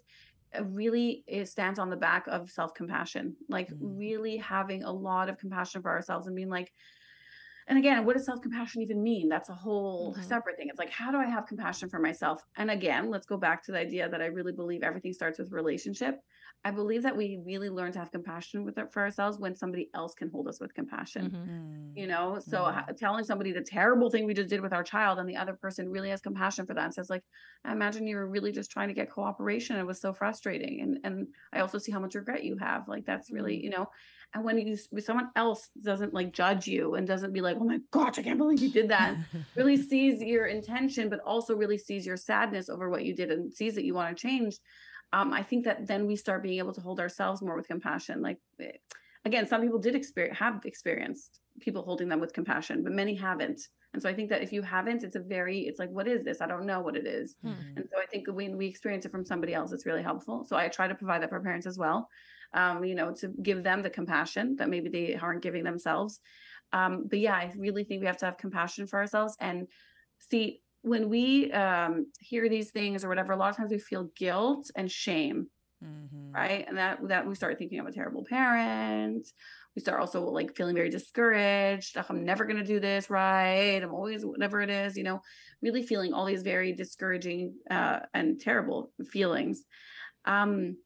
uh, 0.59 0.64
really 0.64 1.24
it 1.26 1.46
stands 1.46 1.78
on 1.78 1.90
the 1.90 1.96
back 1.96 2.26
of 2.26 2.50
self-compassion 2.50 3.36
like 3.48 3.70
Mm. 3.70 4.12
really 4.12 4.36
having 4.36 4.82
a 4.82 4.92
lot 4.92 5.28
of 5.28 5.38
compassion 5.38 5.80
for 5.82 5.90
ourselves 5.90 6.26
and 6.26 6.36
being 6.36 6.50
like 6.50 6.72
and 7.69 7.79
again 7.79 8.05
what 8.05 8.15
does 8.17 8.27
self-compassion 8.27 8.83
even 8.83 9.03
mean? 9.03 9.29
That's 9.29 9.49
a 9.51 9.55
whole 9.55 10.17
Mhm. 10.17 10.23
separate 10.23 10.57
thing. 10.57 10.69
It's 10.69 10.79
like 10.79 10.91
how 10.91 11.11
do 11.13 11.19
i 11.19 11.27
have 11.27 11.47
compassion 11.47 11.89
for 11.89 11.99
myself? 12.01 12.43
And 12.57 12.71
again 12.71 13.11
let's 13.11 13.27
go 13.27 13.37
back 13.37 13.63
to 13.65 13.73
the 13.73 13.79
idea 13.79 14.09
that 14.09 14.23
i 14.23 14.27
really 14.27 14.53
believe 14.53 14.83
everything 14.83 15.13
starts 15.13 15.39
with 15.39 15.53
relationship 15.53 16.21
i 16.65 16.71
believe 16.71 17.03
that 17.03 17.17
we 17.17 17.41
really 17.45 17.71
learn 17.71 17.93
to 17.93 17.99
have 17.99 18.11
compassion 18.13 18.65
with 18.65 18.79
it 18.79 18.93
for 18.93 19.03
ourselves 19.03 19.39
when 19.39 19.55
somebody 19.55 19.91
else 19.95 20.15
can 20.15 20.31
hold 20.31 20.49
us 20.49 20.61
with 20.61 20.75
compassion 20.75 21.31
Mhm. 21.31 21.49
Mm. 21.49 21.97
you 21.97 22.07
know 22.07 22.39
so 22.39 22.65
Mhm. 22.65 22.97
telling 22.97 23.25
somebody 23.25 23.53
the 23.53 23.63
terrible 23.63 24.11
thing 24.11 24.25
we 24.27 24.35
just 24.35 24.49
did 24.49 24.61
with 24.63 24.73
our 24.73 24.83
child 24.85 25.19
and 25.19 25.29
the 25.29 25.37
other 25.37 25.55
person 25.55 25.91
really 25.91 26.11
has 26.11 26.21
compassion 26.23 26.67
for 26.67 26.75
that 26.75 26.85
and 26.85 26.95
says 26.95 27.11
like 27.11 27.25
i 27.65 27.73
imagine 27.73 28.07
you 28.07 28.17
were 28.17 28.27
really 28.29 28.53
just 28.53 28.71
trying 28.71 28.89
to 28.89 28.95
get 28.95 29.11
cooperation 29.11 29.77
it 29.77 29.87
was 29.87 30.01
so 30.01 30.13
frustrating 30.15 30.81
and 30.81 30.99
and 31.05 31.29
i 31.53 31.61
also 31.61 31.79
see 31.79 31.93
how 31.93 32.01
much 32.01 32.15
regret 32.15 32.45
you 32.45 32.57
have 32.57 32.89
like 32.89 33.05
that's 33.05 33.31
really 33.31 33.57
Mhm. 33.57 33.63
you 33.63 33.71
know 33.71 33.87
and 34.35 34.45
when 34.45 34.59
you 34.59 34.77
when 34.91 35.03
someone 35.03 35.31
else 35.37 35.71
doesn't 35.83 36.15
like 36.15 36.33
judge 36.33 36.67
you 36.67 36.95
and 36.95 37.07
doesn't 37.07 37.33
be 37.33 37.41
like 37.43 37.57
oh 37.61 37.65
my 37.65 37.79
gosh 37.91 38.19
i 38.19 38.23
can't 38.23 38.39
believe 38.39 38.63
you 38.63 38.71
did 38.73 38.89
that 38.89 39.19
really 39.55 39.77
sees 39.77 40.23
your 40.23 40.47
intention 40.47 41.09
but 41.11 41.21
also 41.21 41.55
really 41.55 41.79
sees 41.79 42.07
your 42.07 42.17
sadness 42.17 42.69
over 42.71 42.89
what 42.89 43.05
you 43.05 43.15
did 43.15 43.31
and 43.31 43.53
sees 43.55 43.75
that 43.75 43.85
you 43.85 43.95
want 43.95 44.17
to 44.17 44.21
change 44.29 44.59
um, 45.13 45.33
i 45.33 45.43
think 45.43 45.65
that 45.65 45.87
then 45.87 46.07
we 46.07 46.17
start 46.17 46.43
being 46.43 46.59
able 46.59 46.73
to 46.73 46.81
hold 46.81 47.01
ourselves 47.01 47.43
more 47.43 47.57
with 47.57 47.69
compassion 47.69 48.21
like 48.23 48.39
eh, 48.61 48.73
again 49.25 49.47
some 49.47 49.61
people 49.63 49.79
did 49.79 49.95
experience 49.95 50.39
have 50.39 50.61
experienced 50.65 51.41
people 51.61 51.83
holding 51.83 52.09
them 52.09 52.21
with 52.21 52.33
compassion 52.33 52.83
but 52.83 52.93
many 52.93 53.15
haven't 53.15 53.61
and 53.93 54.03
so 54.03 54.09
i 54.09 54.15
think 54.15 54.29
that 54.31 54.43
if 54.43 54.53
you 54.53 54.63
haven't 54.63 55.05
it's 55.05 55.17
a 55.17 55.21
very 55.21 55.61
it's 55.61 55.79
like 55.79 55.91
what 55.91 56.09
is 56.09 56.25
this 56.25 56.41
i 56.41 56.47
don't 56.47 56.67
know 56.67 56.81
what 56.81 56.97
it 56.97 57.07
is 57.07 57.37
Mhm. 57.45 57.77
and 57.77 57.85
so 57.91 58.01
I 58.01 58.07
think 58.07 58.27
when 58.29 58.57
we 58.57 58.67
experience 58.67 59.05
it 59.07 59.11
from 59.13 59.25
somebody 59.25 59.55
else, 59.55 59.73
it's 59.73 59.87
really 59.87 60.03
helpful. 60.03 60.45
So 60.45 60.57
I 60.57 60.69
try 60.69 60.87
to 60.89 60.95
provide 60.95 61.23
that 61.23 61.31
for 61.31 61.41
parents 61.41 61.67
as 61.67 61.79
well, 61.79 62.09
um, 62.53 62.85
you 62.85 62.95
know, 62.95 63.13
to 63.21 63.29
give 63.43 63.63
them 63.63 63.81
the 63.83 63.91
compassion 63.91 64.57
that 64.57 64.69
maybe 64.69 64.89
they 64.91 65.15
aren't 65.17 65.43
giving 65.43 65.65
themselves. 65.65 66.21
Um, 66.73 67.07
but 67.11 67.19
yeah, 67.19 67.35
I 67.35 67.53
really 67.57 67.85
think 67.85 68.01
we 68.01 68.07
have 68.07 68.19
to 68.19 68.27
have 68.27 68.37
compassion 68.39 68.87
for 68.87 68.99
ourselves 68.99 69.37
and 69.41 69.69
see 70.31 70.61
when 70.83 71.09
we 71.09 71.53
um, 71.53 72.12
hear 72.20 72.49
these 72.49 72.70
things 72.72 73.05
or 73.05 73.09
whatever. 73.09 73.33
A 73.33 73.37
lot 73.37 73.51
of 73.51 73.57
times 73.57 73.70
we 73.72 73.78
feel 73.78 74.11
guilt 74.16 74.70
and 74.76 74.91
shame, 74.91 75.49
Mhm. 75.80 76.37
right? 76.37 76.66
And 76.66 76.78
that 76.78 77.01
that 77.09 77.26
we 77.26 77.35
start 77.35 77.59
thinking 77.59 77.78
I'm 77.80 77.87
a 77.87 77.93
terrible 77.93 78.24
parent. 78.28 79.26
We 79.76 79.83
start 79.83 80.01
also 80.01 80.24
like 80.30 80.57
feeling 80.57 80.74
very 80.74 80.91
discouraged. 80.91 81.97
"Ugh, 81.97 82.07
I'm 82.09 82.24
never 82.24 82.45
gonna 82.47 82.64
do 82.64 82.80
this 82.80 83.11
right. 83.11 83.83
I'm 83.83 83.95
always 83.95 84.24
whatever 84.24 84.61
it 84.61 84.70
is, 84.70 84.97
you 84.97 85.05
know, 85.05 85.20
really 85.62 85.83
feeling 85.83 86.12
all 86.12 86.26
these 86.26 86.43
very 86.43 86.72
discouraging 86.74 87.59
uh, 87.70 88.01
and 88.14 88.41
terrible 88.41 88.93
feelings, 89.11 89.64
um, 90.26 90.78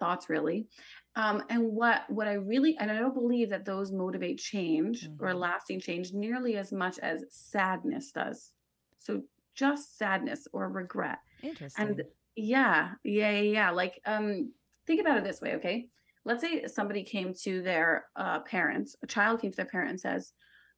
thoughts, 0.00 0.28
really. 0.30 0.68
Um, 1.16 1.44
and 1.50 1.72
what 1.72 2.08
what 2.10 2.28
I 2.28 2.34
really 2.34 2.76
and 2.78 2.90
I 2.90 2.98
don't 2.98 3.14
believe 3.14 3.50
that 3.50 3.64
those 3.64 3.92
motivate 3.92 4.38
change 4.38 5.10
or 5.18 5.32
Mhm. 5.32 5.34
lasting 5.34 5.80
change 5.80 6.12
nearly 6.12 6.56
as 6.56 6.72
much 6.72 6.98
as 7.00 7.24
sadness 7.30 8.12
does. 8.12 8.52
So 8.98 9.22
just 9.54 9.98
sadness 9.98 10.46
or 10.52 10.68
regret. 10.68 11.18
Interesting. 11.42 11.86
And 11.86 12.02
yeah, 12.36 12.92
yeah, 13.04 13.32
yeah. 13.32 13.70
Like, 13.70 14.00
um, 14.06 14.52
think 14.86 15.00
about 15.00 15.18
it 15.18 15.24
this 15.24 15.40
way, 15.40 15.54
okay? 15.54 15.86
Let's 16.24 16.42
say 16.42 16.66
somebody 16.66 17.02
came 17.02 17.34
to 17.42 17.62
their 17.62 18.06
uh, 18.16 18.40
parents, 18.40 18.96
a 19.02 19.06
child 19.06 19.40
came 19.40 19.50
to 19.50 19.56
their 19.56 19.66
parent 19.66 19.90
and 19.90 20.00
says, 20.00 20.32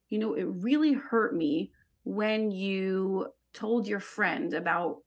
you 0.09 0.17
know, 0.17 0.33
it 0.33 0.47
really 0.47 0.93
hurt 0.93 1.35
me 1.35 1.71
when 2.03 2.51
you 2.51 3.27
told 3.53 3.87
your 3.87 3.99
friend 3.99 4.53
about 4.53 4.97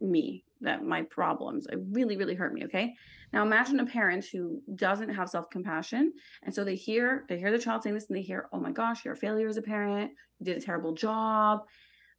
me, 0.00 0.44
that 0.62 0.84
my 0.84 1.02
problems, 1.02 1.66
it 1.66 1.78
really, 1.90 2.16
really 2.16 2.34
hurt 2.34 2.54
me. 2.54 2.64
Okay. 2.64 2.94
Now 3.32 3.42
imagine 3.42 3.80
a 3.80 3.86
parent 3.86 4.24
who 4.24 4.62
doesn't 4.74 5.12
have 5.12 5.28
self-compassion. 5.28 6.12
And 6.44 6.54
so 6.54 6.64
they 6.64 6.76
hear, 6.76 7.24
they 7.28 7.38
hear 7.38 7.50
the 7.50 7.58
child 7.58 7.82
saying 7.82 7.94
this 7.94 8.08
and 8.08 8.16
they 8.16 8.22
hear, 8.22 8.48
oh 8.52 8.60
my 8.60 8.70
gosh, 8.70 9.04
you're 9.04 9.14
a 9.14 9.18
failure 9.18 9.48
as 9.48 9.58
a 9.58 9.62
parent, 9.62 10.12
you 10.38 10.46
did 10.46 10.56
a 10.56 10.64
terrible 10.64 10.94
job 10.94 11.60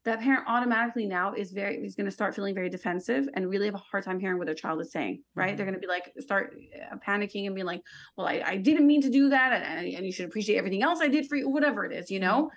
that 0.08 0.22
parent 0.22 0.46
automatically 0.48 1.06
now 1.06 1.34
is 1.34 1.52
very 1.52 1.76
is 1.86 1.94
going 1.94 2.06
to 2.06 2.12
start 2.12 2.34
feeling 2.34 2.56
very 2.56 2.70
defensive 2.70 3.28
and 3.34 3.50
really 3.50 3.66
have 3.66 3.76
a 3.76 3.84
hard 3.92 4.06
time 4.06 4.20
hearing 4.20 4.38
what 4.38 4.46
their 4.46 4.56
child 4.56 4.80
is 4.80 4.90
saying 4.92 5.22
right? 5.36 5.58
They're 5.58 5.66
going 5.66 5.76
to 5.76 5.82
be 5.82 5.88
like 5.88 6.14
start 6.20 6.56
uh, 6.92 6.96
panicking 7.06 7.46
and 7.46 7.54
being 7.54 7.68
like 7.68 7.82
well 8.16 8.26
I, 8.26 8.42
I 8.46 8.58
didn't 8.58 8.88
mean 8.88 9.02
to 9.02 9.10
do 9.10 9.30
that 9.30 9.52
and, 9.52 9.94
and 9.94 10.06
you 10.06 10.14
should 10.14 10.26
appreciate 10.26 10.58
everything 10.58 10.82
else 10.82 11.00
i 11.02 11.10
did 11.10 11.28
for 11.28 11.36
you 11.36 11.50
whatever 11.50 11.86
it 11.86 11.94
is 11.94 12.10
you 12.10 12.20
know? 12.20 12.50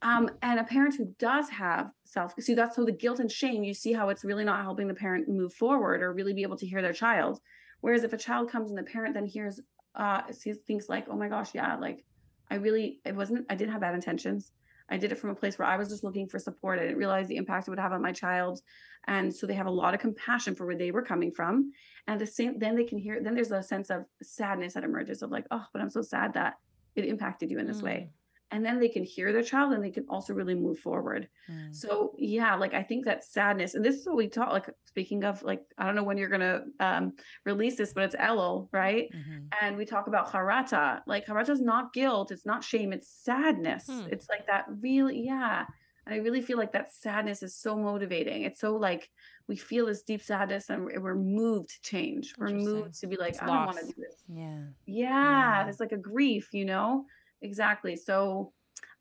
Um 0.00 0.30
and 0.40 0.58
a 0.58 0.64
parent 0.64 0.96
who 0.96 1.14
does 1.18 1.50
have 1.50 1.90
self 2.04 2.32
see 2.40 2.54
that's 2.54 2.76
so 2.76 2.84
the 2.84 2.92
guilt 2.92 3.20
and 3.20 3.30
shame 3.30 3.62
you 3.62 3.74
see 3.74 3.92
how 3.92 4.08
it's 4.08 4.24
really 4.24 4.44
not 4.44 4.62
helping 4.62 4.88
the 4.88 4.94
parent 4.94 5.28
move 5.28 5.52
forward 5.52 6.02
or 6.02 6.14
really 6.14 6.32
be 6.32 6.42
able 6.42 6.56
to 6.56 6.66
hear 6.66 6.82
their 6.82 6.94
child. 6.94 7.40
Whereas 7.82 8.04
if 8.04 8.12
a 8.12 8.18
child 8.18 8.50
comes 8.50 8.70
and 8.70 8.78
the 8.78 8.82
parent 8.82 9.14
then 9.14 9.26
hears 9.26 9.60
uh 9.94 10.22
sees 10.32 10.56
things 10.66 10.88
like 10.88 11.06
oh 11.10 11.16
my 11.16 11.28
gosh 11.28 11.50
yeah 11.52 11.76
like 11.76 12.04
i 12.50 12.54
really 12.54 13.00
it 13.04 13.14
wasn't 13.14 13.44
i 13.50 13.54
didn't 13.56 13.72
have 13.72 13.80
bad 13.80 13.94
intentions 13.94 14.52
I 14.90 14.96
did 14.96 15.12
it 15.12 15.18
from 15.18 15.30
a 15.30 15.34
place 15.34 15.58
where 15.58 15.68
I 15.68 15.76
was 15.76 15.88
just 15.88 16.02
looking 16.02 16.28
for 16.28 16.38
support. 16.38 16.78
I 16.78 16.82
didn't 16.82 16.98
realize 16.98 17.28
the 17.28 17.36
impact 17.36 17.68
it 17.68 17.70
would 17.70 17.78
have 17.78 17.92
on 17.92 18.02
my 18.02 18.12
child. 18.12 18.60
And 19.06 19.34
so 19.34 19.46
they 19.46 19.54
have 19.54 19.66
a 19.66 19.70
lot 19.70 19.94
of 19.94 20.00
compassion 20.00 20.54
for 20.54 20.66
where 20.66 20.76
they 20.76 20.90
were 20.90 21.02
coming 21.02 21.30
from. 21.30 21.72
And 22.06 22.20
the 22.20 22.26
same, 22.26 22.58
then 22.58 22.76
they 22.76 22.84
can 22.84 22.98
hear, 22.98 23.22
then 23.22 23.34
there's 23.34 23.52
a 23.52 23.62
sense 23.62 23.90
of 23.90 24.04
sadness 24.22 24.74
that 24.74 24.84
emerges 24.84 25.22
of 25.22 25.30
like, 25.30 25.46
oh, 25.50 25.64
but 25.72 25.80
I'm 25.80 25.90
so 25.90 26.02
sad 26.02 26.34
that 26.34 26.54
it 26.96 27.04
impacted 27.04 27.50
you 27.50 27.58
in 27.58 27.66
this 27.66 27.82
way. 27.82 28.10
Mm. 28.10 28.19
And 28.52 28.64
then 28.64 28.80
they 28.80 28.88
can 28.88 29.04
hear 29.04 29.32
their 29.32 29.42
child 29.44 29.72
and 29.72 29.82
they 29.84 29.90
can 29.92 30.06
also 30.08 30.34
really 30.34 30.56
move 30.56 30.78
forward. 30.80 31.28
Mm. 31.48 31.74
So 31.74 32.14
yeah, 32.18 32.56
like 32.56 32.74
I 32.74 32.82
think 32.82 33.04
that 33.04 33.22
sadness, 33.24 33.74
and 33.74 33.84
this 33.84 33.96
is 33.96 34.06
what 34.06 34.16
we 34.16 34.28
talk 34.28 34.50
like 34.52 34.68
speaking 34.86 35.22
of 35.24 35.42
like, 35.42 35.62
I 35.78 35.86
don't 35.86 35.94
know 35.94 36.02
when 36.02 36.18
you're 36.18 36.28
gonna 36.28 36.62
um 36.80 37.12
release 37.44 37.76
this, 37.76 37.92
but 37.92 38.04
it's 38.04 38.16
Elul, 38.16 38.68
right? 38.72 39.08
Mhm. 39.14 39.46
and 39.62 39.76
we 39.76 39.84
talk 39.84 40.08
about 40.08 40.32
harata. 40.32 41.00
Like 41.06 41.26
harata 41.26 41.50
is 41.50 41.60
not 41.60 41.92
guilt, 41.92 42.32
it's 42.32 42.44
not 42.46 42.64
shame, 42.64 42.92
it's 42.92 43.08
sadness. 43.08 43.86
Hmm. 43.86 44.06
It's 44.10 44.28
like 44.28 44.46
that 44.48 44.64
really, 44.80 45.20
yeah. 45.20 45.64
And 46.06 46.14
I 46.14 46.18
really 46.18 46.40
feel 46.42 46.58
like 46.58 46.72
that 46.72 46.92
sadness 46.92 47.42
is 47.44 47.54
so 47.54 47.76
motivating. 47.76 48.42
It's 48.42 48.58
so 48.60 48.74
like 48.74 49.10
we 49.46 49.54
feel 49.56 49.86
this 49.86 50.02
deep 50.02 50.22
sadness 50.22 50.70
and 50.70 50.86
we're, 50.86 51.14
moved 51.14 51.68
to 51.70 51.82
change. 51.82 52.34
We're 52.38 52.48
moved 52.50 52.94
to 53.00 53.06
be 53.06 53.16
like, 53.16 53.30
It's 53.34 53.42
I 53.42 53.46
don't 53.46 53.66
want 53.66 53.78
to 53.78 53.86
do 53.86 53.92
this. 53.96 54.24
Yeah. 54.28 54.60
Yeah, 54.86 55.62
Yeah. 55.64 55.68
it's 55.68 55.80
like 55.80 55.92
a 55.92 55.96
grief, 55.96 56.48
you 56.52 56.64
know? 56.64 57.04
Exactly. 57.42 57.96
So 57.96 58.52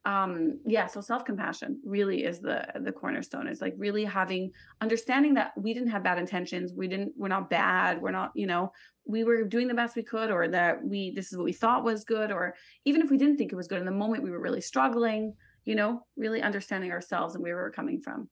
um 0.06 0.58
yeah 0.66 0.88
so 0.88 1.02
self-compassion 1.02 1.78
really 1.84 2.24
is 2.24 2.40
the 2.40 2.66
the 2.84 2.92
cornerstone 2.92 3.48
it's 3.48 3.60
like 3.60 3.74
really 3.78 4.06
having 4.06 4.50
understanding 4.80 5.34
that 5.34 5.52
we 5.58 5.74
didn't 5.74 5.90
have 5.90 6.02
bad 6.04 6.18
intentions 6.18 6.72
we 6.74 6.88
didn't 6.88 7.12
we're 7.18 7.28
not 7.28 7.50
bad 7.50 8.02
we're 8.02 8.10
not 8.10 8.32
you 8.34 8.48
know 8.48 8.72
we 9.06 9.26
were 9.26 9.44
doing 9.44 9.68
the 9.68 9.74
best 9.74 9.98
we 9.98 10.04
could 10.04 10.32
or 10.32 10.48
that 10.48 10.82
we 10.82 11.12
this 11.12 11.34
is 11.34 11.38
what 11.38 11.44
we 11.44 11.52
thought 11.52 11.84
was 11.84 12.06
good 12.06 12.32
or 12.32 12.56
even 12.86 13.02
if 13.02 13.10
we 13.12 13.18
didn't 13.18 13.36
think 13.36 13.52
it 13.52 13.58
was 13.58 13.68
good 13.68 13.80
in 13.80 13.86
the 13.86 13.92
moment 13.92 14.24
we 14.24 14.32
were 14.32 14.40
really 14.40 14.62
struggling 14.62 15.34
you 15.66 15.76
know 15.76 16.02
really 16.16 16.42
understanding 16.42 16.92
ourselves 16.94 17.36
and 17.36 17.44
where 17.44 17.58
we 17.58 17.62
were 17.62 17.70
coming 17.70 18.00
from 18.02 18.30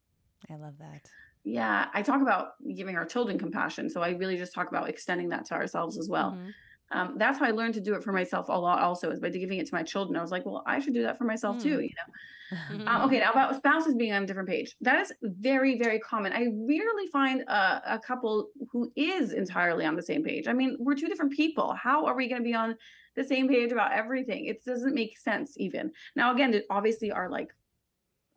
I 0.49 0.55
love 0.55 0.75
that. 0.79 1.01
yeah 1.43 1.89
i 1.93 2.01
talk 2.01 2.21
about 2.21 2.51
giving 2.77 2.95
our 2.95 3.05
children 3.05 3.37
compassion 3.37 3.89
so 3.89 4.01
i 4.01 4.11
really 4.11 4.37
just 4.37 4.53
talk 4.53 4.69
about 4.69 4.87
extending 4.89 5.27
that 5.29 5.43
to 5.45 5.53
ourselves 5.53 5.97
as 5.97 6.07
well 6.07 6.31
Mhm. 6.31 6.53
Um, 6.91 7.15
that's 7.17 7.39
how 7.39 7.45
I 7.45 7.51
learned 7.51 7.73
to 7.75 7.81
do 7.81 7.95
it 7.95 8.03
for 8.03 8.13
myself 8.13 8.47
a 8.49 8.53
lot. 8.53 8.79
Also, 8.79 9.11
is 9.11 9.19
by 9.19 9.29
giving 9.29 9.59
it 9.59 9.67
to 9.67 9.75
my 9.75 9.83
children. 9.83 10.17
I 10.17 10.21
was 10.21 10.31
like, 10.31 10.45
well, 10.45 10.63
I 10.65 10.79
should 10.79 10.93
do 10.93 11.03
that 11.03 11.17
for 11.17 11.25
myself 11.25 11.61
too. 11.61 11.77
Mm. 11.77 11.83
You 11.83 11.89
know. 11.97 12.13
Mhm. 12.49 12.87
Um, 12.87 13.01
okay, 13.01 13.19
now 13.19 13.31
about 13.31 13.57
spouses 13.57 13.95
being 13.95 14.13
on 14.13 14.23
a 14.23 14.25
different 14.25 14.47
page. 14.47 14.75
That 14.79 15.01
is 15.01 15.13
very, 15.21 15.77
very 15.77 15.99
common. 15.99 16.31
I 16.31 16.47
rarely 16.53 17.07
find 17.11 17.41
a, 17.41 17.95
a 17.95 17.99
couple 17.99 18.49
who 18.71 18.89
is 18.95 19.33
entirely 19.33 19.85
on 19.85 19.97
the 19.97 20.01
same 20.01 20.23
page. 20.23 20.47
I 20.47 20.53
mean, 20.53 20.77
we're 20.79 20.95
two 20.95 21.09
different 21.09 21.33
people. 21.33 21.73
How 21.73 22.05
are 22.05 22.15
we 22.15 22.29
going 22.29 22.41
to 22.41 22.47
be 22.47 22.53
on 22.53 22.75
the 23.17 23.23
same 23.25 23.49
page 23.49 23.73
about 23.73 23.91
everything? 23.91 24.45
It 24.45 24.63
doesn't 24.63 24.93
make 24.93 25.17
sense. 25.17 25.55
Even 25.57 25.91
now, 26.15 26.33
again, 26.33 26.51
there 26.51 26.63
obviously 26.69 27.11
are 27.11 27.29
like 27.29 27.49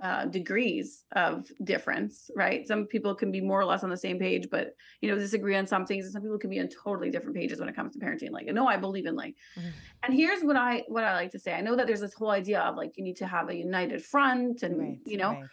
uh, 0.03 0.25
degrees 0.27 1.05
of 1.13 1.47
difference, 1.65 2.31
right? 2.35 2.67
Some 2.67 2.87
people 2.87 3.15
can 3.15 3.31
be 3.31 3.41
more 3.41 3.61
or 3.61 3.65
less 3.65 3.85
on 3.85 3.91
the 3.91 3.97
same 3.97 4.19
page, 4.19 4.49
but 4.51 4.75
you 5.01 5.11
know, 5.11 5.17
disagree 5.19 5.57
on 5.57 5.67
some 5.67 5.85
things, 5.87 6.05
and 6.07 6.13
some 6.13 6.23
people 6.23 6.39
can 6.39 6.51
be 6.51 6.61
on 6.61 6.69
totally 6.69 7.11
different 7.11 7.37
pages 7.37 7.61
when 7.61 7.69
it 7.69 7.77
comes 7.77 7.95
to 7.95 7.99
parenting. 7.99 8.31
Like, 8.31 8.47
no, 8.47 8.67
I 8.67 8.77
believe 8.77 9.07
in 9.07 9.15
like, 9.17 9.35
Mhm. 9.59 9.73
and 10.05 10.15
here's 10.15 10.43
what 10.43 10.57
I 10.57 10.85
what 10.89 11.05
I 11.05 11.15
like 11.15 11.31
to 11.33 11.39
say. 11.39 11.53
I 11.53 11.61
know 11.61 11.77
that 11.77 11.87
there's 11.87 12.01
this 12.01 12.15
whole 12.15 12.31
idea 12.31 12.61
of 12.61 12.77
like 12.77 12.97
you 12.97 13.05
need 13.05 13.17
to 13.17 13.27
have 13.27 13.49
a 13.51 13.55
united 13.55 14.03
front, 14.05 14.63
and 14.63 14.79
Right. 14.79 14.99
you 15.05 15.19
know, 15.19 15.33
right. 15.33 15.45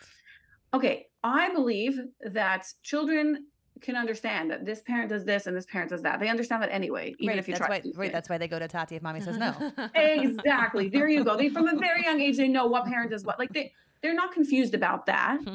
okay, 0.73 1.07
I 1.23 1.53
believe 1.53 1.99
that 2.21 2.67
children 2.83 3.47
can 3.81 3.95
understand 3.95 4.49
that 4.49 4.65
this 4.65 4.81
parent 4.81 5.09
does 5.09 5.23
this 5.23 5.45
and 5.45 5.55
this 5.55 5.65
parent 5.67 5.91
does 5.91 6.01
that. 6.01 6.19
They 6.19 6.29
understand 6.29 6.63
that 6.63 6.73
anyway, 6.73 7.13
even 7.19 7.33
right. 7.33 7.37
if 7.37 7.47
you 7.47 7.53
that's 7.53 7.65
try. 7.67 7.79
why. 7.83 7.91
Right. 7.95 8.11
That's 8.11 8.27
why 8.29 8.37
they 8.39 8.47
go 8.47 8.57
to 8.57 8.67
Tati 8.67 8.95
if 8.95 9.03
mommy 9.03 9.21
says 9.21 9.37
no. 9.37 9.53
exactly. 9.95 10.89
There 10.89 11.07
you 11.07 11.23
go. 11.23 11.37
They 11.37 11.49
from 11.49 11.67
a 11.67 11.75
very 11.77 12.03
young 12.03 12.19
age 12.19 12.37
they 12.37 12.47
know 12.47 12.65
what 12.65 12.85
parent 12.85 13.11
does 13.11 13.23
what. 13.23 13.37
Like 13.37 13.53
they 13.53 13.73
they're 14.07 14.15
not 14.15 14.31
confused 14.31 14.73
about 14.73 15.05
that. 15.07 15.39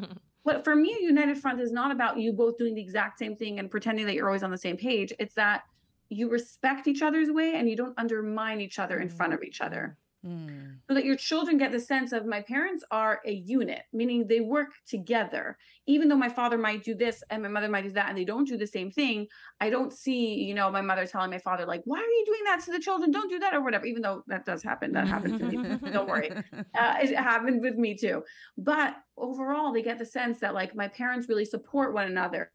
But 0.45 0.65
for 0.65 0.75
me, 0.75 0.93
a 0.93 1.05
united 1.05 1.39
front 1.39 1.61
is 1.61 1.71
not 1.71 1.93
about 1.93 2.19
you 2.19 2.33
both 2.33 2.59
doing 2.59 2.75
the 2.75 2.81
exact 2.81 3.17
same 3.17 3.37
thing 3.37 3.61
and 3.61 3.71
pretending 3.71 4.07
that 4.07 4.17
you're 4.17 4.27
always 4.27 4.43
on 4.43 4.51
the 4.51 4.59
same 4.59 4.77
page. 4.77 5.13
It's 5.21 5.37
that 5.37 5.63
you 6.09 6.29
respect 6.29 6.89
each 6.89 7.01
other's 7.01 7.31
way 7.31 7.55
and 7.55 7.71
you 7.71 7.77
don't 7.77 7.95
undermine 7.97 8.61
each 8.61 8.81
other 8.81 8.99
in 8.99 9.09
front 9.09 9.35
of 9.35 9.45
each 9.45 9.61
other. 9.61 9.97
Mm. 10.25 10.77
So 10.89 10.95
that 10.95 11.05
your 11.05 11.17
children 11.17 11.59
get 11.59 11.73
the 11.73 11.81
sense 11.81 12.13
of 12.13 12.27
my 12.27 12.41
parents 12.43 12.85
are 12.91 13.21
a 13.27 13.33
unit, 13.33 13.83
meaning 13.93 14.27
they 14.27 14.41
work 14.41 14.69
together. 14.87 15.57
Even 15.87 16.09
though 16.09 16.17
my 16.17 16.29
father 16.29 16.57
might 16.57 16.85
do 16.85 16.95
this 16.95 17.25
and 17.31 17.43
my 17.43 17.49
mother 17.49 17.69
might 17.69 17.83
do 17.83 17.91
that, 17.91 18.09
and 18.09 18.17
they 18.17 18.25
don't 18.25 18.47
do 18.47 18.57
the 18.57 18.67
same 18.67 18.91
thing, 18.91 19.27
I 19.61 19.69
don't 19.69 19.93
see, 19.93 20.35
you 20.35 20.55
know, 20.55 20.71
my 20.71 20.81
mother 20.81 21.07
telling 21.07 21.31
my 21.31 21.39
father, 21.39 21.67
like, 21.67 21.83
why 21.85 21.99
are 21.99 22.03
you 22.03 22.25
doing 22.25 22.45
that 22.45 22.63
to 22.65 22.73
the 22.73 22.79
children? 22.79 23.11
Don't 23.11 23.29
do 23.29 23.41
that 23.41 23.53
or 23.53 23.63
whatever, 23.63 23.85
even 23.85 24.03
though 24.03 24.23
that 24.29 24.45
does 24.45 24.63
happen. 24.63 24.93
That 24.93 25.09
happened 25.09 25.41
to 25.41 25.45
me. 25.45 25.91
Don't 25.91 26.09
worry 26.09 26.31
uh, 26.79 26.95
it 27.01 27.17
happened 27.17 27.61
with 27.63 27.77
me 27.77 27.97
too 27.97 28.23
but 28.57 28.97
overall 29.17 29.73
they 29.73 29.83
get 29.83 29.99
the 29.99 30.07
sense 30.07 30.41
that 30.41 30.55
like 30.55 30.75
my 30.75 30.89
parents 30.89 31.29
really 31.29 31.45
support 31.45 31.95
one 31.95 32.07
another 32.07 32.51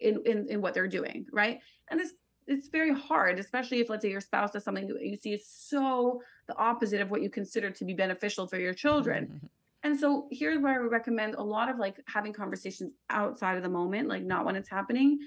in 0.00 0.20
in, 0.24 0.46
in 0.48 0.60
what 0.60 0.74
they're 0.74 0.88
doing 0.88 1.26
right 1.32 1.58
and 1.90 2.00
it's 2.00 2.12
it's 2.50 2.68
very 2.68 2.92
hard 2.92 3.38
especially 3.38 3.80
if 3.80 3.88
let's 3.88 4.02
say 4.02 4.10
your 4.10 4.20
spouse 4.20 4.50
does 4.50 4.64
something 4.64 4.86
that 4.88 5.02
you 5.02 5.16
see 5.16 5.32
is 5.32 5.46
so 5.46 6.20
the 6.50 6.56
opposite 6.56 7.00
of 7.00 7.10
what 7.10 7.22
you 7.22 7.30
consider 7.30 7.70
to 7.70 7.84
be 7.84 7.94
beneficial 7.94 8.46
for 8.46 8.58
your 8.58 8.74
children. 8.74 9.26
Mm-hmm. 9.26 9.46
And 9.82 9.98
so 9.98 10.26
here's 10.30 10.58
where 10.58 10.74
I 10.74 10.82
would 10.82 10.90
recommend 10.90 11.36
a 11.36 11.42
lot 11.42 11.70
of 11.70 11.78
like 11.78 11.96
having 12.06 12.34
conversations 12.34 12.92
outside 13.08 13.56
of 13.56 13.62
the 13.62 13.68
moment, 13.68 14.08
like 14.08 14.24
not 14.24 14.44
when 14.44 14.56
it's 14.56 14.68
happening, 14.68 15.18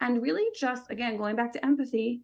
and 0.00 0.20
really 0.20 0.44
just 0.54 0.90
again 0.90 1.16
going 1.16 1.36
back 1.36 1.52
to 1.52 1.64
empathy 1.64 2.20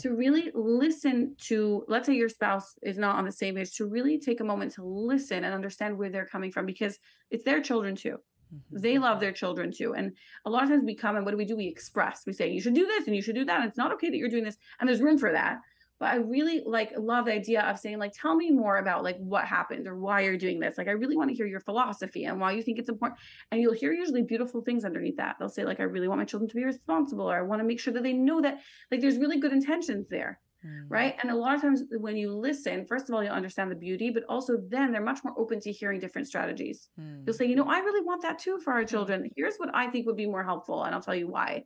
to 0.00 0.14
really 0.14 0.50
listen 0.54 1.34
to 1.38 1.84
let's 1.88 2.06
say 2.06 2.14
your 2.14 2.28
spouse 2.28 2.74
is 2.82 2.98
not 2.98 3.16
on 3.16 3.24
the 3.24 3.32
same 3.32 3.54
page 3.54 3.74
to 3.76 3.86
really 3.86 4.18
take 4.18 4.40
a 4.40 4.44
moment 4.44 4.72
to 4.72 4.84
listen 4.84 5.44
and 5.44 5.54
understand 5.54 5.96
where 5.96 6.10
they're 6.10 6.26
coming 6.26 6.52
from 6.52 6.66
because 6.66 6.98
it's 7.30 7.44
their 7.44 7.60
children 7.60 7.96
too 7.96 8.18
Mhm. 8.54 8.80
they 8.82 8.98
love 8.98 9.20
their 9.20 9.32
children 9.32 9.70
too. 9.72 9.94
And 9.94 10.16
a 10.44 10.50
lot 10.50 10.62
of 10.62 10.68
times 10.68 10.84
we 10.84 10.94
come 10.94 11.16
and 11.16 11.24
what 11.24 11.32
do 11.32 11.36
we 11.36 11.44
do? 11.44 11.56
We 11.56 11.66
express. 11.66 12.24
We 12.26 12.32
say 12.32 12.50
you 12.50 12.60
should 12.60 12.74
do 12.74 12.86
this 12.86 13.06
and 13.06 13.14
you 13.16 13.22
should 13.22 13.34
do 13.34 13.44
that. 13.44 13.60
And 13.60 13.68
it's 13.68 13.76
not 13.78 13.92
okay 13.94 14.10
that 14.10 14.16
you're 14.16 14.28
doing 14.28 14.44
this. 14.44 14.56
And 14.80 14.88
there's 14.88 15.02
room 15.02 15.18
for 15.18 15.32
that. 15.32 15.58
But 16.00 16.10
i 16.10 16.16
really 16.16 16.62
like 16.64 16.92
love 16.96 17.24
the 17.24 17.32
idea 17.32 17.62
of 17.62 17.76
saying 17.78 17.98
like 17.98 18.12
tell 18.14 18.36
me 18.36 18.50
more 18.52 18.76
about 18.78 19.02
like 19.02 19.16
what 19.18 19.44
happened 19.46 19.88
or 19.88 19.98
why 19.98 20.20
you're 20.20 20.36
doing 20.38 20.60
this. 20.60 20.78
Like 20.78 20.86
i 20.86 20.92
really 20.92 21.16
want 21.16 21.28
to 21.30 21.34
hear 21.36 21.46
your 21.46 21.58
philosophy 21.60 22.24
and 22.24 22.40
why 22.40 22.52
you 22.52 22.62
think 22.62 22.78
it's 22.78 22.88
important. 22.88 23.18
And 23.50 23.60
you'll 23.60 23.74
hear 23.74 23.92
usually 23.92 24.22
beautiful 24.22 24.62
things 24.62 24.84
underneath 24.84 25.16
that. 25.16 25.36
They'll 25.38 25.48
say 25.48 25.64
like 25.64 25.80
i 25.80 25.82
really 25.84 26.06
want 26.08 26.20
my 26.20 26.24
children 26.24 26.48
to 26.48 26.54
be 26.54 26.64
responsible 26.64 27.28
or 27.30 27.36
i 27.36 27.42
want 27.42 27.60
to 27.60 27.66
make 27.66 27.80
sure 27.80 27.92
that 27.94 28.02
they 28.04 28.12
know 28.12 28.40
that 28.40 28.60
like 28.92 29.00
there's 29.00 29.18
really 29.18 29.40
good 29.40 29.52
intentions 29.52 30.06
there 30.08 30.38
Mm. 30.66 30.86
right? 30.88 31.14
And 31.22 31.30
a 31.30 31.36
lot 31.36 31.54
of 31.54 31.60
times 31.62 31.84
when 31.98 32.16
you 32.16 32.32
listen, 32.34 32.84
first 32.86 33.08
of 33.08 33.14
all, 33.14 33.22
you'll 33.22 33.32
understand 33.32 33.70
the 33.70 33.76
beauty, 33.76 34.10
but 34.10 34.24
also 34.28 34.56
then 34.68 34.90
they're 34.90 35.00
much 35.00 35.22
more 35.22 35.32
open 35.38 35.60
to 35.60 35.70
hearing 35.70 36.00
different 36.00 36.26
strategies. 36.26 36.88
Mm. 37.00 37.22
You'll 37.26 37.34
say, 37.36 37.46
you 37.46 37.54
know, 37.54 37.68
I 37.68 37.78
really 37.78 38.04
want 38.04 38.22
that 38.22 38.40
too 38.40 38.58
for 38.64 38.72
our 38.72 38.84
children. 38.92 39.30
Here's 39.36 39.56
what 39.58 39.70
I 39.72 39.88
think 39.88 40.06
would 40.06 40.16
be 40.16 40.26
more 40.26 40.42
helpful, 40.42 40.82
and 40.84 40.94
I'll 40.94 41.00
tell 41.02 41.14
you 41.14 41.28
why. 41.28 41.64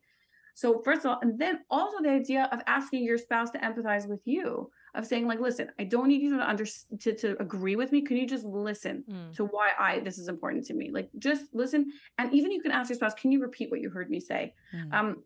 So, 0.54 0.82
first 0.84 1.00
of 1.00 1.06
all, 1.06 1.18
and 1.22 1.38
then 1.38 1.60
also 1.70 1.96
the 2.02 2.10
idea 2.10 2.46
of 2.52 2.60
asking 2.66 3.04
your 3.04 3.16
spouse 3.16 3.48
to 3.52 3.58
empathize 3.60 4.06
with 4.06 4.20
you, 4.26 4.70
of 4.94 5.06
saying, 5.06 5.26
like, 5.26 5.40
listen, 5.40 5.70
I 5.78 5.84
don't 5.84 6.08
need 6.08 6.20
you 6.20 6.36
to 6.36 6.46
under 6.46 6.66
to, 7.00 7.14
to 7.14 7.40
agree 7.40 7.76
with 7.76 7.90
me. 7.92 8.02
Can 8.02 8.18
you 8.18 8.26
just 8.26 8.44
listen 8.44 9.04
Mm. 9.08 9.34
to 9.36 9.46
why 9.46 9.70
I 9.78 10.00
this 10.00 10.18
is 10.18 10.28
important 10.28 10.66
to 10.66 10.74
me? 10.74 10.90
Like, 10.92 11.08
just 11.18 11.46
listen. 11.54 11.90
And 12.18 12.34
even 12.34 12.52
you 12.52 12.60
can 12.60 12.70
ask 12.72 12.90
your 12.90 12.96
spouse, 12.96 13.14
can 13.14 13.32
you 13.32 13.40
repeat 13.40 13.70
what 13.70 13.80
you 13.80 13.88
heard 13.88 14.10
me 14.10 14.20
say? 14.20 14.52
Mm. 14.76 14.92
Um, 14.92 15.24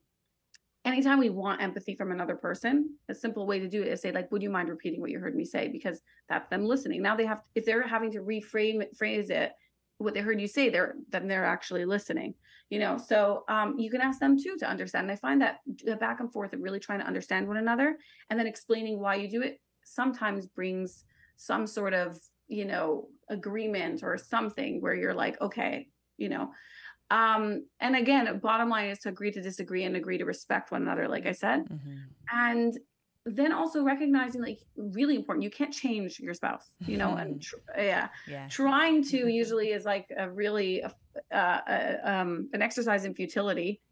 anytime 0.87 1.19
we 1.19 1.31
want 1.31 1.61
empathy 1.61 1.95
from 1.95 2.13
another 2.13 2.37
person, 2.37 2.97
a 3.09 3.15
simple 3.15 3.47
way 3.47 3.59
to 3.59 3.69
do 3.69 3.83
it 3.83 3.89
is 3.89 4.01
say, 4.01 4.13
like, 4.13 4.31
would 4.31 4.43
you 4.43 4.51
mind 4.51 4.69
repeating 4.69 5.01
what 5.01 5.11
you 5.11 5.19
heard 5.19 5.35
me 5.35 5.45
say? 5.45 5.69
Because 5.69 6.01
that's 6.29 6.49
them 6.49 6.65
listening. 6.65 7.03
Now 7.03 7.17
they 7.17 7.27
have, 7.27 7.43
if 7.55 7.67
they're 7.67 7.87
having 7.87 8.13
to 8.13 8.21
reframe 8.21 8.81
it, 8.81 8.97
phrase 8.97 9.29
it, 9.31 9.53
what 9.99 10.15
they 10.15 10.21
heard 10.21 10.41
you 10.41 10.47
say, 10.47 10.69
they're 10.69 10.95
then 11.11 11.27
they're 11.27 11.45
actually 11.45 11.85
listening. 11.85 12.35
You 12.71 12.81
know, 12.81 12.99
so 12.99 13.45
um, 13.49 13.79
you 13.79 13.91
can 13.91 14.01
ask 14.01 14.19
them 14.19 14.37
too 14.37 14.57
to 14.59 14.69
understand. 14.69 15.05
And 15.05 15.13
I 15.13 15.17
find 15.17 15.41
that 15.41 15.61
the 15.85 15.97
back 15.97 16.21
and 16.21 16.33
forth 16.33 16.53
of 16.53 16.61
really 16.61 16.81
trying 16.81 16.99
to 16.99 17.07
understand 17.07 17.47
one 17.47 17.59
another 17.59 17.97
and 18.29 18.39
then 18.39 18.47
explaining 18.47 18.99
why 18.99 19.15
you 19.15 19.31
do 19.31 19.43
it 19.43 19.61
sometimes 19.85 20.49
brings 20.49 21.05
some 21.37 21.67
sort 21.67 21.95
of 21.95 22.19
you 22.49 22.65
know 22.65 23.09
agreement 23.31 24.03
or 24.03 24.19
something 24.19 24.81
where 24.81 24.95
you're 24.95 25.15
like, 25.15 25.41
okay, 25.41 25.89
you 26.17 26.29
know, 26.29 26.51
um 27.11 27.67
and 27.81 27.95
again 27.97 28.39
bottom 28.41 28.69
line 28.69 28.91
is 28.91 28.99
to 28.99 29.09
agree 29.09 29.31
to 29.31 29.41
disagree 29.41 29.85
and 29.85 29.97
agree 29.97 30.19
to 30.19 30.25
respect 30.25 30.71
one 30.73 30.83
another 30.83 31.09
like 31.09 31.27
i 31.27 31.33
said 31.33 31.61
Mhm. 31.69 32.09
and 32.33 32.79
then 33.25 33.53
also 33.53 33.83
recognizing 33.83 34.41
like 34.41 34.61
really 34.77 35.17
important 35.17 35.43
you 35.45 35.51
can't 35.51 35.73
change 35.73 36.19
your 36.21 36.35
spouse 36.35 36.75
you 36.81 36.97
know 36.97 37.15
and 37.17 37.43
tr- 37.47 37.57
yeah 37.77 38.09
Yeah. 38.27 38.49
trying 38.49 39.03
to 39.05 39.29
usually 39.43 39.71
is 39.71 39.85
like 39.85 40.07
a 40.17 40.31
really 40.31 40.83
uh, 40.85 40.91
uh, 41.33 41.97
um, 42.05 42.49
an 42.53 42.63
exercise 42.63 43.05
in 43.05 43.15
futility 43.15 43.83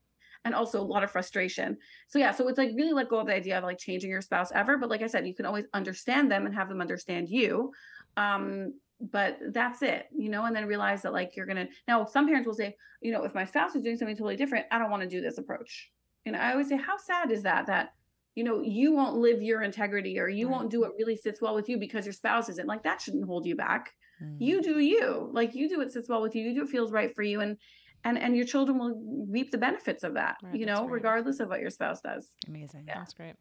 and 0.45 0.55
also 0.55 0.81
a 0.81 0.85
lot 0.85 1.03
of 1.03 1.11
frustration 1.11 1.77
so 2.09 2.19
yeah 2.19 2.31
so 2.33 2.47
it's 2.49 2.59
like 2.59 2.71
really 2.77 2.93
let 2.93 3.09
go 3.09 3.19
of 3.19 3.27
the 3.27 3.35
idea 3.35 3.57
of 3.59 3.65
like 3.65 3.79
changing 3.79 4.11
your 4.11 4.21
spouse 4.21 4.51
ever 4.53 4.77
but 4.77 4.91
like 4.91 5.03
i 5.03 5.07
said 5.07 5.27
you 5.27 5.35
can 5.35 5.47
always 5.47 5.65
understand 5.73 6.31
them 6.31 6.47
and 6.47 6.55
have 6.55 6.69
them 6.69 6.81
understand 6.81 7.29
you 7.29 7.73
um 8.17 8.75
but 9.13 9.39
that's 9.53 9.83
it 9.83 10.07
you 10.17 10.29
know 10.29 10.45
and 10.45 10.55
then 10.57 10.67
realize 10.67 11.03
that 11.03 11.13
like 11.13 11.37
you're 11.37 11.47
gonna 11.47 11.67
now 11.89 12.05
some 12.05 12.27
parents 12.27 12.47
will 12.47 12.55
say 12.55 12.75
you 13.03 13.13
know 13.13 13.25
if 13.25 13.35
my 13.35 13.45
spouse 13.45 13.75
is 13.75 13.83
doing 13.83 13.97
something 13.97 14.17
totally 14.17 14.37
different 14.37 14.65
i 14.71 14.79
don't 14.79 14.91
want 14.91 15.03
to 15.03 15.09
do 15.09 15.21
this 15.21 15.39
approach 15.39 15.91
and 16.27 16.37
i 16.37 16.53
always 16.53 16.69
say 16.69 16.77
how 16.77 16.97
sad 16.97 17.31
is 17.31 17.43
that 17.43 17.67
that 17.67 17.93
you 18.35 18.45
know 18.45 18.61
you 18.63 18.93
won't 18.93 19.17
live 19.17 19.43
your 19.43 19.63
integrity 19.63 20.19
or 20.19 20.29
you 20.29 20.47
Right. 20.49 20.53
won't 20.57 20.71
do 20.71 20.81
what 20.81 20.93
really 20.99 21.17
sits 21.17 21.41
well 21.43 21.55
with 21.55 21.69
you 21.69 21.77
because 21.79 22.07
your 22.07 22.13
spouse 22.13 22.49
isn't 22.49 22.67
like 22.69 22.83
that 22.85 23.01
shouldn't 23.01 23.27
hold 23.27 23.47
you 23.47 23.57
back 23.57 23.93
Mm. 24.23 24.37
you 24.39 24.63
do 24.63 24.79
you 24.79 25.29
like 25.33 25.57
you 25.57 25.69
do 25.69 25.79
what 25.79 25.91
sits 25.91 26.09
well 26.09 26.23
with 26.23 26.37
you 26.37 26.45
you 26.45 26.55
do 26.55 26.61
what 26.61 26.71
feels 26.71 26.93
right 26.93 27.13
for 27.17 27.25
you 27.25 27.41
and 27.41 27.57
and 28.05 28.19
and 28.19 28.37
your 28.37 28.45
children 28.45 28.79
will 28.79 29.01
reap 29.29 29.51
the 29.51 29.59
benefits 29.59 30.05
of 30.05 30.15
that 30.15 30.37
Right, 30.43 30.55
you 30.55 30.67
know 30.67 30.83
right. 30.83 30.91
regardless 30.91 31.41
of 31.41 31.49
what 31.49 31.61
your 31.61 31.71
spouse 31.71 32.01
does 32.01 32.31
Amazing. 32.47 32.85
Yeah. 32.87 32.99
That's 32.99 33.15
great. 33.15 33.35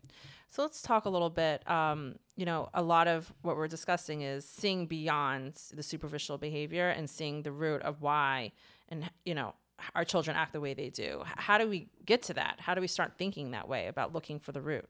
So 0.49 0.61
let's 0.61 0.81
talk 0.83 1.05
a 1.05 1.09
little 1.09 1.31
bit. 1.31 1.67
Um, 1.69 2.15
you 2.35 2.45
know, 2.45 2.69
a 2.75 2.83
lot 2.83 3.07
of 3.07 3.33
what 3.41 3.57
we're 3.57 3.67
discussing 3.67 4.21
is 4.21 4.47
seeing 4.47 4.85
beyond 4.85 5.59
the 5.73 5.81
superficial 5.81 6.37
behavior 6.37 6.89
and 6.89 7.09
seeing 7.09 7.41
the 7.41 7.51
root 7.51 7.81
of 7.81 8.01
why, 8.01 8.51
and 8.89 9.09
you 9.25 9.33
know, 9.33 9.55
our 9.95 10.05
children 10.05 10.37
act 10.37 10.53
the 10.53 10.61
way 10.61 10.75
they 10.75 10.89
do. 10.89 11.23
How 11.25 11.57
do 11.57 11.67
we 11.67 11.89
get 12.05 12.21
to 12.23 12.35
that? 12.35 12.57
How 12.59 12.75
do 12.75 12.81
we 12.81 12.87
start 12.87 13.13
thinking 13.17 13.51
that 13.51 13.67
way 13.67 13.87
about 13.87 14.13
looking 14.13 14.39
for 14.39 14.51
the 14.51 14.61
root? 14.61 14.87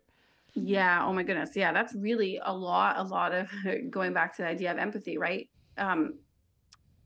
Yeah. 0.54 1.06
Oh 1.06 1.14
my 1.14 1.24
goodness. 1.24 1.52
Yeah. 1.56 1.72
That's 1.72 1.96
really 1.96 2.40
a 2.44 2.54
lot, 2.54 2.98
a 2.98 3.04
lot 3.04 3.34
of 3.34 3.48
going 3.90 4.14
back 4.14 4.36
to 4.36 4.42
the 4.44 4.48
idea 4.50 4.72
of 4.72 4.78
empathy, 4.78 5.18
right? 5.18 5.50
Um, 5.78 6.16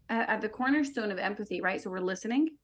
at, 0.10 0.30
at 0.30 0.42
the 0.42 0.50
cornerstone 0.50 1.12
of 1.12 1.20
empathy, 1.20 1.62
right? 1.62 1.80
So 1.82 1.90
we're 1.90 2.00
listening. 2.00 2.57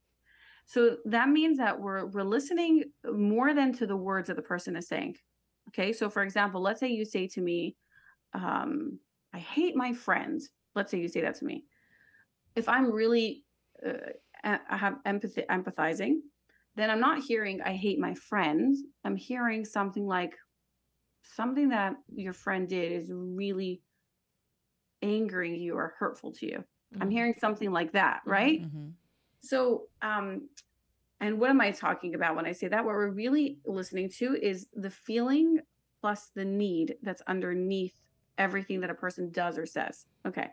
So 0.65 0.97
that 1.05 1.29
means 1.29 1.57
that 1.57 1.79
we're 1.79 2.05
we're 2.07 2.23
listening 2.23 2.85
more 3.05 3.53
than 3.53 3.73
to 3.73 3.87
the 3.87 3.97
words 3.97 4.27
that 4.27 4.35
the 4.35 4.41
person 4.41 4.75
is 4.75 4.87
saying. 4.87 5.17
Okay. 5.69 5.93
So 5.93 6.09
for 6.09 6.23
example, 6.23 6.61
let's 6.61 6.79
say 6.79 6.89
you 6.89 7.05
say 7.05 7.27
to 7.29 7.41
me, 7.41 7.75
um, 8.33 8.99
I 9.33 9.39
hate 9.39 9.75
my 9.75 9.93
friend. 9.93 10.41
Let's 10.75 10.91
say 10.91 10.99
you 10.99 11.07
say 11.09 11.21
that 11.21 11.35
to 11.35 11.45
me. 11.45 11.65
If 12.55 12.69
I'm 12.69 12.91
really 12.91 13.45
uh, 13.85 14.11
I 14.43 14.77
have 14.77 14.99
empathy 15.05 15.43
empathizing, 15.49 16.19
then 16.75 16.89
I'm 16.89 16.99
not 16.99 17.23
hearing 17.23 17.61
I 17.61 17.73
hate 17.75 17.99
my 17.99 18.15
friend. 18.15 18.75
I'm 19.05 19.15
hearing 19.15 19.65
something 19.65 20.05
like 20.07 20.35
something 21.23 21.69
that 21.69 21.95
your 22.13 22.33
friend 22.33 22.67
did 22.67 22.91
is 22.91 23.11
really 23.13 23.83
angering 25.01 25.55
you 25.55 25.75
or 25.75 25.95
hurtful 25.99 26.31
to 26.33 26.45
you. 26.45 26.63
I'm 27.01 27.09
Mhm. 27.09 27.11
hearing 27.11 27.33
something 27.33 27.71
like 27.71 27.91
that, 27.93 28.21
right? 28.25 28.61
Mhm. 28.61 28.97
So, 29.43 29.83
um, 30.01 30.47
and 31.19 31.39
what 31.39 31.49
am 31.49 31.61
I 31.61 31.71
talking 31.71 32.15
about 32.15 32.35
when 32.35 32.45
I 32.45 32.53
say 32.53 32.69
that? 32.69 32.83
What 32.83 32.95
we're 32.95 33.09
really 33.09 33.59
listening 33.65 34.09
to 34.17 34.37
is 34.41 34.67
the 34.73 34.89
feeling 34.89 35.59
plus 36.01 36.31
the 36.33 36.45
need 36.45 36.95
that's 37.01 37.21
underneath 37.27 37.93
everything 38.37 38.81
that 38.81 38.89
a 38.89 38.95
person 38.95 39.31
does 39.31 39.57
or 39.57 39.65
says. 39.65 40.05
Okay. 40.25 40.47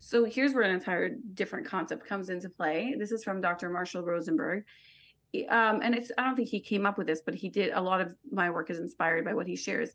So 0.00 0.24
here's 0.24 0.54
where 0.54 0.64
an 0.64 0.74
entire 0.74 1.10
different 1.34 1.66
concept 1.66 2.06
comes 2.06 2.30
into 2.30 2.48
play. 2.48 2.94
This 2.98 3.12
is 3.12 3.22
from 3.22 3.42
Dr. 3.42 3.68
Marshall 3.68 4.02
Rosenberg. 4.02 4.64
Um, 5.48 5.80
and 5.82 5.94
it's, 5.94 6.10
I 6.16 6.24
don't 6.24 6.34
think 6.34 6.48
he 6.48 6.60
came 6.60 6.86
up 6.86 6.96
with 6.96 7.06
this, 7.06 7.20
but 7.24 7.34
he 7.34 7.50
did 7.50 7.72
a 7.72 7.80
lot 7.80 8.00
of 8.00 8.14
my 8.32 8.50
work 8.50 8.70
is 8.70 8.78
inspired 8.78 9.24
by 9.24 9.34
what 9.34 9.46
he 9.46 9.54
shares. 9.54 9.90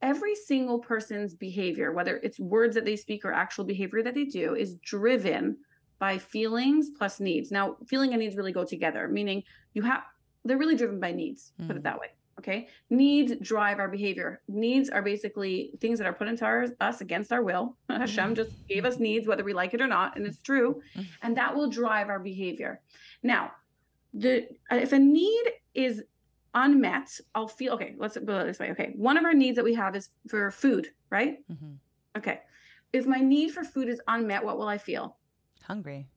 Every 0.00 0.34
single 0.34 0.78
person's 0.78 1.34
behavior, 1.34 1.92
whether 1.92 2.16
it's 2.22 2.40
words 2.40 2.74
that 2.74 2.84
they 2.84 2.96
speak 2.96 3.24
or 3.24 3.32
actual 3.32 3.64
behavior 3.64 4.02
that 4.02 4.14
they 4.14 4.24
do, 4.24 4.54
is 4.54 4.76
driven 4.76 5.58
by 5.98 6.18
feelings 6.18 6.90
plus 6.90 7.20
needs. 7.20 7.50
Now, 7.50 7.76
feeling 7.86 8.12
and 8.12 8.20
needs 8.20 8.36
really 8.36 8.52
go 8.52 8.64
together, 8.64 9.08
meaning 9.08 9.42
you 9.74 9.82
have 9.82 10.02
they're 10.46 10.58
really 10.58 10.76
driven 10.76 11.00
by 11.00 11.10
needs, 11.12 11.52
put 11.58 11.68
Mm. 11.68 11.76
it 11.76 11.82
that 11.84 11.98
way. 11.98 12.08
Okay. 12.38 12.68
Needs 12.90 13.32
drive 13.40 13.78
our 13.78 13.88
behavior. 13.88 14.42
Needs 14.48 14.90
are 14.90 15.00
basically 15.00 15.70
things 15.80 15.98
that 15.98 16.06
are 16.06 16.12
put 16.12 16.28
into 16.28 16.44
our, 16.44 16.66
us 16.80 17.00
against 17.00 17.32
our 17.32 17.42
will. 17.42 17.76
Hashem 17.88 18.34
just 18.34 18.50
gave 18.68 18.84
us 18.84 18.98
needs, 18.98 19.26
whether 19.26 19.42
we 19.44 19.54
like 19.54 19.72
it 19.72 19.80
or 19.80 19.86
not, 19.86 20.16
and 20.16 20.26
it's 20.26 20.42
true. 20.42 20.82
Mm. 20.96 21.06
And 21.22 21.36
that 21.38 21.54
will 21.56 21.70
drive 21.70 22.08
our 22.10 22.18
behavior. 22.18 22.80
Now, 23.22 23.52
the 24.12 24.46
if 24.70 24.92
a 24.92 24.98
need 24.98 25.44
is 25.74 26.02
unmet, 26.54 27.08
I'll 27.34 27.48
feel 27.48 27.72
okay. 27.74 27.94
Let's 27.96 28.14
put 28.18 28.28
it 28.28 28.46
this 28.46 28.58
way. 28.58 28.70
Okay. 28.72 28.92
One 28.96 29.16
of 29.16 29.24
our 29.24 29.34
needs 29.34 29.56
that 29.56 29.64
we 29.64 29.74
have 29.74 29.96
is 29.96 30.10
for 30.28 30.50
food, 30.50 30.88
right? 31.10 31.38
Mhm. 31.50 31.76
Okay. 32.18 32.40
If 32.92 33.06
my 33.06 33.18
need 33.20 33.50
for 33.52 33.64
food 33.64 33.88
is 33.88 34.00
unmet, 34.06 34.44
what 34.44 34.58
will 34.58 34.68
I 34.68 34.78
feel? 34.78 35.16
Hungry. 35.66 36.08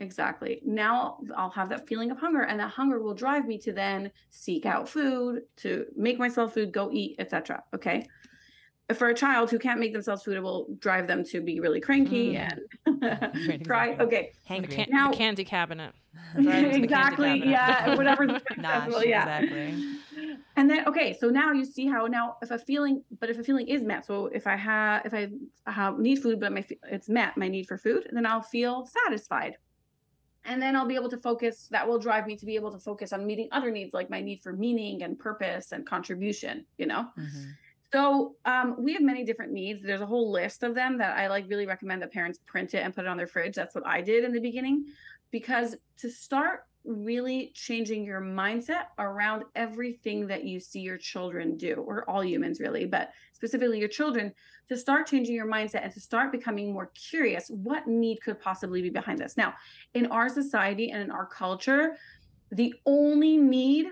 Exactly. 0.00 0.62
Now 0.64 1.18
I'll 1.36 1.50
have 1.50 1.68
that 1.70 1.86
feeling 1.86 2.10
of 2.10 2.18
hunger, 2.18 2.42
and 2.42 2.58
that 2.60 2.70
hunger 2.70 3.00
will 3.00 3.14
drive 3.14 3.46
me 3.46 3.58
to 3.58 3.72
then 3.72 4.10
seek 4.30 4.64
out 4.64 4.88
food, 4.88 5.42
to 5.58 5.84
make 5.96 6.18
myself 6.18 6.54
food, 6.54 6.72
go 6.72 6.90
eat, 6.92 7.16
etc. 7.18 7.62
Okay. 7.74 8.06
For 8.94 9.08
a 9.08 9.14
child 9.14 9.50
who 9.50 9.58
can't 9.58 9.78
make 9.78 9.92
themselves 9.92 10.22
food, 10.24 10.36
it 10.36 10.40
will 10.42 10.66
drive 10.80 11.06
them 11.06 11.22
to 11.26 11.40
be 11.40 11.60
really 11.60 11.80
cranky 11.80 12.32
Mm. 12.34 12.58
and 12.88 13.64
cry. 13.66 13.90
exactly. 13.90 14.06
Okay. 14.06 14.32
The, 14.48 14.66
can- 14.66 14.88
Now- 14.90 15.10
the 15.10 15.16
candy 15.16 15.44
cabinet. 15.44 15.92
Drive 16.34 16.36
'em 16.36 16.44
to 16.44 16.50
the 16.52 16.60
candy 16.60 16.84
exactly. 16.84 17.28
cabinet. 17.40 17.48
Yeah. 17.48 17.94
Whatever. 17.96 18.26
Nosh, 18.26 18.40
accessible, 18.58 19.04
yeah. 19.04 19.38
exactly. 19.38 19.84
And 20.56 20.70
then 20.70 20.86
okay, 20.86 21.12
so 21.12 21.28
now 21.28 21.52
you 21.52 21.64
see 21.64 21.86
how 21.86 22.06
now 22.06 22.36
if 22.42 22.50
a 22.50 22.58
feeling, 22.58 23.02
but 23.20 23.30
if 23.30 23.38
a 23.38 23.44
feeling 23.44 23.68
is 23.68 23.82
met, 23.82 24.04
so 24.04 24.26
if 24.26 24.46
I 24.46 24.56
have 24.56 25.06
if 25.06 25.14
I 25.14 25.28
have 25.70 25.98
need 25.98 26.22
food, 26.22 26.40
but 26.40 26.52
my 26.52 26.64
it's 26.90 27.08
met 27.08 27.36
my 27.36 27.48
need 27.48 27.66
for 27.66 27.78
food, 27.78 28.08
then 28.12 28.26
I'll 28.26 28.42
feel 28.42 28.86
satisfied, 28.86 29.56
and 30.44 30.60
then 30.60 30.76
I'll 30.76 30.86
be 30.86 30.94
able 30.94 31.10
to 31.10 31.18
focus. 31.18 31.68
That 31.70 31.86
will 31.86 31.98
drive 31.98 32.26
me 32.26 32.36
to 32.36 32.46
be 32.46 32.54
able 32.56 32.72
to 32.72 32.78
focus 32.78 33.12
on 33.12 33.26
meeting 33.26 33.48
other 33.52 33.70
needs, 33.70 33.94
like 33.94 34.10
my 34.10 34.20
need 34.20 34.42
for 34.42 34.52
meaning 34.52 35.02
and 35.02 35.18
purpose 35.18 35.72
and 35.72 35.86
contribution. 35.86 36.66
You 36.78 36.86
know. 36.86 37.08
Mhm. 37.18 37.52
So 37.92 38.36
um, 38.44 38.76
we 38.78 38.92
have 38.92 39.02
many 39.02 39.24
different 39.24 39.52
needs. 39.52 39.82
There's 39.82 40.00
a 40.00 40.06
whole 40.06 40.30
list 40.30 40.62
of 40.62 40.76
them 40.76 40.96
that 40.98 41.16
I 41.16 41.26
like 41.26 41.46
really 41.48 41.66
recommend 41.66 42.02
that 42.02 42.12
parents 42.12 42.38
print 42.46 42.74
it 42.74 42.84
and 42.84 42.94
put 42.94 43.04
it 43.04 43.08
on 43.08 43.16
their 43.16 43.26
fridge. 43.26 43.56
That's 43.56 43.74
what 43.74 43.84
I 43.84 44.00
did 44.00 44.22
in 44.22 44.32
the 44.32 44.40
beginning, 44.40 44.86
because 45.32 45.76
to 45.98 46.08
start 46.08 46.66
really 46.84 47.52
changing 47.54 48.04
your 48.04 48.20
mindset 48.20 48.84
around 48.98 49.44
everything 49.54 50.26
that 50.26 50.44
you 50.44 50.58
see 50.58 50.80
your 50.80 50.98
children 50.98 51.56
do, 51.56 51.74
or 51.74 52.08
all 52.08 52.24
humans 52.24 52.60
really, 52.60 52.86
but 52.86 53.10
specifically 53.32 53.78
your 53.78 53.88
children, 53.88 54.32
to 54.68 54.76
start 54.76 55.06
changing 55.06 55.34
your 55.34 55.46
mindset 55.46 55.82
and 55.82 55.92
to 55.92 56.00
start 56.00 56.32
becoming 56.32 56.72
more 56.72 56.90
curious, 56.94 57.48
what 57.48 57.86
need 57.86 58.18
could 58.22 58.40
possibly 58.40 58.82
be 58.82 58.90
behind 58.90 59.18
this? 59.18 59.36
Now, 59.36 59.54
in 59.94 60.06
our 60.06 60.28
society 60.28 60.90
and 60.90 61.02
in 61.02 61.10
our 61.10 61.26
culture, 61.26 61.96
the 62.52 62.74
only 62.86 63.36
need 63.36 63.88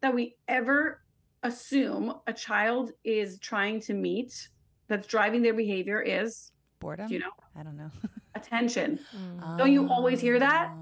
that 0.00 0.14
we 0.14 0.36
ever 0.48 1.02
assume 1.42 2.14
a 2.26 2.32
child 2.32 2.92
is 3.04 3.38
trying 3.38 3.80
to 3.80 3.94
meet 3.94 4.48
that's 4.88 5.06
driving 5.06 5.42
their 5.42 5.54
behavior 5.54 6.00
is 6.00 6.52
Boredom. 6.80 7.10
you 7.10 7.18
know 7.18 7.30
I 7.58 7.62
don't 7.62 7.76
know. 7.76 7.90
attention 8.34 8.98
Mm. 9.16 9.58
Don't 9.58 9.72
you 9.72 9.88
always 9.88 10.20
hear 10.20 10.38
that? 10.38 10.72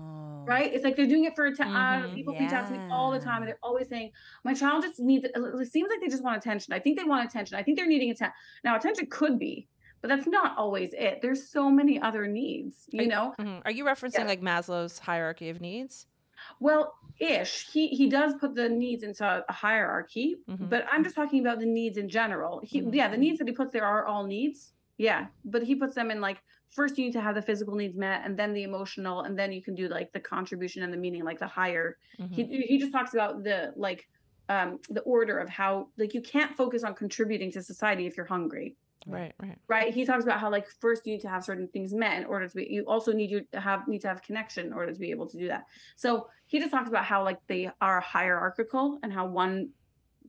Right? 0.51 0.75
It's 0.75 0.83
like 0.83 0.97
they're 0.97 1.07
doing 1.07 1.25
it 1.27 1.37
for 1.37 1.47
attention. 1.47 1.77
Uh, 1.77 2.03
Mhm. 2.09 2.15
people 2.17 2.35
reach 2.35 2.51
out 2.51 2.67
to 2.67 2.73
me 2.77 2.81
all 2.91 3.13
the 3.13 3.21
time, 3.21 3.43
and 3.43 3.49
they're 3.49 3.59
always 3.63 3.89
saying, 3.89 4.11
"My 4.43 4.53
child 4.53 4.83
just 4.83 4.99
needs." 4.99 5.25
It 5.25 5.31
it 5.37 5.67
seems 5.71 5.89
like 5.89 6.01
they 6.01 6.09
just 6.09 6.25
want 6.25 6.37
attention. 6.39 6.75
I 6.75 6.81
think 6.81 6.99
they 6.99 7.05
want 7.05 7.25
attention. 7.29 7.57
I 7.57 7.63
think 7.63 7.79
they're 7.79 7.87
needing 7.87 8.11
attention. 8.11 8.35
Now, 8.65 8.75
attention 8.75 9.07
could 9.07 9.39
be, 9.39 9.69
but 10.01 10.09
that's 10.09 10.27
not 10.27 10.59
always 10.59 10.93
it. 10.93 11.23
There's 11.23 11.49
so 11.49 11.71
many 11.71 12.01
other 12.01 12.27
needs, 12.27 12.89
you 12.91 13.03
Are- 13.05 13.07
know. 13.07 13.35
Mhm. 13.39 13.63
Are 13.65 13.71
you 13.71 13.85
referencing 13.85 14.21
Yeah. 14.25 14.33
like 14.33 14.41
Maslow's 14.41 14.99
hierarchy 14.99 15.51
of 15.51 15.61
needs? 15.61 16.09
Well, 16.59 16.97
ish. 17.21 17.71
He 17.71 17.87
he 17.89 18.09
does 18.09 18.35
put 18.35 18.57
the 18.57 18.69
needs 18.69 19.05
into 19.05 19.25
a 19.49 19.53
hierarchy, 19.53 20.39
Mhm. 20.49 20.69
but 20.69 20.85
I'm 20.91 21.05
just 21.05 21.15
talking 21.15 21.41
about 21.41 21.61
the 21.61 21.67
needs 21.67 21.97
in 21.97 22.09
general. 22.09 22.59
He 22.65 22.81
Mhm. 22.83 22.93
yeah, 22.93 23.07
the 23.09 23.17
needs 23.19 23.39
that 23.39 23.47
he 23.47 23.55
puts 23.55 23.73
there 23.73 23.85
are 23.85 24.05
all 24.05 24.25
needs. 24.27 24.73
Yeah, 24.99 25.29
but 25.45 25.63
he 25.63 25.77
puts 25.77 25.95
them 25.95 26.11
in 26.11 26.21
like 26.21 26.43
first 26.71 26.97
you 26.99 27.05
need 27.07 27.13
to 27.13 27.21
have 27.21 27.35
the 27.35 27.43
physical 27.43 27.75
needs 27.75 27.97
met, 27.97 28.23
and 28.25 28.39
then 28.39 28.53
the 28.55 28.63
emotional, 28.63 29.23
and 29.23 29.39
then 29.39 29.53
you 29.53 29.63
can 29.63 29.75
do 29.75 29.89
like 29.89 30.13
the 30.13 30.21
contribution 30.21 30.83
and 30.83 30.93
the 30.93 30.97
meaning, 30.97 31.25
like 31.25 31.39
the 31.39 31.47
higher. 31.47 31.99
Mhm. 32.19 32.33
He 32.35 32.45
he 32.63 32.79
just 32.79 32.93
talks 32.93 33.15
about 33.15 33.43
the 33.45 33.73
like 33.77 34.09
um 34.49 34.81
the 34.89 35.01
order 35.03 35.39
of 35.39 35.49
how 35.49 35.89
like 35.97 36.13
you 36.15 36.21
can't 36.23 36.57
focus 36.57 36.83
on 36.85 36.95
contributing 36.95 37.51
to 37.53 37.63
society 37.63 38.07
if 38.07 38.17
you're 38.17 38.27
hungry 38.27 38.77
Right, 39.07 39.33
right. 39.39 39.59
right 39.69 39.95
he 39.95 40.05
talks 40.05 40.25
about 40.25 40.41
how 40.41 40.51
like 40.51 40.67
first 40.69 41.07
you 41.07 41.15
need 41.15 41.21
to 41.23 41.29
have 41.29 41.43
certain 41.45 41.69
things 41.69 41.95
met 41.95 42.19
in 42.21 42.25
order 42.27 42.47
to 42.49 42.55
be 42.57 42.67
you 42.69 42.85
also 42.87 43.13
need 43.13 43.31
you 43.31 43.47
to 43.53 43.61
have 43.61 43.87
need 43.89 44.01
to 44.03 44.09
have 44.09 44.21
connection 44.23 44.67
in 44.67 44.73
order 44.73 44.93
to 44.93 44.99
be 44.99 45.11
able 45.11 45.27
to 45.29 45.39
do 45.39 45.49
that 45.49 45.65
so 45.97 46.29
he 46.49 46.59
just 46.59 46.71
talks 46.73 46.89
about 46.89 47.05
how 47.05 47.23
like 47.25 47.39
they 47.47 47.71
are 47.81 48.01
hierarchical 48.01 48.99
and 49.03 49.13
how 49.13 49.25
one 49.27 49.71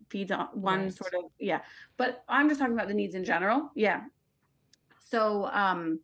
feeds 0.10 0.32
on 0.32 0.48
one 0.54 0.84
Right. 0.84 0.94
sort 0.94 1.14
of 1.16 1.24
yeah 1.40 1.62
but 1.98 2.24
i'm 2.30 2.48
just 2.48 2.60
talking 2.62 2.76
about 2.76 2.88
the 2.88 2.94
needs 2.94 3.16
in 3.16 3.26
general 3.26 3.72
yeah 3.76 4.06
so 5.00 5.46
um 5.48 6.00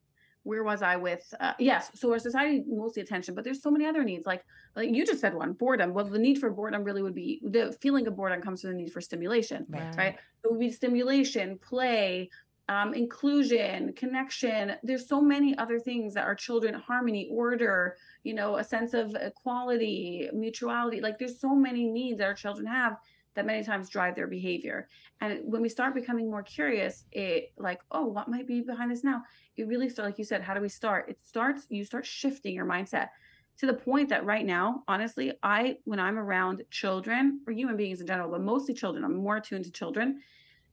where 0.47 0.63
was 0.63 0.81
i 0.81 0.95
with 0.95 1.23
uh, 1.39 1.53
yes 1.59 1.91
so 1.93 2.11
our 2.11 2.19
society 2.19 2.63
mostly 2.67 3.01
attention 3.01 3.35
but 3.35 3.43
there's 3.43 3.61
so 3.61 3.71
many 3.71 3.85
other 3.85 4.03
needs 4.03 4.25
like 4.25 4.43
like 4.75 4.89
you 4.93 5.05
just 5.05 5.21
said 5.21 5.33
one 5.33 5.53
boredom 5.53 5.93
well 5.93 6.05
the 6.05 6.19
need 6.19 6.37
for 6.39 6.49
boredom 6.49 6.83
really 6.83 7.01
would 7.03 7.15
be 7.15 7.41
the 7.43 7.75
feeling 7.81 8.07
of 8.07 8.15
boredom 8.15 8.41
comes 8.41 8.61
from 8.61 8.71
the 8.71 8.75
need 8.77 8.91
for 8.91 9.01
stimulation 9.01 9.65
Right. 9.69 9.97
right? 9.97 10.15
It 10.43 10.51
would 10.51 10.59
be 10.59 10.71
stimulation, 10.71 11.57
play, 11.59 12.29
um, 12.69 12.93
inclusion, 12.93 13.93
connection. 13.93 14.75
There's 14.83 15.07
so 15.07 15.21
many 15.21 15.57
other 15.57 15.79
things 15.79 16.13
that 16.13 16.25
are 16.25 16.35
children 16.35 16.73
harmony, 16.73 17.27
order, 17.31 17.97
you 18.23 18.33
know, 18.33 18.57
a 18.57 18.63
sense 18.63 18.93
of 18.93 19.15
equality, 19.15 20.29
mutuality. 20.33 21.01
Like 21.01 21.17
there's 21.17 21.39
so 21.39 21.55
many 21.55 21.85
needs 21.85 22.17
that 22.19 22.25
our 22.25 22.33
children 22.33 22.67
have 22.67 22.97
that 23.37 23.45
many 23.45 23.63
times 23.63 23.87
drive 23.87 24.15
their 24.15 24.25
behavior. 24.25 24.89
And 25.21 25.41
when 25.43 25.61
we 25.61 25.69
start 25.69 25.93
becoming 25.93 26.29
more 26.29 26.41
curious, 26.41 27.05
it 27.11 27.53
like, 27.55 27.79
oh, 27.91 28.07
what 28.07 28.27
might 28.27 28.47
be 28.47 28.61
behind 28.61 28.89
this 28.89 29.03
now? 29.03 29.21
It 29.55 29.67
really 29.67 29.89
start, 29.89 30.07
like 30.07 30.17
you 30.17 30.25
said, 30.25 30.41
how 30.41 30.55
do 30.55 30.59
we 30.59 30.69
start? 30.69 31.07
It 31.07 31.19
starts, 31.23 31.67
you 31.69 31.85
start 31.85 32.03
shifting 32.03 32.55
your 32.55 32.65
mindset 32.65 33.09
to 33.59 33.67
the 33.67 33.75
point 33.75 34.09
that 34.09 34.25
right 34.25 34.45
now, 34.45 34.83
honestly, 34.87 35.33
I 35.43 35.77
when 35.85 35.99
I'm 35.99 36.17
around 36.17 36.63
children 36.71 37.41
or 37.45 37.53
human 37.53 37.77
beings 37.77 38.01
in 38.01 38.07
general, 38.07 38.31
but 38.31 38.41
mostly 38.41 38.73
children, 38.73 39.03
I'm 39.03 39.15
more 39.15 39.37
attuned 39.37 39.65
to 39.65 39.71
children. 39.71 40.19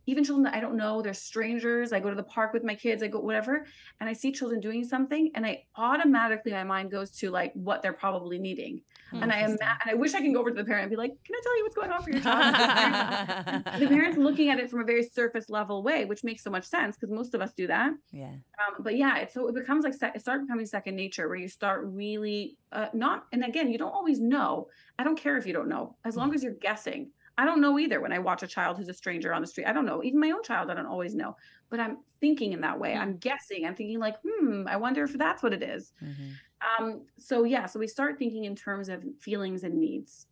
Even 0.06 0.24
children 0.24 0.44
that 0.44 0.54
I 0.54 0.60
don't 0.60 0.76
know, 0.76 1.02
they're 1.02 1.14
strangers. 1.14 1.92
I 1.92 2.00
go 2.00 2.08
to 2.10 2.16
the 2.16 2.22
park 2.22 2.54
with 2.54 2.64
my 2.64 2.74
kids, 2.74 3.02
I 3.02 3.08
go 3.08 3.20
whatever, 3.20 3.66
and 4.00 4.08
I 4.08 4.14
see 4.14 4.32
children 4.32 4.60
doing 4.60 4.84
something, 4.84 5.30
and 5.34 5.44
I 5.46 5.64
automatically 5.76 6.52
my 6.52 6.64
mind 6.64 6.90
goes 6.90 7.10
to 7.18 7.30
like 7.30 7.52
what 7.54 7.82
they're 7.82 7.92
probably 7.92 8.38
needing. 8.38 8.82
And 9.12 9.30
I 9.32 9.36
am 9.38 9.50
Interesting. 9.52 9.68
and 9.82 9.90
I 9.90 9.94
wish 9.94 10.14
I 10.14 10.20
can 10.20 10.32
go 10.32 10.40
over 10.40 10.50
to 10.50 10.56
the 10.56 10.64
parent 10.64 10.84
and 10.84 10.90
be 10.90 10.96
like, 10.96 11.12
"Can 11.24 11.34
I 11.36 11.40
tell 11.42 11.56
you 11.56 11.64
what's 11.64 11.76
going 11.76 11.90
on 11.92 12.02
for 12.02 12.10
your 12.10 12.20
child?" 12.20 13.64
the 13.80 13.86
parents 13.88 14.18
looking 14.18 14.48
at 14.50 14.58
it 14.58 14.70
from 14.70 14.80
a 14.80 14.84
very 14.84 15.02
surface 15.04 15.48
level 15.48 15.82
way, 15.82 16.04
which 16.04 16.24
makes 16.24 16.42
so 16.42 16.50
much 16.50 16.64
sense 16.64 16.96
because 16.96 17.10
most 17.14 17.34
of 17.34 17.40
us 17.40 17.52
do 17.52 17.66
that. 17.68 17.92
yeah. 18.12 18.28
Um, 18.58 18.74
but 18.80 18.96
yeah, 18.96 19.18
it's 19.18 19.34
so 19.34 19.46
it 19.48 19.54
becomes 19.54 19.84
like 19.84 19.94
it 20.14 20.20
starts 20.20 20.42
becoming 20.44 20.66
second 20.66 20.96
nature 20.96 21.28
where 21.28 21.36
you 21.36 21.48
start 21.48 21.84
really 21.84 22.56
uh, 22.72 22.86
not. 22.92 23.26
And 23.32 23.44
again, 23.44 23.70
you 23.70 23.78
don't 23.78 23.92
always 23.92 24.20
know. 24.20 24.68
I 24.98 25.04
don't 25.04 25.18
care 25.18 25.36
if 25.36 25.46
you 25.46 25.52
don't 25.52 25.68
know, 25.68 25.96
as 26.04 26.16
long 26.16 26.34
as 26.34 26.42
you're 26.42 26.54
guessing. 26.54 27.10
I 27.36 27.44
don't 27.44 27.60
know 27.60 27.80
either 27.80 28.00
when 28.00 28.12
I 28.12 28.20
watch 28.20 28.44
a 28.44 28.46
child 28.46 28.76
who's 28.78 28.88
a 28.88 28.94
stranger 28.94 29.34
on 29.34 29.40
the 29.42 29.48
street. 29.48 29.66
I 29.66 29.72
don't 29.72 29.86
know. 29.86 30.04
Even 30.04 30.20
my 30.20 30.30
own 30.30 30.44
child, 30.44 30.70
I 30.70 30.74
don't 30.74 30.86
always 30.86 31.16
know. 31.16 31.36
But 31.68 31.80
I'm 31.80 31.98
thinking 32.20 32.52
in 32.52 32.60
that 32.60 32.78
way. 32.78 32.94
Hmm. 32.94 33.00
I'm 33.00 33.16
guessing. 33.16 33.66
I'm 33.66 33.74
thinking 33.74 33.98
like, 33.98 34.14
hmm, 34.24 34.68
I 34.68 34.76
wonder 34.76 35.02
if 35.02 35.14
that's 35.18 35.42
what 35.42 35.52
it 35.52 35.60
is. 35.62 35.92
Mhm. 36.00 36.34
Um, 36.78 37.06
so 37.18 37.44
yeah, 37.44 37.66
so 37.66 37.78
we 37.78 37.86
start 37.86 38.18
thinking 38.18 38.44
in 38.44 38.56
terms 38.56 38.88
of 38.88 39.04
feelings 39.20 39.64
and 39.64 39.78
needs. 39.78 40.26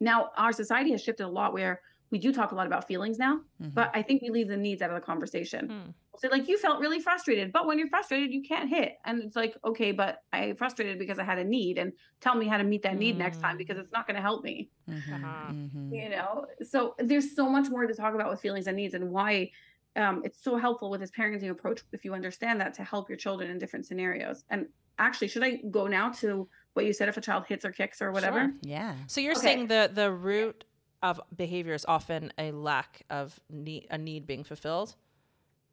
Now, 0.00 0.30
our 0.36 0.52
society 0.52 0.92
has 0.92 1.02
shifted 1.02 1.24
a 1.24 1.28
lot 1.28 1.52
where 1.52 1.80
we 2.10 2.18
do 2.18 2.32
talk 2.32 2.52
a 2.52 2.54
lot 2.54 2.66
about 2.66 2.86
feelings 2.86 3.18
now, 3.18 3.40
Mhm. 3.60 3.74
but 3.74 3.90
I 3.94 4.00
think 4.02 4.22
we 4.22 4.30
leave 4.30 4.48
the 4.48 4.56
needs 4.56 4.80
out 4.80 4.90
of 4.90 4.94
the 4.94 5.00
conversation. 5.04 5.68
Hmm. 5.68 5.90
We'll 6.22 6.32
like, 6.32 6.48
you 6.48 6.58
felt 6.58 6.80
really 6.80 7.00
frustrated, 7.00 7.52
but 7.52 7.66
when 7.66 7.78
you're 7.78 7.88
frustrated, 7.88 8.32
you 8.32 8.42
can't 8.42 8.68
hit. 8.68 8.96
And 9.04 9.22
it's 9.22 9.36
like, 9.36 9.56
okay, 9.64 9.92
but 9.92 10.22
I 10.32 10.54
frustrated 10.54 10.98
because 10.98 11.18
I 11.18 11.24
had 11.24 11.38
a 11.38 11.44
need, 11.44 11.78
and 11.78 11.92
tell 12.20 12.34
me 12.34 12.46
how 12.48 12.56
to 12.58 12.64
meet 12.64 12.82
that 12.82 12.96
need 12.96 13.16
next 13.18 13.38
time 13.40 13.54
Mm. 13.56 13.58
because 13.58 13.78
it's 13.78 13.92
not 13.92 14.06
going 14.06 14.16
to 14.16 14.22
help 14.22 14.42
me 14.42 14.70
Mhm. 14.88 15.12
Uh-huh. 15.14 15.52
Mhm. 15.52 15.92
you 16.02 16.08
know 16.08 16.46
so 16.62 16.94
there's 16.98 17.34
so 17.36 17.48
much 17.48 17.68
more 17.68 17.86
to 17.86 17.94
talk 17.94 18.14
about 18.14 18.30
with 18.30 18.40
feelings 18.40 18.66
and 18.66 18.76
needs 18.76 18.94
and 18.94 19.10
why 19.12 19.50
um, 19.98 20.22
it's 20.24 20.42
so 20.42 20.56
helpful 20.56 20.88
with 20.90 21.00
this 21.00 21.10
parenting 21.10 21.50
approach 21.50 21.80
if 21.92 22.04
you 22.04 22.14
understand 22.14 22.60
that 22.62 22.72
to 22.74 22.82
help 22.84 23.08
your 23.10 23.18
children 23.18 23.50
in 23.50 23.58
different 23.58 23.84
scenarios 23.86 24.44
and 24.50 24.66
actually 24.98 25.28
should 25.28 25.44
i 25.44 25.50
go 25.70 25.86
now 25.86 26.08
to 26.10 26.48
what 26.74 26.84
you 26.86 26.92
said 26.92 27.08
if 27.08 27.16
a 27.16 27.20
child 27.20 27.44
hits 27.48 27.64
or 27.64 27.72
kicks 27.72 28.00
or 28.00 28.10
whatever 28.12 28.40
Sure. 28.40 28.50
Yeah. 28.62 28.94
So 29.08 29.20
you're 29.20 29.32
Okay. 29.32 29.40
saying 29.42 29.66
the 29.68 29.90
the 29.92 30.10
root 30.12 30.64
of 31.02 31.20
behavior 31.34 31.74
is 31.74 31.84
often 31.86 32.32
a 32.38 32.50
lack 32.52 33.02
of 33.10 33.38
need, 33.50 33.86
a 33.90 33.98
need 33.98 34.26
being 34.26 34.42
fulfilled, 34.44 34.96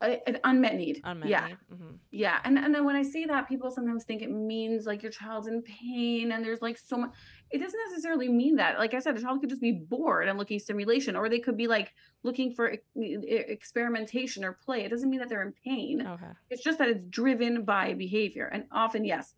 A- 0.02 0.28
an 0.28 0.40
unmet 0.44 0.76
need 0.76 1.00
unmet 1.06 1.30
yeah 1.30 1.48
need. 1.48 1.58
Mhm. 1.74 1.98
yeah 2.12 2.40
and, 2.44 2.58
and 2.60 2.76
then 2.76 2.84
when 2.84 2.98
i 2.98 3.02
see 3.02 3.24
that 3.26 3.48
people 3.48 3.72
sometimes 3.72 4.04
think 4.04 4.22
it 4.22 4.30
means 4.30 4.86
like 4.86 5.02
your 5.02 5.12
child's 5.12 5.48
in 5.48 5.62
pain 5.62 6.34
and 6.34 6.44
there's 6.44 6.62
like 6.62 6.78
so 6.78 6.98
much 6.98 7.12
it 7.50 7.60
doesn't 7.60 7.80
necessarily 7.90 8.28
mean 8.28 8.58
that 8.58 8.78
like 8.78 8.94
i 8.94 9.00
said 9.00 9.16
the 9.16 9.22
child 9.22 9.40
could 9.40 9.50
just 9.50 9.62
be 9.62 9.72
bored 9.72 10.28
and 10.28 10.38
looking 10.38 10.60
stimulation 10.60 11.16
or 11.16 11.30
they 11.30 11.40
could 11.40 11.56
be 11.56 11.68
like 11.68 11.94
looking 12.24 12.52
for 12.54 12.74
e- 12.74 12.80
experimentation 12.98 14.44
or 14.44 14.52
play 14.54 14.84
it 14.84 14.90
doesn't 14.90 15.10
mean 15.10 15.20
that 15.22 15.30
they're 15.30 15.44
in 15.44 15.54
pain 15.64 16.06
Okay. 16.06 16.32
It's 16.50 16.62
just 16.64 16.78
that 16.80 16.90
it's 16.90 17.02
driven 17.10 17.64
by 17.64 17.94
behavior. 17.94 18.48
And 18.52 18.66
often, 18.72 19.06
yes, 19.06 19.34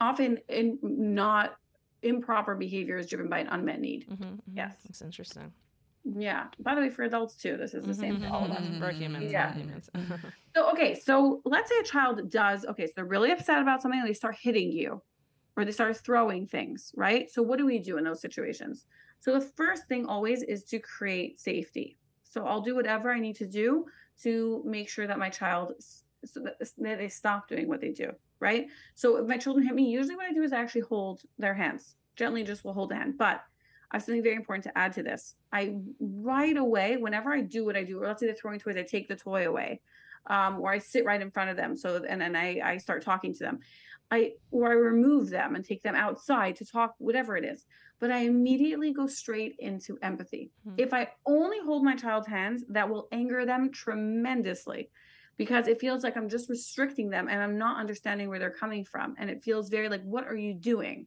often 0.00 0.38
in 0.48 0.78
not 0.82 1.56
improper 2.02 2.54
behavior 2.54 2.96
is 2.98 3.06
driven 3.06 3.28
by 3.28 3.38
an 3.38 3.48
unmet 3.48 3.80
need. 3.80 4.06
mm-hmm 4.10 4.34
Yes. 4.52 4.76
That's 4.84 5.00
interesting. 5.02 5.52
Yeah. 6.04 6.48
By 6.60 6.74
the 6.74 6.82
way, 6.82 6.90
for 6.90 7.02
adults 7.02 7.34
too, 7.34 7.56
this 7.56 7.72
is 7.72 7.84
the 7.84 7.94
same 7.94 8.16
mm-hmm, 8.16 8.24
mm-hmm, 8.24 8.34
mm-hmm. 8.34 8.46
for 8.46 8.52
all 8.52 8.58
of 8.58 8.72
us. 8.74 8.80
We're 8.80 8.92
humans. 8.92 9.32
Yeah. 9.32 9.54
Humans. 9.54 9.90
So, 10.56 10.70
okay. 10.70 10.94
So 10.94 11.42
let's 11.44 11.68
say 11.68 11.76
a 11.80 11.82
child 11.82 12.30
does, 12.30 12.64
okay, 12.64 12.86
so 12.86 12.92
they're 12.94 13.04
really 13.04 13.32
upset 13.32 13.60
about 13.60 13.82
something 13.82 13.98
and 13.98 14.08
they 14.08 14.14
start 14.14 14.36
hitting 14.40 14.70
you 14.70 15.02
or 15.56 15.64
they 15.64 15.72
start 15.72 15.96
throwing 15.96 16.46
things, 16.46 16.92
right? 16.96 17.30
So, 17.30 17.42
what 17.42 17.58
do 17.58 17.66
we 17.66 17.78
do 17.78 17.98
in 17.98 18.04
those 18.04 18.20
situations? 18.20 18.86
So, 19.20 19.32
the 19.34 19.40
first 19.40 19.88
thing 19.88 20.06
always 20.06 20.42
is 20.42 20.64
to 20.64 20.78
create 20.78 21.40
safety. 21.40 21.96
So, 22.24 22.46
I'll 22.46 22.60
do 22.60 22.74
whatever 22.74 23.12
I 23.12 23.20
need 23.20 23.36
to 23.36 23.46
do 23.46 23.86
to 24.22 24.62
make 24.64 24.88
sure 24.88 25.06
that 25.06 25.18
my 25.18 25.28
child, 25.28 25.72
so 26.24 26.40
that 26.40 26.58
that 26.60 26.98
they 26.98 27.08
stop 27.08 27.48
doing 27.48 27.68
what 27.68 27.80
they 27.80 27.90
do, 27.90 28.10
right? 28.40 28.66
So, 28.94 29.16
if 29.16 29.26
my 29.26 29.36
children 29.36 29.66
hit 29.66 29.74
me, 29.74 29.90
usually 29.90 30.16
what 30.16 30.26
I 30.26 30.32
do 30.32 30.42
is 30.42 30.52
I 30.52 30.60
actually 30.60 30.82
hold 30.82 31.22
their 31.38 31.54
hands, 31.54 31.96
gently 32.16 32.42
just 32.42 32.64
will 32.64 32.74
hold 32.74 32.90
the 32.90 32.96
hand. 32.96 33.18
But 33.18 33.42
I 33.94 33.98
have 33.98 34.02
something 34.02 34.24
very 34.24 34.34
important 34.34 34.64
to 34.64 34.76
add 34.76 34.92
to 34.94 35.04
this. 35.04 35.36
I 35.52 35.76
right 36.00 36.56
away, 36.56 36.96
whenever 36.96 37.32
I 37.32 37.42
do 37.42 37.64
what 37.64 37.76
I 37.76 37.84
do, 37.84 38.02
or 38.02 38.08
let's 38.08 38.18
say 38.18 38.26
they're 38.26 38.34
throwing 38.34 38.58
toys, 38.58 38.76
I 38.76 38.82
take 38.82 39.06
the 39.06 39.14
toy 39.14 39.46
away 39.46 39.82
um, 40.26 40.58
or 40.60 40.72
I 40.72 40.78
sit 40.78 41.04
right 41.04 41.22
in 41.22 41.30
front 41.30 41.50
of 41.50 41.56
them. 41.56 41.76
So 41.76 42.04
and 42.08 42.20
then 42.20 42.34
I, 42.34 42.60
I 42.60 42.78
start 42.78 43.04
talking 43.04 43.32
to 43.34 43.38
them. 43.38 43.60
I 44.10 44.32
or 44.50 44.68
I 44.68 44.74
remove 44.74 45.30
them 45.30 45.54
and 45.54 45.64
take 45.64 45.84
them 45.84 45.94
outside 45.94 46.56
to 46.56 46.64
talk, 46.64 46.96
whatever 46.98 47.36
it 47.36 47.44
is. 47.44 47.66
But 48.00 48.10
I 48.10 48.24
immediately 48.24 48.92
go 48.92 49.06
straight 49.06 49.54
into 49.60 49.96
empathy. 50.02 50.50
Hmm. 50.64 50.74
If 50.76 50.92
I 50.92 51.12
only 51.24 51.58
hold 51.64 51.84
my 51.84 51.94
child's 51.94 52.26
hands, 52.26 52.64
that 52.70 52.88
will 52.88 53.06
anger 53.12 53.46
them 53.46 53.70
tremendously 53.70 54.90
because 55.36 55.68
it 55.68 55.80
feels 55.80 56.02
like 56.02 56.16
I'm 56.16 56.28
just 56.28 56.50
restricting 56.50 57.10
them 57.10 57.28
and 57.28 57.40
I'm 57.40 57.58
not 57.58 57.78
understanding 57.78 58.28
where 58.28 58.40
they're 58.40 58.50
coming 58.50 58.84
from. 58.84 59.14
And 59.18 59.30
it 59.30 59.44
feels 59.44 59.68
very 59.68 59.88
like, 59.88 60.02
what 60.02 60.26
are 60.26 60.36
you 60.36 60.52
doing? 60.52 61.06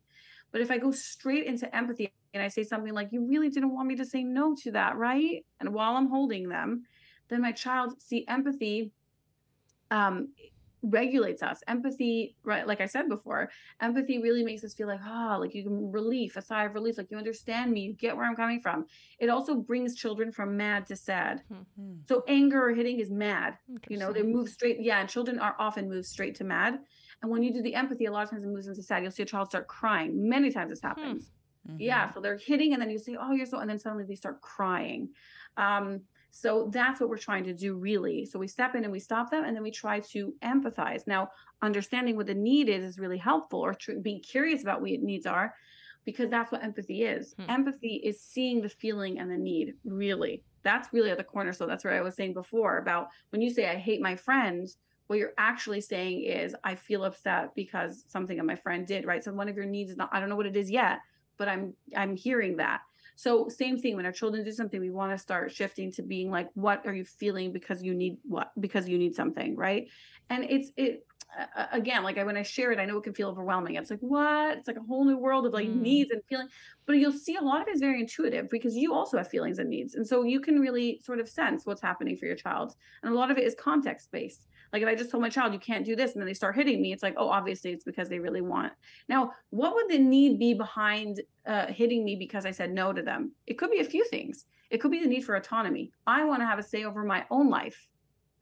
But 0.53 0.61
if 0.61 0.71
I 0.71 0.77
go 0.77 0.91
straight 0.91 1.45
into 1.45 1.73
empathy 1.75 2.13
and 2.33 2.43
I 2.43 2.47
say 2.47 2.63
something 2.63 2.93
like, 2.93 3.09
you 3.11 3.25
really 3.25 3.49
didn't 3.49 3.73
want 3.73 3.87
me 3.87 3.95
to 3.95 4.05
say 4.05 4.23
no 4.23 4.55
to 4.63 4.71
that, 4.71 4.97
right? 4.97 5.45
And 5.59 5.73
while 5.73 5.95
I'm 5.95 6.09
holding 6.09 6.49
them, 6.49 6.83
then 7.29 7.41
my 7.41 7.51
child 7.51 8.01
see 8.01 8.25
empathy 8.27 8.91
um 9.91 10.29
regulates 10.83 11.41
us. 11.41 11.63
Empathy 11.67 12.35
right 12.43 12.67
like 12.67 12.81
i 12.81 12.85
said 12.85 13.09
before 13.09 13.49
empathy 13.81 14.19
really 14.21 14.43
makes 14.43 14.63
us 14.63 14.73
feel 14.73 14.87
like 14.87 14.99
ah 15.03 15.35
like 15.37 15.53
you 15.55 15.63
can 15.63 15.91
relief 15.91 16.37
a 16.37 16.41
sigh 16.41 16.65
of 16.65 16.75
relief 16.75 16.97
like 16.97 17.09
you 17.09 17.17
understand 17.17 17.71
me 17.71 17.81
you 17.81 17.93
get 17.93 18.15
where 18.15 18.25
i'm 18.25 18.35
coming 18.35 18.61
from. 18.61 18.85
It 19.19 19.29
also 19.29 19.55
brings 19.55 19.95
children 19.95 20.31
from 20.31 20.55
mad 20.55 20.85
to 20.87 20.95
sad. 20.95 21.41
Hmm. 21.49 21.95
so 22.05 22.23
anger 22.27 22.69
or 22.69 22.73
hitting 22.73 22.99
is 22.99 23.09
mad 23.09 23.57
you 23.89 23.97
know 23.97 24.13
they 24.13 24.23
move 24.23 24.49
straight 24.49 24.77
yeah 24.79 24.99
and 24.99 25.09
children 25.09 25.39
are 25.39 25.55
often 25.59 25.89
moved 25.89 26.07
straight 26.07 26.35
to 26.35 26.43
mad. 26.43 26.79
And 27.21 27.31
when 27.31 27.41
you 27.41 27.51
do 27.51 27.63
the 27.63 27.73
empathy 27.73 28.05
a 28.05 28.11
lot 28.11 28.23
of 28.25 28.29
times 28.29 28.43
it 28.43 28.47
moves 28.47 28.67
into 28.67 28.83
sad. 28.83 29.01
You'll 29.01 29.11
see 29.11 29.23
a 29.23 29.25
child 29.25 29.49
start 29.49 29.67
crying. 29.67 30.29
Many 30.29 30.51
times 30.51 30.69
this 30.69 30.81
happens 30.81 31.31
Mhm. 31.67 31.77
yeah 31.79 32.11
so 32.11 32.19
they're 32.21 32.37
hitting 32.37 32.73
and 32.73 32.81
then 32.81 32.89
you 32.89 32.99
say 32.99 33.15
oh 33.19 33.31
you're 33.31 33.45
so 33.45 33.59
and 33.59 33.69
then 33.69 33.79
suddenly 33.79 34.05
they 34.05 34.15
start 34.15 34.41
crying 34.41 35.09
um 35.57 36.01
So 36.29 36.69
that's 36.71 36.99
what 36.99 37.09
we're 37.09 37.17
trying 37.29 37.45
to 37.45 37.53
do, 37.53 37.71
really. 37.89 38.25
So 38.25 38.37
we 38.37 38.47
step 38.47 38.75
in 38.75 38.83
and 38.83 38.91
we 38.91 38.99
stop 38.99 39.31
them, 39.31 39.43
and 39.45 39.55
then 39.55 39.63
we 39.63 39.71
try 39.71 40.01
to 40.13 40.33
empathize. 40.43 41.01
Now, 41.07 41.29
understanding 41.61 42.15
what 42.17 42.27
the 42.27 42.35
need 42.35 42.67
is 42.69 42.83
is 42.83 42.99
really 42.99 43.17
helpful, 43.17 43.59
or 43.65 43.73
tr- 43.73 44.01
being 44.03 44.21
curious 44.21 44.61
about 44.61 44.81
what 44.81 44.91
needs 45.11 45.25
are, 45.25 45.47
because 46.05 46.29
that's 46.29 46.51
what 46.51 46.63
empathy 46.63 47.03
is. 47.03 47.33
Hmm. 47.37 47.49
Empathy 47.49 47.95
is 48.03 48.21
seeing 48.23 48.61
the 48.61 48.69
feeling 48.69 49.19
and 49.19 49.31
the 49.31 49.37
need, 49.37 49.73
really. 49.83 50.43
That's 50.63 50.89
really 50.93 51.11
at 51.11 51.17
the 51.17 51.23
corner. 51.23 51.53
So 51.53 51.65
that's 51.65 51.83
what 51.83 51.93
I 51.93 52.01
was 52.01 52.15
saying 52.15 52.33
before 52.33 52.77
about 52.77 53.07
when 53.31 53.41
you 53.41 53.49
say, 53.49 53.69
I 53.69 53.75
hate 53.75 54.01
my 54.01 54.15
friend, 54.15 54.67
what 55.07 55.19
you're 55.19 55.33
actually 55.37 55.81
saying 55.81 56.23
is, 56.23 56.55
I 56.63 56.75
feel 56.75 57.03
upset 57.05 57.55
because 57.55 58.03
something 58.07 58.37
that 58.37 58.45
my 58.45 58.55
friend 58.55 58.85
did, 58.85 59.05
right? 59.05 59.23
So 59.23 59.33
one 59.33 59.49
of 59.49 59.55
your 59.55 59.65
needs 59.65 59.91
is 59.91 59.97
not, 59.97 60.09
I 60.11 60.19
don't 60.19 60.29
know 60.29 60.35
what 60.35 60.45
it 60.45 60.57
is 60.57 60.69
yet, 60.69 60.99
but 61.37 61.47
I'm 61.47 61.75
I'm 61.95 62.15
hearing 62.15 62.57
that. 62.57 62.81
So 63.15 63.47
same 63.49 63.79
thing 63.79 63.95
when 63.95 64.05
our 64.05 64.11
children 64.11 64.43
do 64.43 64.51
something, 64.51 64.79
we 64.79 64.91
want 64.91 65.11
to 65.11 65.17
start 65.17 65.51
shifting 65.51 65.91
to 65.93 66.03
being 66.03 66.29
like, 66.29 66.49
what 66.53 66.85
are 66.85 66.93
you 66.93 67.03
feeling 67.03 67.51
because 67.51 67.81
you 67.81 67.95
need 67.95 68.17
what? 68.23 68.51
Because 68.59 68.87
you 68.87 68.97
need 68.97 69.15
something, 69.15 69.55
right? 69.55 69.87
And 70.29 70.43
it's 70.43 70.71
it 70.77 71.03
uh, 71.55 71.65
again, 71.71 72.03
like 72.03 72.17
I, 72.17 72.23
when 72.23 72.37
I 72.37 72.43
share 72.43 72.71
it, 72.71 72.79
I 72.79 72.85
know 72.85 72.97
it 72.97 73.03
can 73.03 73.13
feel 73.13 73.29
overwhelming. 73.29 73.75
It's 73.75 73.89
like 73.91 73.99
what? 73.99 74.57
It's 74.57 74.67
like 74.67 74.77
a 74.77 74.81
whole 74.81 75.05
new 75.05 75.17
world 75.17 75.45
of 75.45 75.53
like 75.53 75.67
Mm. 75.67 75.81
needs 75.81 76.11
and 76.11 76.21
feeling. 76.29 76.47
But 76.85 76.93
you'll 76.97 77.11
see 77.11 77.35
a 77.35 77.41
lot 77.41 77.61
of 77.61 77.67
it 77.67 77.75
is 77.75 77.79
very 77.81 77.99
intuitive 77.99 78.49
because 78.49 78.75
you 78.75 78.93
also 78.93 79.17
have 79.17 79.27
feelings 79.29 79.59
and 79.59 79.69
needs, 79.69 79.95
and 79.95 80.07
so 80.07 80.23
you 80.23 80.39
can 80.39 80.59
really 80.59 80.99
sort 81.03 81.19
of 81.19 81.27
sense 81.27 81.65
what's 81.65 81.81
happening 81.81 82.17
for 82.17 82.25
your 82.25 82.35
child. 82.35 82.73
And 83.03 83.13
a 83.13 83.15
lot 83.17 83.31
of 83.31 83.37
it 83.37 83.45
is 83.45 83.55
context 83.59 84.09
based. 84.11 84.47
Like 84.73 84.81
if 84.81 84.87
I 84.87 84.95
just 84.95 85.11
told 85.11 85.21
my 85.21 85.29
child 85.29 85.53
you 85.53 85.59
can't 85.59 85.85
do 85.85 85.95
this, 85.95 86.13
and 86.13 86.21
then 86.21 86.27
they 86.27 86.33
start 86.33 86.55
hitting 86.55 86.81
me, 86.81 86.93
it's 86.93 87.03
like, 87.03 87.15
oh, 87.17 87.29
obviously 87.29 87.71
it's 87.71 87.83
because 87.83 88.09
they 88.09 88.19
really 88.19 88.41
want. 88.41 88.73
Now, 89.07 89.33
what 89.49 89.75
would 89.75 89.89
the 89.89 89.97
need 89.97 90.39
be 90.39 90.53
behind 90.53 91.21
uh, 91.45 91.67
hitting 91.67 92.03
me 92.03 92.15
because 92.15 92.45
I 92.45 92.51
said 92.51 92.71
no 92.71 92.93
to 92.93 93.01
them? 93.01 93.31
It 93.47 93.57
could 93.57 93.71
be 93.71 93.79
a 93.79 93.83
few 93.85 94.05
things. 94.05 94.45
It 94.69 94.79
could 94.79 94.91
be 94.91 94.99
the 94.99 95.07
need 95.07 95.23
for 95.23 95.35
autonomy. 95.35 95.91
I 96.05 96.25
want 96.25 96.41
to 96.41 96.45
have 96.45 96.59
a 96.59 96.63
say 96.63 96.83
over 96.83 97.03
my 97.03 97.25
own 97.29 97.49
life. 97.49 97.87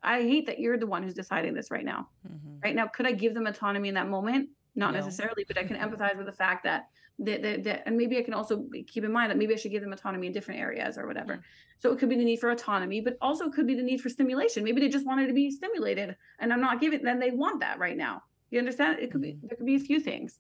I 0.02 0.22
hate 0.22 0.45
that 0.47 0.60
you're 0.60 0.77
the 0.77 0.88
one 0.88 1.03
who's 1.03 1.14
deciding 1.14 1.53
this 1.53 1.72
right 1.72 1.85
now. 1.85 2.10
Mhm. 2.27 2.64
Right 2.64 2.76
now, 2.76 2.88
could 2.88 3.07
I 3.07 3.11
give 3.11 3.34
them 3.34 3.47
autonomy 3.47 3.89
in 3.89 3.95
that 3.95 4.07
moment? 4.07 4.49
Not 4.76 4.93
No. 4.93 4.99
necessarily, 4.99 5.45
but 5.47 5.57
I 5.57 5.64
can 5.64 5.77
empathize 5.77 6.18
with 6.18 6.26
the 6.26 6.34
fact 6.34 6.64
that 6.64 6.89
that, 7.19 7.41
that, 7.43 7.64
that 7.64 7.84
and 7.85 7.95
maybe 7.95 8.18
I 8.18 8.23
can 8.23 8.34
also 8.34 8.68
keep 8.88 9.06
in 9.06 9.11
mind 9.11 9.31
that 9.31 9.38
maybe 9.38 9.53
I 9.53 9.57
should 9.57 9.72
give 9.72 9.81
them 9.81 9.93
autonomy 9.93 10.27
in 10.27 10.34
different 10.34 10.60
areas 10.60 10.97
or 10.97 11.07
whatever. 11.07 11.35
Mm. 11.35 11.41
So 11.80 11.93
it 11.93 11.99
could 11.99 12.10
be 12.10 12.18
the 12.18 12.26
need 12.26 12.39
for 12.39 12.49
autonomy, 12.52 12.99
but 12.99 13.18
also 13.22 13.45
it 13.45 13.53
could 13.53 13.68
be 13.68 13.76
the 13.76 13.84
need 13.84 14.02
for 14.02 14.10
stimulation. 14.10 14.64
Maybe 14.64 14.81
they 14.81 14.89
just 14.89 15.06
wanted 15.06 15.27
to 15.27 15.34
be 15.34 15.49
stimulated, 15.49 16.15
and 16.39 16.52
I'm 16.52 16.61
not 16.61 16.81
giving. 16.81 17.03
Then 17.03 17.19
they 17.19 17.31
want 17.31 17.61
that 17.61 17.80
right 17.80 17.95
now. 17.95 18.23
You 18.52 18.60
understand? 18.60 18.99
It 18.99 19.11
could 19.11 19.22
be 19.22 19.38
there 19.43 19.56
could 19.56 19.65
be 19.65 19.76
a 19.76 19.80
few 19.80 19.99
things, 19.99 20.39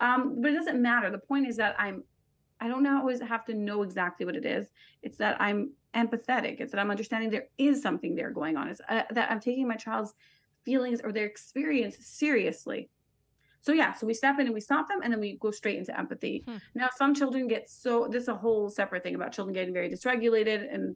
um, 0.00 0.40
but 0.40 0.50
it 0.50 0.54
doesn't 0.54 0.80
matter. 0.80 1.10
The 1.10 1.18
point 1.18 1.46
is 1.46 1.56
that 1.56 1.76
I'm. 1.78 2.02
I 2.58 2.68
don't 2.68 2.86
always 2.86 3.20
have 3.20 3.44
to 3.46 3.54
know 3.54 3.82
exactly 3.82 4.24
what 4.24 4.34
it 4.34 4.46
is. 4.46 4.70
It's 5.02 5.18
that 5.18 5.38
I'm 5.40 5.72
empathetic. 5.94 6.60
It's 6.60 6.72
that 6.72 6.80
I'm 6.80 6.90
understanding 6.90 7.28
there 7.30 7.48
is 7.58 7.82
something 7.82 8.14
there 8.14 8.30
going 8.30 8.56
on. 8.56 8.68
It's 8.68 8.80
uh, 8.88 9.02
that 9.10 9.30
I'm 9.30 9.40
taking 9.40 9.68
my 9.68 9.76
child's 9.76 10.14
feelings 10.64 11.00
or 11.04 11.12
their 11.12 11.26
experience 11.26 11.96
seriously. 12.00 12.88
So 13.66 13.72
yeah, 13.72 13.94
so 13.94 14.06
we 14.06 14.14
step 14.14 14.38
in 14.38 14.46
and 14.46 14.54
we 14.54 14.60
stop 14.60 14.86
them, 14.86 15.00
and 15.02 15.12
then 15.12 15.18
we 15.18 15.38
go 15.38 15.50
straight 15.50 15.76
into 15.76 15.98
empathy. 15.98 16.44
Hmm. 16.46 16.58
Now, 16.76 16.88
some 16.94 17.12
children 17.14 17.48
get 17.48 17.68
so 17.68 18.06
this 18.08 18.22
is 18.22 18.28
a 18.28 18.34
whole 18.36 18.70
separate 18.70 19.02
thing 19.02 19.16
about 19.16 19.32
children 19.32 19.52
getting 19.52 19.74
very 19.74 19.90
dysregulated, 19.90 20.72
and 20.72 20.94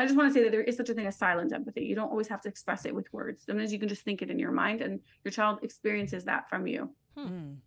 I 0.00 0.04
just 0.04 0.16
want 0.16 0.28
to 0.28 0.34
say 0.34 0.42
that 0.42 0.50
there 0.50 0.62
is 0.62 0.76
such 0.76 0.88
a 0.88 0.94
thing 0.94 1.06
as 1.06 1.16
silent 1.16 1.52
empathy. 1.52 1.84
You 1.84 1.94
don't 1.94 2.10
always 2.10 2.26
have 2.26 2.40
to 2.40 2.48
express 2.48 2.86
it 2.86 2.94
with 2.94 3.06
words. 3.12 3.44
Sometimes 3.46 3.72
you 3.72 3.78
can 3.78 3.88
just 3.88 4.02
think 4.02 4.20
it 4.20 4.30
in 4.32 4.38
your 4.40 4.50
mind, 4.50 4.80
and 4.80 4.98
your 5.24 5.30
child 5.30 5.60
experiences 5.62 6.24
that 6.24 6.48
from 6.50 6.66
you. 6.66 6.90
Mm. 7.16 7.58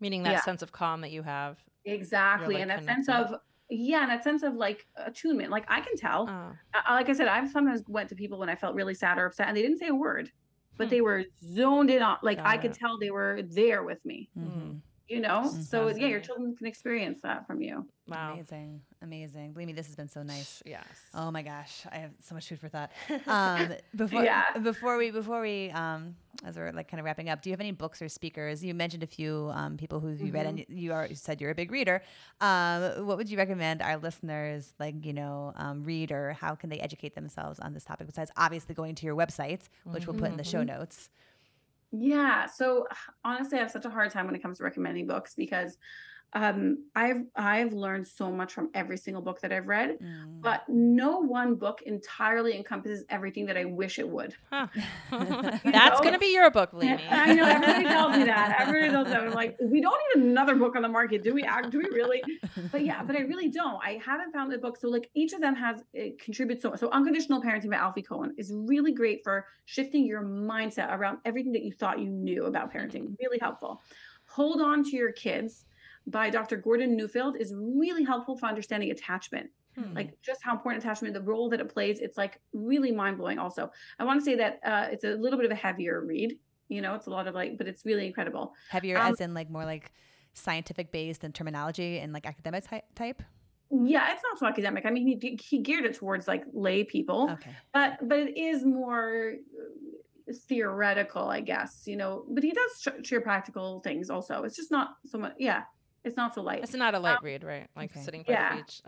Meaning 0.00 0.22
that 0.22 0.32
Yeah. 0.32 0.40
sense 0.40 0.62
of 0.62 0.72
calm 0.72 1.02
that 1.02 1.10
you 1.10 1.22
have. 1.22 1.58
Exactly, 1.84 2.54
like, 2.54 2.62
and 2.62 2.70
that 2.70 2.84
sense 2.84 3.10
of 3.10 3.34
yeah, 3.68 4.00
and 4.02 4.10
that 4.10 4.24
sense 4.24 4.42
of 4.42 4.54
like 4.54 4.86
attunement. 4.96 5.50
Like 5.50 5.66
I 5.68 5.82
can 5.82 5.96
tell. 5.98 6.26
Oh. 6.30 6.56
I- 6.72 6.94
like 6.94 7.10
I 7.10 7.12
said, 7.12 7.28
I've 7.28 7.50
sometimes 7.50 7.84
went 7.88 8.08
to 8.08 8.14
people 8.14 8.38
when 8.38 8.48
I 8.48 8.56
felt 8.56 8.74
really 8.74 8.94
sad 8.94 9.18
or 9.18 9.26
upset, 9.26 9.48
and 9.48 9.56
they 9.56 9.62
didn't 9.62 9.78
say 9.78 9.88
a 9.88 9.94
word, 9.94 10.32
but 10.80 10.86
Hmm. 10.88 10.90
they 10.94 11.00
were 11.02 11.24
zoned 11.44 11.90
in 11.90 12.02
on. 12.02 12.16
Like 12.22 12.38
Got 12.38 12.46
I 12.48 12.56
could 12.56 12.72
it. 12.72 12.78
tell 12.78 12.98
they 12.98 13.10
were 13.10 13.42
there 13.42 13.82
with 13.84 14.04
me. 14.04 14.28
Mhm. 14.36 14.80
You 15.10 15.20
know, 15.20 15.42
Mm, 15.44 15.62
so 15.64 15.88
yeah, 15.88 16.06
your 16.06 16.20
children 16.20 16.54
can 16.56 16.66
experience 16.68 17.20
that 17.22 17.46
from 17.46 17.60
you. 17.60 17.84
Wow. 18.08 18.34
Amazing, 18.34 18.80
amazing. 19.02 19.52
Believe 19.52 19.66
me, 19.68 19.72
this 19.72 19.86
has 19.86 19.96
been 19.96 20.08
so 20.08 20.22
nice. 20.22 20.62
Yes. 20.64 20.84
Oh 21.14 21.30
my 21.32 21.42
gosh, 21.42 21.84
I 21.92 21.96
have 21.98 22.12
so 22.20 22.34
much 22.34 22.48
food 22.48 22.60
for 22.60 22.68
thought. 22.68 22.90
Um, 23.26 23.72
before 23.94 24.22
Yeah. 24.24 24.44
before 24.62 24.96
we 24.98 25.10
before 25.10 25.40
we 25.40 25.70
um, 25.70 26.14
as 26.44 26.56
we're 26.56 26.72
like 26.72 26.88
kind 26.90 27.00
of 27.00 27.04
wrapping 27.04 27.28
up, 27.28 27.42
do 27.42 27.50
you 27.50 27.52
have 27.52 27.60
any 27.60 27.72
books 27.72 28.00
or 28.02 28.08
speakers? 28.08 28.64
You 28.64 28.72
mentioned 28.74 29.02
a 29.02 29.06
few 29.08 29.50
um, 29.52 29.76
people 29.76 29.98
who 30.00 30.10
you 30.12 30.32
read, 30.32 30.46
and 30.46 30.58
Mm-hmm. 30.60 30.76
you 30.78 30.92
are 30.92 31.06
you 31.06 31.16
said 31.16 31.40
you're 31.40 31.50
a 31.50 31.54
big 31.54 31.70
reader. 31.72 32.02
Um, 32.40 33.06
what 33.06 33.16
would 33.16 33.28
you 33.30 33.36
recommend 33.36 33.82
our 33.82 33.96
listeners 33.96 34.74
like 34.78 35.04
you 35.04 35.12
know 35.12 35.52
um, 35.56 35.82
read, 35.84 36.12
or 36.12 36.32
how 36.34 36.54
can 36.54 36.70
they 36.70 36.78
educate 36.80 37.14
themselves 37.14 37.58
on 37.60 37.74
this 37.74 37.84
topic? 37.84 38.06
Besides 38.06 38.30
obviously 38.36 38.74
going 38.74 38.94
to 38.96 39.06
your 39.06 39.16
website, 39.16 39.62
which 39.84 40.06
we'll 40.06 40.14
put 40.14 40.30
in 40.30 40.36
the 40.36 40.44
show 40.44 40.58
Mm-hmm. 40.58 40.78
notes. 40.78 41.10
Yeah. 41.92 42.46
So 42.46 42.86
honestly, 43.24 43.58
I 43.58 43.62
have 43.62 43.70
such 43.70 43.84
a 43.84 43.90
hard 43.90 44.10
time 44.10 44.26
when 44.26 44.34
it 44.34 44.42
comes 44.42 44.58
to 44.58 44.64
recommending 44.64 45.06
books 45.06 45.34
because 45.34 45.76
um, 46.32 46.84
I've 46.94 47.22
I've 47.34 47.72
learned 47.72 48.06
so 48.06 48.30
much 48.30 48.52
from 48.52 48.70
every 48.74 48.96
single 48.96 49.22
book 49.22 49.40
that 49.40 49.52
I've 49.52 49.66
read, 49.66 49.98
Mm. 50.00 50.40
but 50.40 50.62
no 50.68 51.18
one 51.18 51.56
book 51.56 51.82
entirely 51.82 52.56
encompasses 52.56 53.04
everything 53.08 53.46
that 53.46 53.56
I 53.56 53.64
wish 53.64 53.98
it 53.98 54.08
would. 54.08 54.34
Huh. 54.50 54.68
That's 55.10 55.64
know? 55.64 55.98
going 56.00 56.12
to 56.12 56.18
be 56.18 56.32
your 56.32 56.50
book, 56.50 56.72
Lainey. 56.72 57.02
I 57.10 57.34
know 57.34 57.44
everybody 57.44 57.84
tells 57.84 58.16
me 58.16 58.24
that. 58.24 58.60
Everybody 58.60 58.90
tells 58.92 59.06
me 59.08 59.12
that. 59.14 59.22
I'm 59.22 59.32
like, 59.32 59.56
we 59.60 59.80
don't 59.80 60.00
need 60.14 60.24
another 60.24 60.54
book 60.54 60.76
on 60.76 60.82
the 60.82 60.88
market, 60.88 61.22
do 61.22 61.34
we? 61.34 61.42
Act? 61.42 61.70
Do 61.70 61.78
we 61.78 61.84
really? 61.86 62.22
But 62.70 62.84
yeah, 62.84 63.02
but 63.02 63.16
I 63.16 63.20
really 63.20 63.48
don't. 63.48 63.80
I 63.84 64.00
haven't 64.04 64.32
found 64.32 64.52
the 64.52 64.58
book. 64.58 64.76
So 64.76 64.88
like 64.88 65.10
each 65.14 65.32
of 65.32 65.40
them 65.40 65.56
has 65.56 65.82
it 65.92 66.20
contributes 66.20 66.62
so. 66.62 66.74
So 66.76 66.90
unconditional 66.90 67.42
parenting 67.42 67.70
by 67.70 67.76
Alfie 67.76 68.02
Kohn 68.02 68.34
is 68.38 68.52
really 68.54 68.92
great 68.92 69.24
for 69.24 69.46
shifting 69.64 70.06
your 70.06 70.22
mindset 70.22 70.96
around 70.96 71.18
everything 71.24 71.52
that 71.52 71.62
you 71.62 71.72
thought 71.72 71.98
you 71.98 72.08
knew 72.08 72.44
about 72.44 72.72
parenting. 72.72 73.16
Really 73.20 73.38
helpful. 73.40 73.82
Hold 74.26 74.60
on 74.60 74.84
to 74.84 74.96
your 74.96 75.10
kids 75.12 75.64
by 76.06 76.30
Dr. 76.30 76.56
Gordon 76.56 76.96
Neufeld 76.96 77.36
is 77.36 77.54
really 77.56 78.04
helpful 78.04 78.36
for 78.36 78.46
understanding 78.46 78.90
attachment 78.90 79.50
Hmm. 79.76 79.94
like 79.94 80.20
just 80.20 80.42
how 80.42 80.52
important 80.52 80.82
attachment 80.82 81.14
the 81.14 81.20
role 81.22 81.48
that 81.50 81.60
it 81.60 81.68
plays 81.72 82.00
it's 82.00 82.18
like 82.18 82.40
really 82.52 82.90
mind-blowing 82.90 83.38
also 83.38 83.70
i 84.00 84.04
want 84.04 84.18
to 84.18 84.24
say 84.24 84.34
that 84.34 84.58
uh 84.64 84.88
it's 84.90 85.04
a 85.04 85.14
little 85.14 85.38
bit 85.38 85.46
of 85.46 85.52
a 85.52 85.60
heavier 85.66 86.04
read 86.04 86.36
you 86.68 86.82
know 86.82 86.96
it's 86.96 87.06
a 87.06 87.10
lot 87.10 87.28
of 87.28 87.36
like 87.36 87.56
but 87.56 87.68
it's 87.68 87.86
really 87.86 88.04
incredible 88.04 88.52
Heavier 88.68 88.98
Um, 88.98 89.12
as 89.12 89.20
in 89.20 89.32
like 89.32 89.48
more 89.48 89.64
like 89.64 89.92
scientific 90.34 90.90
based 90.90 91.22
and 91.22 91.32
terminology 91.32 92.00
and 92.00 92.12
like 92.12 92.26
academic 92.26 92.64
ty- 92.68 92.82
type. 92.96 93.22
yeah 93.70 94.12
it's 94.12 94.22
not 94.24 94.40
so 94.40 94.46
academic 94.48 94.84
i 94.86 94.90
mean 94.90 95.06
he 95.06 95.38
he 95.40 95.58
geared 95.60 95.84
it 95.84 95.94
towards 95.94 96.26
like 96.26 96.42
lay 96.52 96.82
people 96.82 97.30
Okay. 97.34 97.52
but 97.72 97.96
but 98.08 98.18
it 98.18 98.36
is 98.36 98.64
more 98.64 99.34
uh, 99.56 100.32
theoretical 100.48 101.28
i 101.28 101.40
guess 101.40 101.84
you 101.86 101.96
know 101.96 102.24
but 102.28 102.42
he 102.42 102.50
does 102.50 102.72
sh- 102.80 103.06
share 103.08 103.20
practical 103.20 103.78
things 103.82 104.10
also 104.10 104.42
it's 104.42 104.56
just 104.56 104.72
not 104.72 104.96
so 105.06 105.16
much 105.16 105.34
yeah 105.38 105.62
it's 106.04 106.16
not 106.16 106.34
so 106.34 106.42
light 106.42 106.62
It's 106.62 106.74
not 106.74 106.94
a 106.94 106.98
light 106.98 107.22
read, 107.22 107.44
right? 107.44 107.66
Like 107.76 107.90
okay. 107.92 108.00
sitting 108.04 108.22
by 108.26 108.32
Yeah. 108.32 108.56
the 108.56 108.62
beach. 108.62 108.82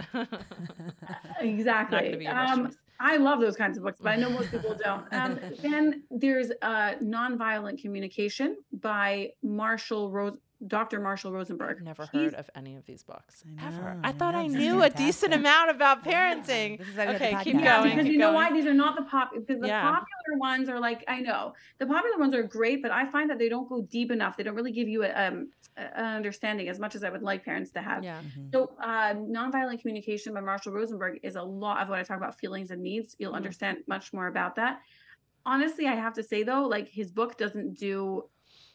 exactly 1.41 1.97
Not 1.97 2.05
gonna 2.05 2.17
be 2.17 2.25
your 2.25 2.33
best 2.35 2.53
um. 2.53 2.71
I 3.01 3.17
love 3.17 3.41
those 3.41 3.57
kinds 3.57 3.77
of 3.77 3.83
books, 3.83 3.99
but 4.01 4.11
I 4.11 4.17
know 4.17 4.31
most 4.31 4.51
people 4.53 4.77
don't. 4.85 5.05
Um, 5.13 5.39
then 5.61 6.05
there's 6.11 6.53
uh, 6.63 6.95
Nonviolent 7.03 7.81
Communication 7.83 8.57
by 8.81 9.31
Marshall 9.43 10.11
Rose, 10.13 10.37
Dr. 10.67 11.01
Marshall 11.01 11.33
Rosenberg. 11.33 11.79
I've 11.79 11.83
never 11.83 12.03
He's- 12.13 12.25
heard 12.25 12.35
of 12.35 12.49
any 12.55 12.77
of 12.77 12.85
these 12.87 13.03
books 13.03 13.43
I 13.61 13.67
ever. 13.67 13.95
know, 13.95 14.01
I 14.05 14.09
I 14.11 14.13
thought 14.13 14.35
know, 14.35 14.41
I 14.41 14.43
this 14.49 14.53
is 14.53 14.59
knew 14.59 14.83
a 14.83 14.91
decent 14.91 15.35
amount 15.35 15.71
about 15.71 16.05
parenting. 16.05 16.79
this 16.79 16.89
is 16.89 16.97
why 16.97 17.07
we 17.07 17.13
have 17.13 17.19
the 17.21 17.27
Okay, 17.27 17.45
keep 17.45 17.57
podcast. 17.57 17.61
Yeah, 17.65 17.77
going. 17.79 17.91
because 17.91 18.05
keep 18.05 18.13
you 18.13 18.19
know 18.19 18.27
going. 18.33 18.35
why 18.35 18.53
these 18.53 18.67
are 18.67 18.75
not 18.75 18.97
the 18.97 19.03
pop 19.03 19.33
because 19.35 19.61
the 19.61 19.67
Yeah. 19.69 19.83
popular 19.83 20.39
ones 20.39 20.69
are 20.69 20.79
like 20.79 21.05
I 21.09 21.21
know 21.21 21.55
the 21.79 21.87
popular 21.87 22.17
ones 22.19 22.35
are 22.35 22.43
great, 22.43 22.81
but 22.83 22.91
I 22.91 23.11
find 23.11 23.29
that 23.31 23.39
they 23.39 23.49
don't 23.49 23.69
go 23.69 23.83
deep 23.83 24.11
enough. 24.11 24.37
They 24.37 24.43
don't 24.45 24.55
really 24.55 24.73
give 24.73 24.89
you 24.89 25.03
a, 25.05 25.11
um, 25.13 25.51
an 25.77 26.05
understanding 26.05 26.69
as 26.69 26.79
much 26.79 26.95
as 26.95 27.03
I 27.03 27.11
would 27.11 27.23
like 27.23 27.45
parents 27.45 27.71
to 27.73 27.81
have. 27.83 28.05
Yeah. 28.05 28.21
Mhm. 28.21 28.53
So, 28.53 28.73
uh, 28.81 29.15
nonviolent 29.15 29.81
communication 29.81 30.35
by 30.35 30.41
Marshall 30.41 30.73
Rosenberg 30.73 31.19
is 31.23 31.37
a 31.37 31.43
lot 31.43 31.83
of 31.83 31.89
what 31.89 31.99
I 31.99 32.03
talk 32.03 32.19
about 32.19 32.39
feelings 32.39 32.71
and 32.71 32.83
needs. 32.83 33.17
You'll 33.19 33.33
Mhm. 33.33 33.37
understand 33.37 33.79
much 33.87 34.13
more 34.13 34.27
about 34.29 34.55
that. 34.57 34.81
Honestly, 35.45 35.89
I 35.89 35.95
have 35.97 36.13
to 36.15 36.23
say 36.23 36.45
though, 36.45 36.63
like 36.69 36.89
his 36.89 37.11
book 37.11 37.37
doesn't 37.37 37.75
do 37.79 38.29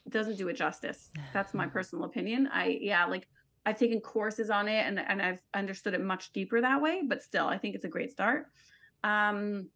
doesn't 0.10 0.38
do 0.38 0.48
it 0.48 0.54
justice. 0.54 1.12
That's 1.34 1.54
my 1.54 1.68
personal 1.68 2.06
opinion. 2.06 2.50
I 2.52 2.78
yeah, 2.82 3.06
like 3.06 3.28
I've 3.66 3.78
taken 3.78 4.00
courses 4.00 4.50
on 4.50 4.68
it 4.68 4.86
and 4.86 5.00
and 5.00 5.22
I've 5.22 5.42
understood 5.54 5.94
it 5.94 6.02
much 6.02 6.32
deeper 6.34 6.62
that 6.62 6.82
way. 6.82 7.04
But 7.06 7.22
still, 7.22 7.48
I 7.48 7.58
think 7.58 7.76
it's 7.76 7.86
a 7.86 7.90
great 7.90 8.12
start. 8.12 8.48
Um, 9.04 9.70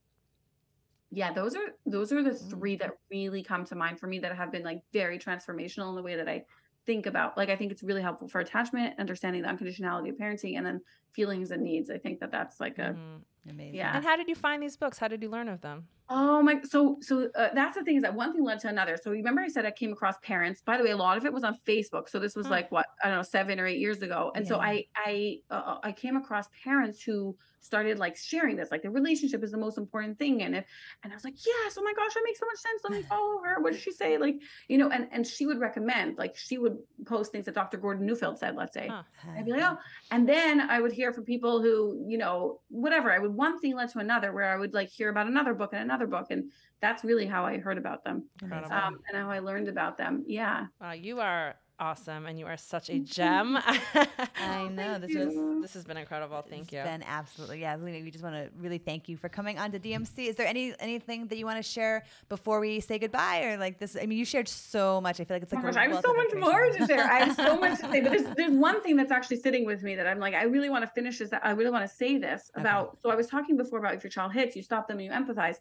yeah, 1.12 1.34
those 1.34 1.56
are 1.56 1.76
those 1.86 2.12
are 2.12 2.24
the 2.24 2.34
three 2.34 2.78
that 2.78 2.92
really 3.10 3.44
come 3.44 3.66
to 3.66 3.76
mind 3.76 4.00
for 4.00 4.08
me 4.08 4.20
that 4.20 4.36
have 4.36 4.52
been 4.52 4.64
like 4.64 4.82
very 4.94 5.20
transformational 5.20 5.90
in 5.90 5.96
the 5.96 6.04
way 6.04 6.16
that 6.16 6.30
I 6.30 6.46
think 6.86 7.06
about 7.06 7.38
like 7.38 7.50
i 7.50 7.56
think 7.56 7.72
it's 7.72 7.84
really 7.84 8.02
helpful 8.02 8.28
for 8.28 8.40
attachment 8.40 9.00
understanding 9.00 9.44
the 9.44 9.48
unconditionality 9.48 10.10
of 10.10 10.16
parenting 10.18 10.58
and 10.58 10.66
then 10.66 10.82
feelings 11.12 11.52
and 11.52 11.62
needs 11.62 11.92
i 11.92 11.98
think 11.98 12.20
that 12.20 12.32
that's 12.32 12.60
like 12.60 12.80
a 12.80 12.96
Mhm. 12.98 13.22
Amazing. 13.50 13.76
Yeah. 13.76 13.96
And 13.96 14.06
how 14.06 14.16
did 14.16 14.28
you 14.28 14.36
find 14.36 14.62
these 14.62 14.78
books? 14.78 14.98
How 14.98 15.08
did 15.08 15.22
you 15.24 15.30
learn 15.30 15.48
of 15.50 15.62
them? 15.62 15.88
Oh 16.14 16.42
my! 16.44 16.60
So 16.64 16.98
so 17.02 17.30
uh, 17.36 17.50
that's 17.56 17.76
the 17.76 17.84
thing 17.84 17.96
is 17.96 18.04
that 18.04 18.14
one 18.14 18.34
thing 18.34 18.44
led 18.44 18.60
to 18.60 18.68
another. 18.68 18.98
So 19.02 19.12
remember 19.12 19.42
I 19.42 19.48
said 19.48 19.66
I 19.66 19.72
came 19.72 19.94
across 19.94 20.16
parents. 20.22 20.62
By 20.62 20.78
the 20.78 20.84
way, 20.84 20.92
a 20.92 20.98
lot 20.98 21.18
of 21.18 21.26
it 21.26 21.32
was 21.32 21.44
on 21.46 21.58
Facebook. 21.66 22.10
So 22.10 22.20
this 22.20 22.36
was 22.36 22.48
Hmm. 22.48 22.52
like 22.52 22.72
what 22.72 22.86
I 23.04 23.08
don't 23.08 23.18
know 23.18 23.24
seven 23.24 23.60
or 23.60 23.66
eight 23.66 23.80
years 23.80 24.02
ago. 24.02 24.32
And 24.36 24.46
so 24.46 24.60
I 24.60 24.86
I 24.96 25.38
uh, 25.50 25.78
I 25.84 25.92
came 25.94 26.18
across 26.18 26.48
parents 26.64 27.02
who 27.02 27.38
started 27.64 28.00
like 28.00 28.18
sharing 28.18 28.56
this, 28.56 28.72
like 28.72 28.82
the 28.82 28.90
relationship 28.90 29.44
is 29.44 29.52
the 29.52 29.58
most 29.58 29.78
important 29.78 30.18
thing. 30.18 30.42
And 30.42 30.56
if 30.56 30.66
and 31.04 31.14
I 31.14 31.16
was 31.16 31.24
like, 31.24 31.36
yes, 31.46 31.78
oh 31.80 31.84
my 31.84 31.94
gosh, 31.94 32.14
that 32.16 32.24
makes 32.26 32.40
so 32.40 32.46
much 32.48 32.58
sense. 32.58 32.82
Let 32.84 32.92
me 32.94 33.04
follow 33.10 33.40
her. 33.46 33.62
What 33.62 33.72
did 33.72 33.82
she 33.82 33.92
say? 33.94 34.18
Like 34.18 34.36
you 34.68 34.78
know, 34.80 34.90
and 34.90 35.08
and 35.14 35.26
she 35.26 35.46
would 35.46 35.60
recommend 35.62 36.18
like 36.18 36.36
she 36.36 36.58
would 36.58 36.78
post 37.06 37.32
things 37.32 37.46
that 37.46 37.56
Dr. 37.56 37.78
Gordon 37.78 38.06
Neufeld 38.06 38.38
said. 38.38 38.58
Let's 38.58 38.74
say. 38.74 38.88
Huh. 38.90 39.04
I'd 39.38 39.46
be 39.46 39.52
like, 39.52 39.64
oh, 39.64 39.78
and 40.12 40.28
then 40.28 40.60
I 40.60 40.82
would 40.82 40.92
hear 40.92 41.14
from 41.14 41.24
people 41.24 41.62
who, 41.62 42.04
you 42.06 42.18
know, 42.18 42.60
whatever. 42.68 43.14
I 43.14 43.20
would 43.20 43.31
one 43.32 43.60
thing 43.60 43.76
led 43.76 43.90
to 43.90 44.00
another, 44.00 44.32
where 44.34 44.52
I 44.52 44.58
would 44.58 44.74
like 44.74 44.90
hear 44.90 45.10
about 45.10 45.28
another 45.28 45.54
book 45.54 45.72
and 45.74 45.82
another 45.82 46.08
book, 46.08 46.28
and 46.30 46.52
that's 46.82 47.04
really 47.04 47.26
how 47.26 47.46
I 47.46 47.58
heard 47.58 47.78
about 47.78 48.04
them, 48.04 48.30
um, 48.44 49.00
and 49.08 49.18
how 49.18 49.30
I 49.30 49.40
learned 49.40 49.68
about 49.68 49.98
them. 49.98 50.24
Yeah, 50.28 50.68
Wow, 50.80 50.92
you 50.92 51.20
are 51.20 51.56
awesome, 51.82 52.28
and 52.28 52.40
you 52.40 52.46
are 52.46 52.56
such 52.56 52.90
a 52.90 53.00
gem. 53.00 53.58
I 53.58 54.08
oh, 54.42 54.68
know. 54.70 55.00
This 55.00 55.12
you. 55.12 55.20
was 55.26 55.62
this 55.62 55.74
has 55.74 55.84
been 55.84 55.98
incredible. 55.98 56.46
Thank 56.48 56.64
It's 56.64 56.74
you. 56.74 56.84
been 56.84 57.04
absolutely 57.04 57.60
yeah. 57.62 57.76
Lena, 57.76 58.04
we 58.04 58.12
just 58.12 58.24
want 58.24 58.36
to 58.36 58.50
really 58.60 58.78
thank 58.78 59.10
you 59.10 59.18
for 59.18 59.28
coming 59.28 59.58
on 59.58 59.72
to 59.72 59.80
DMC. 59.80 60.28
Is 60.28 60.36
there 60.36 60.48
any 60.48 60.74
anything 60.80 61.28
that 61.28 61.38
you 61.38 61.46
want 61.46 61.58
to 61.58 61.64
share 61.64 62.04
before 62.30 62.60
we 62.60 62.80
say 62.80 63.00
goodbye, 63.00 63.44
or 63.46 63.58
like 63.58 63.80
this? 63.80 63.98
I 64.02 64.06
mean, 64.06 64.20
you 64.20 64.26
shared 64.26 64.48
so 64.48 65.02
much. 65.02 65.20
I 65.20 65.26
feel 65.26 65.36
like 65.36 65.44
it's 65.44 65.54
Oh 65.54 65.58
like 65.58 65.64
my 65.66 65.70
a 65.72 65.74
gosh, 65.74 65.84
I 65.84 65.94
have 65.96 66.04
so 66.06 66.14
much 66.14 66.34
more 66.36 66.70
to 66.70 66.86
share. 66.88 67.04
I 67.04 67.20
have 67.26 67.36
so 67.36 67.58
much 67.58 67.80
to 67.80 67.92
say, 67.92 68.02
but 68.02 68.12
there's, 68.12 68.36
there's 68.38 68.54
one 68.54 68.82
thing 68.82 68.96
that's 68.96 69.12
actually 69.12 69.38
sitting 69.38 69.66
with 69.66 69.82
me 69.82 69.96
that 69.96 70.08
I'm 70.08 70.20
like, 70.20 70.36
I 70.36 70.44
really 70.44 70.70
want 70.70 70.84
to 70.84 70.92
finish 70.92 71.18
this. 71.18 71.32
I 71.42 71.52
really 71.52 71.72
want 71.72 71.90
to 71.90 71.94
say 71.94 72.18
this 72.18 72.52
Okay. 72.56 72.62
about. 72.62 73.00
So 73.02 73.10
I 73.10 73.16
was 73.16 73.28
talking 73.28 73.58
before 73.58 73.80
about 73.80 73.96
if 73.96 74.04
your 74.04 74.12
child 74.12 74.34
hits, 74.34 74.56
you 74.56 74.62
stop 74.62 74.88
them 74.88 75.00
and 75.00 75.06
you 75.06 75.12
empathize. 75.12 75.58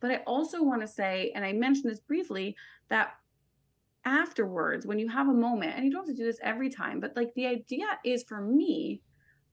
But 0.00 0.10
I 0.12 0.16
also 0.26 0.62
want 0.62 0.82
to 0.82 0.88
say, 0.88 1.32
and 1.34 1.44
I 1.44 1.52
mentioned 1.52 1.90
this 1.90 2.00
briefly, 2.00 2.56
that 2.88 3.14
afterwards, 4.04 4.86
when 4.86 4.98
you 4.98 5.08
have 5.08 5.28
a 5.28 5.34
moment, 5.34 5.74
and 5.76 5.84
you 5.84 5.90
don't 5.90 6.06
have 6.06 6.16
to 6.16 6.20
do 6.22 6.24
this 6.24 6.40
every 6.42 6.70
time, 6.70 7.00
but 7.00 7.16
like 7.16 7.32
the 7.34 7.46
idea 7.46 7.86
is 8.04 8.24
for 8.24 8.40
me, 8.40 9.02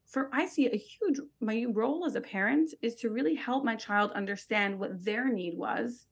for 0.08 0.30
I 0.34 0.46
see 0.48 0.68
a 0.68 0.78
huge 0.78 1.20
my 1.42 1.66
role 1.72 2.06
as 2.06 2.16
a 2.16 2.22
parent 2.22 2.74
is 2.82 2.96
to 2.98 3.10
really 3.12 3.36
help 3.36 3.66
my 3.66 3.76
child 3.76 4.12
understand 4.14 4.80
what 4.80 5.04
their 5.06 5.30
need 5.32 5.58
was 5.58 6.08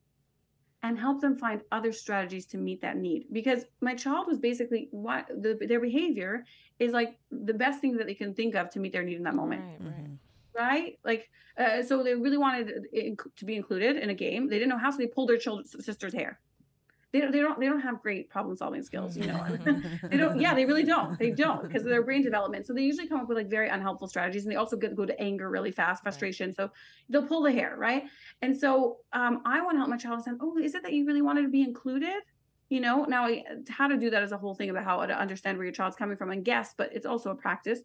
and 0.82 0.98
help 0.98 1.22
them 1.22 1.38
find 1.38 1.64
other 1.72 1.92
strategies 1.92 2.46
to 2.48 2.58
meet 2.58 2.82
that 2.82 2.98
need 2.98 3.28
because 3.32 3.66
my 3.82 3.96
child 3.96 4.28
was 4.28 4.40
basically 4.40 4.88
what 4.92 5.28
the, 5.28 5.58
their 5.68 5.82
behavior 5.82 6.46
is 6.80 6.94
like 6.94 7.20
the 7.32 7.54
best 7.54 7.82
thing 7.82 7.98
that 7.98 8.08
they 8.08 8.16
can 8.16 8.34
think 8.34 8.56
of 8.56 8.70
to 8.70 8.80
meet 8.80 8.94
their 8.94 9.04
need 9.04 9.18
in 9.18 9.24
that 9.24 9.36
moment 9.36 9.66
Right, 9.66 9.78
right. 9.82 10.06
Mhm. 10.06 10.20
right 10.56 11.00
like 11.04 11.30
uh, 11.58 11.84
so 11.84 12.04
they 12.04 12.16
really 12.16 12.38
wanted 12.38 12.88
it 12.94 13.18
to 13.38 13.46
be 13.46 13.56
included 13.56 13.98
in 13.98 14.10
a 14.10 14.16
game 14.16 14.48
they 14.50 14.58
didn't 14.60 14.70
know 14.70 14.78
how 14.78 14.92
so 14.92 14.98
they 14.98 15.08
pulled 15.08 15.30
their 15.30 15.38
children's 15.38 15.76
sister's 15.86 16.14
hair 16.14 16.40
they 17.12 17.22
don't 17.22 17.32
they 17.32 17.40
don't 17.40 17.60
they 17.60 17.66
don't 17.66 17.82
have 17.82 18.02
great 18.02 18.30
problem 18.30 18.56
solving 18.56 18.84
skills 18.84 19.18
you 19.18 19.26
know 19.26 19.58
they 20.04 20.18
don't 20.18 20.40
yeah 20.40 20.54
they 20.56 20.66
really 20.66 20.84
don't 20.84 21.18
they 21.18 21.32
don't 21.32 21.64
because 21.64 21.84
of 21.84 21.90
their 21.90 22.04
brain 22.04 22.22
development. 22.24 22.66
So 22.66 22.74
they 22.74 22.84
usually 22.84 23.08
come 23.08 23.20
up 23.20 23.28
with 23.28 23.38
like 23.38 23.50
very 23.50 23.70
unhelpful 23.70 24.08
strategies 24.08 24.44
and 24.44 24.52
they 24.52 24.58
also 24.58 24.78
get, 24.78 24.96
go 24.96 25.06
to 25.06 25.20
anger 25.20 25.50
really 25.50 25.72
fast 25.72 26.04
frustration 26.04 26.54
so 26.54 26.70
they'll 27.10 27.26
pull 27.26 27.42
the 27.42 27.52
hair 27.52 27.76
right? 27.78 28.04
And 28.42 28.56
so 28.56 28.98
um, 29.14 29.42
i 29.46 29.62
want 29.62 29.76
to 29.76 29.78
help 29.80 29.90
my 29.90 29.98
child 29.98 30.14
understand 30.14 30.40
oh 30.42 30.58
is 30.58 30.76
it 30.76 30.84
that 30.84 30.94
you 30.94 31.06
really 31.06 31.22
wanted 31.22 31.44
to 31.44 31.50
be 31.50 31.62
included? 31.62 32.22
You 32.70 32.82
know 32.82 33.06
now 33.06 33.26
I, 33.26 33.44
how 33.70 33.88
to 33.88 33.98
do 33.98 34.12
that 34.12 34.22
is 34.22 34.32
a 34.32 34.38
whole 34.38 34.54
thing 34.54 34.70
about 34.70 34.84
how 34.84 35.04
to 35.04 35.20
understand 35.20 35.58
where 35.58 35.66
your 35.66 35.74
child's 35.74 35.96
coming 35.96 36.18
from 36.18 36.30
and 36.32 36.46
guess 36.46 36.76
but 36.78 36.94
it's 36.94 37.06
also 37.06 37.32
a 37.32 37.36
practice. 37.36 37.80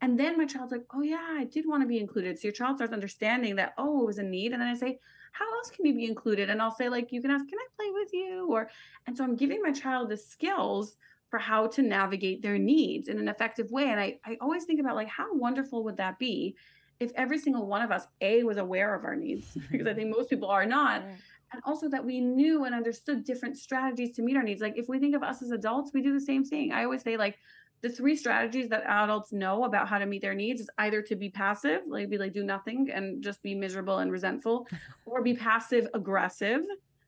And 0.00 0.20
then 0.20 0.36
my 0.36 0.44
child's 0.44 0.72
like 0.72 0.84
oh 0.92 1.02
yeah 1.02 1.36
i 1.38 1.44
did 1.44 1.66
want 1.66 1.82
to 1.82 1.88
be 1.88 1.98
included. 1.98 2.38
So 2.38 2.48
your 2.48 2.52
child 2.52 2.76
starts 2.76 2.92
understanding 2.92 3.56
that 3.56 3.72
oh 3.78 4.02
it 4.02 4.06
was 4.06 4.18
a 4.18 4.22
need 4.22 4.52
and 4.52 4.60
then 4.60 4.68
i 4.68 4.74
say 4.74 4.98
how 5.32 5.50
else 5.56 5.70
can 5.70 5.86
you 5.86 5.94
be 5.94 6.04
included? 6.04 6.50
And 6.50 6.60
i'll 6.60 6.70
say 6.74 6.88
like 6.88 7.12
you 7.12 7.20
can 7.22 7.30
ask 7.30 7.46
can 7.48 7.58
i 7.58 7.66
play 7.76 7.90
with 7.92 8.12
you? 8.12 8.48
Or 8.50 8.70
and 9.06 9.16
so 9.16 9.24
i'm 9.24 9.36
giving 9.36 9.60
my 9.62 9.72
child 9.72 10.08
the 10.08 10.16
skills 10.16 10.96
for 11.30 11.38
how 11.38 11.66
to 11.66 11.82
navigate 11.82 12.40
their 12.42 12.56
needs 12.58 13.08
in 13.08 13.18
an 13.18 13.28
effective 13.28 13.70
way. 13.70 13.90
And 13.90 14.00
i, 14.00 14.18
I 14.24 14.36
always 14.40 14.64
think 14.64 14.80
about 14.80 14.96
like 14.96 15.08
how 15.08 15.34
wonderful 15.34 15.84
would 15.84 15.96
that 15.98 16.18
be 16.18 16.56
if 17.00 17.12
every 17.14 17.38
single 17.38 17.66
one 17.66 17.82
of 17.82 17.90
us 17.92 18.06
a 18.20 18.42
was 18.42 18.56
aware 18.56 18.94
of 18.94 19.04
our 19.04 19.14
needs 19.14 19.56
because 19.70 19.86
i 19.86 19.94
think 19.96 20.14
most 20.16 20.28
people 20.30 20.48
are 20.48 20.66
not 20.66 21.02
Right. 21.04 21.16
and 21.52 21.62
also 21.64 21.88
that 21.88 22.04
we 22.04 22.20
knew 22.20 22.64
and 22.64 22.74
understood 22.74 23.24
different 23.24 23.56
strategies 23.56 24.10
to 24.16 24.22
meet 24.22 24.36
our 24.36 24.42
needs. 24.42 24.60
Like 24.60 24.76
if 24.76 24.88
we 24.88 24.98
think 24.98 25.14
of 25.16 25.22
us 25.22 25.40
as 25.40 25.50
adults 25.50 25.92
we 25.94 26.02
do 26.02 26.12
the 26.12 26.20
same 26.20 26.44
thing. 26.44 26.72
I 26.72 26.84
always 26.84 27.02
say 27.02 27.16
like 27.16 27.38
the 27.80 27.88
three 27.88 28.16
strategies 28.16 28.68
that 28.68 28.84
adults 28.86 29.32
know 29.32 29.64
about 29.64 29.88
how 29.88 29.98
to 29.98 30.06
meet 30.06 30.22
their 30.22 30.34
needs 30.34 30.60
is 30.60 30.70
either 30.78 31.02
to 31.02 31.16
be 31.16 31.28
passive 31.28 31.82
like 31.86 32.10
be 32.10 32.18
like 32.18 32.32
do 32.32 32.42
nothing 32.42 32.90
and 32.92 33.22
just 33.22 33.42
be 33.42 33.54
miserable 33.54 33.98
and 33.98 34.10
resentful 34.10 34.66
or 35.06 35.22
be 35.22 35.34
passive 35.34 35.88
aggressive 35.94 36.62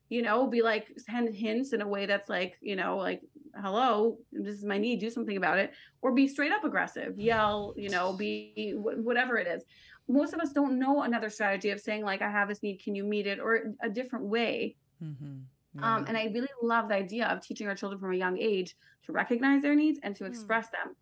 you 0.09 0.21
know 0.21 0.47
be 0.47 0.61
like 0.61 0.87
send 0.97 1.33
hints 1.33 1.73
in 1.73 1.81
a 1.81 1.87
way 1.87 2.05
that's 2.05 2.29
like 2.29 2.57
you 2.61 2.75
know 2.75 2.97
like 2.97 3.21
hello 3.61 4.17
this 4.31 4.55
is 4.55 4.63
my 4.63 4.77
need 4.77 4.99
do 4.99 5.09
something 5.09 5.37
about 5.37 5.57
it 5.57 5.71
or 6.01 6.13
be 6.13 6.27
straight 6.27 6.51
up 6.51 6.63
aggressive 6.63 7.17
yell 7.19 7.73
you 7.75 7.89
know 7.89 8.13
be 8.13 8.73
wh- 8.75 9.03
whatever 9.03 9.37
it 9.37 9.47
is. 9.47 9.63
Most 10.07 10.33
of 10.33 10.41
us 10.41 10.51
don't 10.51 10.77
know 10.77 11.03
another 11.03 11.29
strategy 11.29 11.69
of 11.69 11.79
saying 11.79 12.03
like 12.03 12.21
i 12.21 12.29
have 12.29 12.49
this 12.49 12.63
need 12.63 12.83
can 12.83 12.95
you 12.95 13.03
meet 13.03 13.27
it? 13.27 13.39
or 13.39 13.73
a 13.81 13.89
different 13.89 14.25
way 14.25 14.75
mm-hmm. 15.01 15.39
Mhm. 15.73 15.81
um, 15.83 16.05
and 16.07 16.17
I 16.17 16.25
really 16.25 16.49
love 16.61 16.89
the 16.89 16.95
idea 16.95 17.27
of 17.27 17.41
teaching 17.41 17.67
our 17.67 17.75
children 17.75 17.99
from 17.99 18.13
a 18.13 18.17
young 18.17 18.37
age 18.37 18.75
to 19.03 19.11
recognize 19.11 19.61
their 19.61 19.75
needs 19.75 19.99
and 20.03 20.15
to 20.17 20.25
Hmm. 20.25 20.25
express 20.25 20.69
them. 20.71 20.95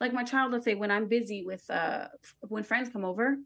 Like 0.00 0.12
my 0.12 0.24
child, 0.24 0.52
let's 0.52 0.64
say 0.64 0.74
when 0.74 0.90
I'm 0.90 1.08
busy 1.08 1.44
with 1.44 1.68
uh, 1.70 2.08
when 2.48 2.62
friends 2.64 2.90
come 2.90 3.04
over, 3.04 3.36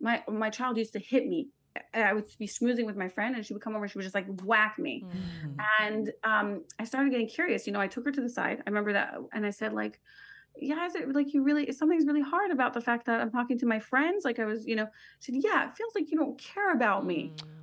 my 0.00 0.24
my 0.28 0.50
child 0.50 0.78
used 0.78 0.94
to 0.94 0.98
hit 1.00 1.26
me. 1.26 1.50
I 1.94 2.12
would 2.12 2.26
be 2.38 2.46
smoozing 2.48 2.86
with 2.86 2.96
my 2.96 3.08
friend, 3.08 3.36
and 3.36 3.44
she 3.46 3.52
would 3.52 3.62
come 3.62 3.74
over. 3.74 3.84
and 3.84 3.90
She 3.92 3.98
would 3.98 4.04
just 4.04 4.14
like 4.14 4.26
whack 4.42 4.78
me. 4.78 5.06
Mm. 5.44 5.68
And 5.80 6.12
um, 6.24 6.64
I 6.78 6.84
started 6.84 7.10
getting 7.10 7.28
curious. 7.28 7.66
You 7.66 7.72
know, 7.72 7.80
I 7.80 7.88
took 7.88 8.04
her 8.04 8.12
to 8.12 8.20
the 8.20 8.28
side. 8.28 8.62
I 8.66 8.70
remember 8.70 8.92
that, 8.92 9.14
and 9.32 9.44
I 9.46 9.50
said 9.50 9.72
like, 9.72 10.00
"Yeah, 10.56 10.86
is 10.86 10.94
it 10.96 11.12
like 11.14 11.34
you 11.34 11.42
really? 11.42 11.70
Something's 11.72 12.06
really 12.06 12.22
hard 12.22 12.50
about 12.52 12.74
the 12.74 12.80
fact 12.80 13.06
that 13.06 13.20
I'm 13.20 13.30
talking 13.30 13.58
to 13.58 13.66
my 13.66 13.80
friends. 13.80 14.24
Like 14.24 14.38
I 14.38 14.44
was, 14.46 14.66
you 14.66 14.76
know." 14.76 14.88
She 15.20 15.32
said, 15.32 15.42
"Yeah, 15.44 15.68
it 15.70 15.76
feels 15.76 15.94
like 15.94 16.10
you 16.10 16.18
don't 16.18 16.38
care 16.38 16.72
about 16.72 17.06
me." 17.06 17.34
Mm. 17.34 17.57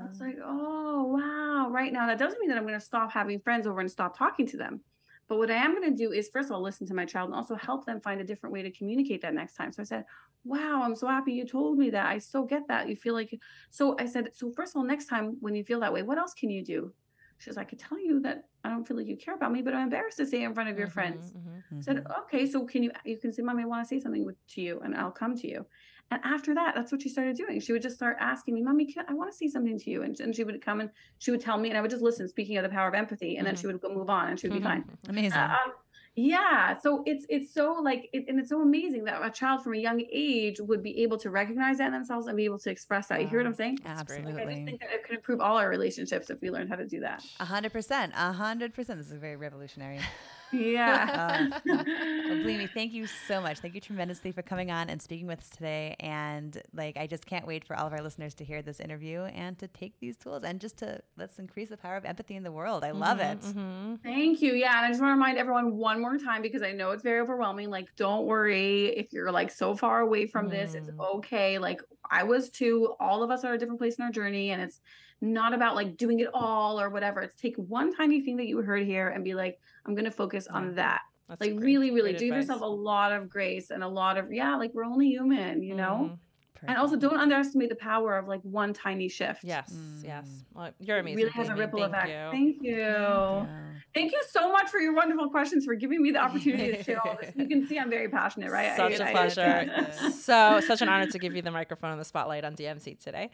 I 0.00 0.06
was 0.06 0.20
like, 0.20 0.36
oh, 0.44 1.04
wow. 1.04 1.70
Right 1.70 1.92
now, 1.92 2.06
that 2.06 2.18
doesn't 2.18 2.40
mean 2.40 2.48
that 2.50 2.58
I'm 2.58 2.66
going 2.66 2.78
to 2.78 2.84
stop 2.84 3.12
having 3.12 3.40
friends 3.40 3.66
over 3.66 3.80
and 3.80 3.90
stop 3.90 4.16
talking 4.16 4.46
to 4.48 4.56
them. 4.56 4.80
But 5.28 5.38
what 5.38 5.50
I 5.50 5.54
am 5.54 5.74
going 5.74 5.90
to 5.90 5.96
do 5.96 6.12
is, 6.12 6.28
first 6.32 6.50
of 6.50 6.52
all, 6.56 6.62
listen 6.62 6.86
to 6.88 6.94
my 6.94 7.06
child 7.06 7.28
and 7.28 7.34
also 7.34 7.54
help 7.54 7.86
them 7.86 8.00
find 8.00 8.20
a 8.20 8.24
different 8.24 8.52
way 8.52 8.62
to 8.62 8.70
communicate 8.72 9.22
that 9.22 9.34
next 9.34 9.54
time. 9.54 9.72
So 9.72 9.82
I 9.82 9.84
said, 9.84 10.04
wow, 10.44 10.82
I'm 10.84 10.96
so 10.96 11.06
happy 11.06 11.32
you 11.32 11.46
told 11.46 11.78
me 11.78 11.90
that. 11.90 12.06
I 12.06 12.18
so 12.18 12.44
get 12.44 12.62
that. 12.68 12.88
You 12.88 12.96
feel 12.96 13.14
like, 13.14 13.38
so 13.70 13.96
I 13.98 14.04
said, 14.06 14.30
so 14.34 14.52
first 14.54 14.72
of 14.74 14.80
all, 14.80 14.84
next 14.84 15.06
time 15.06 15.36
when 15.40 15.54
you 15.54 15.64
feel 15.64 15.80
that 15.80 15.92
way, 15.92 16.02
what 16.02 16.18
else 16.18 16.34
can 16.34 16.50
you 16.50 16.62
do? 16.62 16.92
She 17.38 17.44
says, 17.50 17.56
I 17.56 17.64
could 17.64 17.78
tell 17.78 17.98
you 17.98 18.20
that 18.20 18.42
I 18.64 18.68
don't 18.68 18.86
feel 18.86 18.96
like 18.98 19.06
you 19.06 19.16
care 19.16 19.34
about 19.34 19.52
me, 19.52 19.62
but 19.62 19.74
I'm 19.74 19.84
embarrassed 19.84 20.18
to 20.18 20.26
say 20.26 20.42
in 20.42 20.54
front 20.54 20.68
of 20.68 20.78
your 20.78 20.88
friends. 20.88 21.32
Mhm, 21.34 21.62
mhm. 21.72 21.78
Mhm. 21.78 21.84
said, 21.84 22.02
okay, 22.20 22.46
so 22.46 22.64
can 22.66 22.82
you, 22.82 22.92
you 23.04 23.18
can 23.18 23.32
say, 23.32 23.42
mommy, 23.42 23.62
I 23.62 23.66
want 23.66 23.82
to 23.84 23.88
say 23.88 24.00
something 24.00 24.24
with, 24.24 24.36
to 24.48 24.60
you 24.60 24.80
and 24.80 24.94
I'll 24.94 25.10
come 25.10 25.34
to 25.36 25.48
you. 25.48 25.66
And 26.14 26.22
after 26.24 26.54
that, 26.54 26.74
that's 26.76 26.92
what 26.92 27.02
she 27.02 27.08
started 27.08 27.36
doing. 27.36 27.58
She 27.60 27.72
would 27.72 27.82
just 27.82 27.96
start 27.96 28.16
asking 28.20 28.54
me, 28.54 28.62
mommy, 28.62 28.86
can, 28.92 29.04
I 29.08 29.14
want 29.14 29.30
to 29.32 29.36
say 29.36 29.48
something 29.48 29.78
to 29.78 29.90
you. 29.90 30.02
And, 30.02 30.18
and 30.20 30.34
she 30.34 30.44
would 30.44 30.64
come 30.64 30.80
and 30.80 30.90
she 31.18 31.30
would 31.32 31.40
tell 31.40 31.58
me, 31.58 31.68
and 31.70 31.76
I 31.76 31.80
would 31.80 31.90
just 31.90 32.02
listen, 32.02 32.28
speaking 32.28 32.56
of 32.56 32.62
the 32.62 32.68
power 32.68 32.86
of 32.88 32.94
empathy. 32.94 33.36
And 33.36 33.46
then 33.46 33.54
Mhm. 33.54 33.60
she 33.60 33.66
would 33.66 33.80
go 33.80 33.92
move 33.92 34.08
on 34.08 34.28
and 34.28 34.38
she 34.38 34.48
would 34.48 34.58
be 34.58 34.62
fine. 34.62 34.84
Amazing. 35.08 35.32
Uh, 35.38 35.56
um, 35.66 35.72
yeah. 36.14 36.78
So 36.78 37.02
it's, 37.06 37.26
it's 37.28 37.52
so 37.52 37.72
like, 37.82 38.08
it, 38.12 38.26
and 38.28 38.38
it's 38.38 38.50
so 38.50 38.62
amazing 38.62 39.04
that 39.04 39.20
a 39.24 39.30
child 39.30 39.64
from 39.64 39.74
a 39.74 39.78
young 39.78 40.00
age 40.12 40.60
would 40.60 40.82
be 40.84 41.02
able 41.02 41.18
to 41.18 41.30
recognize 41.30 41.78
that 41.78 41.86
in 41.88 41.92
themselves 41.92 42.28
and 42.28 42.36
be 42.36 42.44
able 42.44 42.60
to 42.60 42.70
express 42.70 43.08
that. 43.08 43.20
You 43.20 43.26
hear 43.26 43.40
what 43.40 43.46
I'm 43.48 43.54
saying? 43.54 43.80
Absolutely. 43.84 44.32
Like, 44.34 44.46
I 44.46 44.52
just 44.52 44.64
think 44.64 44.80
that 44.82 44.90
it 44.92 45.02
could 45.04 45.16
improve 45.16 45.40
all 45.40 45.56
our 45.56 45.68
relationships 45.68 46.30
if 46.30 46.40
we 46.40 46.50
learned 46.50 46.68
how 46.68 46.76
to 46.76 46.86
do 46.86 47.00
that. 47.00 47.24
A 47.40 47.44
hundred 47.44 47.72
percent. 47.72 48.12
A 48.16 48.32
hundred 48.32 48.72
percent. 48.74 49.00
This 49.00 49.10
is 49.10 49.18
very 49.18 49.34
revolutionary. 49.36 49.98
Yeah. 50.54 51.50
Uh, 51.64 51.82
well, 52.26 52.38
believe 52.38 52.58
me, 52.58 52.66
thank 52.74 52.92
you 52.92 53.06
so 53.28 53.40
much. 53.40 53.58
Thank 53.58 53.74
you 53.74 53.80
tremendously 53.80 54.32
for 54.32 54.42
coming 54.42 54.70
on 54.70 54.88
and 54.90 55.00
speaking 55.00 55.26
with 55.26 55.38
us 55.40 55.48
today. 55.50 55.96
And 56.00 56.60
like, 56.74 56.96
I 56.96 57.06
just 57.06 57.26
can't 57.26 57.46
wait 57.46 57.64
for 57.64 57.76
all 57.76 57.86
of 57.86 57.92
our 57.92 58.00
listeners 58.02 58.34
to 58.34 58.44
hear 58.44 58.62
this 58.62 58.80
interview 58.80 59.22
and 59.22 59.58
to 59.58 59.68
take 59.68 59.98
these 60.00 60.16
tools 60.16 60.42
and 60.44 60.60
just 60.60 60.78
to 60.78 61.00
let's 61.16 61.38
increase 61.38 61.68
the 61.70 61.76
power 61.76 61.96
of 61.96 62.04
empathy 62.04 62.36
in 62.36 62.42
the 62.42 62.52
world. 62.52 62.84
I 62.84 62.90
love 62.92 63.18
Mhm, 63.18 63.32
it. 63.32 63.40
mhm. 63.40 64.02
Thank 64.02 64.42
you. 64.42 64.54
Yeah. 64.54 64.76
And 64.76 64.86
I 64.86 64.88
just 64.88 65.00
want 65.00 65.10
to 65.10 65.14
remind 65.14 65.38
everyone 65.38 65.76
one 65.76 66.00
more 66.00 66.16
time 66.18 66.42
because 66.42 66.62
I 66.62 66.72
know 66.72 66.90
it's 66.92 67.02
very 67.02 67.20
overwhelming. 67.20 67.70
Like, 67.70 67.88
don't 67.96 68.26
worry 68.26 68.86
if 68.96 69.12
you're 69.12 69.32
like 69.32 69.50
so 69.50 69.74
far 69.74 70.00
away 70.00 70.26
from 70.26 70.48
this, 70.48 70.74
it's 70.74 70.90
Mm. 70.90 71.16
okay. 71.16 71.58
Like, 71.58 71.80
I 72.10 72.22
was 72.24 72.50
too. 72.50 72.94
All 73.00 73.22
of 73.22 73.30
us 73.30 73.44
are 73.44 73.54
a 73.54 73.58
different 73.58 73.80
place 73.80 73.96
in 73.96 74.04
our 74.04 74.10
journey, 74.10 74.50
and 74.50 74.60
it's 74.62 74.80
not 75.20 75.54
about 75.54 75.74
like 75.74 75.96
doing 75.96 76.20
it 76.20 76.28
all 76.34 76.78
or 76.80 76.90
whatever. 76.90 77.20
It's 77.22 77.36
take 77.36 77.56
one 77.56 77.94
tiny 77.94 78.20
thing 78.20 78.36
that 78.38 78.46
you 78.46 78.58
heard 78.58 78.84
here 78.84 79.08
and 79.08 79.24
be 79.24 79.34
like, 79.34 79.58
I'm 79.86 79.94
going 79.94 80.04
to 80.06 80.10
focus 80.10 80.46
Yeah. 80.50 80.56
on 80.56 80.74
that. 80.76 81.00
That's 81.28 81.40
Like, 81.40 81.52
great- 81.56 81.64
really, 81.64 81.90
really 81.90 82.10
great 82.12 82.20
give 82.20 82.34
yourself 82.34 82.60
a 82.60 82.66
lot 82.66 83.12
of 83.12 83.28
grace 83.30 83.70
and 83.70 83.82
a 83.82 83.88
lot 83.88 84.18
of, 84.18 84.32
yeah, 84.32 84.56
like 84.56 84.72
we're 84.74 84.84
only 84.84 85.08
human, 85.08 85.62
you 85.62 85.74
know? 85.74 86.10
Mhm. 86.12 86.18
And 86.66 86.78
also, 86.78 86.96
don't 86.96 87.18
underestimate 87.18 87.68
the 87.68 87.74
power 87.76 88.16
of 88.16 88.26
like 88.26 88.40
one 88.40 88.72
tiny 88.72 89.06
shift. 89.08 89.44
Yes, 89.44 89.70
yes. 90.02 90.26
Mm. 90.26 90.44
Well, 90.56 90.70
you're 90.80 90.96
It 90.96 91.00
amazing. 91.00 91.16
really 91.18 91.30
has 91.32 91.48
a 91.50 91.54
ripple 91.54 91.80
Thank 91.80 91.92
effect. 91.92 92.08
you. 92.08 92.30
Thank 92.30 92.62
you. 92.62 92.76
Yeah. 92.78 93.46
Thank 93.92 94.12
you 94.12 94.22
so 94.30 94.50
much 94.50 94.70
for 94.70 94.80
your 94.80 94.94
wonderful 94.94 95.28
questions, 95.28 95.66
for 95.66 95.74
giving 95.74 96.00
me 96.02 96.10
the 96.10 96.20
opportunity 96.20 96.72
to 96.74 96.82
share 96.82 97.06
all 97.06 97.16
this. 97.20 97.34
You 97.36 97.48
can 97.48 97.66
see 97.66 97.78
I'm 97.78 97.90
very 97.90 98.08
passionate, 98.08 98.50
right? 98.50 98.74
Such 98.78 98.98
a 98.98 99.06
I- 99.08 99.10
pleasure. 99.10 99.92
so, 100.12 100.60
such 100.60 100.80
an 100.80 100.88
honor 100.88 101.06
to 101.10 101.18
give 101.18 101.36
you 101.36 101.42
the 101.42 101.50
microphone 101.50 101.90
and 101.90 102.00
the 102.00 102.04
spotlight 102.06 102.44
on 102.46 102.54
DMC 102.54 102.94
today. 102.98 103.28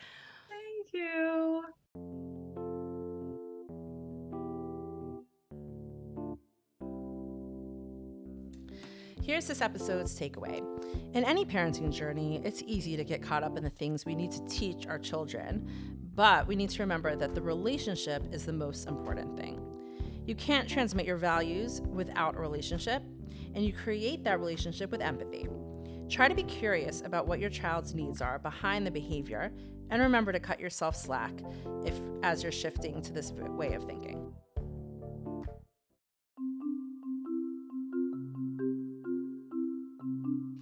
Thank 0.49 0.93
you. 0.93 2.30
Here's 9.23 9.47
this 9.47 9.61
episode's 9.61 10.19
takeaway. 10.19 10.63
In 11.15 11.25
any 11.25 11.45
parenting 11.45 11.93
journey, 11.93 12.41
it's 12.43 12.63
easy 12.67 12.97
to 12.97 13.05
get 13.05 13.23
caught 13.23 13.43
up 13.43 13.57
in 13.57 13.63
the 13.63 13.71
things 13.71 14.07
we 14.07 14.15
need 14.15 14.33
to 14.33 14.45
teach 14.47 14.87
our 14.87 14.99
children, 14.99 15.69
but 16.15 16.47
we 16.47 16.57
need 16.57 16.71
to 16.71 16.83
remember 16.83 17.15
that 17.15 17.35
the 17.35 17.43
relationship 17.43 18.25
is 18.33 18.47
the 18.47 18.53
most 18.53 18.89
important 18.89 19.39
thing. 19.39 19.61
You 20.27 20.35
can't 20.35 20.69
transmit 20.69 21.05
your 21.05 21.19
values 21.19 21.83
without 21.83 22.35
a 22.35 22.41
relationship, 22.41 23.03
and 23.55 23.65
you 23.65 23.75
create 23.75 24.25
that 24.25 24.41
relationship 24.41 24.91
with 24.91 25.03
empathy. 25.03 25.47
Try 26.09 26.27
to 26.27 26.35
be 26.35 26.43
curious 26.45 27.03
about 27.03 27.27
what 27.27 27.41
your 27.41 27.51
child's 27.51 27.95
needs 27.95 28.23
are 28.23 28.39
behind 28.39 28.87
the 28.87 28.91
behavior, 28.91 29.53
and 29.91 30.01
remember 30.01 30.33
to 30.33 30.41
cut 30.41 30.59
yourself 30.61 30.97
slack 30.97 31.33
if 31.85 31.95
as 32.23 32.43
you're 32.43 32.53
shifting 32.53 33.03
to 33.03 33.13
this 33.13 33.33
way 33.33 33.75
of 33.75 33.85
thinking. 33.85 34.33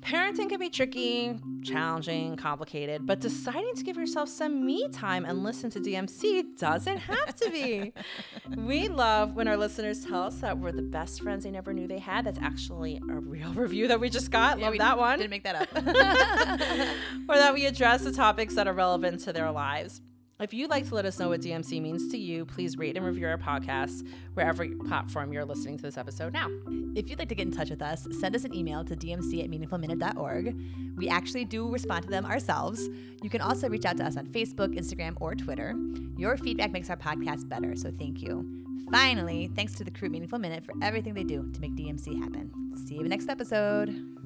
Parenting 0.08 0.48
can 0.48 0.58
be 0.58 0.70
tricky, 0.70 1.38
challenging, 1.62 2.34
complicated, 2.36 3.04
but 3.04 3.20
deciding 3.20 3.74
to 3.74 3.84
give 3.84 3.98
yourself 3.98 4.30
some 4.30 4.64
me 4.64 4.88
time 4.88 5.26
and 5.26 5.44
listen 5.44 5.68
to 5.68 5.80
DMC 5.80 6.58
doesn't 6.58 6.96
have 6.96 7.36
to 7.36 7.50
be. 7.50 7.92
we 8.56 8.88
love 8.88 9.36
when 9.36 9.46
our 9.46 9.56
listeners 9.58 10.06
tell 10.06 10.22
us 10.22 10.36
that 10.36 10.56
we're 10.56 10.72
the 10.72 10.80
best 10.80 11.20
friends 11.20 11.44
they 11.44 11.50
never 11.50 11.74
knew 11.74 11.86
they 11.86 11.98
had. 11.98 12.24
That's 12.24 12.38
actually 12.40 12.98
a 13.10 13.18
real 13.18 13.52
review 13.52 13.86
that 13.88 14.00
we 14.00 14.08
just 14.08 14.30
got. 14.30 14.58
Yeah, 14.58 14.70
love 14.70 14.78
that 14.78 14.96
one. 14.96 15.18
Didn't 15.18 15.30
make 15.30 15.44
that 15.44 15.56
up. 15.56 15.76
or 17.28 17.34
that 17.34 17.52
we 17.52 17.66
address 17.66 18.02
the 18.02 18.12
topics 18.12 18.54
that 18.54 18.66
are 18.66 18.72
relevant 18.72 19.20
to 19.24 19.34
their 19.34 19.50
lives. 19.50 20.00
If 20.40 20.54
you'd 20.54 20.70
like 20.70 20.86
to 20.88 20.94
let 20.94 21.04
us 21.04 21.18
know 21.18 21.30
what 21.30 21.40
DMC 21.40 21.82
means 21.82 22.12
to 22.12 22.16
you, 22.16 22.44
please 22.44 22.78
rate 22.78 22.96
and 22.96 23.04
review 23.04 23.26
our 23.26 23.36
podcast 23.36 24.06
wherever 24.34 24.64
platform 24.86 25.32
you're 25.32 25.44
listening 25.44 25.76
to 25.78 25.82
this 25.82 25.98
episode 25.98 26.32
now. 26.32 26.46
If 26.94 27.10
you'd 27.10 27.18
like 27.18 27.28
to 27.30 27.34
get 27.34 27.48
in 27.48 27.52
touch 27.52 27.70
with 27.70 27.82
us, 27.82 28.06
send 28.20 28.36
us 28.36 28.44
an 28.44 28.54
email 28.54 28.84
to 28.84 28.94
dmc 28.94 29.42
at 29.42 29.50
meaningfulminute.org. 29.50 30.56
We 30.96 31.08
actually 31.08 31.44
do 31.44 31.68
respond 31.68 32.04
to 32.04 32.10
them 32.10 32.24
ourselves. 32.24 32.88
You 33.20 33.28
can 33.28 33.40
also 33.40 33.68
reach 33.68 33.84
out 33.84 33.96
to 33.96 34.04
us 34.04 34.16
on 34.16 34.26
Facebook, 34.26 34.78
Instagram, 34.78 35.16
or 35.20 35.34
Twitter. 35.34 35.74
Your 36.16 36.36
feedback 36.36 36.70
makes 36.70 36.88
our 36.88 36.96
podcast 36.96 37.48
better, 37.48 37.74
so 37.74 37.90
thank 37.98 38.22
you. 38.22 38.46
Finally, 38.92 39.50
thanks 39.56 39.74
to 39.74 39.82
the 39.82 39.90
crew 39.90 40.08
Meaningful 40.08 40.38
Minute 40.38 40.64
for 40.64 40.72
everything 40.80 41.14
they 41.14 41.24
do 41.24 41.50
to 41.52 41.60
make 41.60 41.74
DMC 41.74 42.16
happen. 42.16 42.52
See 42.86 42.94
you 42.94 43.00
in 43.00 43.06
the 43.06 43.10
next 43.10 43.28
episode. 43.28 44.17